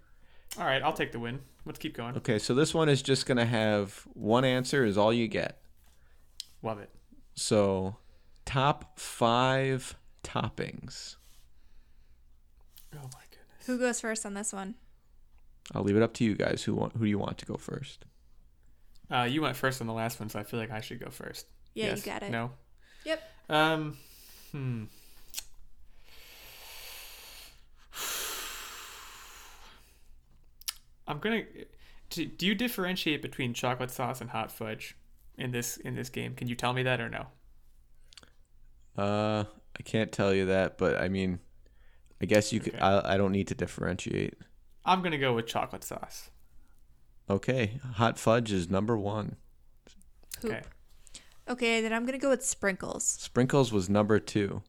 All 0.57 0.65
right, 0.65 0.81
I'll 0.83 0.93
take 0.93 1.13
the 1.13 1.19
win. 1.19 1.39
Let's 1.65 1.79
keep 1.79 1.95
going. 1.95 2.17
Okay, 2.17 2.37
so 2.37 2.53
this 2.53 2.73
one 2.73 2.89
is 2.89 3.01
just 3.01 3.25
going 3.25 3.37
to 3.37 3.45
have 3.45 4.05
one 4.13 4.43
answer, 4.43 4.83
is 4.85 4.97
all 4.97 5.13
you 5.13 5.27
get. 5.29 5.61
Love 6.61 6.79
it. 6.79 6.89
So, 7.35 7.95
top 8.45 8.99
five 8.99 9.95
toppings. 10.23 11.15
Oh 12.93 12.97
my 12.97 13.23
goodness. 13.31 13.65
Who 13.65 13.79
goes 13.79 14.01
first 14.01 14.25
on 14.25 14.33
this 14.33 14.53
one? 14.53 14.75
I'll 15.73 15.83
leave 15.83 15.95
it 15.95 16.03
up 16.03 16.13
to 16.15 16.23
you 16.23 16.35
guys. 16.35 16.63
Who 16.63 16.75
want? 16.75 16.93
Who 16.93 17.05
do 17.05 17.09
you 17.09 17.17
want 17.17 17.37
to 17.39 17.45
go 17.45 17.55
first? 17.55 18.05
Uh, 19.09 19.23
you 19.29 19.41
went 19.41 19.55
first 19.55 19.81
on 19.81 19.87
the 19.87 19.93
last 19.93 20.19
one, 20.19 20.29
so 20.29 20.39
I 20.39 20.43
feel 20.43 20.59
like 20.59 20.71
I 20.71 20.81
should 20.81 20.99
go 20.99 21.09
first. 21.09 21.47
Yeah, 21.73 21.87
Yes? 21.87 22.05
you 22.05 22.11
got 22.11 22.23
it. 22.23 22.31
No. 22.31 22.51
Yep. 23.05 23.21
Um. 23.49 23.97
Hmm. 24.51 24.83
I'm 31.07 31.19
gonna. 31.19 31.43
Do, 32.09 32.25
do 32.25 32.45
you 32.45 32.55
differentiate 32.55 33.21
between 33.21 33.53
chocolate 33.53 33.91
sauce 33.91 34.21
and 34.21 34.29
hot 34.29 34.51
fudge 34.51 34.95
in 35.37 35.51
this 35.51 35.77
in 35.77 35.95
this 35.95 36.09
game? 36.09 36.35
Can 36.35 36.47
you 36.47 36.55
tell 36.55 36.73
me 36.73 36.83
that 36.83 37.01
or 37.01 37.09
no? 37.09 37.27
Uh, 38.97 39.45
I 39.77 39.83
can't 39.83 40.11
tell 40.11 40.33
you 40.33 40.45
that, 40.45 40.77
but 40.77 40.99
I 40.99 41.09
mean, 41.09 41.39
I 42.21 42.25
guess 42.25 42.53
you 42.53 42.59
could. 42.59 42.75
Okay. 42.75 42.83
I, 42.83 43.15
I 43.15 43.17
don't 43.17 43.31
need 43.31 43.47
to 43.47 43.55
differentiate. 43.55 44.35
I'm 44.85 45.01
gonna 45.01 45.17
go 45.17 45.33
with 45.33 45.47
chocolate 45.47 45.83
sauce. 45.83 46.29
Okay, 47.29 47.79
hot 47.95 48.17
fudge 48.17 48.51
is 48.51 48.69
number 48.69 48.97
one. 48.97 49.37
Hoop. 50.41 50.51
Okay. 50.51 50.61
Okay, 51.47 51.81
then 51.81 51.91
I'm 51.93 52.05
gonna 52.05 52.17
go 52.17 52.29
with 52.29 52.43
sprinkles. 52.43 53.03
Sprinkles 53.05 53.71
was 53.71 53.89
number 53.89 54.19
two. 54.19 54.63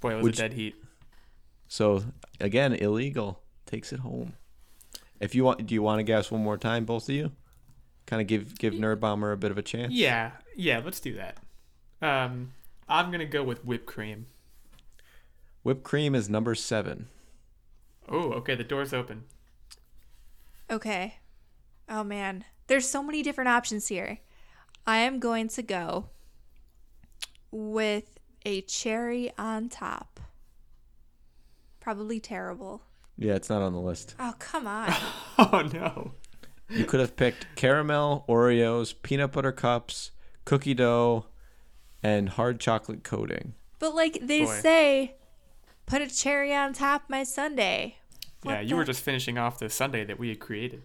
Boy, 0.00 0.12
it 0.12 0.16
was 0.16 0.24
Which- 0.24 0.38
a 0.38 0.42
dead 0.42 0.52
heat. 0.54 0.76
So 1.68 2.04
again, 2.40 2.72
illegal 2.74 3.42
takes 3.66 3.92
it 3.92 4.00
home. 4.00 4.34
If 5.20 5.34
you 5.34 5.44
want, 5.44 5.66
do 5.66 5.74
you 5.74 5.82
want 5.82 5.98
to 6.00 6.02
guess 6.04 6.30
one 6.30 6.42
more 6.42 6.58
time, 6.58 6.84
both 6.84 7.08
of 7.08 7.14
you? 7.14 7.32
Kind 8.06 8.20
of 8.20 8.28
give 8.28 8.58
give 8.58 8.74
Nerd 8.74 9.00
Bomber 9.00 9.32
a 9.32 9.36
bit 9.36 9.50
of 9.50 9.58
a 9.58 9.62
chance. 9.62 9.92
Yeah, 9.92 10.32
yeah. 10.56 10.80
Let's 10.84 11.00
do 11.00 11.14
that. 11.14 11.38
Um, 12.02 12.52
I'm 12.88 13.10
gonna 13.10 13.24
go 13.26 13.42
with 13.42 13.64
whipped 13.64 13.86
cream. 13.86 14.26
Whipped 15.62 15.84
cream 15.84 16.14
is 16.14 16.28
number 16.28 16.54
seven. 16.54 17.08
Oh, 18.08 18.32
okay. 18.32 18.54
The 18.54 18.64
door's 18.64 18.92
open. 18.92 19.24
Okay. 20.70 21.18
Oh 21.88 22.04
man, 22.04 22.44
there's 22.66 22.88
so 22.88 23.02
many 23.02 23.22
different 23.22 23.48
options 23.48 23.88
here. 23.88 24.18
I 24.86 24.98
am 24.98 25.18
going 25.18 25.48
to 25.48 25.62
go 25.62 26.08
with 27.50 28.18
a 28.44 28.60
cherry 28.62 29.32
on 29.38 29.68
top. 29.68 30.20
Probably 31.80 32.20
terrible. 32.20 32.82
Yeah, 33.16 33.34
it's 33.34 33.48
not 33.48 33.62
on 33.62 33.72
the 33.72 33.80
list. 33.80 34.14
Oh, 34.18 34.34
come 34.38 34.66
on. 34.66 34.92
Oh 35.36 35.68
no. 35.72 36.12
You 36.68 36.84
could 36.84 37.00
have 37.00 37.16
picked 37.16 37.56
caramel, 37.56 38.24
Oreos, 38.28 38.94
peanut 39.02 39.32
butter 39.32 39.50
cups, 39.50 40.12
cookie 40.44 40.74
dough, 40.74 41.26
and 42.04 42.28
hard 42.28 42.60
chocolate 42.60 43.02
coating. 43.02 43.54
But 43.80 43.94
like 43.96 44.18
they 44.22 44.44
Boy. 44.44 44.60
say, 44.60 45.14
put 45.86 46.02
a 46.02 46.06
cherry 46.08 46.54
on 46.54 46.72
top 46.72 47.04
my 47.08 47.24
sundae. 47.24 47.96
Yeah, 48.44 48.58
What 48.58 48.66
you 48.66 48.76
were 48.76 48.84
just 48.84 49.02
finishing 49.02 49.38
off 49.38 49.58
the 49.58 49.68
sundae 49.68 50.04
that 50.04 50.18
we 50.20 50.28
had 50.28 50.38
created. 50.38 50.84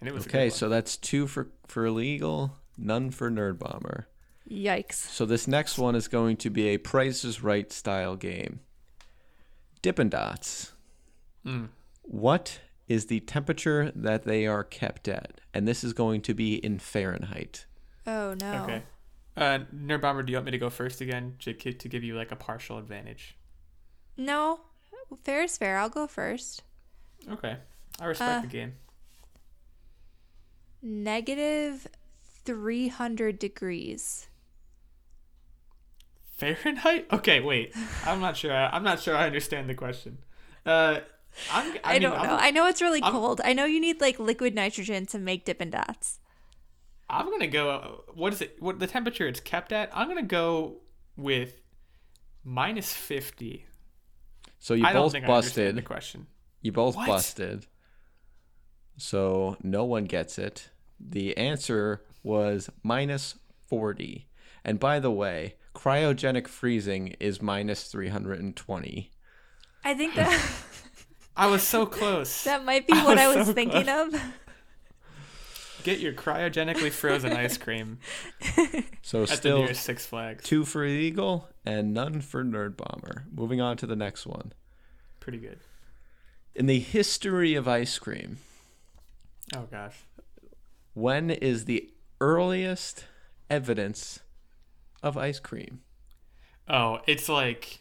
And 0.00 0.08
it 0.08 0.14
was 0.14 0.26
Okay, 0.26 0.50
so 0.50 0.68
that's 0.68 0.96
two 0.96 1.26
for 1.26 1.48
for 1.66 1.86
illegal, 1.86 2.56
none 2.76 3.10
for 3.10 3.30
Nerd 3.30 3.58
Bomber. 3.58 4.08
Yikes. 4.50 4.94
So 4.94 5.26
this 5.26 5.46
next 5.46 5.76
one 5.78 5.94
is 5.94 6.08
going 6.08 6.36
to 6.38 6.50
be 6.50 6.68
a 6.68 6.78
Price 6.78 7.24
is 7.24 7.42
Right 7.42 7.70
style 7.72 8.16
game. 8.16 8.60
Dippin' 9.82 10.08
Dots. 10.08 10.72
one. 11.44 11.68
What 12.02 12.60
is 12.86 13.06
the 13.06 13.20
temperature 13.20 13.92
that 13.94 14.24
they 14.24 14.46
are 14.46 14.64
kept 14.64 15.08
at? 15.08 15.40
And 15.52 15.68
this 15.68 15.84
is 15.84 15.92
going 15.92 16.22
to 16.22 16.34
be 16.34 16.54
in 16.54 16.78
Fahrenheit. 16.78 17.66
Oh 18.06 18.34
no. 18.40 18.46
Mm, 18.46 18.62
okay. 18.64 18.82
Uh, 19.36 19.58
Nerd 19.74 20.00
Bomber, 20.00 20.22
do 20.22 20.32
you 20.32 20.36
want 20.38 20.46
me 20.46 20.52
to 20.52 20.58
go 20.58 20.70
first 20.70 21.00
again 21.00 21.34
to, 21.40 21.52
to 21.52 21.88
give 21.88 22.02
you 22.02 22.16
like 22.16 22.32
a 22.32 22.36
partial 22.36 22.78
advantage? 22.78 23.36
No. 24.16 24.60
Fair 25.24 25.42
is 25.42 25.56
fair. 25.58 25.78
I'll 25.78 25.88
go 25.90 26.06
first. 26.06 26.62
Okay. 27.30 27.56
I 28.00 28.04
respect 28.06 28.38
Uh, 28.38 28.40
the 28.40 28.46
game. 28.48 28.74
Negative 30.82 31.86
300 32.44 33.38
degrees. 33.38 34.28
Fahrenheit? 36.36 37.06
Okay, 37.12 37.40
wait. 37.40 37.74
I'm 38.06 38.20
not 38.20 38.36
sure. 38.36 38.54
I, 38.54 38.68
I'm 38.68 38.84
not 38.84 39.00
sure 39.00 39.16
I 39.16 39.26
understand 39.26 39.68
the 39.68 39.74
question. 39.74 40.18
Uh, 40.64 41.00
I'm, 41.52 41.72
I, 41.72 41.80
I, 41.84 41.92
mean, 41.94 42.02
don't 42.02 42.18
I'm, 42.18 42.26
know. 42.28 42.36
I 42.36 42.50
know 42.50 42.66
it's 42.66 42.80
really 42.80 43.02
I'm- 43.02 43.12
cold. 43.12 43.40
I 43.44 43.52
know 43.52 43.64
you 43.64 43.80
need 43.80 44.00
like 44.00 44.18
liquid 44.18 44.54
nitrogen 44.54 45.06
to 45.06 45.18
make 45.18 45.44
Dippin' 45.44 45.70
Dots. 45.70 46.20
I'm 47.10 47.30
gonna 47.30 47.46
go. 47.48 48.04
What 48.14 48.34
is 48.34 48.42
it? 48.42 48.56
What 48.60 48.78
the 48.80 48.86
temperature 48.86 49.26
it's 49.26 49.40
kept 49.40 49.72
at? 49.72 49.90
I'm 49.96 50.08
gonna 50.08 50.22
go 50.22 50.76
with 51.16 51.54
minus 52.44 52.92
fifty. 52.92 53.64
So 54.58 54.74
you 54.74 54.84
I 54.84 54.92
don't 54.92 55.04
both 55.04 55.12
think 55.12 55.24
I 55.24 55.28
busted. 55.28 55.74
the 55.74 55.82
question. 55.82 56.26
You 56.60 56.70
both 56.72 56.96
What? 56.96 57.06
busted. 57.06 57.66
So 58.98 59.56
no 59.62 59.84
one 59.84 60.04
gets 60.04 60.38
it. 60.38 60.68
The 61.00 61.36
answer 61.38 62.02
was 62.22 62.68
minus 62.82 63.36
40. 63.68 64.26
And 64.64 64.78
by 64.80 64.98
the 64.98 65.10
way, 65.10 65.54
cryogenic 65.74 66.48
freezing 66.48 67.14
is 67.20 67.40
minus 67.40 67.84
320. 67.84 69.10
I 69.84 69.94
think 69.94 70.14
that 70.16 70.50
I 71.36 71.46
was 71.46 71.62
so 71.62 71.86
close. 71.86 72.44
that 72.44 72.64
might 72.64 72.86
be 72.86 72.92
what 72.92 73.16
I 73.18 73.28
was 73.28 73.36
was 73.36 73.46
so 73.46 73.52
thinking 73.52 73.88
of. 73.88 74.12
Get 75.84 76.00
your 76.00 76.12
cryogenically 76.12 76.90
frozen 76.90 77.32
ice 77.32 77.56
cream 77.56 77.98
So 79.02 79.22
at 79.22 79.28
the 79.28 79.36
still 79.36 79.58
nearest 79.58 79.84
Six 79.84 80.04
Flags. 80.04 80.44
two 80.44 80.64
for 80.64 80.84
Eagle 80.84 81.48
and 81.64 81.94
none 81.94 82.20
for 82.20 82.44
Nerd 82.44 82.76
Bomber. 82.76 83.24
Moving 83.32 83.60
on 83.60 83.76
to 83.78 83.86
the 83.86 83.96
next 83.96 84.26
one. 84.26 84.52
Pretty 85.20 85.38
good. 85.38 85.60
In 86.56 86.66
the 86.66 86.80
history 86.80 87.54
of 87.54 87.68
ice 87.68 87.96
cream, 87.98 88.38
Oh 89.56 89.66
gosh. 89.70 89.96
when 90.94 91.30
is 91.30 91.64
the 91.64 91.90
earliest 92.20 93.04
evidence 93.48 94.20
of 95.02 95.16
ice 95.16 95.40
cream? 95.40 95.80
Oh, 96.68 97.00
it's 97.06 97.28
like 97.28 97.80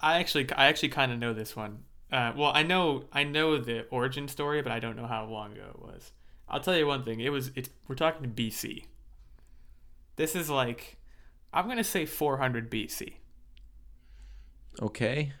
I 0.00 0.18
actually 0.18 0.50
I 0.52 0.66
actually 0.66 0.88
kind 0.88 1.12
of 1.12 1.18
know 1.18 1.32
this 1.34 1.54
one. 1.54 1.80
Uh, 2.10 2.32
well, 2.36 2.52
I 2.54 2.62
know 2.62 3.04
I 3.12 3.24
know 3.24 3.58
the 3.58 3.86
origin 3.90 4.28
story, 4.28 4.62
but 4.62 4.72
I 4.72 4.78
don't 4.80 4.96
know 4.96 5.06
how 5.06 5.24
long 5.26 5.52
ago 5.52 5.66
it 5.74 5.80
was. 5.80 6.12
I'll 6.48 6.60
tell 6.60 6.76
you 6.76 6.86
one 6.86 7.04
thing. 7.04 7.20
It 7.20 7.30
was 7.30 7.50
it's 7.54 7.70
we're 7.88 7.94
talking 7.94 8.30
BC. 8.30 8.84
This 10.16 10.34
is 10.34 10.48
like 10.48 10.96
I'm 11.52 11.68
gonna 11.68 11.84
say 11.84 12.06
400 12.06 12.70
BC. 12.70 13.14
Okay. 14.80 15.32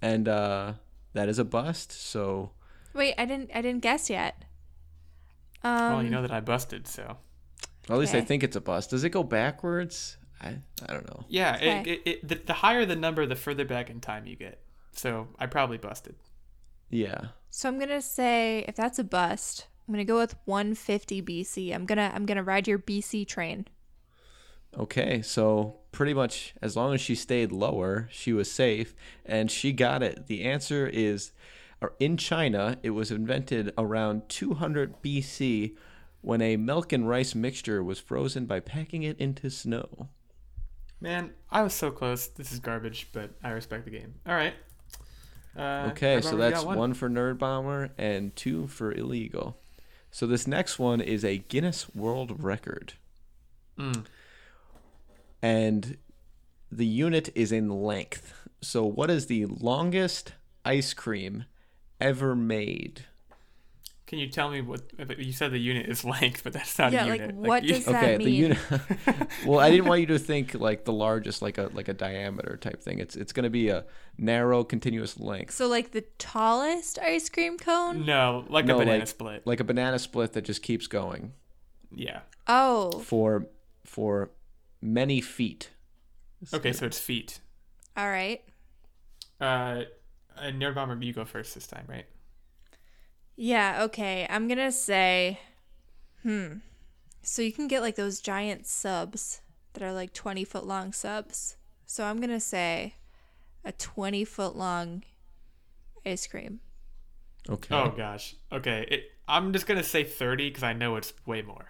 And 0.00 0.28
uh 0.28 0.74
that 1.14 1.28
is 1.28 1.38
a 1.38 1.44
bust, 1.44 1.90
so 1.92 2.52
Wait, 2.98 3.14
I 3.16 3.26
didn't 3.26 3.52
I 3.54 3.62
didn't 3.62 3.80
guess 3.80 4.10
yet. 4.10 4.44
Um 5.62 5.92
well, 5.92 6.02
you 6.02 6.10
know 6.10 6.22
that 6.22 6.32
I 6.32 6.40
busted, 6.40 6.88
so 6.88 7.16
at 7.88 7.96
least 7.96 8.14
I 8.14 8.20
think 8.20 8.42
it's 8.42 8.56
a 8.56 8.60
bust. 8.60 8.90
Does 8.90 9.04
it 9.04 9.10
go 9.10 9.22
backwards? 9.22 10.16
I 10.42 10.58
I 10.86 10.92
don't 10.92 11.06
know. 11.06 11.24
yeah. 11.28 11.54
Okay. 11.54 11.90
it, 11.92 12.02
it, 12.04 12.28
the, 12.28 12.34
the 12.46 12.52
higher 12.54 12.84
the 12.84 12.96
number, 12.96 13.24
the 13.24 13.36
further 13.36 13.64
back 13.64 13.88
in 13.88 14.00
time 14.00 14.26
you 14.26 14.34
get. 14.34 14.60
So 14.92 15.28
I 15.38 15.46
probably 15.46 15.78
busted. 15.78 16.16
Yeah. 16.90 17.26
so 17.50 17.68
I'm 17.68 17.76
going 17.76 17.90
to 17.90 18.02
say 18.02 18.64
if 18.66 18.74
that's 18.74 18.98
a 18.98 19.04
bust, 19.04 19.68
I'm 19.86 19.94
going 19.94 20.04
to 20.04 20.10
go 20.10 20.16
with 20.18 20.34
150 20.46 21.22
BC. 21.22 21.72
I'm 21.72 21.86
going 21.86 21.98
to 21.98 22.12
I'm 22.12 22.26
going 22.26 22.36
to 22.36 22.42
ride 22.42 22.66
your 22.66 22.80
BC 22.80 23.28
train. 23.28 23.68
Okay, 24.76 25.22
so 25.22 25.76
pretty 25.92 26.14
much 26.14 26.54
as 26.60 26.76
long 26.76 26.94
as 26.94 27.00
she 27.00 27.14
stayed 27.14 27.52
lower, 27.52 28.08
she 28.10 28.32
was 28.32 28.50
safe, 28.50 28.94
and 29.24 29.50
she 29.50 29.72
got 29.72 30.02
it. 30.02 30.26
The 30.26 30.44
answer 30.44 30.86
is 30.86 31.30
or 31.30 31.32
in 31.98 32.16
China, 32.16 32.78
it 32.82 32.90
was 32.90 33.10
invented 33.10 33.72
around 33.78 34.28
200 34.28 35.02
BC 35.02 35.76
when 36.20 36.42
a 36.42 36.56
milk 36.56 36.92
and 36.92 37.08
rice 37.08 37.34
mixture 37.34 37.82
was 37.82 38.00
frozen 38.00 38.46
by 38.46 38.60
packing 38.60 39.02
it 39.02 39.18
into 39.18 39.50
snow. 39.50 40.08
Man, 41.00 41.30
I 41.50 41.62
was 41.62 41.74
so 41.74 41.90
close. 41.90 42.26
This 42.26 42.52
is 42.52 42.58
garbage, 42.58 43.08
but 43.12 43.30
I 43.42 43.50
respect 43.50 43.84
the 43.84 43.92
game. 43.92 44.14
All 44.26 44.34
right. 44.34 44.54
Uh, 45.56 45.88
Okay, 45.90 46.20
so 46.20 46.36
that's 46.36 46.62
you 46.62 46.68
one. 46.68 46.94
for 46.94 47.08
Nerd 47.08 47.38
Bomber 47.38 47.90
and 47.96 48.34
two 48.34 48.66
for 48.66 48.92
illegal. 48.92 49.58
So 50.10 50.26
this 50.26 50.46
next 50.46 50.78
one 50.78 51.00
is 51.00 51.24
a 51.24 51.38
Guinness 51.38 51.94
World 51.94 52.42
Record. 52.42 52.94
Mm. 53.78 54.04
And 55.40 55.96
the 56.70 56.86
unit 56.86 57.30
is 57.34 57.52
in 57.52 57.68
length. 57.68 58.34
So 58.60 58.84
what 58.84 59.10
is 59.10 59.26
the 59.26 59.46
longest 59.46 60.32
ice 60.64 60.94
cream 60.94 61.44
ever 62.00 62.34
made? 62.34 63.04
Can 64.06 64.18
you 64.18 64.28
tell 64.30 64.48
me 64.50 64.62
what 64.62 64.80
you 65.18 65.32
said? 65.34 65.50
The 65.52 65.58
unit 65.58 65.86
is 65.86 66.02
length, 66.02 66.42
but 66.42 66.54
that's 66.54 66.78
not 66.78 66.92
Yeah, 66.92 67.04
a 67.04 67.08
like, 67.08 67.32
what 67.34 67.62
you- 67.62 67.74
does 67.74 67.84
that 67.84 68.02
okay, 68.02 68.16
the 68.16 68.24
mean? 68.24 68.34
unit 68.34 68.58
Well, 69.46 69.58
I 69.58 69.70
didn't 69.70 69.84
want 69.84 70.00
you 70.00 70.06
to 70.06 70.18
think 70.18 70.54
like 70.54 70.86
the 70.86 70.94
largest 70.94 71.42
like 71.42 71.58
a 71.58 71.70
like 71.74 71.88
a 71.88 71.92
diameter 71.92 72.56
type 72.56 72.82
thing. 72.82 73.00
It's 73.00 73.16
it's 73.16 73.32
going 73.34 73.44
to 73.44 73.50
be 73.50 73.68
a 73.68 73.84
narrow 74.16 74.64
continuous 74.64 75.20
length. 75.20 75.52
So 75.52 75.68
like 75.68 75.90
the 75.90 76.00
tallest 76.16 76.98
ice 76.98 77.28
cream 77.28 77.58
cone? 77.58 78.06
No, 78.06 78.46
like 78.48 78.64
No, 78.64 78.76
a 78.76 78.78
banana 78.78 78.98
like- 79.00 79.08
split. 79.08 79.46
Like 79.46 79.60
a 79.60 79.64
banana 79.64 79.98
split 79.98 80.32
that 80.32 80.42
just 80.42 80.62
keeps 80.62 80.86
going 80.86 81.32
Yeah. 81.94 82.20
Oh. 82.46 82.92
for 83.00 83.46
for 83.84 84.30
many 84.80 85.20
feet. 85.20 85.68
Okay, 86.54 86.72
so 86.72 86.86
it's 86.86 86.98
feet. 87.00 87.40
All 87.94 88.08
right. 88.08 88.42
Uh, 89.38 89.82
uh, 90.40 90.50
Nerd 90.50 90.74
Bomber, 90.74 91.02
you 91.02 91.12
go 91.12 91.24
first 91.24 91.54
this 91.54 91.66
time, 91.66 91.84
right? 91.88 92.06
Yeah, 93.36 93.82
okay. 93.84 94.26
I'm 94.28 94.48
going 94.48 94.58
to 94.58 94.72
say 94.72 95.38
hmm. 96.22 96.54
So 97.22 97.42
you 97.42 97.52
can 97.52 97.68
get 97.68 97.82
like 97.82 97.96
those 97.96 98.20
giant 98.20 98.66
subs 98.66 99.42
that 99.74 99.82
are 99.82 99.92
like 99.92 100.12
20 100.14 100.44
foot 100.44 100.66
long 100.66 100.92
subs. 100.92 101.56
So 101.84 102.04
I'm 102.04 102.18
going 102.18 102.30
to 102.30 102.40
say 102.40 102.94
a 103.64 103.72
20 103.72 104.24
foot 104.24 104.56
long 104.56 105.04
ice 106.06 106.26
cream. 106.26 106.60
Okay. 107.48 107.74
Oh 107.74 107.90
gosh. 107.90 108.34
Okay. 108.52 108.86
It, 108.90 109.04
I'm 109.26 109.52
just 109.52 109.66
gonna 109.66 109.82
say 109.82 110.04
30 110.04 110.48
because 110.48 110.62
I 110.62 110.72
know 110.72 110.96
it's 110.96 111.12
way 111.26 111.42
more. 111.42 111.66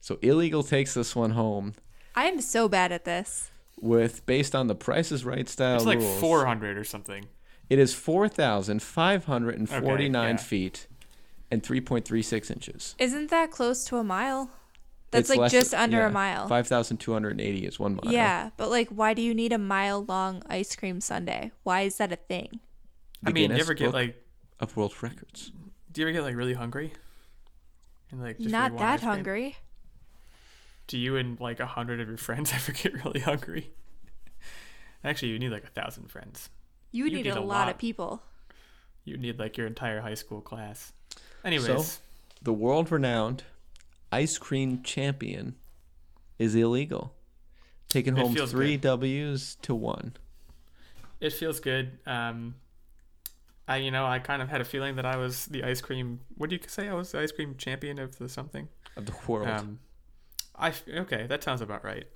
So 0.00 0.18
illegal 0.22 0.62
takes 0.62 0.94
this 0.94 1.14
one 1.14 1.30
home 1.30 1.74
I 2.14 2.24
am 2.24 2.40
so 2.42 2.68
bad 2.68 2.92
at 2.92 3.04
this. 3.04 3.51
With 3.80 4.24
based 4.26 4.54
on 4.54 4.68
the 4.68 4.74
Price 4.74 5.10
is 5.10 5.24
Right 5.24 5.48
style 5.48 5.76
It's 5.76 5.84
like 5.84 5.98
rules. 5.98 6.20
400 6.20 6.78
or 6.78 6.84
something. 6.84 7.26
It 7.68 7.78
is 7.78 7.94
four 7.94 8.28
thousand 8.28 8.82
five 8.82 9.24
hundred 9.24 9.58
and 9.58 9.68
forty 9.68 10.08
nine 10.08 10.34
yeah. 10.36 10.42
feet 10.42 10.86
and 11.50 11.62
three 11.62 11.80
point 11.80 12.04
three 12.04 12.22
six 12.22 12.50
inches. 12.50 12.94
Isn't 12.98 13.30
that 13.30 13.50
close 13.50 13.84
to 13.86 13.96
a 13.96 14.04
mile? 14.04 14.50
That's 15.10 15.22
It's 15.22 15.30
like 15.30 15.38
less- 15.40 15.52
just 15.52 15.74
under 15.74 15.98
yeah, 15.98 16.08
a 16.08 16.10
mile. 16.10 16.48
Five 16.48 16.68
thousand 16.68 16.98
two 16.98 17.12
hundred 17.12 17.30
and 17.32 17.40
eighty 17.40 17.66
is 17.66 17.78
one 17.80 17.94
mile. 18.02 18.12
Yeah, 18.12 18.50
but 18.56 18.68
like 18.70 18.88
why 18.90 19.14
do 19.14 19.22
you 19.22 19.34
need 19.34 19.52
a 19.52 19.58
mile 19.58 20.04
long 20.04 20.42
ice 20.48 20.76
cream 20.76 21.00
sundae? 21.00 21.50
Why 21.62 21.82
is 21.82 21.96
that 21.96 22.12
a 22.12 22.16
thing? 22.16 22.60
The 23.22 23.30
I 23.30 23.32
mean, 23.32 23.44
Guinness 23.44 23.58
you 23.58 23.64
ever 23.64 23.74
get 23.74 23.92
like, 23.94 24.22
of 24.60 24.76
world 24.76 24.94
records. 25.02 25.50
do 25.92 26.00
you 26.02 26.06
ever 26.08 26.12
get 26.12 26.22
like 26.24 26.36
really 26.36 26.54
hungry? 26.54 26.92
And 28.10 28.20
like 28.20 28.36
just 28.38 28.50
Not 28.50 28.72
really 28.72 28.78
that 28.82 28.92
ice 28.94 29.00
cream? 29.00 29.10
hungry. 29.10 29.56
Do 30.86 30.98
you 30.98 31.16
and 31.16 31.38
like 31.40 31.60
a 31.60 31.66
hundred 31.66 32.00
of 32.00 32.08
your 32.08 32.16
friends 32.18 32.52
ever 32.54 32.72
get 32.72 33.04
really 33.04 33.20
hungry? 33.20 33.70
Actually, 35.04 35.28
you 35.32 35.38
need 35.38 35.50
like 35.50 35.64
a 35.64 35.68
thousand 35.68 36.10
friends. 36.10 36.48
You 36.92 37.04
would 37.04 37.12
need, 37.12 37.24
need 37.24 37.30
a, 37.30 37.38
a 37.38 37.40
lot, 37.40 37.46
lot. 37.46 37.68
of 37.70 37.78
people. 37.78 38.22
You 39.04 39.16
need 39.16 39.38
like 39.38 39.56
your 39.56 39.66
entire 39.66 40.00
high 40.00 40.14
school 40.14 40.40
class. 40.40 40.92
Anyways, 41.44 41.66
So? 41.66 42.00
The 42.42 42.52
world 42.52 42.90
renowned 42.92 43.44
ice 44.12 44.38
cream 44.38 44.82
champion 44.82 45.56
is 46.38 46.54
illegal. 46.54 47.14
Taking 47.88 48.16
It 48.16 48.20
home 48.20 48.34
three 48.46 48.72
good. 48.76 48.82
W's 48.82 49.56
to 49.62 49.74
one. 49.74 50.14
it 51.20 51.32
feels 51.32 51.60
good. 51.60 51.98
Um, 52.06 52.54
I 53.68 53.76
you 53.76 53.90
know 53.90 54.04
I 54.06 54.18
kind 54.18 54.42
of 54.42 54.48
had 54.48 54.60
a 54.60 54.64
feeling 54.64 54.96
that 54.96 55.06
I 55.06 55.16
was 55.16 55.46
the 55.46 55.62
ice 55.64 55.80
cream. 55.80 56.20
What 56.36 56.50
do 56.50 56.56
you 56.56 56.62
say? 56.66 56.88
I 56.88 56.94
was 56.94 57.12
the 57.12 57.20
ice 57.20 57.32
cream 57.32 57.54
champion 57.56 57.98
of 57.98 58.18
the 58.18 58.28
something. 58.28 58.68
Of 58.96 59.06
the 59.06 59.14
world. 59.26 59.48
Um, 59.48 59.78
I 60.54 60.68
f- 60.68 60.84
okay, 60.88 61.26
that 61.26 61.42
sounds 61.42 61.60
about 61.60 61.84
right. 61.84 62.06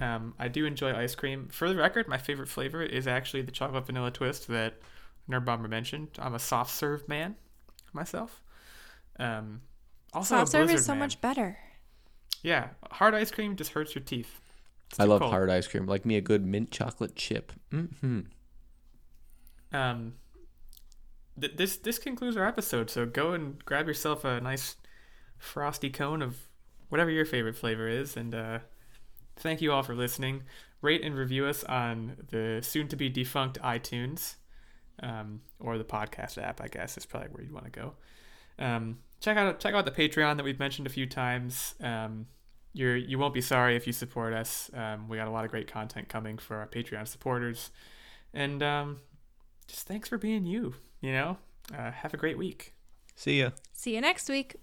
Um, 0.00 0.34
I 0.38 0.48
do 0.48 0.66
enjoy 0.66 0.94
ice 0.94 1.14
cream. 1.14 1.48
For 1.50 1.68
the 1.68 1.76
record, 1.76 2.06
my 2.08 2.18
favorite 2.18 2.48
flavor 2.48 2.82
is 2.82 3.06
actually 3.06 3.42
the 3.42 3.50
chocolate 3.50 3.86
vanilla 3.86 4.10
twist 4.10 4.46
that 4.48 4.74
Nerd 5.28 5.44
Bomber 5.44 5.68
mentioned. 5.68 6.08
I'm 6.18 6.34
a 6.34 6.38
soft 6.38 6.70
serve 6.72 7.08
man 7.08 7.34
myself. 7.92 8.42
Um, 9.18 9.62
also, 10.12 10.36
Soft 10.36 10.48
a 10.48 10.50
serve 10.50 10.70
is 10.70 10.84
so 10.86 10.92
man. 10.92 11.00
much 11.00 11.20
better. 11.20 11.58
Yeah, 12.42 12.68
hard 12.92 13.14
ice 13.14 13.30
cream 13.30 13.56
just 13.56 13.72
hurts 13.72 13.94
your 13.94 14.04
teeth. 14.04 14.40
I 14.98 15.04
love 15.04 15.20
cold. 15.20 15.32
hard 15.32 15.50
ice 15.50 15.66
cream. 15.68 15.86
Like 15.86 16.04
me 16.06 16.16
a 16.16 16.20
good 16.20 16.44
mint 16.46 16.70
chocolate 16.70 17.14
chip. 17.16 17.52
hmm 17.70 18.20
Um, 19.72 20.14
th- 21.40 21.56
this 21.56 21.76
this 21.76 21.98
concludes 21.98 22.36
our 22.36 22.46
episode. 22.46 22.90
So 22.90 23.06
go 23.06 23.32
and 23.32 23.64
grab 23.64 23.86
yourself 23.86 24.24
a 24.24 24.40
nice 24.40 24.76
frosty 25.38 25.90
cone 25.90 26.22
of 26.22 26.38
whatever 26.90 27.10
your 27.10 27.24
favorite 27.24 27.56
flavor 27.56 27.88
is, 27.88 28.16
and 28.16 28.34
uh, 28.34 28.58
thank 29.36 29.60
you 29.62 29.72
all 29.72 29.82
for 29.82 29.94
listening. 29.94 30.42
Rate 30.82 31.02
and 31.02 31.14
review 31.14 31.46
us 31.46 31.64
on 31.64 32.16
the 32.30 32.60
soon 32.62 32.88
to 32.88 32.96
be 32.96 33.08
defunct 33.08 33.58
iTunes. 33.62 34.36
um, 35.02 35.40
or 35.58 35.78
the 35.78 35.84
podcast 35.84 36.36
app. 36.36 36.60
I 36.60 36.68
guess 36.68 36.98
is 36.98 37.06
probably 37.06 37.30
where 37.30 37.42
you'd 37.42 37.52
want 37.52 37.64
to 37.64 37.70
go. 37.70 37.94
Um, 38.58 38.98
check 39.20 39.36
out 39.38 39.58
check 39.58 39.74
out 39.74 39.86
the 39.86 39.90
Patreon 39.90 40.36
that 40.36 40.44
we've 40.44 40.58
mentioned 40.58 40.86
a 40.86 40.90
few 40.90 41.06
times. 41.06 41.74
Um, 41.80 42.26
you're 42.74 42.96
you 42.96 43.18
won't 43.18 43.32
be 43.34 43.40
sorry 43.40 43.76
if 43.76 43.86
you 43.86 43.92
support 43.94 44.34
us. 44.34 44.70
Um, 44.74 45.08
we 45.08 45.16
got 45.16 45.26
a 45.28 45.30
lot 45.30 45.44
of 45.46 45.50
great 45.50 45.72
content 45.72 46.08
coming 46.10 46.36
for 46.38 46.56
our 46.58 46.66
Patreon 46.66 47.08
supporters, 47.08 47.70
and 48.34 48.62
um, 48.62 49.00
just 49.66 49.86
thanks 49.86 50.08
for 50.08 50.18
being 50.18 50.44
you. 50.44 50.74
You 51.00 51.12
know, 51.12 51.38
uh, 51.76 51.90
have 51.92 52.12
a 52.12 52.18
great 52.18 52.36
week. 52.36 52.74
See 53.16 53.40
ya. 53.40 53.50
See 53.72 53.94
you 53.94 54.00
next 54.02 54.28
week. 54.28 54.56